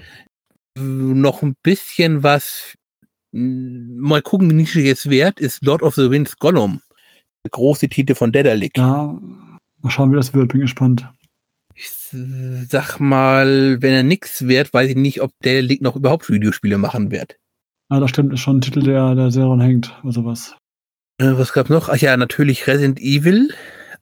Noch 0.79 1.43
ein 1.43 1.55
bisschen 1.63 2.23
was. 2.23 2.75
Mal 3.33 4.23
gucken, 4.23 4.57
wie 4.57 4.81
jetzt 4.81 5.09
wert 5.09 5.41
ist. 5.41 5.65
Lord 5.65 5.83
of 5.83 5.95
the 5.95 6.11
Winds 6.11 6.37
Gollum. 6.37 6.81
Der 7.45 7.51
große 7.51 7.89
Titel 7.89 8.15
von 8.15 8.31
Dedalic. 8.31 8.77
Ja, 8.77 9.19
mal 9.81 9.91
schauen, 9.91 10.13
wie 10.13 10.17
das 10.17 10.35
wird. 10.35 10.53
Bin 10.53 10.61
gespannt. 10.61 11.09
Ich 11.75 11.89
sag 12.69 13.01
mal, 13.01 13.81
wenn 13.81 13.95
er 13.95 14.03
nix 14.03 14.47
wert, 14.47 14.73
weiß 14.73 14.91
ich 14.91 14.97
nicht, 14.97 15.23
ob 15.23 15.33
Dedalic 15.43 15.81
noch 15.81 15.97
überhaupt 15.97 16.29
Videospiele 16.31 16.79
machen 16.79 17.11
wird. 17.11 17.37
Ja, 17.91 18.01
das 18.01 18.11
stimmt. 18.11 18.33
Ist 18.33 18.41
schon 18.41 18.59
ein 18.59 18.61
Titel, 18.61 18.83
der, 18.83 19.15
der 19.15 19.31
sehr 19.31 19.45
dran 19.45 19.61
hängt. 19.61 19.99
Also 20.05 20.25
was. 20.25 20.55
Äh, 21.19 21.33
was 21.37 21.53
gab's 21.53 21.71
noch? 21.71 21.89
Ach 21.89 21.97
ja, 21.97 22.17
natürlich 22.17 22.67
Resident 22.67 23.01
Evil 23.01 23.55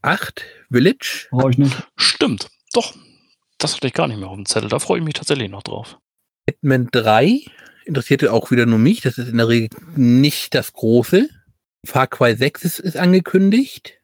8 0.03 0.45
Village. 0.71 1.29
Brauche 1.31 1.51
ich 1.51 1.59
nicht. 1.59 1.89
Stimmt. 1.97 2.49
Doch. 2.73 2.95
Das 3.59 3.77
hatte 3.77 3.87
ich 3.87 3.93
gar 3.93 4.09
nicht 4.09 4.19
mehr 4.19 4.29
auf 4.29 4.37
dem 4.37 4.47
Zettel. 4.47 4.69
Da 4.69 4.79
freue 4.79 4.99
ich 4.99 5.05
mich 5.05 5.15
tatsächlich 5.15 5.51
noch 5.51 5.63
drauf. 5.63 5.99
Hitman 6.51 6.89
3 6.91 7.45
interessierte 7.85 8.33
auch 8.33 8.51
wieder 8.51 8.67
nur 8.67 8.79
mich. 8.79 9.01
Das 9.03 9.19
ist 9.19 9.29
in 9.29 9.37
der 9.37 9.49
Regel 9.49 9.69
nicht 9.97 10.55
das 10.55 10.73
große. 10.73 11.29
Far 11.87 12.07
Cry 12.09 12.35
6 12.35 12.65
ist, 12.65 12.79
ist 12.81 12.97
angekündigt. 12.97 13.95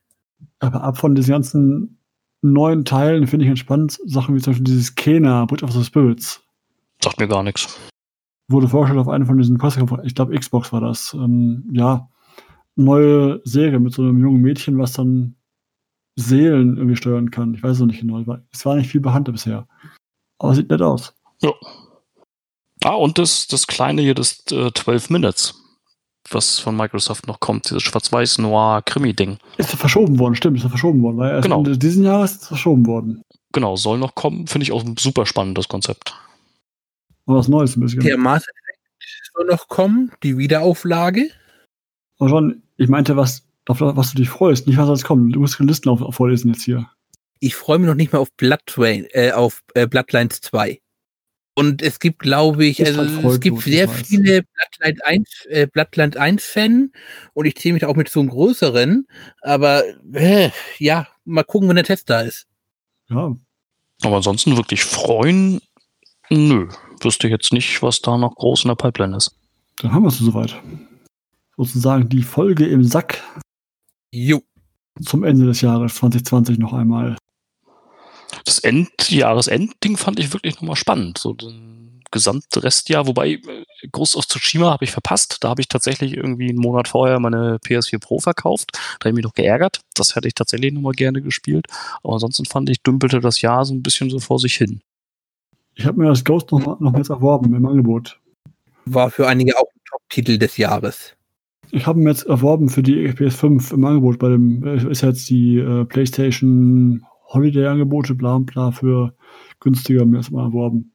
Aber 0.61 0.83
ab 0.83 0.99
von 0.99 1.15
diesen 1.15 1.33
ganzen 1.33 1.99
neuen 2.43 2.85
Teilen 2.85 3.27
finde 3.27 3.45
ich 3.45 3.51
entspannt 3.51 3.99
Sachen 4.05 4.35
wie 4.35 4.41
zum 4.41 4.53
Beispiel 4.53 4.65
dieses 4.65 4.95
Kena, 4.95 5.45
Bridge 5.45 5.65
of 5.65 5.73
the 5.73 5.85
Spirits. 5.85 6.43
Sagt 7.03 7.19
mir 7.19 7.29
gar 7.29 7.43
nichts. 7.43 7.79
Wurde 8.49 8.69
vorgestellt 8.69 9.01
auf 9.01 9.09
einer 9.09 9.27
von 9.27 9.39
diesen 9.39 9.59
Pressekonferenzen, 9.59 10.07
ich 10.07 10.15
glaube 10.15 10.39
Xbox 10.39 10.73
war 10.73 10.81
das. 10.81 11.13
Ähm, 11.15 11.69
ja, 11.73 12.09
neue 12.77 13.41
Serie 13.45 13.81
mit 13.81 13.93
so 13.93 14.03
einem 14.03 14.21
jungen 14.21 14.41
Mädchen, 14.41 14.79
was 14.79 14.93
dann 14.93 15.35
Seelen 16.15 16.77
irgendwie 16.77 16.97
steuern 16.97 17.31
kann. 17.31 17.55
Ich 17.55 17.63
weiß 17.63 17.73
es 17.73 17.81
noch 17.81 17.89
nicht 17.89 18.01
genau. 18.01 18.25
Es 18.53 18.65
war 18.65 18.77
nicht 18.77 18.91
viel 18.91 19.01
behandelt 19.01 19.35
bisher. 19.35 19.67
Aber 20.39 20.55
sieht 20.55 20.71
nett 20.71 20.81
aus. 20.81 21.15
Ja. 21.43 21.53
Ah, 22.87 22.95
und 22.95 23.19
das, 23.19 23.49
das 23.49 23.67
kleine 23.67 24.01
hier, 24.01 24.15
das 24.15 24.45
äh, 24.53 24.71
12 24.73 25.11
Minutes, 25.11 25.61
was 26.31 26.61
von 26.61 26.77
Microsoft 26.77 27.27
noch 27.27 27.41
kommt, 27.41 27.69
dieses 27.69 27.83
Schwarz-Weiß-Noir-Krimi-Ding. 27.83 29.39
Ist 29.57 29.73
ja 29.73 29.77
verschoben 29.77 30.21
worden, 30.21 30.37
stimmt, 30.37 30.59
ist 30.59 30.63
ja 30.63 30.69
verschoben 30.69 31.03
worden. 31.03 31.17
Weil 31.17 31.33
erst 31.33 31.43
Genau. 31.43 31.59
Ende 31.59 31.77
diesen 31.77 32.05
Jahres 32.05 32.31
ist 32.35 32.43
es 32.43 32.47
verschoben 32.47 32.87
worden. 32.87 33.23
Genau, 33.51 33.75
soll 33.75 33.99
noch 33.99 34.15
kommen. 34.15 34.47
Finde 34.47 34.63
ich 34.63 34.71
auch 34.71 34.85
ein 34.85 34.97
super 34.97 35.27
spannendes 35.27 35.67
Konzept. 35.67 36.15
Was 37.25 37.49
Neues 37.49 37.77
ein 37.77 37.81
bisschen. 37.81 38.05
Der 38.05 38.19
Mass 38.19 38.45
Effect 38.45 38.79
soll 39.35 39.47
noch 39.47 39.67
kommen, 39.67 40.13
die 40.23 40.39
Wiederauflage. 40.39 41.29
Aber 42.21 42.29
schon, 42.29 42.63
ich 42.77 42.89
meinte, 42.89 43.17
was, 43.17 43.43
auf 43.67 43.81
was 43.81 44.13
du 44.13 44.19
dich 44.19 44.29
freust, 44.29 44.69
nicht 44.69 44.77
was 44.77 44.89
jetzt 44.89 45.05
kommt. 45.05 45.35
Du 45.35 45.41
musst 45.41 45.59
die 45.59 45.65
Listen 45.65 45.89
auf, 45.89 46.03
auf 46.03 46.15
vorlesen 46.15 46.53
jetzt 46.53 46.63
hier. 46.63 46.89
Ich 47.41 47.57
freue 47.57 47.81
mich 47.81 47.89
noch 47.89 47.97
nicht 47.97 48.13
mal 48.13 48.21
auf 48.21 48.31
Blood 48.37 48.61
Train, 48.67 49.09
äh, 49.11 49.33
auf 49.33 49.65
äh, 49.75 49.89
Bloodlines 49.89 50.41
2. 50.41 50.81
Und 51.59 51.81
es 51.81 51.99
gibt, 52.01 52.19
glaube 52.19 52.67
ich, 52.67 52.81
Ist 52.81 52.99
also 52.99 53.17
halt 53.23 53.25
es 53.25 53.41
gibt 53.41 53.57
gut, 53.57 53.65
sehr 53.65 53.89
viele 53.89 54.43
Bloodline 54.43 55.05
1, 55.07 55.47
äh, 55.49 55.67
Bloodline 55.67 56.15
1 56.21 56.45
Fan 56.45 56.93
und 57.33 57.47
ich 57.47 57.57
zähle 57.57 57.73
mich 57.73 57.87
auch 57.87 57.97
mit 57.97 58.11
so 58.11 58.21
einem 58.21 58.29
größeren, 58.29 59.09
aber 59.41 59.83
äh, 60.13 60.51
ja, 60.79 61.09
mal 61.25 61.45
gucken, 61.45 61.69
wenn 61.71 61.77
der 61.77 61.85
Test 61.87 62.11
da 62.11 62.21
ist. 62.21 62.47
Ja, 63.09 63.35
Aber 64.03 64.17
ansonsten 64.17 64.57
wirklich 64.59 64.85
freuen, 64.85 65.61
nö. 66.29 66.69
Wüsste 67.01 67.29
jetzt 67.29 67.53
nicht, 67.55 67.83
was 67.83 68.03
da 68.03 68.19
noch 68.19 68.35
groß 68.35 68.65
in 68.65 68.69
der 68.69 68.75
Pipeline 68.77 69.17
ist. 69.17 69.35
dann 69.79 69.93
haben 69.93 70.03
wir 70.03 70.09
es 70.09 70.19
soweit. 70.19 70.55
Sozusagen 71.57 72.09
die 72.11 72.23
Folge 72.23 72.67
im 72.67 72.85
Sack 72.85 73.23
Jo. 74.13 74.43
zum 75.03 75.25
Ende 75.25 75.47
des 75.47 75.63
Jahres 75.63 75.95
2020 75.95 76.59
noch 76.59 76.75
einmal. 76.75 77.17
Das 78.45 78.59
End 78.59 79.11
Jahresendding 79.11 79.97
fand 79.97 80.19
ich 80.19 80.33
wirklich 80.33 80.57
nochmal 80.57 80.77
spannend. 80.77 81.19
So 81.19 81.33
den 81.35 82.03
gesamte 82.11 82.63
Restjahr, 82.63 83.07
wobei 83.07 83.33
äh, 83.33 83.41
Ghost 83.93 84.17
of 84.17 84.27
Tsushima 84.27 84.71
habe 84.71 84.85
ich 84.85 84.91
verpasst. 84.93 85.39
Da 85.41 85.49
habe 85.49 85.61
ich 85.61 85.69
tatsächlich 85.69 86.15
irgendwie 86.17 86.49
einen 86.49 86.59
Monat 86.59 86.89
vorher 86.89 87.19
meine 87.21 87.59
PS4 87.59 87.99
Pro 88.01 88.21
verkauft. 88.21 88.71
Da 88.73 89.05
habe 89.05 89.11
ich 89.11 89.15
mich 89.17 89.25
noch 89.25 89.35
geärgert. 89.35 89.81
Das 89.95 90.15
hätte 90.15 90.29
ich 90.29 90.35
tatsächlich 90.35 90.73
nochmal 90.73 90.93
gerne 90.93 91.21
gespielt. 91.23 91.67
Aber 92.03 92.15
ansonsten 92.15 92.45
fand 92.45 92.71
ich, 92.71 92.83
dümpelte 92.83 93.21
das 93.21 93.41
Jahr 93.41 93.65
so 93.65 93.75
ein 93.75 93.83
bisschen 93.83 94.11
so 94.11 94.19
vor 94.21 94.39
sich 94.39 94.55
hin. 94.55 94.81
Ich 95.75 95.85
habe 95.85 96.01
mir 96.01 96.09
das 96.09 96.25
Ghost 96.25 96.51
noch, 96.53 96.65
mal- 96.65 96.77
noch 96.81 96.97
jetzt 96.97 97.11
erworben 97.11 97.55
im 97.55 97.67
Angebot. 97.67 98.19
War 98.87 99.11
für 99.11 99.27
einige 99.29 99.59
auch 99.59 99.67
ein 99.75 99.81
Top-Titel 99.91 100.39
des 100.39 100.57
Jahres. 100.57 101.13
Ich 101.73 101.87
habe 101.87 101.99
mir 101.99 102.11
jetzt 102.11 102.27
erworben 102.27 102.69
für 102.69 102.83
die 102.83 103.09
PS5 103.09 103.75
im 103.75 103.85
Angebot. 103.85 104.21
Bei 104.21 104.29
dem 104.29 104.65
äh, 104.65 104.91
ist 104.91 105.03
jetzt 105.03 105.29
die 105.29 105.59
äh, 105.59 105.85
PlayStation 105.85 107.05
Holiday-Angebote, 107.37 108.15
bla 108.15 108.35
und 108.37 108.47
bla, 108.47 108.73
für 108.73 109.15
günstiger 109.61 110.05
mir 110.05 110.19
erstmal 110.19 110.47
erworben. 110.47 110.93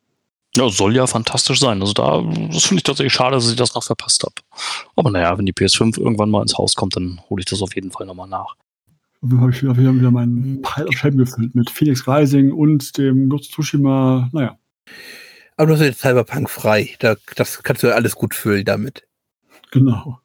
Ja, 0.58 0.68
soll 0.70 0.96
ja 0.96 1.08
fantastisch 1.08 1.60
sein. 1.62 1.80
Also 1.82 1.94
da, 1.94 2.22
das 2.52 2.64
finde 2.66 2.80
ich 2.80 2.84
tatsächlich 2.84 3.14
schade, 3.14 3.36
dass 3.38 3.50
ich 3.50 3.56
das 3.56 3.74
noch 3.74 3.84
verpasst 3.84 4.24
habe. 4.24 4.36
Aber 4.98 5.10
naja, 5.10 5.38
wenn 5.38 5.46
die 5.46 5.54
PS5 5.54 5.98
irgendwann 5.98 6.30
mal 6.30 6.42
ins 6.42 6.58
Haus 6.58 6.76
kommt, 6.76 6.96
dann 6.98 7.22
hole 7.30 7.40
ich 7.40 7.46
das 7.46 7.62
auf 7.62 7.74
jeden 7.76 7.92
Fall 7.92 8.06
nochmal 8.06 8.28
nach. 8.28 8.56
Und 9.22 9.32
dann 9.32 9.40
habe 9.42 9.52
ich 9.52 9.62
wieder, 9.64 9.78
wieder 9.78 10.12
meinen 10.12 10.62
Pile 10.62 10.88
of 10.88 10.96
Shame 10.98 11.16
gefüllt 11.18 11.56
mit 11.56 11.70
Phoenix 11.70 12.06
Rising 12.08 12.52
und 12.52 12.98
dem 12.98 13.30
Ghost 13.30 13.52
Tsushima. 13.54 14.30
Naja, 14.34 14.58
Aber 15.56 15.68
du 15.68 15.74
hast 15.76 15.82
jetzt 15.82 16.02
Cyberpunk 16.02 16.50
frei. 16.50 16.96
Da, 17.00 17.16
das 17.38 17.64
kannst 17.64 17.84
du 17.84 17.88
ja 17.88 17.94
alles 17.94 18.16
gut 18.16 18.34
füllen 18.36 18.66
damit. 18.66 19.04
genau. 19.72 20.20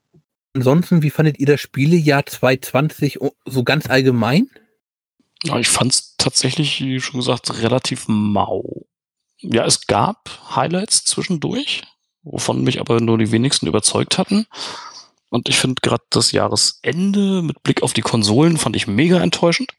Ansonsten, 0.54 1.02
wie 1.02 1.10
fandet 1.10 1.38
ihr 1.38 1.46
das 1.46 1.60
Spielejahr 1.60 2.24
2020 2.24 3.20
o- 3.20 3.34
so 3.44 3.62
ganz 3.62 3.90
allgemein? 3.90 4.48
Ja, 5.46 5.58
ich 5.58 5.68
fand 5.68 5.92
es 5.92 6.16
tatsächlich, 6.16 6.80
wie 6.80 7.00
schon 7.00 7.20
gesagt, 7.20 7.62
relativ 7.62 8.06
mau. 8.08 8.86
Ja, 9.40 9.64
es 9.64 9.86
gab 9.86 10.30
Highlights 10.54 11.04
zwischendurch, 11.04 11.82
wovon 12.22 12.62
mich 12.62 12.80
aber 12.80 13.00
nur 13.00 13.18
die 13.18 13.32
wenigsten 13.32 13.66
überzeugt 13.66 14.18
hatten. 14.18 14.46
Und 15.28 15.48
ich 15.48 15.58
finde 15.58 15.80
gerade 15.82 16.04
das 16.10 16.32
Jahresende 16.32 17.42
mit 17.42 17.62
Blick 17.62 17.82
auf 17.82 17.92
die 17.92 18.02
Konsolen 18.02 18.56
fand 18.56 18.76
ich 18.76 18.86
mega 18.86 19.20
enttäuschend. 19.20 19.72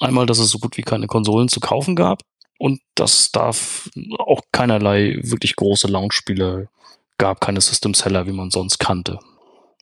Einmal, 0.00 0.26
dass 0.26 0.38
es 0.38 0.50
so 0.50 0.58
gut 0.58 0.76
wie 0.76 0.82
keine 0.82 1.06
Konsolen 1.06 1.48
zu 1.48 1.60
kaufen 1.60 1.94
gab 1.94 2.22
und 2.58 2.80
dass 2.94 3.30
da 3.32 3.50
auch 4.18 4.40
keinerlei 4.52 5.18
wirklich 5.22 5.56
große 5.56 5.88
Launch-Spiele 5.88 6.68
gab, 7.18 7.40
keine 7.40 7.60
System-Seller, 7.60 8.26
wie 8.26 8.32
man 8.32 8.50
sonst 8.50 8.78
kannte. 8.78 9.18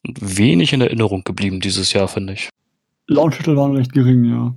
Und 0.07 0.39
wenig 0.39 0.73
in 0.73 0.81
Erinnerung 0.81 1.23
geblieben 1.25 1.61
dieses 1.61 1.93
Jahr, 1.93 2.09
finde 2.09 2.35
ich. 2.35 2.51
Launch-Titel 3.07 3.57
waren 3.57 3.75
recht 3.77 3.93
gering, 3.93 4.25
ja. 4.25 4.55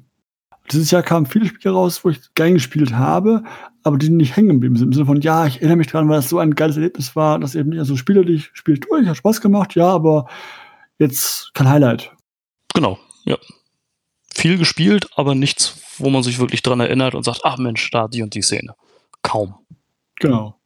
Dieses 0.71 0.91
Jahr 0.91 1.03
kamen 1.03 1.25
viele 1.25 1.47
Spiele 1.47 1.73
raus, 1.73 2.03
wo 2.03 2.09
ich 2.09 2.19
gern 2.35 2.53
gespielt 2.53 2.93
habe, 2.93 3.43
aber 3.83 3.97
die 3.97 4.09
nicht 4.09 4.35
hängen 4.35 4.49
geblieben 4.49 4.75
sind. 4.75 4.87
Im 4.87 4.93
Sinne 4.93 5.05
von, 5.05 5.21
ja, 5.21 5.47
ich 5.47 5.57
erinnere 5.57 5.77
mich 5.77 5.87
dran, 5.87 6.07
weil 6.07 6.17
das 6.17 6.29
so 6.29 6.39
ein 6.39 6.55
geiles 6.55 6.75
Erlebnis 6.75 7.15
war, 7.15 7.39
dass 7.39 7.55
eben 7.55 7.69
nicht 7.69 7.79
also 7.79 7.95
Spiele, 7.95 8.23
die 8.23 8.35
ich 8.35 8.51
spiele 8.53 8.79
durch, 8.79 9.07
hat 9.07 9.17
Spaß 9.17 9.41
gemacht, 9.41 9.75
ja, 9.75 9.87
aber 9.87 10.27
jetzt 10.97 11.53
kein 11.53 11.69
Highlight. 11.69 12.11
Genau, 12.73 12.99
ja. 13.25 13.37
Viel 14.33 14.57
gespielt, 14.57 15.07
aber 15.15 15.35
nichts, 15.35 15.81
wo 15.97 16.09
man 16.09 16.23
sich 16.23 16.39
wirklich 16.39 16.61
dran 16.61 16.79
erinnert 16.79 17.15
und 17.15 17.23
sagt, 17.23 17.41
ach 17.43 17.57
Mensch, 17.57 17.89
da 17.91 18.07
die 18.07 18.21
und 18.21 18.33
die 18.33 18.41
Szene. 18.41 18.75
Kaum. 19.23 19.55
Genau. 20.19 20.59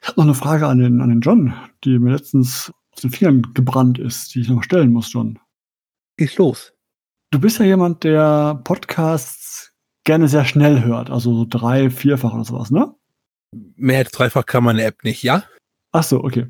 Ich 0.00 0.08
habe 0.08 0.20
noch 0.20 0.24
eine 0.26 0.34
Frage 0.34 0.66
an 0.66 0.78
den, 0.78 1.00
an 1.00 1.08
den 1.08 1.20
John, 1.20 1.54
die 1.84 1.98
mir 1.98 2.12
letztens 2.12 2.72
aus 2.92 3.00
den 3.00 3.10
Fingern 3.10 3.42
gebrannt 3.54 3.98
ist, 3.98 4.34
die 4.34 4.40
ich 4.40 4.48
noch 4.48 4.62
stellen 4.62 4.92
muss, 4.92 5.12
John. 5.12 5.38
Geht's 6.16 6.36
los. 6.36 6.72
Du 7.30 7.38
bist 7.38 7.58
ja 7.58 7.66
jemand, 7.66 8.04
der 8.04 8.58
Podcasts 8.64 9.72
gerne 10.04 10.28
sehr 10.28 10.46
schnell 10.46 10.82
hört, 10.84 11.10
also 11.10 11.34
so 11.34 11.46
drei, 11.46 11.90
vierfach 11.90 12.32
oder 12.32 12.44
sowas, 12.44 12.70
ne? 12.70 12.94
Mehr 13.76 13.98
als 13.98 14.12
dreifach 14.12 14.46
kann 14.46 14.64
man 14.64 14.76
eine 14.76 14.86
App 14.86 15.04
nicht, 15.04 15.22
ja? 15.22 15.42
Ach 15.92 16.02
so, 16.02 16.24
okay. 16.24 16.46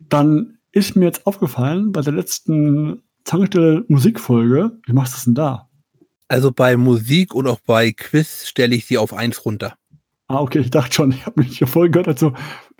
Dann 0.00 0.58
ist 0.72 0.96
mir 0.96 1.04
jetzt 1.04 1.28
aufgefallen, 1.28 1.92
bei 1.92 2.00
der 2.00 2.12
letzten 2.12 3.04
Tankstelle 3.22 3.84
Musikfolge, 3.86 4.72
wie 4.84 4.92
machst 4.92 5.12
du 5.12 5.16
das 5.16 5.24
denn 5.26 5.34
da? 5.36 5.70
Also 6.26 6.50
bei 6.50 6.76
Musik 6.76 7.32
und 7.32 7.46
auch 7.46 7.60
bei 7.60 7.92
Quiz 7.92 8.48
stelle 8.48 8.74
ich 8.74 8.86
sie 8.86 8.98
auf 8.98 9.14
eins 9.14 9.44
runter. 9.44 9.76
Ah, 10.26 10.40
okay, 10.40 10.58
ich 10.58 10.70
dachte 10.70 10.92
schon, 10.92 11.10
ich 11.12 11.24
habe 11.24 11.40
mich 11.40 11.58
hier 11.58 11.68
voll 11.68 11.88
gehört, 11.88 12.08
also, 12.08 12.32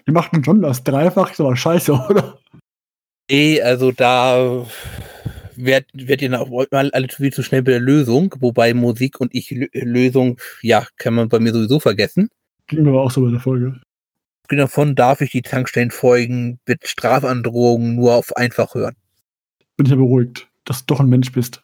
wie 0.05 0.13
macht 0.13 0.33
John 0.43 0.63
das? 0.63 0.83
Dreifach 0.83 1.31
ist 1.31 1.41
aber 1.41 1.55
scheiße, 1.55 1.93
oder? 2.11 2.41
Nee, 3.31 3.63
also 3.63 3.93
da 3.93 4.67
werd, 5.57 5.87
werd 5.93 6.23
ihr 6.23 6.41
auch 6.41 6.49
mal 6.71 6.91
alle 6.91 7.09
viel 7.09 7.33
zu 7.33 7.43
schnell 7.43 7.63
bei 7.63 7.73
der 7.73 7.81
Lösung, 7.81 8.35
wobei 8.41 8.75
Musik 8.75 9.21
und 9.21 9.35
ich 9.35 9.49
Lö- 9.49 9.69
Lösung, 9.73 10.39
ja, 10.63 10.87
kann 10.97 11.15
man 11.15 11.29
bei 11.29 11.39
mir 11.39 11.53
sowieso 11.53 11.81
vergessen. 11.81 12.31
Ging 12.67 12.83
mir 12.83 12.91
aber 12.91 13.03
auch 13.03 13.11
so 13.11 13.25
bei 13.25 13.31
der 13.31 13.41
Folge. 13.41 13.81
davon 14.49 14.95
darf 14.95 15.21
ich 15.21 15.31
die 15.31 15.43
Tankstellenfolgen 15.43 16.59
mit 16.67 16.87
Strafandrohungen 16.87 17.95
nur 17.97 18.15
auf 18.15 18.37
einfach 18.37 18.75
hören. 18.75 18.97
Bin 19.77 19.87
ich 19.87 19.91
ja 19.91 19.97
beruhigt, 19.97 20.49
dass 20.65 20.85
du 20.85 20.95
doch 20.95 21.01
ein 21.01 21.09
Mensch 21.09 21.33
bist. 21.33 21.63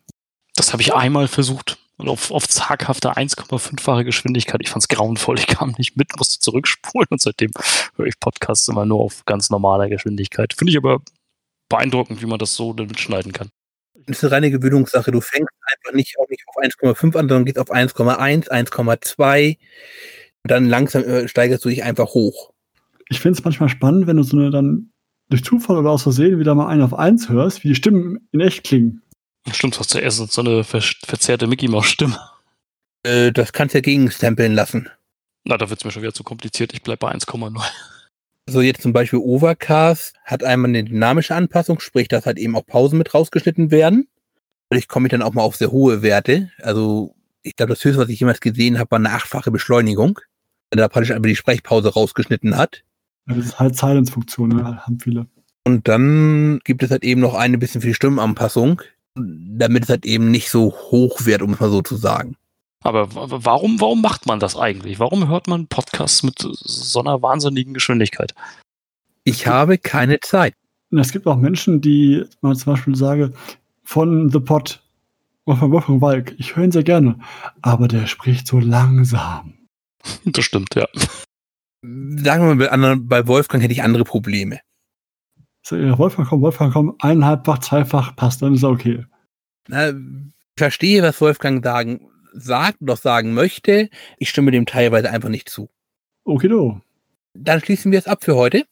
Das 0.54 0.72
habe 0.72 0.82
ich 0.82 0.94
einmal 0.94 1.28
versucht. 1.28 1.78
Und 1.98 2.08
auf, 2.08 2.30
auf 2.30 2.48
zaghafte 2.48 3.12
1,5-fache 3.16 4.04
Geschwindigkeit. 4.04 4.60
Ich 4.62 4.70
fand 4.70 4.82
es 4.82 4.88
grauenvoll. 4.88 5.38
Ich 5.38 5.46
kam 5.46 5.74
nicht 5.78 5.96
mit, 5.96 6.16
musste 6.16 6.40
zurückspulen 6.40 7.06
und 7.10 7.20
seitdem 7.20 7.50
höre 7.96 8.06
ich 8.06 8.18
Podcasts 8.18 8.66
immer 8.68 8.84
nur 8.84 9.00
auf 9.00 9.24
ganz 9.24 9.50
normaler 9.50 9.88
Geschwindigkeit. 9.88 10.52
Finde 10.52 10.72
ich 10.72 10.76
aber 10.76 11.00
beeindruckend, 11.68 12.20
wie 12.20 12.26
man 12.26 12.38
das 12.38 12.54
so 12.54 12.72
dann 12.72 12.88
mitschneiden 12.88 13.32
kann. 13.32 13.50
Das 14.06 14.18
ist 14.18 14.24
eine 14.24 14.32
reine 14.32 14.50
Gewöhnungssache. 14.50 15.10
Du 15.10 15.20
fängst 15.20 15.52
einfach 15.64 15.94
nicht, 15.94 16.16
auch 16.18 16.28
nicht 16.28 16.42
auf 16.46 16.56
1,5 16.56 17.04
an, 17.06 17.28
sondern 17.28 17.44
gehst 17.44 17.58
auf 17.58 17.70
1,1, 17.70 18.48
1,2. 18.50 19.58
Und 20.44 20.50
dann 20.50 20.66
langsam 20.68 21.04
äh, 21.04 21.28
steigerst 21.28 21.64
du 21.64 21.68
dich 21.68 21.82
einfach 21.84 22.08
hoch. 22.08 22.52
Ich 23.08 23.20
finde 23.20 23.38
es 23.38 23.44
manchmal 23.44 23.68
spannend, 23.68 24.06
wenn 24.06 24.16
du 24.16 24.22
so 24.22 24.36
eine 24.36 24.50
dann 24.50 24.90
durch 25.28 25.44
Zufall 25.44 25.78
oder 25.78 25.90
aus 25.90 26.02
Versehen 26.02 26.38
wieder 26.38 26.54
mal 26.54 26.68
einen 26.68 26.82
auf 26.82 26.94
1 26.94 27.28
hörst, 27.28 27.64
wie 27.64 27.68
die 27.68 27.74
Stimmen 27.74 28.28
in 28.32 28.40
echt 28.40 28.64
klingen. 28.64 29.02
Stimmt, 29.50 29.76
du 29.76 29.80
hast 29.80 29.90
zuerst 29.90 30.18
so 30.32 30.40
eine 30.40 30.64
ver 30.64 30.80
verzerrte 30.80 31.46
Mickey-Maus-Stimme. 31.46 32.18
Äh, 33.02 33.32
das 33.32 33.52
kannst 33.52 33.74
du 33.74 33.78
ja 33.78 33.82
gegenstempeln 33.82 34.54
lassen. 34.54 34.88
Na, 35.44 35.56
da 35.58 35.68
wird 35.68 35.80
es 35.80 35.84
mir 35.84 35.90
schon 35.90 36.02
wieder 36.02 36.14
zu 36.14 36.22
kompliziert. 36.22 36.72
Ich 36.72 36.82
bleibe 36.82 36.98
bei 36.98 37.12
1,0. 37.12 37.60
So 38.46 38.60
jetzt 38.60 38.82
zum 38.82 38.92
Beispiel 38.92 39.20
Overcast 39.20 40.16
hat 40.24 40.42
einmal 40.42 40.70
eine 40.70 40.84
dynamische 40.84 41.34
Anpassung, 41.34 41.78
sprich, 41.80 42.08
dass 42.08 42.26
halt 42.26 42.38
eben 42.38 42.56
auch 42.56 42.66
Pausen 42.66 42.98
mit 42.98 43.14
rausgeschnitten 43.14 43.70
werden. 43.70 44.08
Dadurch 44.68 44.88
komme 44.88 45.06
ich 45.06 45.10
dann 45.10 45.22
auch 45.22 45.32
mal 45.32 45.42
auf 45.42 45.56
sehr 45.56 45.70
hohe 45.70 46.02
Werte. 46.02 46.50
Also 46.60 47.14
ich 47.42 47.56
glaube, 47.56 47.74
das 47.74 47.84
höchste, 47.84 48.02
was 48.02 48.08
ich 48.08 48.20
jemals 48.20 48.40
gesehen 48.40 48.78
habe, 48.78 48.90
war 48.90 48.98
eine 48.98 49.10
achtfache 49.10 49.50
Beschleunigung. 49.50 50.18
Wenn 50.70 50.78
er 50.78 50.88
praktisch 50.88 51.12
einfach 51.12 51.28
die 51.28 51.36
Sprechpause 51.36 51.92
rausgeschnitten 51.92 52.56
hat. 52.56 52.82
Ja, 53.28 53.34
das 53.34 53.46
ist 53.46 53.60
halt 53.60 53.76
Silence-Funktion, 53.76 54.48
ne? 54.48 54.84
haben 54.84 54.98
viele. 54.98 55.26
Und 55.64 55.86
dann 55.86 56.58
gibt 56.64 56.82
es 56.82 56.90
halt 56.90 57.04
eben 57.04 57.20
noch 57.20 57.34
eine 57.34 57.58
bisschen 57.58 57.80
für 57.80 57.88
die 57.88 57.94
Stimmenanpassung, 57.94 58.82
damit 59.14 59.84
es 59.84 59.88
halt 59.88 60.04
eben 60.04 60.30
nicht 60.30 60.50
so 60.50 60.72
hoch 60.72 61.24
wird, 61.26 61.42
um 61.42 61.52
es 61.52 61.60
mal 61.60 61.70
so 61.70 61.82
zu 61.82 61.96
sagen. 61.96 62.36
Aber 62.82 63.08
warum, 63.12 63.80
warum 63.80 64.02
macht 64.02 64.26
man 64.26 64.40
das 64.40 64.56
eigentlich? 64.56 64.98
Warum 64.98 65.28
hört 65.28 65.46
man 65.46 65.68
Podcasts 65.68 66.22
mit 66.22 66.38
so 66.38 67.00
einer 67.00 67.22
wahnsinnigen 67.22 67.74
Geschwindigkeit? 67.74 68.34
Ich 69.24 69.46
habe 69.46 69.78
keine 69.78 70.18
Zeit. 70.20 70.54
Es 70.90 71.12
gibt 71.12 71.26
auch 71.26 71.36
Menschen, 71.36 71.80
die, 71.80 72.24
man 72.40 72.56
zum 72.56 72.74
Beispiel 72.74 72.96
sage, 72.96 73.32
von 73.84 74.30
The 74.30 74.40
Pod, 74.40 74.82
von 75.46 75.70
Wolfgang 75.70 76.02
Walk, 76.02 76.34
ich 76.38 76.56
höre 76.56 76.64
ihn 76.64 76.72
sehr 76.72 76.82
gerne, 76.82 77.18
aber 77.62 77.88
der 77.88 78.06
spricht 78.06 78.46
so 78.46 78.58
langsam. 78.58 79.54
Das 80.24 80.44
stimmt, 80.44 80.74
ja. 80.74 80.86
Sagen 81.82 82.58
wir 82.58 82.76
mal, 82.76 82.96
bei 82.96 83.26
Wolfgang 83.28 83.62
hätte 83.62 83.72
ich 83.72 83.84
andere 83.84 84.02
Probleme. 84.02 84.58
So, 85.64 85.76
Wolfgang 85.76 86.28
komm, 86.28 86.42
Wolfgang 86.42 86.72
komm, 86.72 86.96
eineinhalbfach, 87.00 87.58
zweifach, 87.60 88.16
passt, 88.16 88.42
dann 88.42 88.54
ist 88.54 88.64
er 88.64 88.70
okay. 88.70 89.06
Na, 89.68 89.90
ich 89.90 89.94
verstehe, 90.56 91.02
was 91.04 91.20
Wolfgang 91.20 91.64
sagen 91.64 92.11
sagt 92.32 92.80
oder 92.80 92.96
sagen 92.96 93.34
möchte. 93.34 93.88
Ich 94.18 94.30
stimme 94.30 94.50
dem 94.50 94.66
teilweise 94.66 95.10
einfach 95.10 95.28
nicht 95.28 95.48
zu. 95.48 95.68
Okay, 96.24 96.48
do. 96.48 96.80
Dann 97.34 97.60
schließen 97.60 97.92
wir 97.92 97.98
es 97.98 98.06
ab 98.06 98.24
für 98.24 98.36
heute. 98.36 98.64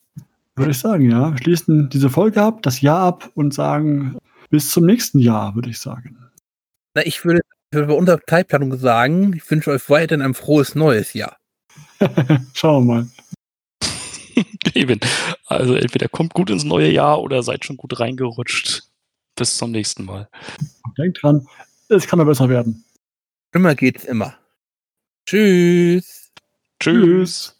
Würde 0.56 0.72
ich 0.72 0.78
sagen, 0.78 1.10
ja. 1.10 1.32
Wir 1.32 1.38
schließen 1.38 1.88
diese 1.88 2.10
Folge 2.10 2.42
ab, 2.42 2.62
das 2.62 2.80
Jahr 2.80 3.00
ab 3.00 3.30
und 3.34 3.54
sagen 3.54 4.18
bis 4.50 4.70
zum 4.70 4.84
nächsten 4.84 5.18
Jahr, 5.18 5.54
würde 5.54 5.70
ich 5.70 5.78
sagen. 5.78 6.18
Na, 6.94 7.06
ich 7.06 7.24
würde 7.24 7.40
für 7.72 7.94
unsere 7.94 8.20
Zeitplanung 8.26 8.76
sagen, 8.76 9.32
ich 9.34 9.48
wünsche 9.50 9.70
euch 9.70 9.88
weiterhin 9.88 10.22
ein 10.22 10.34
frohes 10.34 10.74
neues 10.74 11.14
Jahr. 11.14 11.36
Schauen 12.52 12.86
wir 12.86 12.94
mal. 12.94 13.06
Eben. 14.74 15.00
Also 15.46 15.74
entweder 15.74 16.08
kommt 16.08 16.34
gut 16.34 16.50
ins 16.50 16.64
neue 16.64 16.90
Jahr 16.90 17.20
oder 17.20 17.42
seid 17.42 17.64
schon 17.64 17.76
gut 17.76 17.98
reingerutscht. 17.98 18.82
Bis 19.36 19.56
zum 19.56 19.70
nächsten 19.70 20.04
Mal. 20.04 20.28
Denkt 20.98 21.22
dran, 21.22 21.46
es 21.88 22.06
kann 22.06 22.18
noch 22.18 22.26
besser 22.26 22.48
werden. 22.48 22.84
Schlimmer 23.52 23.74
geht's 23.74 24.04
immer. 24.04 24.38
Tschüss. 25.26 26.32
Tschüss. 26.80 27.59